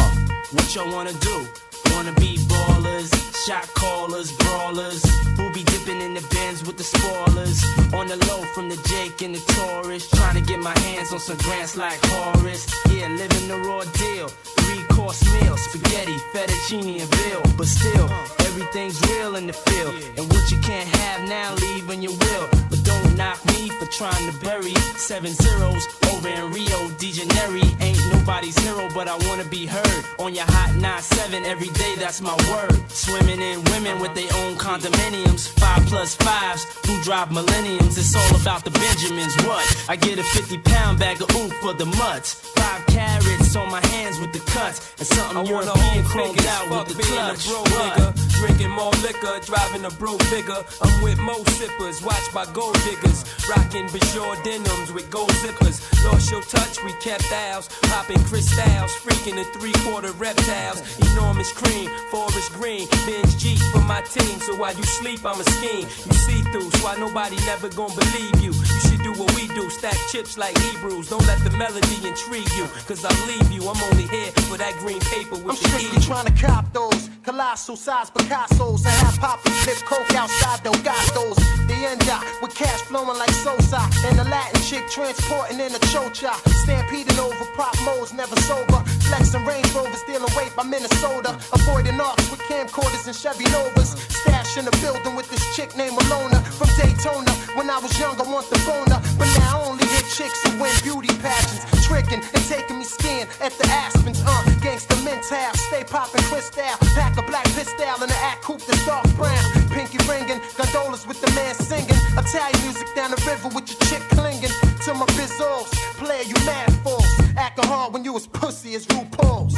What 0.49 0.73
y'all 0.73 0.91
wanna 0.91 1.13
do? 1.13 1.45
Wanna 1.91 2.11
be 2.13 2.37
ballers, 2.49 3.13
shot 3.45 3.71
callers, 3.75 4.31
brawlers, 4.31 5.05
who 5.37 5.53
be 5.53 5.61
dipping 5.61 6.01
in 6.01 6.15
the 6.15 6.21
with 6.67 6.77
the 6.77 6.83
spoilers. 6.83 7.63
On 7.93 8.07
the 8.07 8.17
low 8.27 8.41
from 8.53 8.69
the 8.69 8.77
Jake 8.89 9.21
and 9.21 9.35
the 9.35 9.53
Taurus, 9.53 10.09
trying 10.09 10.35
to 10.35 10.41
get 10.41 10.59
my 10.59 10.77
hands 10.79 11.13
on 11.13 11.19
some 11.19 11.37
grants 11.37 11.77
like 11.77 11.99
Horace. 12.03 12.65
Yeah, 12.89 13.07
living 13.09 13.47
the 13.47 13.57
raw 13.57 13.83
deal. 13.83 14.27
Three 14.27 14.83
course 14.95 15.21
meal, 15.33 15.57
spaghetti, 15.57 16.17
fettuccine, 16.33 17.01
and 17.01 17.09
bill. 17.11 17.41
But 17.57 17.67
still, 17.67 18.09
everything's 18.47 18.99
real 19.09 19.35
in 19.35 19.47
the 19.47 19.53
field. 19.53 19.95
And 20.17 20.31
what 20.31 20.51
you 20.51 20.59
can't 20.59 20.87
have 20.87 21.27
now, 21.27 21.53
leave 21.55 21.87
when 21.87 22.01
you 22.01 22.11
will. 22.11 22.47
But 22.69 22.83
don't 22.83 23.15
knock 23.15 23.43
me 23.45 23.69
for 23.69 23.85
trying 23.85 24.31
to 24.31 24.39
bury 24.39 24.73
seven 24.97 25.33
zeros 25.33 25.87
over 26.11 26.29
in 26.29 26.51
Rio 26.51 26.89
de 26.97 27.11
Janeiro. 27.11 27.61
Ain't 27.79 27.99
nobody's 28.11 28.57
hero, 28.59 28.89
but 28.93 29.07
I 29.07 29.17
wanna 29.27 29.45
be 29.45 29.65
heard 29.65 30.05
on 30.19 30.33
your 30.33 30.45
hot 30.45 30.71
9-7 30.75 31.45
every 31.45 31.69
day. 31.69 31.95
That's 31.97 32.21
my 32.21 32.35
word. 32.49 32.75
Swimming 32.89 33.41
in 33.41 33.63
women 33.65 33.99
with 33.99 34.15
their 34.15 34.31
own 34.41 34.55
condominiums, 34.55 35.47
five 35.59 35.85
plus 35.87 36.15
who 36.63 37.01
drive 37.03 37.31
millenniums. 37.31 37.97
It's 37.97 38.15
all 38.15 38.35
about 38.41 38.63
the 38.63 38.71
Benjamins. 38.71 39.35
What? 39.45 39.63
I 39.89 39.95
get 39.95 40.19
a 40.19 40.23
50 40.23 40.57
pound 40.59 40.99
bag 40.99 41.21
of 41.21 41.29
oof 41.35 41.53
for 41.61 41.73
the 41.73 41.85
mutts. 41.85 42.33
Five 42.55 42.85
carrots 42.87 43.55
on 43.55 43.69
my 43.71 43.85
hands 43.87 44.19
with 44.19 44.31
the 44.31 44.39
cuts, 44.51 44.93
and 44.97 45.07
something 45.07 45.37
I 45.37 45.43
European 45.43 46.03
chromed 46.05 46.35
figure, 46.35 46.49
out 46.49 46.67
fuck 46.67 46.87
with 46.87 46.97
the 46.97 47.03
clutch. 47.03 47.45
a 47.45 47.49
broke 47.49 47.67
nigga, 47.67 48.39
drinking 48.39 48.71
more 48.71 48.91
liquor, 49.03 49.35
driving 49.45 49.85
a 49.85 49.91
broke 49.91 50.23
bigger. 50.29 50.63
I'm 50.81 51.03
with 51.03 51.19
more 51.19 51.45
sippers, 51.57 52.01
watched 52.01 52.33
by 52.33 52.45
gold 52.53 52.77
diggers, 52.85 53.23
rocking 53.49 53.87
Bajor 53.87 54.41
denims 54.43 54.91
with 54.91 55.09
gold 55.09 55.31
zippers. 55.43 55.81
Lost 56.05 56.31
your 56.31 56.41
touch, 56.41 56.83
we 56.83 56.93
kept 57.01 57.31
ours. 57.31 57.67
Popping 57.83 58.23
crystals, 58.25 58.91
freaking 59.03 59.35
the 59.35 59.45
three 59.57 59.73
quarter 59.83 60.11
reptiles. 60.13 60.81
Enormous 61.11 61.51
cream, 61.51 61.89
forest 62.11 62.53
green. 62.53 62.87
Benz 63.05 63.35
Jeep 63.35 63.59
for 63.73 63.81
my 63.81 64.01
team, 64.01 64.39
so 64.39 64.55
while 64.55 64.75
you 64.75 64.83
sleep, 64.83 65.25
I'm 65.25 65.39
a 65.39 65.43
scheme. 65.43 65.87
You 66.05 66.13
see 66.13 66.44
through, 66.51 66.69
so 66.71 66.85
why 66.85 66.95
nobody 66.97 67.37
never 67.45 67.69
gonna 67.69 67.93
believe 67.95 68.35
you. 68.41 68.51
You 68.51 68.79
should 68.87 69.03
do 69.03 69.13
what 69.13 69.33
we 69.35 69.47
do, 69.53 69.69
stack 69.69 69.97
chips 70.11 70.37
like 70.37 70.57
Hebrews. 70.57 71.09
Don't 71.09 71.25
let 71.27 71.39
the 71.43 71.51
melody 71.57 71.97
intrigue 72.07 72.49
you, 72.57 72.65
cause 72.87 73.03
I'll 73.05 73.27
leave 73.27 73.51
you. 73.51 73.67
I'm 73.67 73.81
only 73.91 74.07
here 74.07 74.31
for 74.47 74.57
that 74.57 74.73
green 74.79 74.99
paper 74.99 75.35
with 75.35 75.55
I'm 75.55 75.61
the 75.61 75.69
strictly 75.69 76.01
trying 76.01 76.25
to 76.25 76.35
cop 76.35 76.71
those 76.73 77.09
colossal 77.23 77.75
size 77.75 78.09
Picasso's 78.11 78.85
and 78.85 78.95
have 79.01 79.17
Poppy 79.19 79.49
flip 79.65 79.77
coke 79.89 80.13
outside 80.13 80.63
those 80.63 80.81
gastos. 80.81 81.37
The 81.67 81.73
end 81.73 82.07
up 82.09 82.23
with 82.41 82.53
cash 82.53 82.81
flowing 82.81 83.17
like 83.17 83.31
Sosa 83.31 83.81
and 84.05 84.19
the 84.19 84.23
Latin 84.25 84.61
chick 84.61 84.85
transporting 84.89 85.59
in 85.59 85.73
a 85.73 85.81
chocha. 85.89 86.33
Stampeding 86.63 87.17
over 87.19 87.45
prop 87.57 87.75
modes, 87.83 88.13
never 88.13 88.35
sober. 88.41 88.79
Flexing 89.09 89.45
Range 89.45 89.69
Rovers, 89.73 90.03
dealing 90.03 90.29
weight 90.37 90.55
by 90.55 90.63
Minnesota. 90.63 91.37
Avoiding 91.53 91.99
arcs 91.99 92.29
with 92.29 92.41
camcorders 92.41 93.07
and 93.07 93.15
Chevy 93.15 93.45
Novas. 93.49 93.97
Stash 94.09 94.57
in 94.57 94.65
the 94.65 94.75
building 94.81 95.15
with 95.15 95.29
this 95.29 95.43
chick 95.55 95.75
named 95.75 95.97
From 96.31 96.69
Daytona. 96.73 97.29
When 97.53 97.69
I 97.69 97.77
was 97.77 97.93
young, 97.99 98.19
I 98.19 98.23
want 98.23 98.49
the 98.49 98.57
boner, 98.65 98.97
but 99.17 99.29
now 99.37 99.61
I 99.61 99.69
only 99.69 99.85
hit 99.85 100.05
chicks 100.09 100.41
who 100.41 100.57
win 100.59 100.73
beauty 100.81 101.13
pageants. 101.21 101.65
Tricking 101.85 102.17
and 102.17 102.43
taking 102.49 102.79
me 102.79 102.85
skiing 102.85 103.27
at 103.41 103.53
the 103.53 103.67
Aspens. 103.69 104.21
Uh, 104.25 104.41
gangsta 104.63 104.97
mental, 105.05 105.53
stay 105.53 105.83
popping 105.83 106.23
crystal. 106.23 106.63
Pack 106.97 107.17
a 107.17 107.21
black 107.21 107.45
pistol 107.53 107.85
and 108.01 108.09
an 108.09 108.17
act 108.25 108.41
coupe 108.41 108.61
that's 108.65 108.83
dark 108.85 109.05
brown. 109.15 109.43
Pinky 109.69 109.99
ringing, 110.09 110.41
gondolas 110.57 111.05
with 111.05 111.21
the 111.21 111.29
man 111.35 111.53
singing. 111.53 111.99
Italian 112.17 112.61
music 112.63 112.87
down 112.95 113.11
the 113.11 113.21
river 113.29 113.49
with 113.53 113.69
your 113.69 113.79
chick 113.85 114.01
clinging 114.17 114.53
to 114.85 114.93
my 114.93 115.05
bizzles. 115.13 115.69
Player, 116.01 116.23
you 116.23 116.35
mad 116.45 116.73
fools. 116.81 117.05
Acting 117.37 117.65
hard 117.65 117.93
when 117.93 118.03
you 118.03 118.15
as 118.15 118.25
pussy 118.25 118.73
as 118.73 118.87
RuPaul's. 118.87 119.53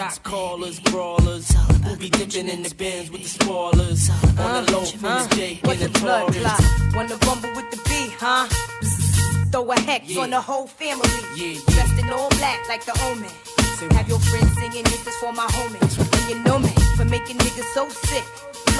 Shot 0.00 0.22
callers, 0.22 0.80
brawlers, 0.80 1.52
We'll 1.84 1.96
be 1.96 2.08
dipping 2.08 2.48
in 2.48 2.62
the 2.62 2.74
bins 2.74 3.10
with 3.10 3.22
the 3.22 3.28
spoilers. 3.28 4.08
On 4.38 4.64
the 4.64 4.72
low 4.72 4.84
from 4.84 5.28
the 5.28 5.36
Jake 5.36 5.66
and 5.66 5.78
the 5.78 5.88
blood 6.00 6.32
Taurus. 6.32 6.40
clot? 6.40 6.94
Wanna 6.94 7.16
rumble 7.26 7.52
with 7.56 7.70
the 7.70 7.80
B, 7.88 7.92
huh? 8.18 8.46
Throw 9.52 9.70
a 9.72 9.80
hex 9.80 10.08
Yeah. 10.08 10.22
on 10.22 10.30
the 10.30 10.40
whole 10.40 10.66
family. 10.66 11.10
Yeah, 11.36 11.58
Dressed 11.68 11.98
in 11.98 12.10
all 12.10 12.30
black 12.40 12.60
like 12.68 12.84
the 12.84 12.96
omen. 13.08 13.30
Have 13.96 14.08
your 14.08 14.20
friends 14.20 14.52
singing 14.58 14.84
this 14.84 15.06
is 15.06 15.16
for 15.16 15.32
my 15.32 15.46
homies. 15.56 15.94
And 15.98 16.30
you 16.30 16.38
know 16.44 16.58
me 16.58 16.72
for 16.96 17.04
making 17.04 17.38
niggas 17.38 17.68
so 17.74 17.88
sick. 17.88 18.24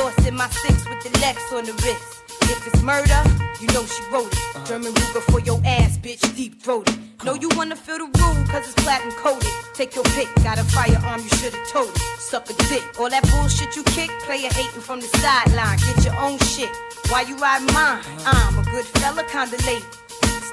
Lost 0.00 0.26
in 0.26 0.34
my 0.34 0.48
six 0.48 0.88
with 0.88 1.02
the 1.04 1.12
Lex 1.20 1.52
on 1.52 1.64
the 1.64 1.74
wrist. 1.84 2.24
If 2.48 2.66
it's 2.66 2.82
murder, 2.82 3.20
you 3.60 3.66
know 3.74 3.84
she 3.84 4.02
wrote 4.10 4.32
it. 4.32 4.38
Uh-huh. 4.56 4.64
German 4.64 4.94
Ruger 4.94 5.20
for 5.30 5.40
your 5.40 5.60
ass, 5.62 5.98
bitch, 5.98 6.24
deep 6.34 6.62
throated. 6.62 6.98
Know 7.22 7.34
you 7.34 7.50
wanna 7.54 7.76
feel 7.76 7.98
the 7.98 8.04
rule, 8.04 8.46
cause 8.48 8.64
it's 8.64 8.82
platinum 8.82 9.12
coated. 9.16 9.52
Take 9.74 9.94
your 9.94 10.04
pick, 10.16 10.28
got 10.42 10.58
a 10.58 10.64
firearm, 10.64 11.20
you 11.20 11.28
should've 11.36 11.68
told 11.68 11.90
it. 11.90 12.00
Suck 12.18 12.48
a 12.48 12.54
dick. 12.70 12.82
All 12.98 13.10
that 13.10 13.28
bullshit 13.30 13.76
you 13.76 13.82
kick, 13.92 14.08
player 14.24 14.48
hating 14.48 14.80
from 14.80 15.00
the 15.00 15.08
sideline. 15.20 15.76
Get 15.76 16.02
your 16.06 16.16
own 16.16 16.38
shit. 16.38 16.70
Why 17.10 17.20
you 17.28 17.36
ride 17.36 17.60
mine? 17.76 18.00
Uh-huh. 18.00 18.48
I'm 18.48 18.58
a 18.58 18.64
good 18.70 18.86
fella, 18.86 19.22
kinda 19.24 19.58
late. 19.66 19.84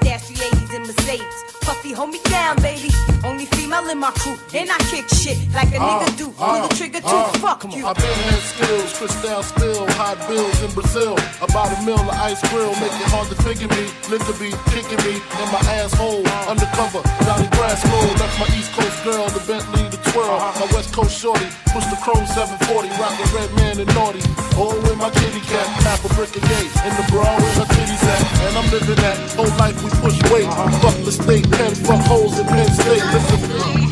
Stash 0.08 0.40
380s 0.40 0.74
in 0.74 0.82
Mercedes. 0.82 1.44
Puffy, 1.60 1.92
hold 1.92 2.10
me 2.10 2.20
down, 2.24 2.56
baby. 2.62 2.88
Only 3.24 3.44
female 3.44 3.88
in 3.90 3.98
my 3.98 4.10
crew. 4.12 4.38
And 4.54 4.70
I 4.70 4.78
kick 4.88 5.04
shit 5.12 5.36
like 5.52 5.68
a 5.68 5.78
nigga 5.78 6.16
do. 6.16 6.32
Pull 6.32 6.64
the 6.64 6.72
trigger 6.74 7.00
too, 7.00 7.12
uh, 7.12 7.28
uh, 7.28 7.44
fuck 7.44 7.60
you. 7.76 7.84
I've 7.84 7.96
been 7.96 8.18
had 8.32 8.40
skills, 8.40 8.96
crystal 8.96 9.42
spill, 9.42 9.84
hot 10.00 10.16
bills 10.24 10.56
in 10.64 10.72
Brazil. 10.72 11.12
About 11.44 11.76
a 11.76 11.78
mill 11.84 12.00
of 12.00 12.16
ice 12.24 12.40
grill, 12.48 12.72
make 12.80 12.94
it 12.96 13.10
hard 13.12 13.28
to 13.28 13.36
figure 13.44 13.68
me. 13.68 13.92
Liquor 14.08 14.32
be 14.40 14.48
kicking 14.72 14.96
me 15.04 15.20
in 15.20 15.48
my 15.52 15.60
asshole. 15.76 16.24
Undercover, 16.48 17.04
down 17.28 17.44
the 17.44 17.50
grass 17.52 17.84
road. 17.84 18.16
Left 18.16 18.36
my 18.40 18.48
East 18.56 18.72
Coast 18.72 19.04
girl, 19.04 19.28
the 19.28 19.44
Bentley, 19.44 19.84
the 19.92 20.00
twirl. 20.08 20.40
Uh-huh. 20.40 20.64
My 20.64 20.68
West 20.72 20.94
Coast 20.96 21.12
shorty, 21.20 21.52
push 21.68 21.84
the 21.92 22.00
chrome 22.00 22.24
740, 22.32 22.88
rock 22.96 23.12
the 23.20 23.28
red 23.36 23.50
man 23.60 23.76
and 23.76 23.90
naughty. 23.92 24.24
Oh, 24.56 24.72
with 24.88 24.96
my 24.96 25.10
kitty 25.12 25.44
cat, 25.44 25.68
half 25.84 26.00
a 26.00 26.10
brick 26.16 26.32
a 26.32 26.40
day. 26.40 26.64
In 26.88 26.96
the 26.96 27.04
bra 27.12 27.28
where 27.28 27.54
her 27.60 27.68
titties 27.76 28.04
at. 28.08 28.22
And 28.48 28.56
I'm 28.56 28.68
living 28.72 28.96
that 29.04 29.16
whole 29.36 29.52
life 29.60 29.76
we 29.84 29.90
push 30.00 30.22
weight. 30.30 30.48
Fuck 30.80 30.96
the 31.04 31.12
state, 31.12 31.50
pen, 31.50 31.74
fuck 31.74 32.00
holes 32.06 32.38
in 32.38 32.46
Penn 32.46 32.72
State. 32.72 33.04
Listen. 33.12 33.88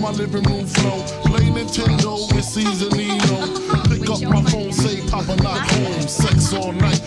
My 0.00 0.12
living 0.12 0.44
room 0.44 0.64
floor? 0.64 1.04
Play 1.26 1.50
Nintendo 1.50 2.32
with 2.32 2.44
Seasonino. 2.44 3.36
Pick 3.90 4.08
up 4.08 4.22
my 4.22 4.42
phone, 4.50 4.72
say 4.72 5.06
Papa 5.10 5.36
not 5.42 5.70
home. 5.70 6.00
Sex 6.08 6.54
all 6.54 6.72
night, 6.72 7.02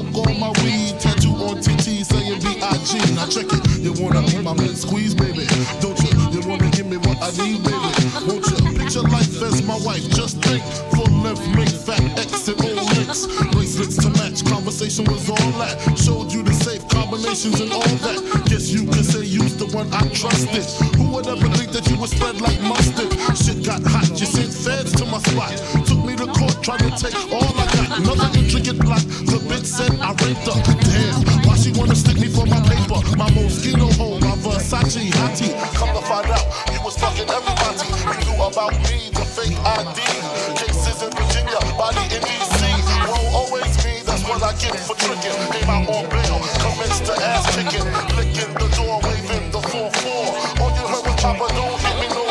smoke 0.00 0.26
on 0.26 0.40
my 0.40 0.48
weed. 0.62 0.98
Tattoo 1.00 1.30
on 1.30 1.60
TT 1.60 2.04
saying 2.04 2.40
B.I.G. 2.40 3.14
Now 3.14 3.26
check 3.26 3.46
it. 3.50 3.80
You 3.80 3.92
wanna 4.02 4.22
be 4.22 4.38
my 4.42 4.54
mint 4.54 4.76
squeeze, 4.76 5.14
baby? 5.14 5.46
Don't 5.80 5.98
you? 6.00 6.40
You 6.40 6.48
wanna 6.48 6.70
give 6.70 6.86
me 6.86 6.96
what 6.96 7.18
I 7.22 7.30
need, 7.42 7.62
baby? 7.62 7.90
Won't 8.26 8.46
you? 8.50 8.78
Picture 8.78 9.02
life 9.02 9.42
as 9.42 9.62
my 9.62 9.78
wife. 9.84 10.08
Just 10.10 10.42
think. 10.42 10.62
Full 10.92 11.10
length, 11.22 11.46
make 11.54 11.68
fat 11.68 12.00
and 12.48 12.64
old 12.64 12.96
links. 12.96 13.26
Bracelets 13.52 13.96
to 13.96 14.10
match. 14.10 14.44
Conversation 14.44 15.04
was 15.04 15.28
all 15.28 15.52
that. 15.60 15.76
Showed 15.96 16.32
you 16.32 16.42
the 16.42 16.52
safe 16.52 16.86
combinations 16.88 17.60
and 17.60 17.72
all 17.72 17.94
that. 18.06 18.18
Guess 18.46 18.70
you 18.70 18.84
can 18.86 19.04
say 19.04 19.24
you's 19.24 19.56
the 19.56 19.66
one 19.76 19.88
I 19.92 20.08
trusted. 20.14 20.64
Who 20.96 21.12
would 21.12 21.26
ever 21.26 21.48
think 21.56 21.70
that 21.72 21.88
you 21.90 21.96
would 21.98 22.10
spread 22.10 22.40
like 22.40 22.60
mustard? 22.62 23.12
Shit 23.36 23.64
got 23.64 23.82
hot. 23.84 24.08
You 24.18 24.26
sent 24.26 24.52
feds 24.52 24.92
to 24.98 25.04
my 25.06 25.18
spot. 25.18 25.54
Took 25.86 26.04
me 26.04 26.16
to 26.16 26.26
court, 26.26 26.62
tried 26.62 26.80
to 26.80 26.90
take 26.96 27.14
all 27.32 27.46
I 27.58 27.66
got. 27.76 27.98
Another 28.00 28.28
intricate 28.38 28.78
plot. 28.80 29.04
Bitch 29.60 29.66
said 29.66 29.92
I 30.00 30.16
raped 30.24 30.48
her. 30.48 30.56
Damn. 30.88 31.44
Why 31.44 31.54
she 31.54 31.70
wanna 31.72 31.94
stick 31.94 32.16
me 32.18 32.28
for 32.28 32.46
my 32.46 32.60
paper? 32.64 32.96
My 33.20 33.28
Moschino 33.36 33.92
hole, 33.92 34.18
my 34.20 34.32
Versace 34.40 35.12
hottie. 35.12 35.52
Come 35.76 35.92
to 35.92 36.00
find 36.00 36.30
out, 36.32 36.48
you 36.72 36.80
was 36.80 36.96
fucking 36.96 37.28
everybody. 37.28 37.84
You 37.92 38.14
knew 38.24 38.40
about 38.40 38.72
me, 38.88 39.12
the 39.12 39.20
fake 39.20 39.60
ID. 39.60 40.00
Cases 40.56 41.02
in 41.04 41.12
Virginia, 41.12 41.60
body 41.76 42.00
in 42.08 42.22
DC. 42.24 42.56
Won't 43.04 43.34
always 43.36 43.76
me, 43.84 44.00
that's 44.00 44.24
what 44.24 44.42
I 44.42 44.56
get 44.56 44.80
for 44.80 44.96
tricking. 44.96 45.36
Came 45.52 45.68
out 45.68 45.84
on 45.92 46.08
bail, 46.08 46.40
commenced 46.64 47.04
to 47.04 47.12
ass 47.20 47.44
kicking. 47.52 47.84
Licking 48.16 48.54
the 48.56 48.68
door, 48.80 48.96
waving 49.04 49.50
the 49.52 49.60
4-4. 49.60 50.56
All 50.56 50.72
you 50.72 50.88
heard 50.88 51.04
was 51.04 51.20
Papa, 51.20 51.52
don't 51.52 51.78
hit 51.84 52.00
me 52.00 52.08
no 52.08 52.30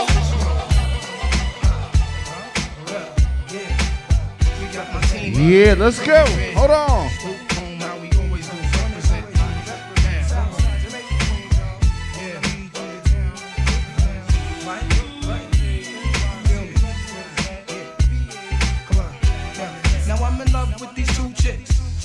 Yeah, 5.40 5.76
let's 5.78 6.00
go. 6.06 6.26
Hold 6.56 6.72
on. 6.72 7.19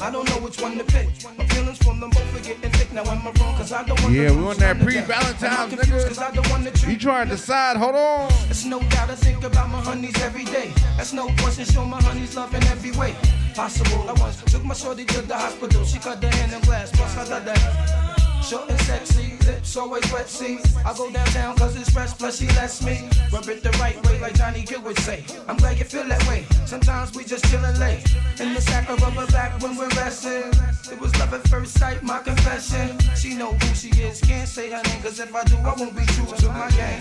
I 0.04 0.10
don't 0.10 0.28
know 0.28 0.36
which 0.36 0.60
one 0.60 0.76
to 0.76 0.84
pick. 0.84 1.08
My 1.38 1.46
feelings 1.46 1.78
for 1.78 1.94
them 1.94 2.10
both 2.10 2.36
are 2.36 2.44
getting 2.44 2.70
thick. 2.72 2.92
Now 2.92 3.04
am 3.04 3.26
I 3.26 3.32
wrong? 3.40 3.56
Cause 3.56 3.72
I 3.72 3.84
don't 3.84 3.98
want 4.02 4.12
Yeah, 4.12 4.36
we 4.36 4.44
on 4.44 4.58
that 4.58 4.78
pre-Valentine's, 4.78 5.74
Cause 5.88 6.18
I 6.18 6.30
don't 6.30 6.46
want 6.50 6.64
to 6.64 6.70
nigga. 6.72 6.90
You 6.90 6.98
trying 6.98 7.28
to 7.30 7.36
decide? 7.36 7.78
Hold 7.78 7.94
on. 7.94 8.30
It's 8.50 8.66
no 8.66 8.80
doubt 8.80 9.08
I 9.08 9.14
think 9.14 9.42
about 9.44 9.70
my 9.70 9.80
honeys 9.80 10.20
every 10.20 10.44
day. 10.44 10.72
That's 10.98 11.14
no 11.14 11.28
question, 11.38 11.64
show 11.64 11.86
my 11.86 12.02
honeys 12.02 12.36
love 12.36 12.54
in 12.54 12.62
every 12.64 12.92
way. 12.92 13.16
Possible. 13.54 14.06
I 14.06 14.12
once 14.20 14.42
took 14.44 14.62
my 14.62 14.74
shorty 14.74 15.06
to 15.06 15.22
the 15.22 15.38
hospital. 15.38 15.82
She 15.86 15.98
cut 15.98 16.20
the 16.20 16.28
hand 16.28 16.52
in 16.52 16.60
glass, 16.60 16.90
plus 16.90 17.16
I 17.16 17.26
got 17.26 17.46
that. 17.46 18.03
Short 18.44 18.68
and 18.68 18.80
sexy, 18.82 19.38
lips 19.46 19.74
always 19.74 20.12
wet, 20.12 20.28
see. 20.28 20.58
I 20.84 20.92
go 20.92 21.10
downtown 21.10 21.56
cause 21.56 21.74
it's 21.76 21.88
fresh, 21.88 22.12
plus 22.12 22.40
she 22.40 22.46
lets 22.48 22.84
me. 22.84 23.08
Rub 23.32 23.48
it 23.48 23.62
the 23.62 23.70
right 23.80 23.96
way, 24.04 24.20
like 24.20 24.34
Johnny 24.34 24.64
Gill 24.64 24.82
would 24.82 24.98
say. 24.98 25.24
I'm 25.48 25.56
glad 25.56 25.78
you 25.78 25.84
feel 25.86 26.06
that 26.08 26.22
way. 26.28 26.44
Sometimes 26.66 27.16
we 27.16 27.24
just 27.24 27.42
chillin' 27.46 27.78
late. 27.80 28.04
In 28.38 28.52
the 28.52 28.60
sack 28.60 28.90
of 28.90 29.00
rubber 29.00 29.26
back 29.32 29.62
when 29.62 29.76
we're 29.76 29.88
resting. 29.96 30.52
It 30.92 31.00
was 31.00 31.18
love 31.18 31.32
at 31.32 31.48
first 31.48 31.78
sight, 31.78 32.02
my 32.02 32.18
confession. 32.18 32.98
She 33.16 33.34
know 33.34 33.54
who 33.54 33.74
she 33.74 33.88
is, 34.02 34.20
can't 34.20 34.46
say 34.46 34.70
her 34.70 34.82
name, 34.82 35.00
cause 35.00 35.18
if 35.18 35.34
I 35.34 35.42
do, 35.44 35.56
I 35.56 35.72
won't 35.78 35.96
be 35.96 36.04
true 36.04 36.26
to 36.26 36.48
my 36.52 36.68
game. 36.72 37.00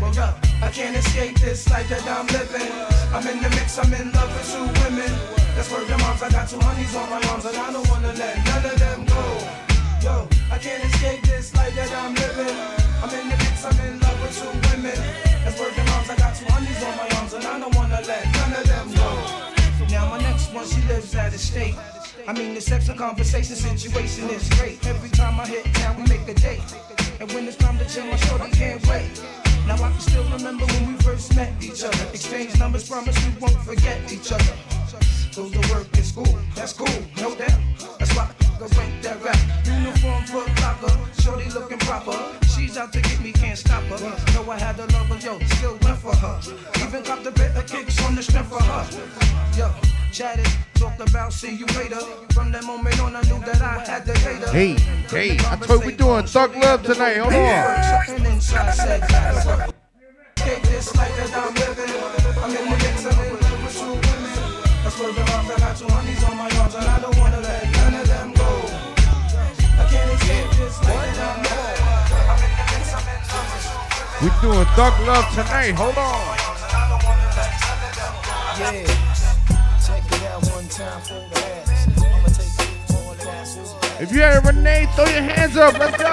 Well, 0.00 0.16
up, 0.20 0.38
I 0.62 0.70
can't 0.70 0.96
escape 0.96 1.40
this 1.40 1.68
life 1.70 1.88
that 1.88 2.06
I'm 2.06 2.28
living. 2.28 2.70
I'm 3.12 3.26
in 3.26 3.42
the 3.42 3.50
mix, 3.50 3.78
I'm 3.80 3.92
in 3.92 4.12
love 4.12 4.30
with 4.30 4.46
two 4.46 4.62
women. 4.84 5.10
That's 5.56 5.68
where 5.72 5.84
the 5.84 5.98
moms, 5.98 6.22
I 6.22 6.30
got 6.30 6.48
two 6.48 6.60
honeys 6.60 6.94
on 6.94 7.10
my 7.10 7.20
arms, 7.30 7.44
and 7.46 7.56
I 7.56 7.72
don't 7.72 7.88
wanna 7.88 8.12
let 8.12 8.46
none 8.46 8.64
of 8.64 8.78
them 8.78 9.04
go. 9.06 9.64
Yo, 10.04 10.28
I 10.50 10.58
can't 10.58 10.84
escape 10.84 11.22
this 11.22 11.54
life 11.54 11.74
that 11.74 11.90
I'm 11.92 12.14
living. 12.14 12.56
I'm 13.02 13.10
in 13.10 13.28
the 13.28 13.36
mix, 13.36 13.64
I'm 13.64 13.78
in 13.86 14.00
love 14.00 14.20
with 14.22 14.36
two 14.36 14.52
women. 14.70 14.96
That's 15.44 15.58
the 15.58 15.84
moms, 15.84 16.10
I 16.10 16.16
got 16.16 16.34
two 16.34 16.46
honeys 16.46 16.82
on 16.82 16.96
my 16.96 17.08
arms, 17.16 17.32
and 17.34 17.44
I 17.44 17.58
don't 17.58 17.74
wanna 17.74 18.00
let 18.06 18.24
none 18.32 18.52
of 18.52 18.66
them 18.66 18.88
go. 18.94 19.54
Now 19.90 20.08
my 20.10 20.20
next 20.20 20.52
one, 20.52 20.66
she 20.66 20.80
lives 20.88 21.14
out 21.14 21.34
of 21.34 21.40
state. 21.40 21.76
I 22.26 22.32
mean, 22.32 22.54
the 22.54 22.60
sex 22.60 22.88
and 22.88 22.98
conversation 22.98 23.56
situation 23.56 24.30
is 24.30 24.48
great. 24.50 24.86
Every 24.86 25.10
time 25.10 25.38
I 25.38 25.46
hit 25.46 25.64
town, 25.74 25.96
we 25.96 26.04
make 26.08 26.26
a 26.28 26.34
date. 26.34 26.62
And 27.20 27.30
when 27.32 27.46
it's 27.46 27.56
time 27.56 27.78
to 27.78 27.84
chill, 27.84 28.06
my 28.06 28.16
shorty 28.16 28.50
can't 28.50 28.84
wait. 28.88 29.22
Now 29.66 29.74
I 29.74 29.90
can 29.90 30.00
still 30.00 30.24
remember 30.24 30.66
when 30.66 30.92
we 30.92 31.02
first 31.02 31.34
met 31.36 31.52
each 31.62 31.84
other. 31.84 32.04
Exchange 32.12 32.58
numbers, 32.58 32.88
promise 32.88 33.16
we 33.24 33.32
won't 33.40 33.60
forget 33.62 34.12
each 34.12 34.32
other. 34.32 34.54
Goes 35.34 35.50
to 35.52 35.74
work 35.74 35.86
in 35.96 36.04
school, 36.04 36.38
that's 36.54 36.72
cool, 36.72 37.02
no 37.16 37.34
doubt. 37.34 37.58
That's 37.98 38.14
why 38.14 38.33
I 38.60 38.66
rank 38.78 39.02
that 39.02 39.22
rap. 39.22 39.38
Uniform 39.66 40.24
foot 40.24 40.48
locker, 40.60 40.96
shorty 41.20 41.50
looking 41.50 41.78
proper. 41.78 42.16
She's 42.46 42.76
out 42.76 42.92
to 42.92 43.00
get 43.00 43.20
me, 43.20 43.32
can't 43.32 43.58
stop 43.58 43.82
her. 43.84 43.98
Know 44.32 44.50
I 44.50 44.58
had 44.58 44.78
love 44.78 45.08
her, 45.08 45.18
yo, 45.18 45.38
still 45.56 45.78
went 45.82 45.98
for 45.98 46.14
her. 46.14 46.40
Even 46.82 47.02
got 47.02 47.24
the 47.24 47.32
bit 47.32 47.56
of 47.56 47.66
kicks 47.66 48.02
on 48.04 48.14
the 48.14 48.22
strength 48.22 48.48
for 48.48 48.62
her. 48.62 48.86
Yo, 49.58 49.70
chatted, 50.12 50.46
talked 50.74 51.00
about 51.00 51.32
see 51.32 51.54
you 51.56 51.66
later. 51.78 52.00
From 52.32 52.52
that 52.52 52.64
moment 52.64 53.00
on, 53.00 53.16
I 53.16 53.22
knew 53.22 53.40
that 53.40 53.60
I 53.60 53.84
had 53.84 54.06
to 54.06 54.12
date 54.12 54.42
her. 54.42 54.52
Hey, 54.52 54.74
hey, 55.10 55.36
I 55.50 55.56
told 55.56 55.80
you 55.80 55.86
we 55.88 55.96
doing 55.96 56.26
Thug 56.26 56.54
Love 56.56 56.82
tonight. 56.84 57.16
Hold 57.18 57.34
on. 57.34 58.06
Something 58.06 58.32
inside 58.32 58.72
said, 58.72 59.72
Take 60.36 60.62
this 60.62 60.94
life 60.94 61.16
that 61.16 61.34
I'm 61.34 61.54
living. 61.54 61.90
I'm 62.42 62.50
in 62.50 62.70
the 62.70 62.76
mix, 62.76 63.06
I'm 63.06 63.24
in 63.24 63.40
love 63.40 63.64
with 63.64 63.78
two 63.78 63.86
women. 63.86 64.24
That's 64.84 65.00
where 65.00 65.12
the 65.12 65.24
moms, 65.30 65.50
I 65.50 65.58
got 65.58 65.76
two 65.76 65.88
honeys 65.88 66.24
on 66.24 66.36
my 66.36 66.50
arms, 66.60 66.74
and 66.74 66.84
I 66.84 67.00
don't 67.00 67.18
wanna 67.18 67.43
We 74.22 74.30
doing 74.40 74.64
Thug 74.76 74.94
Love 75.06 75.28
tonight. 75.34 75.74
Hold 75.76 75.98
on. 75.98 76.36
Yeah. 78.58 78.86
Check 79.84 80.04
it 80.06 80.22
out 80.30 80.46
one 80.54 80.68
time 80.68 81.00
for 81.02 81.14
the 81.14 81.38
ass. 81.58 81.88
I'ma 81.98 82.28
take 82.28 82.94
all 82.94 83.14
the 83.14 83.28
assholes. 83.28 83.74
If 84.00 84.12
you 84.12 84.18
hear 84.18 84.40
Renee, 84.40 84.86
throw 84.94 85.04
your 85.06 85.22
hands 85.22 85.56
up. 85.56 85.78
Let's 85.78 85.96
go. 85.96 86.10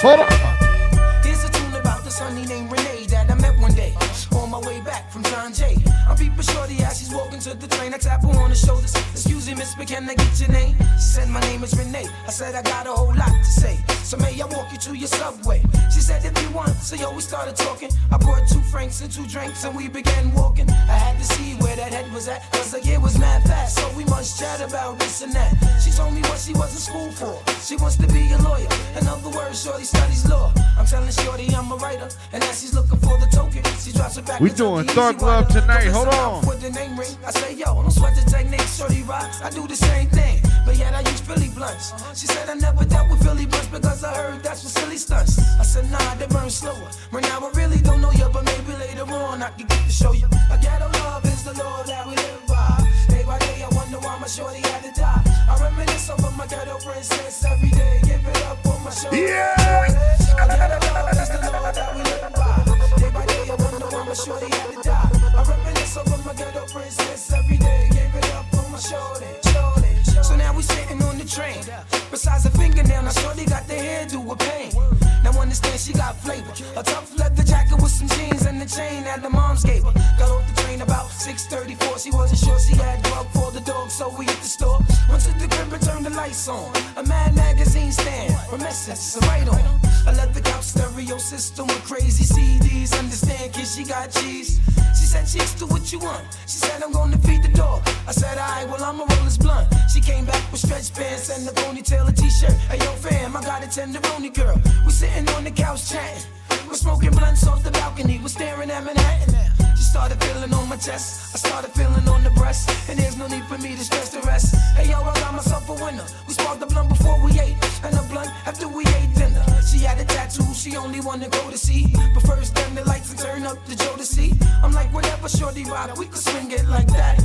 Hold 0.00 0.20
on. 0.20 1.22
Here's 1.22 1.44
a 1.44 1.50
tune 1.50 1.74
about 1.74 2.02
this 2.02 2.18
honey 2.18 2.46
named 2.46 2.72
Renee 2.72 3.06
that 3.10 3.30
I 3.30 3.34
met 3.34 3.58
one 3.60 3.74
day 3.74 3.94
on 4.34 4.50
my 4.50 4.58
way 4.60 4.80
back 4.80 5.10
from 5.12 5.22
John 5.24 5.52
Jay. 5.52 5.76
I'm 6.08 6.16
peeping 6.16 6.42
shorty 6.42 6.77
as 6.88 6.98
she's 6.98 7.12
walking 7.12 7.38
to 7.40 7.54
the 7.54 7.68
train. 7.68 7.92
I 7.92 7.98
tap 7.98 8.22
her 8.22 8.40
on 8.40 8.50
the 8.50 8.56
shoulders. 8.56 8.94
Excuse 9.12 9.46
me, 9.46 9.54
miss, 9.54 9.74
but 9.74 9.86
can 9.86 10.08
I 10.08 10.14
get 10.14 10.40
your 10.40 10.50
name? 10.50 10.74
She 10.96 11.08
said, 11.16 11.28
My 11.28 11.40
name 11.40 11.62
is 11.62 11.76
Renee. 11.76 12.08
I 12.26 12.30
said, 12.30 12.54
I 12.54 12.62
got 12.62 12.86
a 12.86 12.92
whole 12.92 13.14
lot 13.14 13.34
to 13.46 13.52
say. 13.62 13.76
So 14.02 14.16
may 14.16 14.40
I 14.40 14.46
walk 14.46 14.72
you 14.72 14.78
to 14.78 14.96
your 14.96 15.08
subway? 15.08 15.62
She 15.92 16.00
said, 16.00 16.24
If 16.24 16.34
you 16.42 16.50
want. 16.50 16.74
So 16.88 16.96
yo, 16.96 17.14
we 17.14 17.20
started 17.20 17.56
talking. 17.56 17.90
I 18.10 18.16
brought 18.16 18.48
two 18.48 18.62
francs 18.72 19.00
and 19.02 19.10
two 19.10 19.26
drinks 19.26 19.64
and 19.64 19.76
we 19.76 19.88
began 19.88 20.32
walking. 20.32 20.68
I 20.70 20.96
had 21.06 21.18
to 21.18 21.24
see 21.24 21.54
where 21.62 21.76
that 21.76 21.92
head 21.92 22.10
was 22.12 22.28
at. 22.28 22.40
Cause 22.52 22.70
the 22.72 22.80
year 22.82 23.00
was 23.00 23.18
mad 23.18 23.42
fast. 23.44 23.76
So 23.78 23.84
we 23.96 24.04
must 24.04 24.40
chat 24.40 24.60
about 24.60 24.98
this 24.98 25.22
and 25.22 25.32
that. 25.34 25.52
She 25.84 25.90
told 25.90 26.14
me 26.14 26.22
what 26.22 26.38
she 26.38 26.54
was 26.54 26.72
in 26.72 26.80
school 26.80 27.10
for. 27.12 27.36
She 27.60 27.76
wants 27.76 27.96
to 27.96 28.06
be 28.06 28.32
a 28.32 28.38
lawyer. 28.38 28.68
In 28.98 29.06
other 29.06 29.30
words, 29.30 29.62
Shorty 29.62 29.84
studies 29.84 30.26
law. 30.28 30.52
I'm 30.78 30.86
telling 30.86 31.10
Shorty 31.10 31.54
I'm 31.54 31.70
a 31.70 31.76
writer. 31.76 32.08
And 32.32 32.42
as 32.44 32.60
she's 32.60 32.74
looking 32.74 32.98
for 33.00 33.18
the 33.18 33.26
token, 33.26 33.62
she 33.78 33.92
drops 33.92 34.16
it 34.16 34.24
back. 34.26 34.40
We 34.40 34.50
doing 34.50 34.86
Thug 34.86 35.20
Love 35.20 35.48
tonight. 35.48 35.88
Hold 35.88 36.08
on. 36.08 36.44
Out 36.78 36.84
For 36.84 36.84
the 36.84 36.88
name 36.88 36.98
ring, 36.98 37.16
I 37.26 37.30
say, 37.30 37.54
yo, 37.54 37.74
don't 37.74 37.90
sweat 37.90 38.14
the 38.14 38.30
technique, 38.30 38.60
Shorty 38.60 39.02
rocks. 39.02 39.42
I 39.42 39.50
do 39.50 39.66
the 39.66 39.76
same 39.76 40.08
thing, 40.08 40.40
but 40.64 40.76
yet 40.76 40.94
I 40.94 41.00
use 41.00 41.20
Philly 41.20 41.48
blunts. 41.48 41.92
She 42.14 42.26
said 42.26 42.48
I 42.48 42.54
never 42.54 42.84
dealt 42.84 43.10
with 43.10 43.22
Philly 43.22 43.46
blunts 43.46 43.68
because 43.68 44.04
I 44.04 44.14
heard 44.14 44.42
that's 44.42 44.62
for 44.62 44.68
silly 44.68 44.96
stunts. 44.96 45.38
I 45.58 45.62
said, 45.62 45.90
nah, 45.90 46.14
they 46.14 46.26
burn 46.26 46.50
slower. 46.50 46.88
Right 47.12 47.24
now 47.24 47.40
I 47.40 47.50
really 47.54 47.78
don't 47.78 48.00
know 48.00 48.12
you, 48.12 48.28
but 48.32 48.44
maybe 48.44 48.72
later 48.78 49.10
on 49.12 49.42
I 49.42 49.50
can 49.50 49.66
get 49.66 49.84
to 49.84 49.90
show 49.90 50.12
you. 50.12 50.26
A 50.50 50.58
ghetto 50.58 50.88
love 51.02 51.24
is 51.24 51.44
the 51.44 51.54
law 51.54 51.82
that 51.82 52.06
we 52.06 52.14
live 52.14 52.46
by. 52.46 52.86
Day 53.08 53.24
by 53.24 53.38
day, 53.38 53.64
I 53.64 53.74
wonder 53.74 53.98
why 53.98 54.18
my 54.18 54.26
shorty 54.26 54.60
had 54.60 54.82
to 54.84 54.92
die. 55.00 55.22
I 55.50 55.58
reminisce 55.60 56.10
over 56.10 56.30
my 56.36 56.46
ghetto 56.46 56.78
princess 56.78 57.44
every 57.44 57.70
day. 57.70 58.00
Give 58.04 58.24
it 58.24 58.42
up 58.46 58.64
on 58.66 58.84
my 58.84 58.90
shoulder. 58.90 59.16
Yeah! 59.16 59.90
A 60.38 60.46
ghetto 60.46 60.78
love 60.94 61.10
is 61.10 61.28
the 61.28 61.40
law 61.50 61.72
that 61.72 61.90
we 61.94 62.02
live 62.02 62.32
by. 62.34 63.00
Day 63.00 63.10
by 63.10 63.26
day, 63.26 63.50
I 63.50 63.54
wonder 63.56 63.86
why 63.86 64.04
my 64.04 64.14
shorty 64.14 64.50
had 64.50 64.70
to 64.74 64.82
die. 64.82 65.17
I 65.38 65.42
reminisce 65.44 65.96
over 65.96 66.18
my 66.24 66.34
ghetto 66.34 66.66
princess 66.66 67.32
every 67.32 67.58
day. 67.58 67.88
Give 67.90 68.14
it 68.20 68.34
up 68.34 68.52
on 68.54 68.72
my 68.72 68.78
shoulder. 68.78 69.24
shoulder. 69.52 70.24
So 70.24 70.34
now 70.34 70.52
we 70.52 70.62
sitting 70.62 71.00
on 71.02 71.16
the 71.16 71.24
train. 71.24 71.62
Besides 72.10 72.46
a 72.46 72.50
fingernail, 72.50 73.02
now 73.02 73.10
shorty 73.10 73.44
got 73.44 73.68
the 73.68 73.74
hairdo 73.74 74.24
with 74.24 74.40
pain. 74.40 75.07
Now 75.28 75.42
understand 75.42 75.78
she 75.78 75.92
got 75.92 76.16
flavor. 76.16 76.50
A 76.76 76.82
tough 76.82 77.18
leather 77.18 77.42
jacket 77.42 77.76
with 77.82 77.92
some 77.92 78.08
jeans 78.08 78.46
and 78.46 78.58
the 78.58 78.64
chain 78.64 79.04
that 79.04 79.22
the 79.22 79.28
moms 79.28 79.62
gave 79.62 79.84
her. 79.84 79.92
Got 80.18 80.30
off 80.30 80.46
the 80.48 80.62
train 80.62 80.80
about 80.80 81.10
6:34. 81.10 81.98
She 81.98 82.10
wasn't 82.10 82.40
sure 82.40 82.58
she 82.58 82.74
had 82.76 83.02
grub 83.04 83.26
for 83.32 83.52
the 83.52 83.60
dog, 83.60 83.90
so 83.90 84.08
we 84.16 84.24
hit 84.24 84.40
the 84.40 84.48
store. 84.48 84.78
Went 85.10 85.22
to 85.24 85.32
the 85.38 85.46
crib 85.48 85.70
and 85.70 85.82
turned 85.82 86.06
the 86.06 86.10
lights 86.10 86.48
on. 86.48 86.72
A 86.96 87.02
Mad 87.02 87.34
magazine 87.36 87.92
stand, 87.92 88.34
reminiscence, 88.50 89.16
a 89.16 89.20
right 89.28 89.48
on. 89.48 89.80
A 90.06 90.12
leather 90.12 90.40
couch 90.40 90.64
stereo 90.64 91.18
system 91.18 91.66
with 91.66 91.84
crazy 91.84 92.24
CDs. 92.24 92.98
Understand, 92.98 93.52
kid, 93.52 93.66
she 93.66 93.84
got 93.84 94.10
cheese. 94.10 94.60
She 94.98 95.04
said, 95.04 95.26
Cheeks, 95.26 95.54
do 95.54 95.66
what 95.66 95.92
you 95.92 95.98
want. 95.98 96.24
She 96.46 96.58
said, 96.58 96.82
I'm 96.82 96.92
gonna 96.92 97.18
feed 97.18 97.42
the 97.42 97.52
dog. 97.52 97.82
I 98.06 98.12
said, 98.12 98.38
Alright, 98.38 98.68
well, 98.68 98.82
I'ma 98.82 99.04
roll 99.04 99.24
this 99.24 99.36
blunt. 99.36 99.68
She 99.92 100.00
came 100.00 100.24
back 100.24 100.42
with 100.50 100.60
stretch 100.60 100.92
pants 100.94 101.28
and 101.30 101.46
a 101.48 101.52
ponytail, 101.52 102.08
a 102.08 102.12
t 102.12 102.28
shirt. 102.30 102.56
Hey, 102.70 102.78
yo, 102.78 102.92
fam, 102.92 103.36
I 103.36 103.42
got 103.42 103.62
a 103.62 103.68
tenderoni 103.68 104.32
girl. 104.34 104.60
We 104.84 104.90
sitting 104.92 105.17
on 105.30 105.44
the 105.44 105.50
couch 105.50 105.90
chatting. 105.90 106.22
We're 106.68 106.74
smoking 106.74 107.10
blunts 107.10 107.46
off 107.46 107.64
the 107.64 107.70
balcony. 107.70 108.20
We're 108.22 108.28
staring 108.28 108.70
at 108.70 108.84
Manhattan. 108.84 109.34
She 109.76 109.82
started 109.82 110.22
feeling 110.22 110.52
on 110.52 110.68
my 110.68 110.76
chest. 110.76 111.34
I 111.34 111.38
started 111.38 111.70
feeling 111.72 112.06
on 112.08 112.22
the 112.22 112.30
breast. 112.30 112.68
And 112.88 112.98
there's 112.98 113.16
no 113.16 113.26
need 113.26 113.44
for 113.44 113.58
me 113.58 113.74
to 113.74 113.84
stress 113.84 114.10
the 114.10 114.20
rest. 114.20 114.54
Hey, 114.76 114.90
yo, 114.90 115.00
I 115.00 115.14
got 115.14 115.32
myself 115.34 115.68
a 115.68 115.72
winner. 115.72 116.04
We 116.26 116.34
sparked 116.34 116.60
the 116.60 116.66
blunt 116.66 116.90
before 116.90 117.18
we 117.24 117.32
ate. 117.40 117.56
And 117.82 117.94
the 117.94 118.06
blunt 118.10 118.30
after 118.46 118.68
we 118.68 118.84
ate 118.98 119.14
dinner. 119.14 119.44
She 119.62 119.78
had 119.78 119.98
a 119.98 120.04
tattoo 120.04 120.52
she 120.54 120.76
only 120.76 121.00
wanna 121.00 121.28
go 121.28 121.50
to 121.50 121.58
see. 121.58 121.86
But 122.14 122.22
first, 122.24 122.54
dim 122.54 122.74
the 122.74 122.84
lights 122.84 123.10
and 123.10 123.18
turn 123.18 123.44
up 123.44 123.64
the 123.66 123.74
Joe 123.74 123.96
to 123.96 124.04
see. 124.04 124.34
I'm 124.62 124.72
like, 124.72 124.92
whatever, 124.92 125.28
shorty 125.28 125.64
rock, 125.64 125.96
we 125.96 126.06
could 126.06 126.22
swing 126.22 126.50
it 126.50 126.66
like 126.66 126.88
that. 126.88 127.18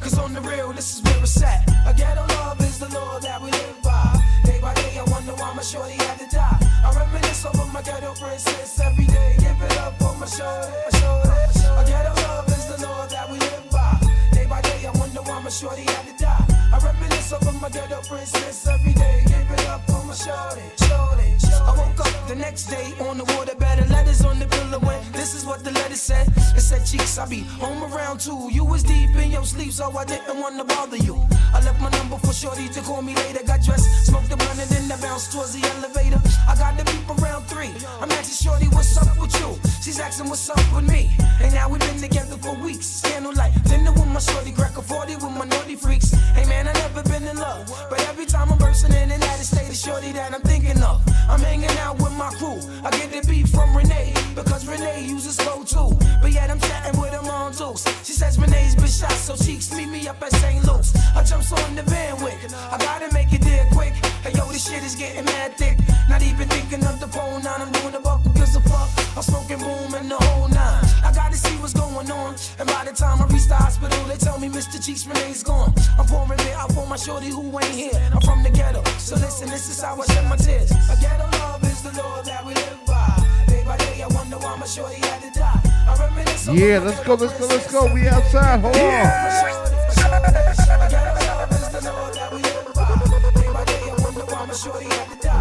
Cause 0.00 0.18
on 0.18 0.32
the 0.32 0.40
real, 0.40 0.72
this 0.72 0.96
is 0.96 1.02
where 1.02 1.22
it's 1.22 1.42
at. 1.42 1.68
A 1.86 1.92
ghetto 1.92 2.24
love 2.34 2.60
is 2.62 2.78
the 2.78 2.88
law 2.88 3.18
that 3.20 3.40
we 3.42 3.50
live 3.50 3.82
by. 3.82 4.16
Day 4.44 4.58
by 4.60 4.72
day, 4.74 4.98
I 4.98 5.04
wonder 5.10 5.32
why 5.32 5.52
my 5.52 5.62
shorty 5.62 5.94
had 5.94 6.18
to 6.18 6.26
die. 6.34 6.58
I 6.84 6.92
reminisce 6.96 7.44
over 7.44 7.66
my 7.66 7.82
ghetto 7.82 8.14
princess 8.14 8.80
every 8.80 9.04
day. 9.04 9.36
Give 9.38 9.60
it 9.60 9.76
up 9.78 10.00
on 10.02 10.18
my 10.18 10.26
shoulder. 10.26 10.72
my 10.84 10.98
shoulder. 10.98 11.36
A 11.76 11.84
ghetto 11.84 12.14
love 12.22 12.48
is 12.48 12.66
the 12.66 12.86
law 12.86 13.06
that 13.06 13.30
we 13.30 13.38
live 13.38 13.70
by. 13.70 14.00
Day 14.32 14.46
by 14.46 14.60
day, 14.62 14.86
I 14.86 14.90
wonder 14.98 15.20
why 15.20 15.40
my 15.42 15.50
shorty 15.50 15.82
had 15.82 16.06
to 16.06 16.24
die. 16.24 16.46
I 16.72 16.78
reminisce 16.82 17.32
over 17.32 17.52
my 17.52 17.68
ghetto 17.68 18.00
princess 18.08 18.66
every 18.66 18.94
day. 18.94 19.22
Give 19.26 19.50
it 19.50 19.66
up 19.68 19.86
my 20.10 20.16
shoulder. 20.16 20.62
shoulder. 20.82 21.30
I 21.62 21.72
woke 21.78 22.00
up 22.00 22.28
the 22.28 22.34
next 22.34 22.66
day 22.66 22.92
on 23.06 23.18
the 23.18 23.24
water 23.36 23.54
better 23.54 23.86
letters 23.86 24.24
on 24.24 24.40
the 24.40 24.46
pillow 24.46 24.80
when 24.80 25.00
this 25.12 25.34
is 25.34 25.46
what 25.46 25.62
the 25.62 25.70
letter 25.70 25.94
said. 25.94 26.26
It 26.56 26.60
said, 26.60 26.84
Cheeks, 26.84 27.16
I 27.18 27.26
be 27.28 27.40
home 27.62 27.82
around 27.92 28.18
two. 28.18 28.48
You 28.50 28.64
was 28.64 28.82
deep 28.82 29.14
in 29.14 29.30
your 29.30 29.44
sleep, 29.44 29.70
so 29.72 29.96
I 29.96 30.04
didn't 30.04 30.40
want 30.40 30.58
to 30.58 30.64
bother 30.64 30.96
you. 30.96 31.16
I 31.54 31.60
left 31.62 31.80
my 31.80 31.90
number 31.90 32.16
for 32.18 32.32
Shorty 32.32 32.68
to 32.68 32.80
call 32.80 33.02
me 33.02 33.14
later. 33.14 33.44
Got 33.46 33.62
dressed, 33.62 34.06
smoked 34.06 34.30
the 34.30 34.36
blunt, 34.36 34.58
and 34.58 34.70
then 34.70 34.90
I 34.90 35.00
bounced 35.00 35.32
towards 35.32 35.52
the 35.52 35.62
elevator. 35.76 36.20
I 36.48 36.56
got 36.56 36.76
the 36.76 36.84
beep 36.90 37.08
around 37.22 37.44
three. 37.44 37.70
I'm 38.00 38.10
asking 38.10 38.38
Shorty, 38.42 38.66
what's 38.74 38.96
up 38.96 39.16
with 39.20 39.34
you? 39.40 39.58
She's 39.80 40.00
asking 40.00 40.28
what's 40.28 40.50
up 40.50 40.58
with 40.74 40.88
me. 40.90 41.10
And 41.40 41.54
now 41.54 41.68
we've 41.68 41.80
been 41.80 42.00
together 42.00 42.36
for 42.36 42.54
weeks. 42.58 43.02
Candlelight, 43.02 43.52
dinner 43.64 43.92
with 43.92 44.08
my 44.08 44.18
Shorty, 44.18 44.50
a 44.50 44.82
40 44.82 45.14
with 45.16 45.34
my 45.38 45.44
naughty 45.44 45.76
freaks. 45.76 46.10
Hey 46.34 46.46
man, 46.46 46.66
I 46.66 46.72
never 46.72 47.02
been 47.04 47.26
in 47.26 47.36
love. 47.36 47.66
But 47.90 48.00
every 48.08 48.26
time 48.26 48.50
I'm 48.50 48.58
bursting 48.58 48.92
in 48.92 49.10
and 49.10 49.22
out 49.22 49.38
of 49.38 49.46
state 49.46 49.68
of 49.68 49.76
Shorty 50.00 50.12
that 50.12 50.32
I'm 50.32 50.40
thinking 50.40 50.82
of. 50.82 51.02
I'm 51.28 51.40
hanging 51.40 51.76
out 51.84 52.00
with 52.00 52.12
my 52.16 52.30
crew. 52.38 52.58
I 52.84 52.90
get 52.90 53.12
the 53.12 53.20
beat 53.28 53.48
from 53.48 53.76
Renee. 53.76 54.14
Because 54.34 54.66
Renee 54.66 55.04
uses 55.04 55.36
slow 55.36 55.62
too. 55.62 55.94
But 56.22 56.32
yet 56.32 56.50
I'm 56.50 56.58
chatting 56.60 56.98
with 57.00 57.12
her 57.12 57.30
on 57.30 57.52
deuce. 57.52 57.84
She 58.04 58.12
says 58.12 58.38
Renee's 58.38 58.74
been 58.74 58.86
shot, 58.86 59.12
so 59.12 59.36
cheeks 59.36 59.74
meet 59.74 59.88
me 59.88 60.08
up 60.08 60.22
at 60.22 60.32
St. 60.32 60.64
Louis. 60.64 60.90
I 61.14 61.22
jumps 61.22 61.52
on 61.52 61.76
the 61.76 61.82
bandwagon. 61.82 62.50
I 62.54 62.78
gotta 62.78 63.12
make 63.12 63.32
it 63.32 63.42
there 63.42 63.66
quick. 63.72 63.92
Hey, 64.24 64.32
yo, 64.32 64.46
this 64.46 64.68
shit 64.68 64.82
is 64.82 64.94
getting 64.96 65.24
mad 65.24 65.56
thick. 65.58 65.78
Not 66.08 66.22
even 66.22 66.48
thinking 66.48 66.84
of 66.86 66.98
the 66.98 67.08
phone 67.08 67.42
nine. 67.42 67.60
I'm 67.60 67.72
doing 67.72 67.92
the 67.92 68.00
buck 68.00 68.22
who 68.22 68.32
gives 68.32 68.56
a 68.56 68.60
fuck. 68.60 68.88
I'm 69.16 69.22
smoking 69.22 69.58
boom 69.58 69.94
and 69.94 70.10
the 70.10 70.16
whole 70.16 70.48
nine. 70.48 70.84
I 71.04 71.12
gotta 71.14 71.36
see 71.36 71.56
what's 71.56 71.74
going 71.74 72.10
on. 72.10 72.36
And 72.58 72.66
by 72.68 72.84
the 72.84 72.92
time 72.92 73.20
I 73.20 73.26
reach 73.26 73.48
the 73.48 73.56
hospital, 73.56 74.02
they 74.04 74.16
tell 74.16 74.38
me 74.38 74.48
Mr. 74.48 74.82
Cheeks 74.84 75.06
Renee's 75.06 75.42
gone. 75.42 75.74
I'm 75.98 76.06
pouring 76.06 76.40
it 76.40 76.54
out 76.54 76.72
for 76.72 76.86
my 76.86 76.96
shorty 76.96 77.28
who 77.28 77.44
ain't 77.58 77.74
here. 77.74 78.00
I'm 78.14 78.20
from 78.22 78.42
the 78.42 78.50
ghetto. 78.50 78.82
So 78.98 79.16
listen, 79.16 79.50
this 79.50 79.68
is 79.68 79.80
how 79.82 79.89
I 79.90 80.06
shed 80.06 80.28
my 80.28 80.36
tears. 80.36 80.70
A 80.70 80.96
ghetto 81.00 81.26
love 81.38 81.64
is 81.64 81.82
the 81.82 81.90
law 82.00 82.22
that 82.22 82.46
we 82.46 82.54
live 82.54 82.78
by. 82.86 83.26
Day 83.48 83.64
by 83.64 83.76
day, 83.76 84.02
I 84.02 84.06
wonder 84.06 84.36
why 84.38 84.56
my 84.56 84.64
shorty 84.64 85.00
had 85.00 85.20
to 85.20 85.30
die. 85.36 85.60
I 85.64 85.96
reminisce 85.98 86.46
on 86.48 86.56
Yeah, 86.56 86.78
let's 86.78 87.02
go, 87.02 87.14
let's 87.14 87.36
go, 87.36 87.46
let's 87.46 87.72
go. 87.72 87.92
We 87.92 88.06
outside. 88.06 88.60
Hold 88.60 88.76
on. 88.76 88.82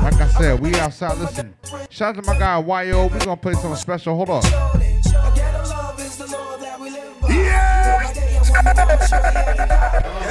Like 0.04 0.20
I 0.20 0.28
said, 0.40 0.60
we 0.60 0.74
outside. 0.76 1.18
Listen, 1.20 1.54
shout 1.92 2.18
out 2.18 2.24
to 2.24 2.34
my 2.34 2.40
guy 2.40 2.58
YO. 2.60 3.06
We 3.06 3.20
gonna 3.20 3.38
play 3.38 3.54
something 3.54 3.76
special. 3.76 4.16
Hold 4.16 4.30
on. 4.32 4.44
Y'all 4.46 4.74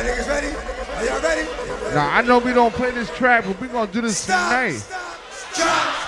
niggas 0.05 0.29
ready? 0.29 0.49
Are 0.97 1.05
y'all 1.05 1.23
ready? 1.23 1.58
Now 1.99 2.15
I 2.15 2.23
know 2.23 2.39
we 2.39 2.53
don't 2.53 2.73
play 2.73 2.93
this 2.93 3.11
track, 3.17 3.45
but 3.45 3.61
we 3.61 3.67
gonna 3.67 3.91
do 3.91 4.01
this 4.01 4.25
tonight. 4.25 4.79
Drop. 5.57 5.99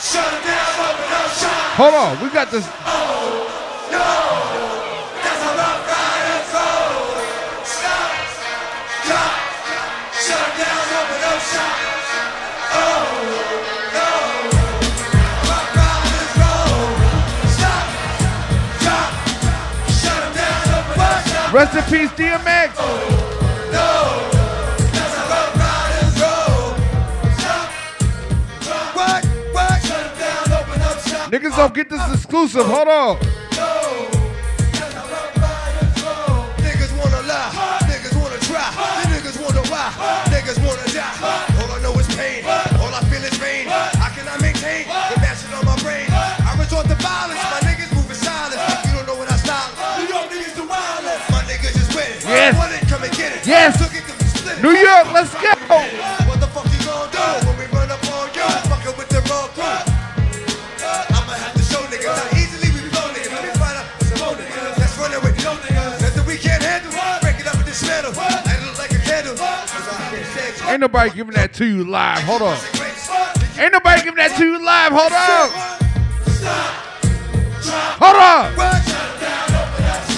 Shut 0.00 0.24
it 0.24 0.40
down, 0.40 0.88
open 0.88 1.04
up 1.04 1.28
shop. 1.36 1.76
Hold 1.76 1.94
on, 1.94 2.16
we 2.24 2.30
got 2.30 2.50
this. 2.50 2.64
Oh 2.64 3.44
no. 3.92 4.08
That's 5.20 5.42
how 5.44 5.52
rough 5.52 5.84
riders 5.84 6.48
roll. 6.56 7.12
Stop. 7.60 8.08
Drop. 9.04 9.36
Shut 10.16 10.48
it 10.48 10.64
down, 10.64 10.96
open 10.96 11.20
up 11.20 11.44
shop. 11.44 11.76
Oh, 12.72 13.04
no. 14.00 14.08
Rough 15.44 15.76
riders 15.76 16.32
roll. 16.40 16.88
Stop. 17.52 17.84
Drop. 18.80 19.12
Shut 19.92 20.24
down, 20.32 20.72
open 20.72 21.04
up. 21.36 21.52
Rest 21.52 21.76
in 21.76 21.84
peace, 21.92 22.12
DMX. 22.16 22.72
No. 22.78 23.27
Don't 31.58 31.74
get 31.74 31.90
this 31.90 32.14
exclusive. 32.14 32.62
Hold 32.62 32.86
on. 32.86 33.18
Niggas 36.62 36.94
wanna 36.94 37.22
lie, 37.26 37.50
niggas 37.90 38.14
wanna 38.14 38.38
try, 38.46 38.62
niggas 39.10 39.34
wanna 39.42 39.66
why, 39.66 39.90
niggas 40.30 40.58
wanna 40.62 40.86
die. 40.94 41.18
All 41.58 41.66
I 41.74 41.82
know 41.82 41.98
is 41.98 42.06
pain, 42.14 42.46
all 42.78 42.94
I 42.94 43.02
feel 43.10 43.24
is 43.26 43.36
pain. 43.42 43.66
How 43.98 44.14
can 44.14 44.30
maintain 44.40 44.86
the 44.86 45.18
mashing 45.18 45.52
on 45.52 45.66
my 45.66 45.74
brain? 45.82 46.06
I 46.46 46.54
resort 46.62 46.86
to 46.86 46.94
violence, 47.02 47.42
my 47.50 47.58
niggas 47.66 47.90
moving 47.90 48.14
silent. 48.14 48.62
You 48.86 48.94
don't 48.94 49.06
know 49.10 49.18
when 49.18 49.26
I 49.26 49.34
style. 49.34 49.74
New 49.98 50.06
York 50.06 50.30
niggas 50.30 50.54
do 50.54 50.62
violence. 50.62 51.26
My 51.28 51.42
niggas 51.42 51.74
just 51.74 51.90
winning. 51.90 52.22
Yes. 52.22 52.54
Want 52.54 52.70
it, 52.70 52.86
come 52.86 53.02
and 53.02 53.12
get 53.18 53.34
it. 53.34 53.44
Yes. 53.44 53.82
Took 53.82 53.98
it, 53.98 54.06
come 54.06 54.14
and 54.14 54.30
split 54.30 54.58
it. 54.58 54.62
New 54.62 54.78
York, 54.78 55.10
let's 55.10 55.34
go. 55.34 55.57
Ain't 70.78 70.82
nobody 70.82 71.10
giving 71.10 71.34
that 71.34 71.52
to 71.54 71.66
you 71.66 71.82
live. 71.82 72.20
Hold 72.20 72.40
on. 72.40 72.56
Ain't 73.58 73.72
nobody 73.72 74.00
giving 74.02 74.18
that 74.18 74.36
to 74.38 74.44
you 74.44 74.64
live. 74.64 74.92
Hold 74.94 75.10
on. 75.10 75.50
Hold 77.98 78.14
on. 78.14 78.54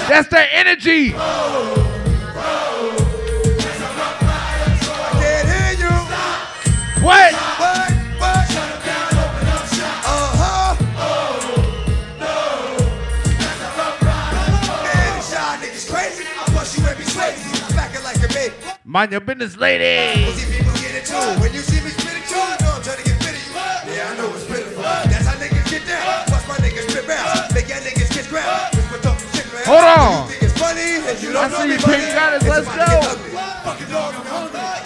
That's 0.06 0.28
their 0.28 0.46
energy. 0.52 1.12
What? 7.02 7.79
Mind 18.90 19.12
your 19.12 19.20
business, 19.20 19.56
lady. 19.56 20.34
See 20.34 20.50
people 20.50 20.74
get 20.82 20.98
it 20.98 21.06
too. 21.06 21.14
When 21.38 21.54
you 21.54 21.62
see 21.62 21.78
me 21.78 21.94
spit 21.94 22.10
it, 22.10 22.26
you 22.26 22.34
know 22.34 22.74
I'm 22.74 22.82
trying 22.82 22.98
to 22.98 23.04
get 23.06 23.22
fit 23.22 23.38
of 23.38 23.46
you. 23.46 23.94
Yeah, 23.94 24.10
I 24.10 24.16
know 24.18 24.34
it's 24.34 24.42
pitiful. 24.50 24.82
That's 24.82 25.30
how 25.30 25.38
niggas 25.38 25.70
get 25.70 25.86
down. 25.86 26.26
Watch 26.26 26.42
my 26.50 26.58
niggas 26.58 26.90
round. 27.06 27.54
Make 27.54 27.68
y'all 27.70 27.78
niggas 27.86 28.10
kiss 28.10 28.26
ground. 28.26 28.74
Whisper 28.74 28.98
talking 28.98 29.30
shit, 29.30 29.46
man. 29.54 29.62
Hold 29.62 29.86
on. 29.86 30.26
You 30.26 30.34
think 30.34 30.42
it's 30.42 30.58
funny? 30.58 31.06
You 31.22 31.30
don't 31.30 31.38
I 31.38 31.46
know 31.46 31.62
see 31.62 31.68
me, 31.70 31.74
you, 31.78 31.86
buddy. 31.86 32.02
Pink 32.02 32.18
Goddess. 32.18 32.42
Let's 32.50 32.66
get 32.66 32.90
go. 32.90 32.98
Fucking 33.62 33.90
dog, 33.94 34.10
I'm 34.10 34.26
hungry. 34.26 34.79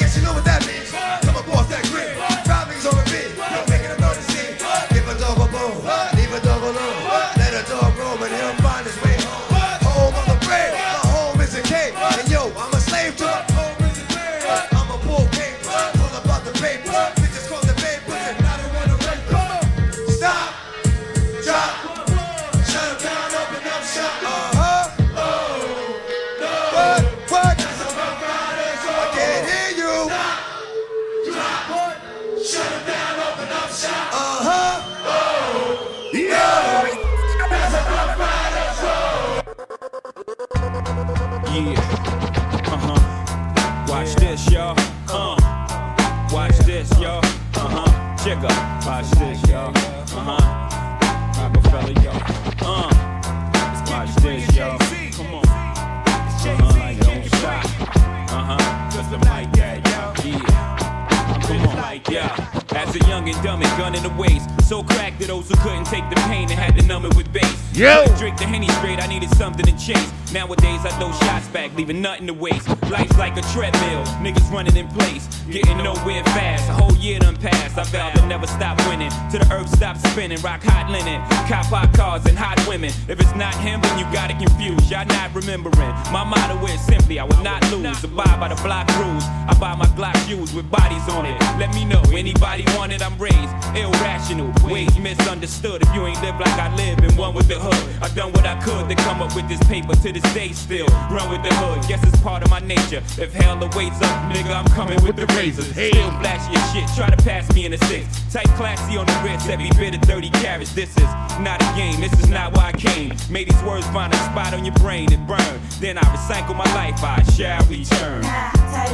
The 88.64 88.68
block 88.68 88.88
rules. 88.96 89.24
I 89.24 89.54
buy 89.60 89.74
my 89.74 89.84
Glock 89.92 90.16
shoes 90.26 90.54
with 90.54 90.70
bodies 90.70 91.06
on 91.10 91.26
it. 91.26 91.38
Let 91.60 91.74
me 91.74 91.84
know, 91.84 92.00
anybody 92.12 92.64
want 92.76 92.92
it, 92.92 93.02
I'm 93.02 93.18
raised 93.18 93.52
irrational. 93.76 94.50
Ways 94.64 94.96
misunderstood. 94.98 95.82
If 95.82 95.94
you 95.94 96.06
ain't 96.06 96.20
live 96.22 96.40
like 96.40 96.58
I 96.58 96.74
live 96.74 96.98
and 97.00 97.14
one 97.18 97.34
with 97.34 97.46
the 97.46 97.58
hood, 97.60 98.02
I 98.02 98.08
done 98.14 98.32
what 98.32 98.46
I 98.46 98.58
could 98.60 98.88
to 98.88 98.94
come 98.94 99.20
up 99.20 99.36
with 99.36 99.48
this 99.48 99.62
paper 99.68 99.94
to 99.94 100.12
this 100.12 100.22
day 100.32 100.52
still. 100.52 100.86
Run 101.10 101.28
with 101.28 101.42
the 101.42 101.54
hood, 101.56 101.86
guess 101.88 102.02
it's 102.04 102.18
part 102.22 102.42
of 102.42 102.48
my 102.48 102.60
nature. 102.60 103.02
If 103.18 103.34
hell 103.34 103.62
awaits 103.62 104.00
up, 104.00 104.32
nigga, 104.32 104.56
I'm 104.56 104.66
coming 104.72 105.02
with 105.02 105.16
the 105.16 105.26
razors. 105.36 105.68
Still 105.68 106.10
flashy 106.20 106.56
as 106.56 106.72
shit, 106.72 106.88
try 106.96 107.10
to 107.10 107.22
pass 107.22 107.52
me 107.54 107.66
in 107.66 107.74
a 107.74 107.78
six. 107.84 108.23
Type 108.34 108.50
classy 108.56 108.96
on 108.96 109.06
the 109.06 109.20
wrist, 109.22 109.48
every 109.48 109.70
bit 109.78 109.94
of 109.94 110.02
30 110.02 110.28
carats. 110.30 110.72
This 110.72 110.90
is 110.96 111.04
not 111.38 111.62
a 111.62 111.76
game, 111.76 112.00
this 112.00 112.12
is 112.14 112.28
not 112.28 112.52
why 112.56 112.70
I 112.70 112.72
came. 112.72 113.14
May 113.30 113.44
these 113.44 113.62
words 113.62 113.86
find 113.90 114.12
a 114.12 114.16
spot 114.16 114.52
on 114.52 114.64
your 114.64 114.74
brain 114.74 115.12
and 115.12 115.24
burn. 115.24 115.60
Then 115.78 115.98
I 115.98 116.00
recycle 116.00 116.56
my 116.56 116.64
life, 116.74 116.98
I 117.04 117.22
shall 117.30 117.64
return. 117.66 118.22
Tight. 118.24 118.90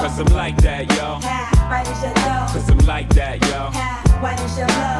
Cause 0.00 0.18
I'm 0.18 0.34
like 0.34 0.56
that, 0.62 0.88
yo. 0.96 1.20
Cause 1.20 2.70
I'm 2.70 2.78
like 2.86 3.10
that, 3.10 3.42
yo. 3.50 3.68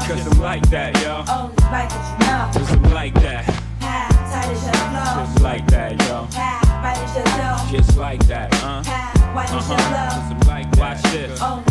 Cause 0.06 0.26
I'm 0.28 0.40
like 0.42 0.68
that, 0.68 1.00
yo. 1.00 1.24
Cause 2.52 2.72
I'm 2.72 2.82
like 2.92 3.14
that. 3.14 3.46
Tight. 3.80 4.50
Just 5.24 5.40
like 5.40 5.66
that, 5.68 5.92
yo. 6.06 6.28
Just 7.72 7.96
like 7.96 8.26
that, 8.26 8.52
huh? 8.56 8.82
Why 9.32 9.44
you 9.44 9.60
this. 11.10 11.38
Oh. 11.42 11.62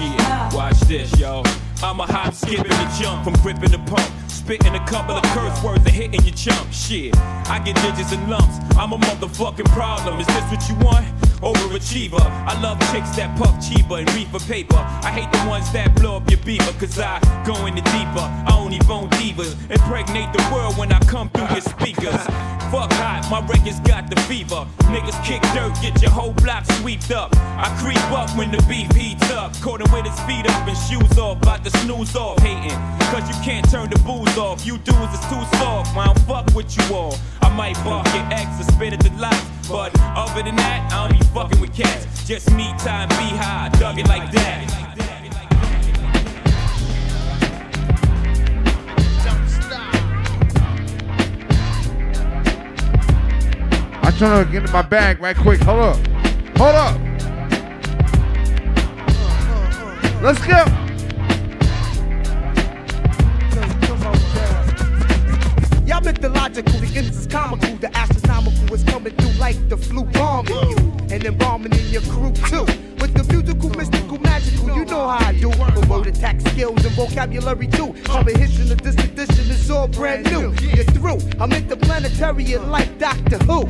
Yeah, 0.00 0.54
watch 0.54 0.80
this, 0.80 1.18
yo. 1.18 1.42
I'm 1.82 2.00
a 2.00 2.06
hop, 2.06 2.34
skip, 2.34 2.60
and 2.60 2.72
a 2.72 3.02
jump 3.02 3.24
from 3.24 3.34
gripping 3.42 3.70
the 3.70 3.78
pump. 3.90 4.10
Spitting 4.28 4.74
a 4.74 4.86
couple 4.86 5.14
of 5.14 5.22
curse 5.34 5.62
words 5.62 5.84
and 5.84 5.94
hitting 5.94 6.22
your 6.22 6.34
chump. 6.34 6.72
Shit, 6.72 7.16
I 7.16 7.60
get 7.64 7.76
digits 7.76 8.12
and 8.12 8.30
lumps. 8.30 8.56
I'm 8.76 8.92
a 8.92 8.98
motherfucking 8.98 9.68
problem. 9.72 10.18
Is 10.20 10.26
this 10.26 10.44
what 10.50 10.68
you 10.68 10.74
want? 10.84 11.06
Overachiever. 11.40 12.20
I 12.20 12.60
love 12.60 12.80
chicks 12.90 13.14
that 13.16 13.36
puff 13.38 13.54
cheaper 13.60 13.98
and 13.98 14.12
reefer 14.14 14.40
paper. 14.40 14.76
I 14.76 15.10
hate 15.10 15.30
the 15.30 15.48
ones 15.48 15.70
that 15.72 15.94
blow 15.96 16.16
up 16.16 16.30
your 16.30 16.40
beaver, 16.40 16.72
cause 16.78 16.98
I 16.98 17.20
go 17.46 17.66
in 17.66 17.74
the 17.74 17.82
deeper. 17.82 18.24
I 18.24 18.56
only 18.56 18.78
bone 18.80 19.10
divas. 19.10 19.54
Impregnate 19.70 20.32
the 20.32 20.48
world 20.52 20.76
when 20.78 20.92
I 20.92 20.98
come 21.00 21.28
through 21.30 21.48
your 21.48 21.60
speakers. 21.60 22.57
Fuck 22.70 22.92
hot, 23.00 23.24
my 23.30 23.40
records 23.48 23.80
got 23.80 24.10
the 24.10 24.20
fever. 24.28 24.66
Niggas 24.92 25.16
kick 25.24 25.40
dirt, 25.56 25.72
get 25.80 26.02
your 26.02 26.10
whole 26.10 26.34
block 26.34 26.66
swept 26.66 27.10
up. 27.10 27.34
I 27.56 27.74
creep 27.80 27.96
up 28.12 28.28
when 28.36 28.50
the 28.50 28.62
beef 28.68 28.92
heats 28.92 29.30
up. 29.30 29.58
Caught 29.62 29.80
him 29.80 29.90
with 29.90 30.04
his 30.04 30.20
feet 30.28 30.44
up 30.44 30.68
and 30.68 30.76
shoes 30.76 31.18
off, 31.18 31.40
about 31.40 31.64
to 31.64 31.70
snooze 31.78 32.14
off, 32.14 32.38
hating. 32.40 32.76
Cause 33.08 33.24
you 33.24 33.34
can't 33.42 33.64
turn 33.70 33.88
the 33.88 33.98
booze 34.00 34.36
off. 34.36 34.66
You 34.66 34.76
dudes 34.76 35.14
is 35.14 35.24
too 35.32 35.40
soft, 35.56 35.96
I 35.96 36.06
don't 36.06 36.18
fuck 36.28 36.46
with 36.54 36.76
you 36.76 36.94
all. 36.94 37.16
I 37.40 37.48
might 37.56 37.76
bark 37.84 38.06
your 38.12 38.28
ex 38.30 38.60
or 38.60 38.70
spit 38.70 38.92
at 38.92 39.00
the 39.00 39.10
lights. 39.16 39.48
But 39.66 39.92
other 40.00 40.42
than 40.42 40.56
that, 40.56 40.92
I 40.92 41.08
don't 41.08 41.18
be 41.18 41.24
fucking 41.32 41.60
with 41.60 41.74
cats. 41.74 42.26
Just 42.28 42.52
me 42.52 42.74
time, 42.78 43.08
be 43.08 43.32
high, 43.40 43.70
dug 43.78 43.98
it 43.98 44.06
like 44.08 44.30
that. 44.32 45.07
I'm 54.08 54.16
trying 54.16 54.46
to 54.46 54.50
get 54.50 54.64
in 54.64 54.72
my 54.72 54.80
bag 54.80 55.20
right 55.20 55.36
quick. 55.36 55.60
Hold 55.60 55.80
up. 55.80 55.96
Hold 56.56 56.74
up. 56.74 56.98
Let's 60.22 60.42
go. 60.46 60.87
Y'all 65.98 66.04
mythological, 66.04 66.78
the 66.78 66.96
ends 66.96 67.18
is 67.18 67.26
comical, 67.26 67.74
the 67.78 67.90
astronomical 67.96 68.72
is 68.72 68.84
coming 68.84 69.12
through 69.16 69.32
like 69.32 69.68
the 69.68 69.76
flu 69.76 70.04
bombing 70.04 70.54
you, 70.70 70.76
and 71.10 71.38
bombing 71.40 71.72
in 71.72 71.86
your 71.88 72.02
crew 72.02 72.30
too. 72.32 72.62
With 73.00 73.14
the 73.14 73.24
musical, 73.32 73.68
mystical, 73.70 74.16
magical, 74.20 74.76
you 74.76 74.84
know 74.84 75.08
how 75.08 75.26
I 75.26 75.32
do. 75.32 75.48
With 75.48 75.88
word 75.88 76.06
attack 76.06 76.40
skills 76.40 76.84
and 76.84 76.94
vocabulary 76.94 77.66
too. 77.66 77.94
Comprehension 78.04 78.70
of 78.70 78.80
this 78.80 78.94
edition 78.94 79.50
is 79.50 79.68
all 79.72 79.88
brand 79.88 80.30
new. 80.30 80.54
You're 80.68 80.84
through. 80.84 81.18
I'm 81.40 81.50
interplanetary 81.52 82.56
like 82.58 82.96
Doctor 83.00 83.38
Who. 83.38 83.68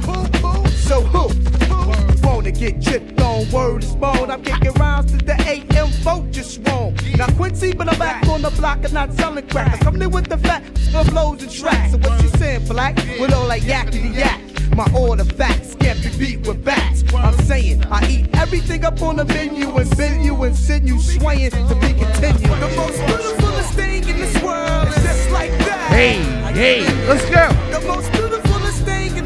So 0.73 1.00
who? 1.00 2.08
Wanna 2.39 2.52
get 2.52 2.81
tripped 2.81 3.20
on 3.20 3.50
word 3.50 3.83
is 3.83 3.97
bone. 3.97 4.31
I'm 4.31 4.41
kicking 4.44 4.73
rounds 4.75 5.10
to 5.10 5.18
the 5.18 5.34
AM 5.49 5.89
vote 6.05 6.31
just 6.31 6.60
wrong. 6.68 6.97
Now 7.17 7.26
Quincy, 7.33 7.73
but 7.73 7.92
I'm 7.92 7.99
back 7.99 8.28
on 8.28 8.42
the 8.42 8.50
block 8.50 8.84
and 8.84 8.92
not 8.92 9.12
selling 9.15 9.44
crack. 9.49 9.75
I 9.75 9.78
come 9.78 10.00
in 10.00 10.08
with 10.12 10.28
the 10.28 10.39
fat 10.39 10.62
flows 11.10 11.42
and 11.42 11.50
tracks. 11.50 11.91
So 11.91 11.99
what 11.99 12.23
you 12.23 12.28
saying, 12.39 12.68
black? 12.68 12.94
With 13.18 13.33
all 13.33 13.49
like 13.49 13.65
yakety 13.65 14.15
yak. 14.15 14.41
My 14.76 14.86
order 14.97 15.25
facts 15.25 15.75
can't 15.81 16.00
be 16.00 16.17
beat 16.17 16.47
with 16.47 16.65
bats. 16.65 17.02
I'm 17.12 17.36
saying 17.39 17.84
I 17.86 18.08
eat 18.08 18.28
everything 18.36 18.84
up 18.84 19.02
on 19.02 19.17
the 19.17 19.25
menu 19.25 19.76
and 19.76 19.97
bend 19.97 20.25
you 20.25 20.41
and 20.44 20.57
send 20.57 20.86
you 20.86 21.00
swaying 21.00 21.50
to 21.50 21.75
be 21.81 21.92
continued. 21.92 22.60
The 22.60 22.73
most 22.76 23.05
beautifulest 23.05 23.73
thing 23.73 24.08
in 24.08 24.17
this 24.17 24.41
world 24.44 24.86
is 24.86 25.02
just 25.02 25.28
like 25.33 25.50
that. 25.67 25.91
Hey, 25.91 26.23
hey, 26.52 27.07
let's 27.08 27.28
go. 27.31 27.68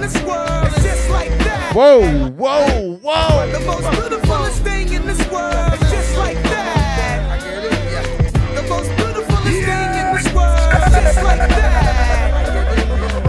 This 0.02 0.20
world 0.24 0.66
is 0.66 0.82
just 0.82 1.10
like 1.10 1.31
that. 1.47 1.72
Whoa, 1.76 2.31
whoa, 2.31 2.98
whoa. 3.02 3.52
The 3.52 3.60
most 3.60 3.89
beautifulest 3.92 4.62
thing 4.62 4.92
in 4.92 5.06
this 5.06 5.20
world 5.31 5.55
is 5.74 5.90
just 5.92 6.18
like 6.18 6.42
that. 6.42 7.39
The 8.56 8.62
most 8.68 8.90
beautifulest 8.97 9.42
thing 9.47 9.62
in 9.62 10.14
this 10.16 10.34
world 10.34 10.74
is 10.74 10.92
just 10.92 11.22
like 11.22 11.39
that. 11.39 12.42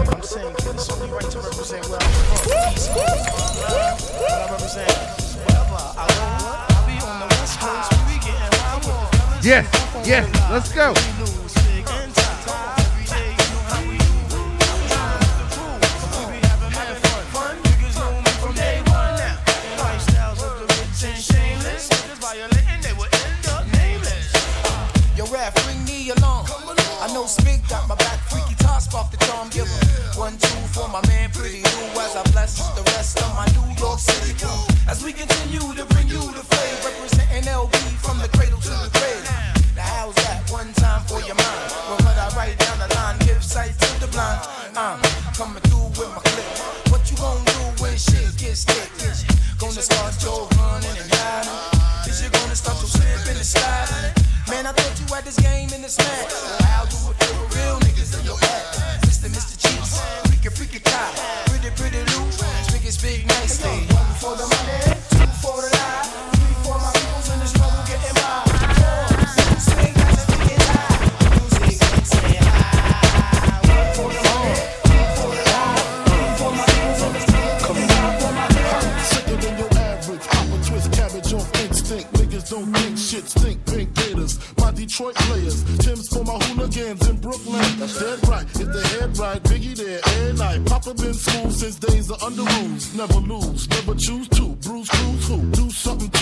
I'm 0.14 0.22
saying 0.22 0.52
it's 0.52 0.90
only 0.90 1.08
right 1.14 1.30
to 1.30 1.38
represent 1.38 1.86
where 1.86 2.02
I'm 2.02 2.10
from. 2.10 2.58
But 4.18 4.32
I 4.32 4.50
represent 4.50 4.90
wherever 5.46 5.78
I 5.78 6.10
go. 6.10 6.26
I 6.26 6.82
be 6.90 6.98
on 7.06 7.20
the 7.22 7.26
West 7.38 7.54
Coast, 7.60 7.92
we 8.02 8.14
be 8.14 8.18
getting 8.18 8.50
high 8.58 8.74
with 8.82 8.86
the 8.86 9.16
fellas. 9.16 9.46
Yes, 9.46 9.64
yes, 10.04 10.50
let's 10.50 10.72
go. 10.72 11.43
Bring 25.34 25.84
me 25.84 26.10
along. 26.10 26.46
I 27.02 27.10
know 27.10 27.26
Spig 27.26 27.68
got 27.68 27.88
my 27.88 27.96
back, 27.96 28.22
Freaky 28.30 28.54
Tah 28.54 28.78
off 28.94 29.10
the 29.10 29.16
charm 29.26 29.50
giver. 29.50 29.66
One, 30.14 30.38
two 30.38 30.62
for 30.70 30.86
my 30.86 31.02
man, 31.08 31.28
pretty 31.34 31.58
Lou, 31.58 31.98
as 31.98 32.14
I 32.14 32.22
bless 32.30 32.62
the 32.78 32.82
rest 32.94 33.18
of 33.18 33.34
my 33.34 33.42
New 33.50 33.66
York 33.74 33.98
City 33.98 34.38
crew. 34.38 34.54
As 34.86 35.02
we 35.02 35.12
continue 35.12 35.74
to 35.74 35.84
bring 35.90 36.06
you 36.06 36.22
the 36.30 36.44
flavor, 36.46 36.86
representing 36.86 37.50
LB 37.50 37.74
from 37.98 38.22
the 38.22 38.28
cradle 38.30 38.60
to 38.62 38.74
the 38.78 38.90
grave. 38.94 39.26
Now, 39.74 39.82
how's 39.82 40.14
that? 40.22 40.46
One 40.54 40.72
time 40.74 41.02
for 41.10 41.18
your 41.26 41.34
mind. 41.34 41.66
When 41.90 41.98
what 42.06 42.14
I 42.14 42.30
write 42.38 42.56
down 42.62 42.78
the 42.78 42.94
line, 42.94 43.18
give 43.26 43.42
sight 43.42 43.74
to 43.74 43.90
the 43.98 44.06
blind. 44.14 44.38
I'm 44.78 45.02
coming 45.34 45.62
through 45.66 45.98
with 45.98 46.14
my 46.14 46.22
clip. 46.22 46.94
What 46.94 47.10
you 47.10 47.16
gonna 47.18 47.42
do 47.42 47.82
when 47.82 47.98
shit 47.98 48.38
gets 48.38 48.62
thick? 48.62 48.86
Gonna 49.58 49.82
start 49.82 50.14
your 50.22 50.53
this 55.34 55.44
game 55.44 55.72
in 55.74 55.82
the 55.82 55.88
smash. 55.88 56.30
Well, 56.30 56.58
I'll 56.74 56.86
do 56.86 56.96
it 57.10 57.16
for 57.24 57.34
real 57.56 57.78
niggas 57.80 58.18
in 58.18 58.26
your 58.26 58.36
ass. 58.36 59.06
Mr. 59.06 59.28
Mr. 59.28 59.54
Cheeks, 59.58 60.00
freaky, 60.26 60.50
freaky 60.50 60.80
cop, 60.80 61.14
pretty, 61.46 61.70
pretty 61.76 61.98
Lou, 62.12 62.24
big 62.72 62.84
is 62.84 62.98
big 62.98 63.26
nicely. 63.26 63.86
One 63.94 64.14
for 64.20 64.36
the 64.36 64.46
money, 64.46 64.78
two 65.10 65.26
for 65.42 65.56
the 65.62 65.70
lie, 65.74 66.06
three 66.34 66.54
for 66.62 66.76
my 66.78 66.92
peoples 66.92 67.28
in 67.32 67.38
the 67.40 67.46
struggle 67.46 67.84
getting 67.88 68.14
by. 68.14 68.44
Four, 68.78 69.06
swing, 69.58 69.94
got 69.94 70.18
to 70.30 70.36
get 70.44 70.62
high. 70.70 70.98
Music, 71.34 71.82
say 72.04 72.36
hi. 72.38 72.52
One 73.74 73.90
for 73.96 74.08
the 74.14 74.22
money, 74.28 74.54
two 74.84 75.04
for 75.16 75.30
the 75.34 75.42
lie, 75.50 75.82
three 76.04 76.30
for 76.38 76.50
my 76.52 76.64
peoples 76.68 77.00
in 77.02 77.12
the 77.14 77.20
struggle 77.24 77.56
getting 77.64 77.88
by. 77.88 78.12
For 78.20 78.32
my 78.34 78.46
peoples. 78.54 79.06
Sicker 79.08 79.36
than 79.42 79.54
your 79.58 79.70
average. 79.88 80.26
Pop 80.28 80.48
a 80.52 80.56
twist 80.64 80.88
cabbage 80.92 81.32
off 81.34 81.48
instinct. 81.64 82.12
Niggas 82.14 82.50
don't 82.50 82.70
think 82.76 82.98
shit 82.98 83.26
stink. 83.28 83.58
Pink 83.66 84.03
My 84.58 84.70
Detroit 84.72 85.14
players. 85.16 85.62
Tim's 85.78 86.08
for 86.08 86.24
my 86.24 86.38
hooligans 86.44 87.06
in 87.08 87.16
Brooklyn. 87.18 87.62
Dead 87.78 88.28
right. 88.28 88.46
If 88.62 88.68
the 88.72 88.82
head 88.92 89.18
right, 89.18 89.42
Biggie 89.42 89.76
there 89.76 90.00
every 90.04 90.32
night. 90.38 90.64
Papa 90.66 90.94
been 90.94 91.14
school 91.14 91.50
since 91.50 91.76
days 91.76 92.10
of 92.10 92.22
under 92.22 92.42
rules. 92.42 92.94
Never 92.94 93.20
lose. 93.20 93.68
Never 93.68 93.94
choose 93.94 94.28
to. 94.28 94.46
Bruce 94.66 94.88
Cruz 94.88 95.28
who? 95.28 95.53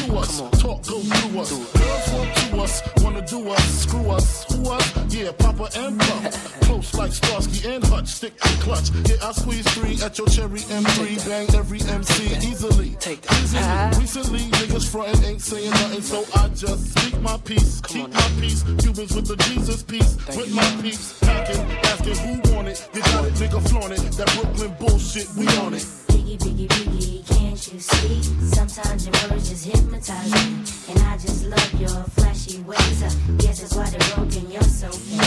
To 0.03 0.17
us. 0.17 0.41
Talk 0.61 0.85
go 0.87 0.99
through 1.01 1.41
us. 1.41 1.51
Girls 1.51 2.13
want 2.13 2.35
to 2.35 2.57
us. 2.61 2.83
Wanna 3.03 3.27
do 3.27 3.49
us. 3.51 3.83
Screw 3.83 4.11
us. 4.11 4.45
Who 4.53 4.71
us? 4.71 5.15
Yeah, 5.15 5.31
Papa 5.33 5.69
and 5.77 5.99
Puff. 6.01 6.61
Close 6.63 6.95
like 6.95 7.13
Starsky 7.13 7.69
and 7.69 7.85
Hutch. 7.85 8.09
Stick 8.09 8.37
to 8.41 8.49
clutch. 8.59 8.91
Yeah, 9.09 9.17
I 9.23 9.33
squeeze 9.33 9.67
three 9.75 10.03
at 10.03 10.19
your 10.19 10.27
cherry 10.27 10.61
M3. 10.61 11.29
Bang 11.29 11.55
every 11.55 11.81
MC 11.83 12.25
easily. 12.49 12.97
Easily. 12.99 13.99
Recently, 14.01 14.41
niggas 14.59 14.91
frontin' 14.91 15.25
ain't 15.25 15.41
saying 15.41 15.71
nothing, 15.71 16.03
so 16.03 16.25
I 16.35 16.49
just 16.49 16.99
speak 16.99 17.21
my 17.21 17.37
piece. 17.39 17.81
Keep 17.83 18.13
my 18.13 18.31
peace. 18.41 18.65
Cubans 18.79 19.15
with 19.15 19.29
the 19.29 19.37
Jesus 19.49 19.85
piece. 19.85 20.17
With 20.37 20.53
my 20.53 20.79
peace. 20.83 21.19
Packing, 21.21 21.61
asking 21.85 22.17
who 22.17 22.55
want 22.55 22.69
it. 22.69 22.89
You 22.93 23.03
got 23.03 23.25
it, 23.27 23.35
nigga 23.35 23.69
flaunt 23.69 23.93
it. 23.93 24.01
That 24.17 24.27
Brooklyn 24.35 24.75
bullshit, 24.81 25.29
we 25.37 25.47
on 25.59 25.75
it. 25.75 25.87
Biggie, 26.23 26.39
biggie, 26.39 26.69
biggie, 26.69 27.27
can't 27.37 27.73
you 27.73 27.81
see? 27.81 28.23
Sometimes 28.55 29.07
your 29.09 29.29
words 29.29 29.51
just 29.51 29.67
hypnotize 29.67 30.31
me. 30.31 30.95
And 30.95 30.99
I 31.01 31.19
just 31.19 31.45
love 31.47 31.81
your 31.81 32.05
flashy 32.15 32.61
ways. 32.63 33.03
I 33.03 33.11
guess 33.39 33.61
that's 33.61 33.75
why 33.75 33.91
they're 33.91 34.15
broken, 34.15 34.49
you're 34.49 34.63
so 34.63 34.89
fake. 34.89 35.19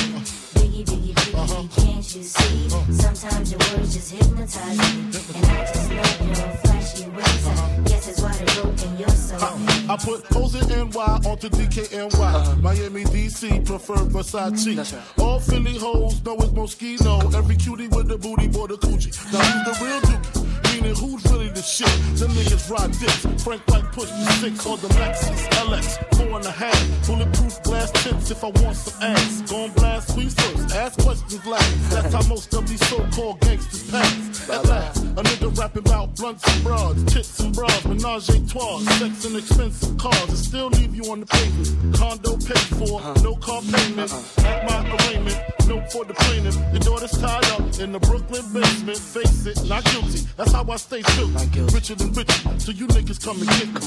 Biggie, 0.56 0.86
biggie, 0.86 1.14
biggie, 1.14 1.36
uh-huh. 1.36 1.82
can't 1.82 2.16
you 2.16 2.24
see? 2.24 2.68
Uh-huh. 2.74 2.94
Sometimes 2.94 3.52
your 3.52 3.60
words 3.60 3.94
just 3.94 4.14
hypnotize 4.14 4.78
me. 4.78 5.02
And 5.36 5.46
I 5.46 5.66
just 5.66 5.92
love 5.92 6.28
your 6.28 6.50
flashy 6.64 7.10
ways. 7.10 7.48
I 7.48 7.82
guess 7.84 8.06
that's 8.06 8.22
why 8.22 8.32
they're 8.32 8.64
broken, 8.64 8.98
you're 8.98 9.10
so 9.10 9.36
uh, 9.36 9.58
fake. 9.58 9.90
I 9.90 9.98
put 9.98 10.24
Pose 10.30 10.56
in 10.56 10.90
NY 10.92 11.20
onto 11.28 11.50
DKNY. 11.50 12.62
Miami, 12.62 13.04
DC, 13.04 13.66
prefer 13.66 13.96
Versace. 13.96 14.76
Mm-hmm. 14.76 15.22
All 15.22 15.42
Philly 15.42 15.78
hoes 15.78 16.24
know 16.24 16.36
it's 16.36 16.54
Moschino. 16.54 17.36
Every 17.36 17.58
cutie 17.58 17.90
with 17.90 18.08
the 18.08 18.18
booty, 18.18 18.48
boy, 18.48 18.68
the 18.68 18.78
coochie. 18.78 19.12
Now 19.34 19.40
who's 19.40 19.78
the 19.78 19.86
real 19.86 20.00
dookie? 20.00 20.45
Meaning 20.76 20.96
who's 20.96 21.24
really 21.32 21.48
the 21.50 21.62
shit? 21.62 21.88
Them 22.20 22.32
niggas 22.32 22.70
ride 22.70 22.92
dicks. 23.00 23.44
Frank 23.44 23.62
White 23.68 23.90
push 23.94 24.12
me 24.12 24.26
six 24.44 24.66
on 24.66 24.78
the 24.82 24.90
Lexus 25.00 25.48
LX, 25.64 26.16
four 26.18 26.36
and 26.36 26.46
a 26.46 26.52
half. 26.52 27.08
Bulletproof 27.08 27.64
glass 27.64 27.92
tips 28.04 28.32
if 28.32 28.44
I 28.44 28.48
want 28.48 28.76
some 28.76 29.02
ass. 29.02 29.42
Gon' 29.50 29.72
blast 29.72 30.10
squeeze 30.10 30.34
first, 30.34 30.76
ask 30.76 31.00
questions 31.00 31.46
last. 31.46 31.90
That's 31.92 32.14
how 32.14 32.28
most 32.28 32.54
of 32.54 32.68
these 32.68 32.86
so-called 32.90 33.40
gangsters 33.40 33.90
pass. 33.90 34.50
At 34.50 34.66
last, 34.66 35.04
a 35.04 35.24
nigga 35.24 35.58
rapping 35.58 35.88
about 35.88 36.14
blunts 36.18 36.44
and 36.46 36.64
broads, 36.64 37.04
tits 37.06 37.40
and 37.40 37.56
bras, 37.56 37.86
menage 37.86 38.30
a 38.30 38.48
trois, 38.48 38.80
sex 39.00 39.26
and 39.26 39.38
expensive 39.38 39.98
cars, 39.98 40.28
and 40.28 40.38
still 40.38 40.68
leave 40.68 40.94
you 40.94 41.10
on 41.10 41.22
the 41.22 41.26
pavement. 41.26 41.96
Condo 41.96 42.36
paid 42.36 42.68
for, 42.76 43.00
no 43.24 43.36
car 43.38 43.62
payment. 43.62 44.12
At 44.40 44.66
my 44.68 44.80
arraignment, 44.92 45.55
no 45.68 45.82
for 45.90 46.06
the 46.06 46.14
plaintiff. 46.14 46.56
Your 46.72 46.80
daughter's 46.80 47.12
tied 47.12 47.46
up 47.52 47.80
in 47.80 47.92
the 47.92 48.00
Brooklyn 48.00 48.44
basement. 48.54 48.98
Face 48.98 49.46
it, 49.46 49.64
not 49.68 49.84
guilty. 49.86 50.20
That's 50.38 50.52
how 50.52 50.66
I 50.70 50.76
stay 50.78 51.02
true. 51.02 51.28
Richer 51.74 51.96
than 51.96 52.14
Richie, 52.14 52.60
so 52.60 52.72
you 52.72 52.88
niggas 52.88 53.24
come 53.24 53.40
and 53.42 53.50
get 53.50 53.68
me. 53.74 53.82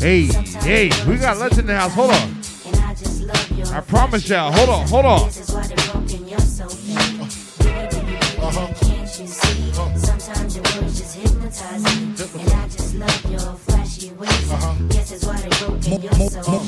Hey, 0.00 0.26
hey, 0.60 0.90
we 1.08 1.16
got 1.16 1.38
lunch 1.38 1.58
in 1.58 1.66
the 1.66 1.76
house. 1.76 1.94
Hold 1.94 2.10
on. 2.10 2.34
I 3.72 3.80
promise 3.80 4.28
y'all. 4.28 4.52
Hold 4.52 4.68
on, 4.68 4.86
hold 4.88 5.04
on. 5.04 5.28
Uh-huh. 8.42 8.60
Uh-huh. 8.60 9.96
Sometimes 9.96 10.56
your 10.56 10.64
words 10.64 10.98
just 10.98 11.16
hypnotize 11.16 11.39
me, 11.50 12.14
and 12.42 12.52
I 12.52 12.68
just 12.68 12.94
love 12.94 13.30
your 13.30 13.40
flashy 13.40 14.10
ways. 14.12 14.52
Uh-huh. 14.52 14.74
Guess 14.88 15.10
that's 15.10 15.26
why 15.26 15.40
they 15.40 15.48
broke 15.58 15.86
in 15.88 16.02
your 16.02 16.12
soul. 16.12 16.62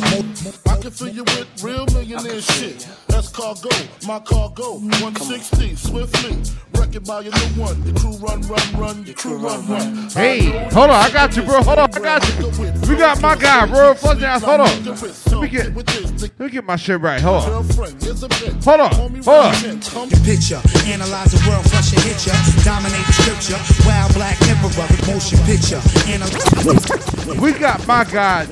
I 0.69 0.77
can 0.81 0.91
fill 0.91 1.09
you 1.09 1.25
with 1.25 1.63
real 1.63 1.87
millionaire 1.87 2.41
shit. 2.41 2.89
That's 3.07 3.29
cargo, 3.29 3.71
my 4.07 4.19
cargo. 4.21 4.79
160, 4.79 5.77
swiftly. 5.77 6.37
Wreck 6.75 6.95
it 6.97 7.07
by 7.07 7.21
your 7.21 7.33
new 7.33 7.63
one. 7.63 7.81
Your 7.85 7.95
crew 7.95 8.17
run, 8.17 8.41
run, 8.43 8.75
run. 8.77 9.05
Your 9.07 9.15
crew 9.15 9.37
run, 9.37 9.67
run. 9.69 10.09
Hey, 10.11 10.51
hold 10.73 10.91
on. 10.91 10.97
I 10.97 11.11
got 11.11 11.37
you, 11.37 11.43
bro. 11.43 11.63
Hold 11.63 11.79
on. 11.79 11.95
I 11.95 12.01
got 12.01 12.29
you. 12.29 12.49
We 12.89 12.97
got 12.97 13.21
my 13.21 13.37
guy, 13.37 13.67
bro. 13.67 13.95
Flush 13.95 14.19
the 14.19 14.27
house. 14.27 14.43
Hold 14.43 14.61
on. 14.61 14.85
Let 14.85 15.41
me 15.41 15.49
get, 15.49 15.75
let 15.77 16.41
me 16.41 16.51
get 16.51 16.65
my 16.65 16.77
shit 16.77 17.01
right. 17.01 17.21
Hold 17.21 17.45
on. 17.45 17.53
Hold 17.53 18.81
on. 18.81 18.93
Hold 19.23 19.31
on. 19.31 20.09
The 20.09 20.21
picture, 20.25 20.61
analyze 20.89 21.33
the 21.33 21.41
world, 21.49 21.65
flush 21.69 21.93
and 21.93 22.03
hit 22.03 22.27
ya. 22.27 22.35
Dominate 22.65 23.07
the 23.07 23.13
scripture, 23.13 23.61
wild 23.87 24.13
black 24.15 24.41
emperor, 24.49 24.72
motion 25.07 25.39
picture. 25.45 25.81
Analyze. 26.09 27.41
We 27.41 27.53
got 27.53 27.87
my 27.87 28.05
guy, 28.05 28.47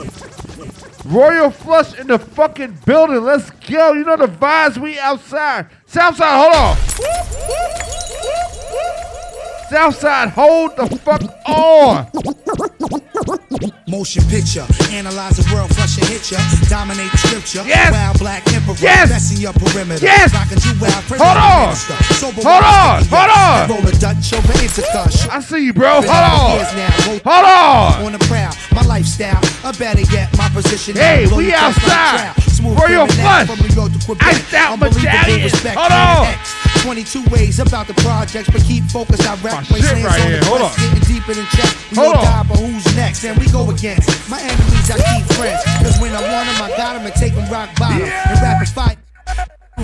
Royal 1.06 1.50
Flush 1.50 1.98
in 1.98 2.06
the 2.06 2.18
fucking 2.18 2.78
building. 2.84 3.22
Let's 3.22 3.50
go. 3.50 3.92
You 3.92 4.04
know 4.04 4.16
the 4.16 4.26
vibes. 4.26 4.78
We 4.78 4.98
outside. 4.98 5.66
Southside, 5.86 6.38
hold 6.38 6.54
on. 6.54 7.99
Southside, 9.70 10.30
hold 10.30 10.76
the 10.76 10.86
fuck 10.98 11.22
on. 11.46 12.06
Motion 13.86 14.22
picture, 14.26 14.66
analyze 14.90 15.36
the 15.38 15.46
world, 15.54 15.70
flush 15.74 15.98
and 15.98 16.06
hit 16.08 16.30
ya. 16.30 16.38
Dominate 16.68 17.10
scripture, 17.18 17.62
Yes. 17.66 17.92
wild 17.92 18.18
black 18.18 18.42
emperor, 18.52 18.74
Yes. 18.80 19.08
messing 19.10 19.38
your 19.38 19.52
perimeter. 19.52 20.04
Yes. 20.04 20.32
Rockin' 20.34 20.58
you 20.66 20.74
wild 20.80 21.04
Hold 21.06 21.36
on. 21.38 21.76
Sober 22.18 22.42
Hold 22.42 22.64
on. 22.64 23.04
Hold 23.06 23.30
on. 23.30 23.68
Roll 23.70 23.86
a 23.86 23.92
Dutch 23.98 24.32
over 24.32 24.52
Ithaca. 24.58 25.06
I 25.30 25.40
see 25.40 25.64
you, 25.66 25.72
bro. 25.72 26.02
Hold 26.02 26.06
on. 26.08 26.58
Now, 26.74 26.90
Hold 27.24 27.44
on. 27.46 28.04
On 28.06 28.12
the 28.12 28.18
prowl, 28.26 28.52
my 28.74 28.82
lifestyle, 28.82 29.38
or 29.64 29.72
better 29.74 30.02
yet, 30.12 30.36
my 30.36 30.48
position. 30.50 30.96
Hey, 30.96 31.26
we 31.28 31.44
your 31.46 31.52
like 31.52 31.62
outside. 31.62 32.18
trout. 32.34 32.42
Smooth 32.50 32.78
Royal 32.78 33.06
Flush. 33.06 33.46
from 33.46 33.58
New 33.68 33.74
York 33.74 33.92
to 33.92 33.98
Quebec. 34.04 34.26
Iced 34.26 34.54
out 34.54 34.78
medallion. 34.80 35.50
Hold 35.78 35.92
on. 35.92 36.26
X. 36.26 36.69
22 36.82 37.22
ways 37.30 37.58
about 37.60 37.86
the 37.86 37.94
projects, 37.94 38.48
but 38.50 38.62
keep 38.64 38.84
focused. 38.84 39.26
I 39.26 39.34
rap 39.42 39.64
shit 39.64 39.76
wastelands 39.82 40.04
right 40.06 40.20
on 40.20 40.28
here. 40.28 40.40
the 40.40 40.46
Hold 40.46 40.62
on. 40.62 40.72
getting 40.76 41.04
deeper 41.04 41.34
than 41.34 41.46
check. 41.52 41.72
We 41.90 41.96
Hold 41.96 42.14
gon' 42.14 42.24
on. 42.24 42.24
die, 42.24 42.44
but 42.48 42.58
who's 42.58 42.96
next? 42.96 43.24
And 43.24 43.38
we 43.38 43.46
go 43.50 43.68
against 43.70 44.08
my 44.30 44.40
enemies. 44.40 44.90
I 44.90 44.96
keep 44.96 45.26
friends, 45.36 45.60
cause 45.84 46.00
when 46.00 46.12
I 46.16 46.22
want 46.24 46.46
them, 46.48 46.58
I 46.62 46.68
got 46.76 46.92
them 46.96 47.04
and 47.06 47.14
take 47.14 47.34
them 47.34 47.48
rock 47.52 47.68
bottom 47.78 48.02
and 48.02 48.40
rapid 48.40 48.68
fight. 48.68 48.98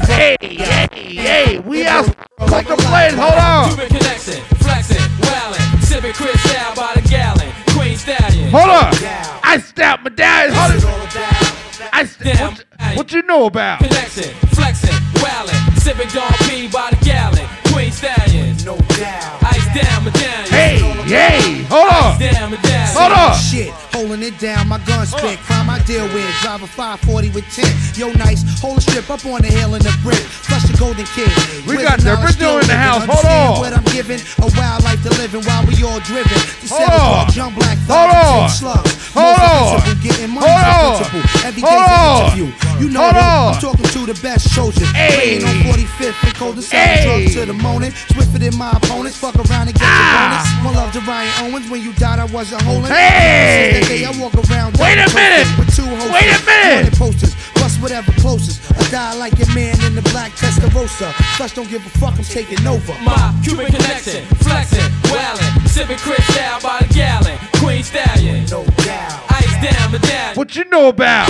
Hey, 0.07 0.37
hey, 0.41 0.89
hey, 0.93 1.59
we 1.61 1.87
out. 1.87 2.05
Fuck 2.49 2.67
the 2.67 2.77
place. 2.77 3.15
Hold 3.15 3.35
on. 3.35 3.69
Cuban 3.71 3.89
connection, 3.89 4.41
flexing, 4.61 4.97
wildin', 5.25 5.83
sipping 5.83 6.13
Cristal 6.13 6.75
by 6.77 6.93
the 6.95 7.03
gallon, 7.09 7.49
Queen 7.71 7.97
Stallion. 7.97 8.51
Hold 8.51 8.71
on. 8.71 8.93
I 9.43 9.59
stabbed 9.65 10.05
medallion. 10.05 10.55
Hold 10.55 10.85
on. 10.85 11.89
I 11.93 12.05
st- 12.05 12.39
what, 12.41 12.65
what 12.97 13.13
you 13.13 13.23
know 13.23 13.47
about? 13.47 13.79
Connection, 13.79 14.35
flexing, 14.53 14.93
wildin', 15.23 15.76
sipping 15.87 16.09
Don 16.09 16.33
P 16.49 16.67
by 16.67 16.91
the 16.91 16.97
gallon, 17.05 17.47
Queen 17.73 17.93
Stallion. 17.93 18.57
No 18.65 18.77
doubt. 18.99 19.39
Ice 19.55 19.67
down 19.73 20.03
medallion. 20.03 20.51
Hey, 20.51 20.79
hey, 21.07 21.63
hold 21.71 21.87
on. 21.87 22.21
Ice 22.21 22.35
down 22.35 22.51
medallion. 22.51 22.86
Hold 22.97 23.13
on. 23.13 23.37
Shit, 23.37 23.71
holding 23.93 24.23
it 24.23 24.39
down, 24.39 24.69
my 24.69 24.79
gun 24.89 25.07
spit. 25.07 25.39
Crime 25.45 25.69
I 25.69 25.79
deal 25.85 26.05
with, 26.17 26.27
drive 26.43 26.63
a 26.63 26.67
540 26.67 27.31
with 27.31 27.47
10. 27.53 27.69
Yo, 27.95 28.13
nice, 28.17 28.43
hold 28.61 28.79
a 28.79 28.81
strip 28.81 29.11
up 29.11 29.25
on 29.27 29.43
the 29.43 29.49
hill 29.49 29.75
in 29.75 29.83
the 29.83 29.93
brick. 30.03 30.21
Flush 30.49 30.65
the 30.65 30.77
golden 30.77 31.07
kid. 31.13 31.31
We 31.69 31.77
got 31.83 32.01
the 32.01 32.17
original 32.23 32.59
in 32.59 32.67
the 32.67 32.77
house. 32.77 33.05
Hold 33.05 33.27
on. 33.27 33.61
What 33.61 33.73
I'm 33.73 33.85
giving, 33.93 34.21
a 34.41 34.49
wild 34.57 34.85
life 34.85 35.03
to 35.05 35.11
living 35.21 35.45
while 35.45 35.65
we 35.67 35.77
all 35.85 36.01
driven. 36.01 36.41
Hold 36.73 36.91
on. 36.91 37.33
young 37.33 37.55
black 37.55 37.79
Hold 37.87 38.11
on. 38.11 38.51
Hold 39.17 39.39
on. 39.39 39.81
principle, 39.81 40.03
Getting 40.03 40.31
money 40.35 40.47
Hold 40.47 41.01
on. 41.01 41.47
Every 41.47 41.63
Hold 41.63 41.81
an 41.81 41.93
on. 41.93 42.23
interview. 42.27 42.49
You 42.81 42.89
know 42.91 43.01
Hold 43.01 43.15
who 43.15 43.21
on. 43.21 43.55
I'm 43.55 43.61
talking 43.61 43.87
to 43.87 44.01
the 44.07 44.19
best 44.21 44.53
Trojan. 44.53 44.85
Hey. 44.93 45.41
On 45.41 45.55
45th 45.65 46.25
and 46.27 46.35
cold 46.35 46.59
as 46.59 46.69
drugs 46.69 47.35
to 47.35 47.47
the 47.47 47.55
morning. 47.55 47.93
Swifter 48.13 48.39
than 48.39 48.57
my 48.59 48.73
opponents. 48.73 49.17
Fuck 49.17 49.37
around 49.37 49.69
and 49.71 49.77
get 49.79 49.87
your 49.87 50.09
bonus. 50.13 50.45
Ah. 50.45 50.63
One 50.65 50.75
love 50.75 50.93
to 50.93 51.01
Ryan 51.01 51.33
Owens. 51.47 51.71
When 51.71 51.81
you 51.83 51.93
died, 51.95 52.19
I 52.19 52.27
wasn't 52.27 52.63
holding. 52.63 52.86
Ah. 52.89 52.95
Hey. 52.95 53.83
Day, 53.89 54.05
I 54.05 54.11
walk 54.21 54.35
around. 54.35 54.77
Wait 54.79 54.99
a 54.99 55.09
minute. 55.15 55.47
With 55.59 55.75
two 55.75 55.83
hosters. 55.85 56.13
Wait 56.13 56.29
a 56.31 56.39
minute. 56.47 56.95
posters. 56.99 57.35
Bust 57.55 57.81
whatever 57.83 58.13
closest. 58.21 58.61
I 58.73 58.91
die 58.91 59.15
like 59.15 59.39
your 59.39 59.53
man 59.55 59.75
in 59.85 59.95
the 59.95 60.03
black 60.13 60.33
Testarossa. 60.33 61.13
Flush 61.37 61.55
don't 61.55 61.69
give 61.69 61.85
a 61.85 61.91
fuck. 61.99 62.15
I'm 62.17 62.25
taking 62.25 62.65
over. 62.67 62.93
My 63.03 63.35
Cuban 63.43 63.67
connection, 63.67 64.25
flexing, 64.45 64.91
wildin', 65.11 65.67
sipping 65.69 65.97
Cristal 65.99 66.61
by 66.63 66.79
the 66.81 66.95
gallon, 66.95 67.39
Queen 67.59 67.83
Stallion. 67.83 68.45
No 68.51 68.65
doubt. 68.85 69.23
Ice 69.31 69.57
down 69.65 69.91
medallion. 69.93 70.37
What 70.37 70.55
you 70.55 70.65
know 70.67 70.89
about? 70.89 71.29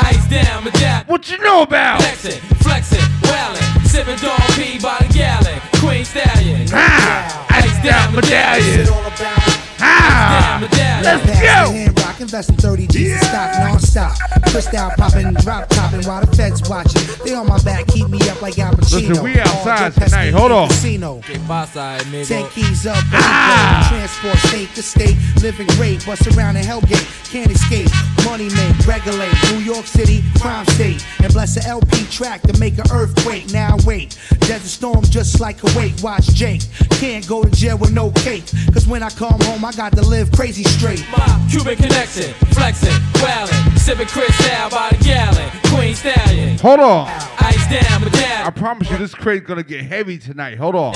Ice 0.00 0.26
down 0.28 0.64
medallion. 0.64 1.04
What 1.06 1.30
you 1.30 1.38
know 1.38 1.62
about? 1.62 2.02
Flexing, 2.02 2.40
flexing, 2.58 3.06
wildin', 3.22 3.86
sipping 3.86 4.16
Don 4.18 4.38
P 4.58 4.78
by 4.82 4.98
the 5.00 5.12
gallon, 5.14 5.60
Queen 5.80 6.04
Stallion. 6.04 6.66
Ah, 6.72 7.46
ice 7.50 7.82
down 7.84 8.14
medallion. 8.14 8.80
It's 8.80 8.90
all 8.90 9.00
about 9.06 9.58
Ah, 9.80 10.47
let's 10.60 11.40
go. 11.40 11.97
Hand 12.18 12.32
rock, 12.32 12.44
invest 12.44 12.50
in 12.50 12.56
30 12.56 12.86
G's 12.88 13.12
in 13.12 13.18
stock 13.18 13.58
non-stop. 13.58 14.16
Twist 14.50 14.74
out, 14.74 14.96
popping, 14.96 15.34
drop 15.34 15.68
topping 15.68 16.02
while 16.06 16.24
the 16.24 16.36
feds 16.36 16.68
watching. 16.68 17.02
They 17.24 17.34
on 17.34 17.46
my 17.46 17.62
back, 17.62 17.86
keep 17.88 18.08
me 18.08 18.18
up 18.28 18.40
like 18.42 18.58
Al 18.58 18.72
Pacino. 18.72 19.08
Listen, 19.08 19.24
we 19.24 19.38
outside 19.40 19.82
All 19.84 19.90
Joe 19.90 20.04
tonight. 20.06 20.30
Hold 20.32 20.50
in 20.50 20.56
on. 20.56 20.68
Casino. 20.68 21.20
Que 21.22 21.38
pasa, 21.46 21.98
amigo? 22.02 22.24
Ten 22.24 22.48
keys 22.50 22.86
up, 22.86 23.02
Ah. 23.12 23.86
transport 23.88 24.36
state 24.48 24.74
to 24.74 24.82
state, 24.82 25.16
living 25.42 25.66
great, 25.76 26.04
bust 26.06 26.26
around 26.36 26.56
in 26.56 26.64
Hellgate, 26.64 27.06
can't 27.30 27.50
escape. 27.50 27.90
Money 28.24 28.48
make, 28.50 28.86
regulate, 28.86 29.32
New 29.52 29.58
York 29.60 29.86
City, 29.86 30.22
crime 30.40 30.66
state, 30.66 31.04
and 31.22 31.32
bless 31.32 31.56
a 31.56 31.66
LP 31.66 32.04
track 32.10 32.42
to 32.42 32.58
make 32.58 32.78
an 32.78 32.84
earthquake. 32.92 33.50
Now 33.52 33.76
wait, 33.86 34.16
desert 34.40 34.68
storm 34.68 35.02
just 35.04 35.40
like 35.40 35.58
Kuwait. 35.60 36.02
Watch 36.02 36.26
Jake, 36.34 36.62
can't 36.90 37.26
go 37.26 37.42
to 37.42 37.50
jail 37.50 37.78
with 37.78 37.92
no 37.92 38.10
cake, 38.10 38.44
cause 38.72 38.86
when 38.86 39.02
I 39.02 39.10
come 39.10 39.38
home 39.42 39.64
I 39.64 39.72
got 39.72 39.92
to 39.92 40.02
live 40.02 40.30
crazy 40.32 40.64
straight. 40.64 41.04
My 41.10 41.26
Cuban 41.50 41.76
connection, 41.76 42.07
flexing, 42.08 42.90
wildin', 43.20 43.78
sipping 43.78 44.06
Cristal 44.06 44.70
by 44.70 44.90
the 44.90 45.04
gallon, 45.04 45.50
Queen 45.64 45.94
Stallion. 45.94 46.58
Hold 46.58 46.80
on. 46.80 47.06
Ice 47.40 47.68
down 47.70 48.02
medallion. 48.02 48.46
I 48.46 48.50
promise 48.50 48.90
you, 48.90 48.96
this 48.96 49.14
crate's 49.14 49.46
gonna 49.46 49.62
get 49.62 49.84
heavy 49.84 50.18
tonight. 50.18 50.56
Hold 50.58 50.74
on. 50.74 50.94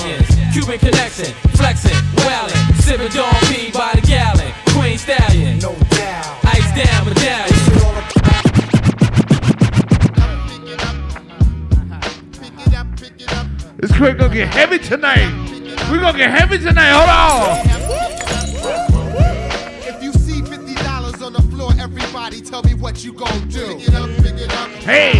Cuban 0.53 0.79
connection, 0.79 1.33
flexing, 1.55 1.95
wildin', 2.25 2.81
sipping 2.81 3.09
Don 3.09 3.33
P 3.45 3.71
by 3.71 3.91
the 3.93 4.01
gallon, 4.01 4.51
Queen 4.69 4.97
Stallion. 4.97 5.59
No 5.59 5.75
doubt. 5.89 6.45
Ice 6.45 6.83
down 6.83 7.05
medallion. 7.05 7.59
This 13.77 13.91
crate 13.91 14.17
gonna 14.17 14.33
get 14.33 14.47
heavy 14.47 14.79
tonight. 14.79 15.29
We 15.91 15.99
gonna 15.99 16.17
get 16.17 16.31
heavy 16.31 16.57
tonight. 16.57 16.91
Hold 16.91 17.09
on. 17.09 18.02
Tell 22.53 22.61
me 22.61 22.75
what 22.75 23.03
you 23.03 23.11
gon' 23.11 23.47
do. 23.47 23.65
Pick 23.65 23.87
it 23.87 23.95
up, 23.95 24.09
pick 24.17 24.35
it 24.35 24.53
up. 24.53 24.69
Hey. 24.85 25.13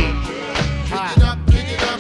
Pick 0.86 1.18
it 1.18 1.24
up, 1.24 1.40
pick 1.48 1.68
it 1.68 1.82
up. 1.82 2.00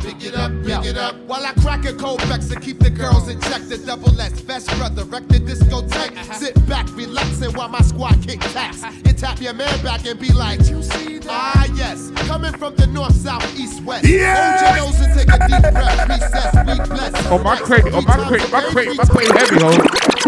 Pick 0.00 0.24
it 0.24 0.34
up, 0.36 0.52
pick 0.64 0.84
it 0.88 0.96
up. 0.96 1.16
While 1.26 1.44
I 1.44 1.52
crack 1.54 1.84
a 1.84 1.92
cold 1.92 2.22
vex 2.22 2.48
and 2.52 2.62
keep 2.62 2.78
the 2.78 2.90
girls 2.90 3.28
in 3.28 3.40
check, 3.40 3.62
the 3.62 3.76
double 3.76 4.20
S. 4.20 4.38
Vest 4.42 4.68
brother, 4.78 5.02
wreck 5.02 5.26
the 5.26 5.40
discotheque. 5.40 6.32
Sit 6.32 6.54
back, 6.68 6.86
relaxing 6.94 7.52
while 7.54 7.68
my 7.68 7.80
squad 7.80 8.22
kick 8.22 8.38
taps. 8.38 8.84
You 9.04 9.14
tap 9.14 9.40
your 9.40 9.54
man 9.54 9.82
back 9.82 10.06
and 10.06 10.20
be 10.20 10.32
like, 10.32 10.60
you 10.70 10.80
see 10.80 11.18
that? 11.18 11.28
Ah, 11.28 11.66
yes. 11.74 12.12
Coming 12.28 12.52
from 12.52 12.76
the 12.76 12.86
north, 12.86 13.16
south, 13.16 13.58
east, 13.58 13.82
west. 13.82 14.06
Yeah. 14.06 14.58
Hold 14.58 14.76
your 14.76 14.86
nose 14.86 15.00
and 15.00 15.18
take 15.18 15.28
a 15.28 15.38
deep 15.48 15.72
breath. 15.72 16.08
Recess, 16.08 16.54
we 16.54 16.94
bless. 16.94 17.26
Oh 17.32 17.38
my 17.42 17.56
crate, 17.56 17.82
oh 17.86 18.02
my 18.02 18.28
crate, 18.28 18.52
my 18.52 18.62
crate, 18.70 18.96
my 18.96 19.04
crate 19.06 19.32
heavy, 19.32 19.56
ho. 19.56 19.72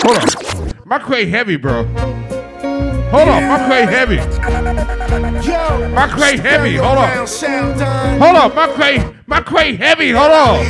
Hold 0.02 0.18
on. 0.18 0.72
My 0.86 0.98
crate 0.98 1.28
heavy, 1.28 1.54
bro. 1.54 1.86
Hold 3.10 3.28
on, 3.28 3.48
my 3.48 3.58
crate 3.66 3.88
heavy. 3.88 4.18
My 5.94 6.06
crate 6.08 6.40
heavy, 6.40 6.76
hold 6.76 6.98
on. 6.98 7.26
Hold 8.20 8.36
on, 8.36 8.54
my 8.54 8.68
crate, 8.68 9.02
my 9.26 9.40
crate 9.40 9.80
heavy, 9.80 10.12
hold 10.12 10.30
on. 10.30 10.64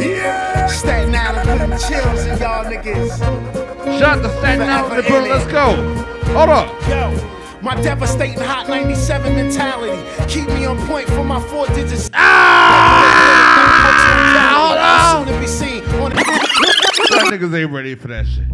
Yeah. 0.00 0.66
Staten 0.66 1.14
Island 1.14 1.48
put 1.48 1.58
them 1.58 1.70
chills 1.78 2.24
in 2.26 2.38
y'all 2.38 2.64
niggas. 2.64 3.18
Shout 3.98 4.18
out 4.18 4.22
to 4.22 4.28
Staten 4.38 4.68
Island, 4.68 5.06
bro. 5.06 5.20
Let's 5.20 5.46
go. 5.52 5.76
Hold 6.34 6.48
on. 6.50 6.68
Yo. 6.90 7.36
My 7.62 7.80
devastating 7.80 8.40
hot 8.40 8.68
97 8.68 9.34
mentality. 9.34 10.02
Keep 10.28 10.48
me 10.48 10.66
on 10.66 10.78
point 10.86 11.08
for 11.08 11.22
my 11.22 11.40
four 11.48 11.66
digits. 11.68 12.10
Ah! 12.12 13.46
Soon 15.16 15.26
to 15.32 15.40
be 15.40 15.46
seen 15.46 15.84
on 16.00 16.10
the 16.10 16.16
Y'all 17.10 17.30
niggas 17.30 17.54
ain't 17.56 17.70
ready 17.70 17.94
for 17.94 18.08
that 18.08 18.26
shit. 18.26 18.44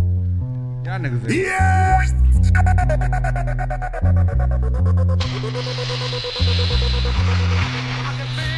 Y'all 0.84 0.98
niggas 0.98 1.22
ain't. 1.30 1.46
Yeah. 1.46 3.12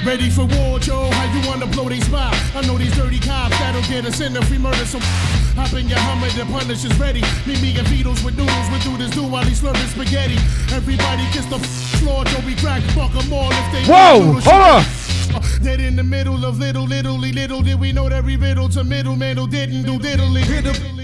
Ready 0.05 0.31
for 0.31 0.44
war, 0.44 0.78
Joe? 0.78 1.11
How 1.11 1.35
you 1.35 1.47
wanna 1.49 1.67
blow 1.67 1.89
they 1.89 2.01
spot? 2.01 2.35
I 2.55 2.62
know 2.67 2.78
these 2.78 2.94
dirty 2.97 3.19
cops 3.19 3.59
that'll 3.59 3.83
get 3.83 4.07
us 4.07 4.20
in 4.20 4.36
if 4.36 4.51
we 4.51 4.59
murder 4.59 4.85
some. 4.86 5.01
Hop 5.57 5.73
in 5.75 5.89
your 5.89 5.99
Hummer, 5.99 6.28
the 6.31 6.44
punish 6.51 6.85
is 6.85 6.99
ready. 6.99 7.20
Meet 7.47 7.61
me 7.62 7.77
and 7.78 7.86
Beatles 7.89 8.25
with 8.25 8.36
noodles, 8.36 8.69
we 8.73 8.78
do 8.81 8.97
this 8.97 9.11
do 9.11 9.25
while 9.27 9.44
he's 9.44 9.61
slurping 9.61 9.89
spaghetti. 9.89 10.36
Everybody 10.75 11.25
kiss 11.33 11.47
the 11.47 11.59
floor, 12.01 12.25
Joe 12.25 12.41
we 12.47 12.55
crack, 12.57 12.83
fuck 12.97 13.12
fuck 13.12 13.25
'em 13.25 13.33
all 13.33 13.51
if 13.53 13.73
they. 13.73 13.85
Whoa, 13.85 14.33
noodle 14.33 14.41
hold 14.41 14.62
on. 14.62 14.83
shit. 14.83 15.35
Uh, 15.35 15.41
dead 15.62 15.81
in 15.81 15.97
the 15.97 16.05
middle 16.05 16.44
of 16.44 16.59
little, 16.59 16.85
little, 16.85 17.19
little 17.19 17.62
did 17.62 17.78
we 17.78 17.93
know 17.93 18.09
that 18.09 18.17
every 18.17 18.36
riddle 18.36 18.69
to 18.70 18.85
middle 18.85 19.17
man 19.17 19.36
who 19.36 19.47
didn't 19.47 19.83
do 19.83 19.99
diddly. 19.99 21.03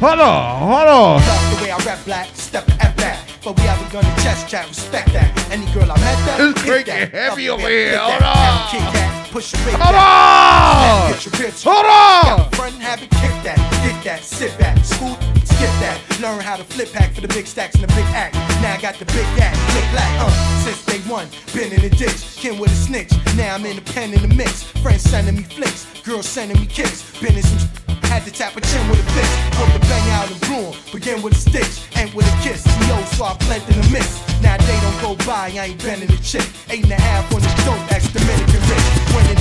Hold 0.00 0.20
on, 0.20 0.58
hold 0.58 0.88
on. 0.88 1.20
Love 1.20 1.58
the 1.58 1.64
way 1.64 1.70
I 1.70 1.78
rap 1.86 2.04
black, 2.04 2.26
step 2.34 2.68
at 2.82 2.96
that. 2.96 3.24
But 3.44 3.56
we 3.56 3.62
haven't 3.62 3.90
gonna 3.92 4.08
chest 4.22 4.48
chat, 4.48 4.66
respect 4.68 5.12
that. 5.12 5.30
Any 5.50 5.66
girl 5.72 5.90
I 5.90 5.98
met 5.98 6.18
that, 6.26 6.40
It's 6.40 6.62
freaking 6.62 6.86
that. 6.86 7.10
heavy 7.12 7.48
over 7.48 7.68
here. 7.68 7.98
Hold 7.98 8.22
on. 8.22 8.26
a 8.26 8.70
Kit 8.70 8.80
Kat, 8.94 9.30
push 9.30 9.52
your 9.52 9.62
Hold 9.78 9.94
on. 9.94 11.12
Get 11.12 11.26
your 11.26 11.34
ribs. 11.46 11.62
Hold 11.64 11.86
on. 11.86 12.50
Front 12.52 12.74
have 12.82 13.00
kick 13.00 13.34
that, 13.46 13.58
get 13.82 14.02
that, 14.04 14.22
sit 14.22 14.56
back, 14.58 14.78
school, 14.84 15.14
skip 15.44 15.70
that. 15.82 15.98
Learn 16.20 16.40
how 16.40 16.56
to 16.56 16.64
flip 16.64 16.88
hack 16.90 17.14
for 17.14 17.20
the 17.20 17.28
big 17.28 17.46
stacks 17.46 17.74
and 17.74 17.84
the 17.84 17.88
big 17.94 18.06
act. 18.14 18.34
Now 18.62 18.74
I 18.74 18.80
got 18.80 18.94
the 18.96 19.06
big 19.06 19.26
act, 19.38 19.56
click 19.70 19.86
black, 19.92 20.10
uh. 20.20 20.30
Since 20.64 20.84
day 20.86 20.98
one, 21.10 21.26
been 21.54 21.72
in 21.72 21.80
the 21.80 21.90
ditch, 21.90 22.36
kin 22.36 22.58
with 22.58 22.70
a 22.70 22.74
snitch. 22.74 23.10
Now 23.36 23.54
I'm 23.54 23.66
in 23.66 23.76
the 23.76 23.82
pen 23.82 24.12
in 24.14 24.22
the 24.28 24.34
mix. 24.34 24.62
Friends 24.82 25.02
sending 25.02 25.36
me 25.36 25.42
flicks, 25.42 25.86
girls 26.02 26.26
sending 26.28 26.58
me 26.60 26.66
kicks. 26.66 27.02
Been 27.20 27.34
in 27.36 27.42
some 27.42 27.68
had 28.12 28.24
to 28.28 28.30
tap 28.30 28.56
a 28.56 28.60
chin 28.60 28.84
with 28.88 29.00
a 29.00 29.06
fist. 29.16 29.32
Put 29.56 29.72
the 29.72 29.80
bang 29.88 30.08
out 30.12 30.28
and 30.28 30.40
broom. 30.44 30.76
Begin 30.92 31.22
with 31.22 31.32
a 31.32 31.40
stitch, 31.40 31.88
end 31.96 32.12
with 32.12 32.28
a 32.28 32.34
kiss. 32.44 32.60
Yo, 32.84 33.00
so 33.16 33.24
I 33.24 33.32
blend 33.48 33.64
in 33.72 33.80
the 33.80 33.88
mist. 33.88 34.20
Now 34.44 34.60
they 34.60 34.76
don't 34.84 35.00
go 35.00 35.16
by, 35.24 35.48
I 35.56 35.72
ain't 35.72 35.82
bending 35.82 36.12
the 36.12 36.20
chick. 36.20 36.44
Eight 36.68 36.84
and 36.84 36.92
a 36.92 37.00
half 37.00 37.32
on 37.32 37.40
the 37.40 37.52
dope, 37.64 37.80
ex 37.88 38.12
Dominican 38.12 38.60
rich. 38.68 38.88
Winning, 39.16 39.40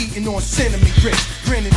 eating 0.00 0.24
on 0.24 0.40
cinnamon 0.40 0.88
grits. 1.04 1.20
Grinning, 1.44 1.76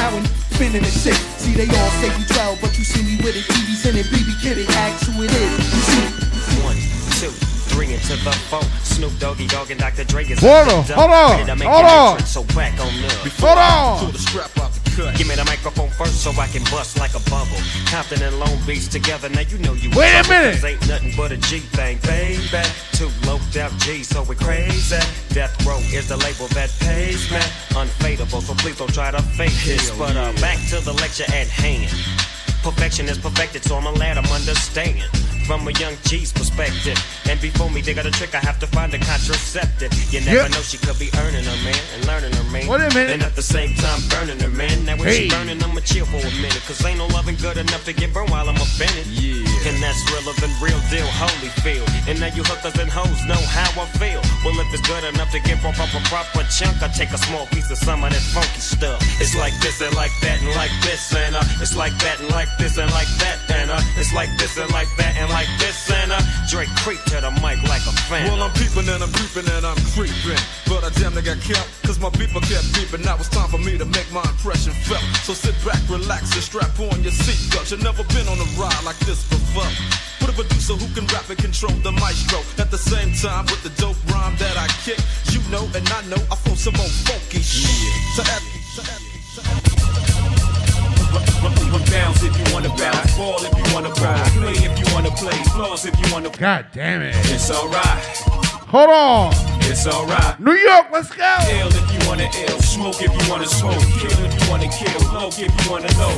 how 0.00 0.16
and 0.16 0.26
spinning 0.56 0.80
the 0.80 0.88
shit. 0.88 1.20
See, 1.36 1.52
they 1.52 1.68
all 1.68 1.92
say 2.00 2.08
you 2.16 2.24
12, 2.24 2.58
but 2.64 2.72
you 2.78 2.84
see 2.84 3.04
me 3.04 3.20
with 3.20 3.36
it. 3.36 3.44
TV's 3.44 3.84
in 3.84 3.96
it, 4.00 4.08
BB 4.08 4.40
Kid, 4.40 4.56
it 4.56 4.70
ask 4.72 5.04
who 5.04 5.20
it 5.20 5.30
is. 5.30 5.52
You 5.68 5.82
see, 5.84 6.64
One, 6.64 6.80
two, 7.20 7.32
three 7.68 7.92
into 7.92 8.16
the 8.24 8.32
four. 8.48 8.64
Snoop 8.80 9.12
Doggy 9.20 9.46
Dogg 9.46 9.70
and 9.70 9.78
Dr. 9.78 10.04
Dre 10.04 10.24
is 10.24 10.40
Hold 10.40 10.72
on, 10.72 10.84
hold 10.96 11.10
on, 11.12 11.30
ready 11.36 11.44
to 11.44 11.56
make 11.56 11.68
hold 11.68 11.84
on. 11.84 12.18
So 12.24 12.42
back 12.56 12.72
on 12.80 12.88
up. 13.04 13.12
Hold 13.36 13.58
on. 13.58 13.98
Pull 14.00 14.12
the 14.16 14.18
strap 14.18 14.56
out 14.58 14.72
the 14.72 14.87
cut. 14.98 15.16
Give 15.16 15.28
me 15.28 15.34
the 15.34 15.44
microphone 15.44 15.90
first 15.90 16.22
so 16.22 16.30
I 16.32 16.46
can 16.48 16.62
bust 16.64 16.98
like 16.98 17.14
a 17.14 17.22
bubble. 17.30 17.60
Compton 17.86 18.22
and 18.22 18.38
Long 18.38 18.58
Beach 18.66 18.88
together. 18.88 19.28
Now 19.28 19.46
you 19.46 19.58
know 19.58 19.74
you. 19.74 19.90
Wait 19.94 20.14
a 20.18 20.28
minute. 20.28 20.62
Ain't 20.64 20.82
nothing 20.88 21.12
but 21.16 21.32
a 21.32 21.36
G 21.36 21.60
thing, 21.78 21.98
baby. 22.02 22.62
Two 22.92 23.10
low 23.26 23.38
death 23.52 23.72
G, 23.78 24.02
so 24.02 24.22
we 24.24 24.34
crazy. 24.34 24.98
Death 25.30 25.54
Row 25.66 25.78
is 25.94 26.08
the 26.08 26.16
label 26.18 26.48
that 26.58 26.70
pays 26.80 27.30
me. 27.30 27.38
Unfadable, 27.78 28.42
so 28.42 28.54
please 28.54 28.78
don't 28.78 28.92
try 28.92 29.10
to 29.10 29.22
fake 29.38 29.54
this. 29.64 29.90
But 29.96 30.16
uh, 30.16 30.32
back 30.40 30.58
to 30.70 30.80
the 30.84 30.92
lecture 30.94 31.28
at 31.28 31.48
hand. 31.48 31.90
Perfection 32.62 33.08
is 33.08 33.18
perfected, 33.18 33.62
so 33.62 33.76
I'm 33.76 33.86
a 33.86 33.92
lad, 33.92 34.18
I'm 34.18 34.30
understand. 34.32 35.02
From 35.48 35.66
a 35.66 35.72
young 35.80 35.96
G's 36.04 36.30
perspective. 36.30 36.98
And 37.24 37.40
before 37.40 37.70
me 37.70 37.80
dig 37.80 37.98
out 37.98 38.04
a 38.04 38.10
trick, 38.10 38.34
I 38.34 38.38
have 38.44 38.58
to 38.60 38.66
find 38.66 38.92
a 38.92 38.98
contraceptive. 38.98 39.88
You 40.12 40.20
never 40.20 40.44
Yeah. 40.44 40.48
know 40.48 40.60
she 40.60 40.76
could 40.76 40.98
be 40.98 41.08
earning 41.24 41.42
her 41.42 41.56
man 41.64 41.80
and 41.94 42.04
learning 42.06 42.32
her 42.36 42.44
man. 42.52 42.66
Wait 42.68 42.80
a 42.84 42.88
minute. 42.92 43.10
And 43.16 43.22
at 43.22 43.34
the 43.34 43.42
same 43.42 43.74
time 43.76 44.00
burning 44.12 44.38
her 44.40 44.50
man. 44.50 44.84
Now 44.84 44.96
when 44.96 45.08
Hey. 45.08 45.24
she 45.24 45.28
burning, 45.30 45.62
I'ma 45.64 45.80
chill 45.80 46.04
for 46.04 46.20
a 46.20 46.30
minute. 46.44 46.60
Cause 46.68 46.84
ain't 46.84 46.98
no 46.98 47.06
loving 47.16 47.36
good 47.36 47.56
enough 47.56 47.82
to 47.86 47.94
get 47.94 48.12
burned 48.12 48.28
while 48.28 48.46
I'm 48.46 48.56
offended. 48.60 49.06
Yeah. 49.06 49.40
And 49.68 49.82
that's 49.82 49.98
realer 50.12 50.34
than 50.36 50.52
real 50.60 50.80
deal, 50.90 51.06
holy 51.16 51.48
feel. 51.64 51.84
And 52.06 52.20
now 52.20 52.28
you 52.36 52.42
hookers 52.44 52.76
and 52.78 52.90
hoes 52.90 53.24
know 53.24 53.40
how 53.56 53.70
I 53.82 53.86
feel. 53.98 54.20
Well, 54.44 54.60
if 54.60 54.68
it's 54.74 54.86
good 54.86 55.04
enough 55.04 55.30
to 55.32 55.40
give 55.40 55.64
up 55.64 55.76
a 55.80 56.00
proper 56.12 56.44
chunk, 56.52 56.82
I 56.82 56.88
take 56.88 57.10
a 57.12 57.18
small 57.18 57.46
piece 57.46 57.70
of 57.70 57.78
some 57.78 58.04
of 58.04 58.12
that 58.12 58.22
funky 58.36 58.60
stuff. 58.60 59.00
It's 59.18 59.34
like 59.34 59.54
this 59.60 59.80
and 59.80 59.94
like 59.96 60.12
that 60.20 60.40
and 60.42 60.54
like 60.56 60.72
this 60.82 61.12
and 61.14 61.34
uh, 61.36 61.42
it's 61.60 61.74
like 61.74 61.96
that 62.04 62.20
and 62.20 62.28
like 62.30 62.48
this 62.58 62.76
and 62.76 62.90
like 62.92 63.08
that 63.24 63.38
and 63.48 63.70
uh, 63.70 63.80
it's 63.96 64.12
like 64.12 64.28
this 64.36 64.56
and 64.58 64.70
like 64.72 64.88
that 64.98 65.16
and 65.16 65.28
like 65.30 65.37
this 65.60 65.90
and 65.90 66.10
uh, 66.10 66.18
Dre 66.50 66.66
creep 66.82 66.98
to 67.12 67.20
the 67.20 67.30
mic 67.44 67.62
like 67.68 67.84
a 67.86 67.94
fan. 68.08 68.26
Well, 68.26 68.42
I'm 68.42 68.52
peeping 68.58 68.88
and 68.88 69.02
I'm 69.04 69.12
creeping 69.12 69.46
and 69.46 69.64
I'm 69.66 69.78
creeping. 69.94 70.40
But 70.66 70.82
I 70.82 70.90
damn 70.98 71.14
near 71.14 71.22
got 71.22 71.38
killed, 71.44 71.68
cause 71.84 72.00
my 72.00 72.10
people 72.10 72.40
kept 72.40 72.66
beeping. 72.74 73.04
Now 73.04 73.16
it's 73.20 73.28
time 73.28 73.48
for 73.48 73.58
me 73.58 73.76
to 73.78 73.84
make 73.84 74.08
my 74.10 74.24
impression 74.24 74.72
felt. 74.88 75.04
So 75.22 75.34
sit 75.34 75.54
back, 75.62 75.78
relax, 75.90 76.34
and 76.34 76.42
strap 76.42 76.74
on 76.80 77.02
your 77.04 77.12
seatbelt. 77.12 77.70
You've 77.70 77.84
never 77.84 78.02
been 78.16 78.26
on 78.26 78.38
a 78.40 78.48
ride 78.58 78.82
like 78.82 78.98
this 79.06 79.22
before. 79.28 79.68
Put 80.18 80.30
a 80.30 80.34
producer 80.34 80.74
who 80.74 80.88
can 80.94 81.06
rap 81.14 81.28
and 81.28 81.38
control 81.38 81.76
the 81.86 81.92
maestro. 81.92 82.40
At 82.58 82.70
the 82.70 82.80
same 82.80 83.12
time, 83.14 83.46
with 83.46 83.62
the 83.62 83.70
dope 83.80 83.98
rhyme 84.10 84.34
that 84.42 84.56
I 84.56 84.66
kick, 84.82 84.98
you 85.30 85.38
know 85.52 85.68
and 85.76 85.86
I 85.88 86.00
know 86.08 86.20
I 86.32 86.36
flow 86.36 86.54
some 86.54 86.76
old 86.80 86.94
funky 87.06 87.40
shit. 87.40 87.68
To 88.16 88.22
add, 88.26 88.42
to 88.76 88.82
add, 88.90 89.07
Bounce 91.90 92.22
if 92.22 92.36
you 92.36 92.54
wanna 92.54 92.68
bounce, 92.76 93.16
ball 93.16 93.38
if 93.42 93.56
you 93.56 93.74
wanna 93.74 93.88
ball, 93.88 94.24
play 94.36 94.52
if 94.52 94.78
you 94.78 94.94
wanna 94.94 95.10
play, 95.10 95.32
floss 95.54 95.86
if 95.86 95.98
you 95.98 96.12
wanna. 96.12 96.28
God 96.30 96.66
damn 96.72 97.00
it. 97.00 97.14
It's 97.30 97.50
alright. 97.50 98.04
Hold 98.68 98.90
on. 98.90 99.32
It's 99.62 99.86
alright. 99.86 100.38
New 100.38 100.52
York, 100.52 100.88
let's 100.92 101.10
go. 101.10 101.36
Ill 101.48 101.68
if 101.68 101.92
you 101.92 102.08
wanna 102.08 102.28
ill, 102.46 102.60
smoke 102.60 103.00
if 103.00 103.10
you 103.10 103.30
wanna 103.30 103.46
smoke, 103.46 103.80
kill 103.98 104.24
if 104.24 104.42
you 104.42 104.50
wanna 104.50 104.68
kill, 104.68 105.14
low 105.14 105.28
if 105.28 105.38
you 105.38 105.70
wanna 105.70 105.88
low. 105.98 106.14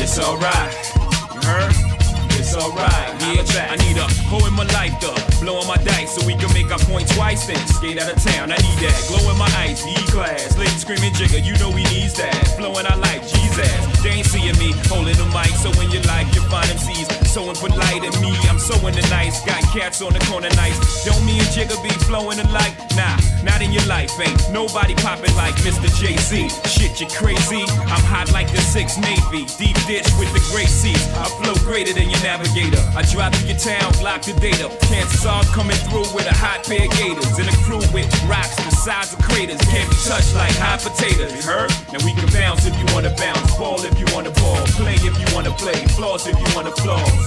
It's 0.00 0.18
alright. 0.20 0.72
You 1.34 1.48
heard? 1.48 1.91
Alright. 2.54 3.12
Yeah, 3.22 3.72
I 3.72 3.76
need 3.76 3.96
a 3.96 4.06
hoe 4.28 4.44
in 4.46 4.52
my 4.52 4.64
life 4.76 4.92
though, 5.00 5.16
blowing 5.40 5.66
my 5.66 5.76
dice 5.76 6.14
so 6.14 6.26
we 6.26 6.34
can 6.34 6.52
make 6.52 6.70
our 6.70 6.78
point 6.90 7.08
twice. 7.14 7.46
Then 7.46 7.56
skate 7.68 8.00
out 8.00 8.12
of 8.12 8.22
town. 8.22 8.52
I 8.52 8.56
need 8.56 8.78
that. 8.84 8.96
Glow 9.08 9.30
in 9.30 9.38
my 9.38 9.48
ice, 9.56 9.86
E 9.86 9.94
class, 10.12 10.56
lady 10.58 10.76
screaming 10.76 11.12
Jigga. 11.12 11.42
You 11.44 11.56
know 11.58 11.70
we 11.70 11.84
needs 11.84 12.14
that. 12.14 12.34
Flowing 12.58 12.86
our 12.86 12.98
life, 12.98 13.22
Jesus. 13.32 14.02
They 14.02 14.10
ain't 14.20 14.26
seeing 14.26 14.58
me 14.58 14.72
holding 14.88 15.16
the 15.16 15.26
mic, 15.32 15.52
so 15.56 15.70
in 15.80 15.90
your 15.90 16.02
life 16.02 16.28
you 16.34 16.42
find 16.52 16.68
MCs 17.32 17.42
so 17.42 17.48
impolite 17.48 18.04
in 18.04 18.12
me. 18.20 18.36
I'm 18.48 18.58
so 18.58 18.74
in 18.86 18.94
the 18.94 19.02
nice. 19.10 19.44
Got 19.44 19.62
cats 19.72 20.02
on 20.02 20.12
the 20.12 20.20
corner 20.26 20.48
nice. 20.56 21.04
Don't 21.04 21.24
me 21.24 21.38
and 21.38 21.48
Jigga 21.48 21.80
be 21.82 21.90
flowing 22.04 22.38
alike? 22.38 22.74
Nah, 22.96 23.16
not 23.42 23.62
in 23.62 23.72
your 23.72 23.84
life. 23.86 24.12
Ain't 24.20 24.36
nobody 24.52 24.94
popping 24.94 25.34
like 25.36 25.54
Mr. 25.64 25.88
Jay-Z. 25.96 26.48
Shit, 26.68 27.00
you 27.00 27.08
crazy. 27.08 27.64
I'm 27.88 28.04
hot 28.04 28.32
like 28.32 28.50
the 28.52 28.60
Six 28.60 28.98
Navy. 28.98 29.46
Deep 29.56 29.76
dish 29.88 30.06
with 30.20 30.32
the 30.36 30.42
great 30.52 30.68
seas. 30.68 31.00
I 31.16 31.28
flow 31.40 31.56
greater 31.64 31.92
than 31.92 32.10
your 32.10 32.20
navigator. 32.22 32.80
I 32.96 33.02
drive 33.08 33.34
through 33.34 33.48
your 33.48 33.58
town, 33.58 33.92
block 34.00 34.22
the 34.22 34.34
data. 34.36 34.68
Chances 34.88 35.24
are 35.24 35.40
I'm 35.42 35.48
coming 35.56 35.80
through 35.88 36.06
with 36.14 36.28
a 36.28 36.36
hot 36.36 36.64
pair 36.68 36.84
of 36.84 36.92
gators. 36.92 37.32
And 37.40 37.48
a 37.48 37.56
crew 37.64 37.82
with 37.96 38.08
rocks 38.28 38.56
the 38.60 38.70
size 38.70 39.12
of 39.12 39.20
craters. 39.24 39.60
Can't 39.72 39.88
be 39.88 39.96
touched 40.04 40.34
like 40.36 40.52
hot 40.60 40.84
potatoes. 40.84 41.32
You 41.32 41.42
heard? 41.42 41.70
Now 41.92 42.04
we 42.04 42.12
can 42.12 42.28
bounce 42.30 42.66
if 42.66 42.76
you 42.76 42.86
wanna 42.92 43.14
bounce. 43.16 43.56
Ball 43.56 43.80
if 43.80 43.96
you 43.98 44.06
wanna 44.12 44.30
ball. 44.36 44.60
Play 44.76 45.00
if 45.00 45.16
you 45.16 45.28
wanna 45.34 45.54
play. 45.56 45.80
Floss 45.96 46.28
if 46.28 46.36
you 46.36 46.48
wanna 46.54 46.72
floss. 46.84 47.21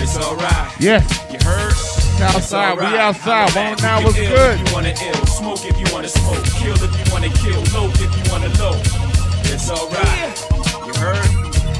It's 0.00 0.16
alright. 0.16 0.72
Yes. 0.80 1.04
You 1.32 1.38
heard? 1.44 1.72
Outside, 2.20 2.78
we 2.78 2.86
outside. 2.96 3.52
One 3.54 3.76
now 3.82 4.02
was 4.02 4.14
good. 4.14 4.60
If 4.60 4.68
you 4.68 4.74
wanna 4.74 4.94
ill, 4.96 5.26
smoke 5.26 5.64
if 5.64 5.76
you 5.78 5.86
wanna 5.92 6.08
smoke, 6.08 6.44
kill 6.56 6.76
if 6.76 6.92
you 6.96 7.12
wanna 7.12 7.28
kill, 7.28 7.60
low 7.76 7.88
if 7.92 8.00
you 8.00 8.24
wanna 8.32 8.48
low. 8.56 8.76
It's 9.52 9.68
alright. 9.68 10.32
You 10.86 10.94
heard? 10.96 11.28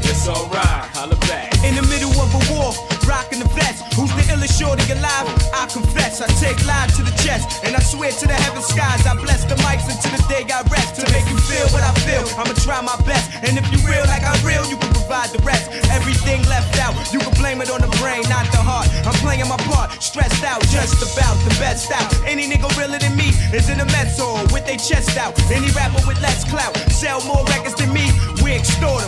It's 0.05 0.29
alright. 0.29 0.85
Holla 0.93 1.17
back. 1.27 1.57
In 1.65 1.75
the 1.75 1.83
middle 1.89 2.13
of 2.21 2.29
a 2.37 2.43
war, 2.53 2.73
rocking 3.07 3.39
the 3.39 3.49
vest. 3.55 3.87
Who's 3.95 4.13
the 4.13 4.23
illest 4.35 4.59
shorty 4.59 4.85
alive? 4.93 5.27
I 5.55 5.67
confess, 5.71 6.21
I 6.21 6.29
take 6.43 6.59
live 6.67 6.93
to 6.99 7.03
the 7.03 7.15
chest, 7.23 7.65
and 7.65 7.75
I 7.75 7.81
swear 7.81 8.11
to 8.11 8.27
the 8.27 8.35
heaven 8.35 8.63
skies, 8.63 9.07
I 9.07 9.15
bless 9.15 9.45
the 9.47 9.57
mics 9.65 9.87
until 9.89 10.13
the 10.19 10.23
day 10.29 10.45
I 10.53 10.63
rest. 10.69 11.01
To 11.01 11.05
make 11.13 11.25
you 11.31 11.39
feel 11.49 11.67
what 11.73 11.83
I 11.83 11.93
feel, 12.05 12.27
I'ma 12.37 12.55
try 12.61 12.81
my 12.83 12.99
best. 13.07 13.33
And 13.47 13.57
if 13.57 13.65
you 13.73 13.79
real 13.87 14.05
like 14.11 14.23
I 14.27 14.35
real, 14.43 14.67
you 14.67 14.77
can 14.77 14.91
provide 14.93 15.31
the 15.31 15.41
rest. 15.47 15.71
Everything 15.95 16.43
left 16.51 16.77
out, 16.83 16.95
you 17.13 17.19
can 17.19 17.33
blame 17.41 17.63
it 17.63 17.71
on 17.71 17.81
the 17.81 17.93
brain, 18.03 18.23
not 18.29 18.45
the 18.51 18.61
heart. 18.61 18.91
I'm 19.07 19.17
playing 19.25 19.49
my 19.49 19.57
part, 19.71 20.03
stressed 20.03 20.45
out, 20.45 20.61
just 20.69 20.99
about 21.01 21.37
the 21.47 21.55
best 21.63 21.91
out. 21.93 22.11
Any 22.27 22.51
nigga 22.51 22.69
realer 22.77 22.99
than 22.99 23.17
me 23.17 23.31
is 23.55 23.71
in 23.71 23.81
a 23.81 23.87
mess 23.97 24.19
hall 24.19 24.43
with 24.53 24.67
their 24.67 24.81
chest 24.81 25.17
out. 25.17 25.39
Any 25.51 25.71
rapper 25.73 26.03
with 26.07 26.21
less 26.21 26.45
clout, 26.45 26.75
sell 26.91 27.23
more 27.25 27.45
records 27.47 27.77
than 27.77 27.93
me, 27.93 28.11
we 28.43 28.53
extort 28.53 29.01
'em. 29.01 29.05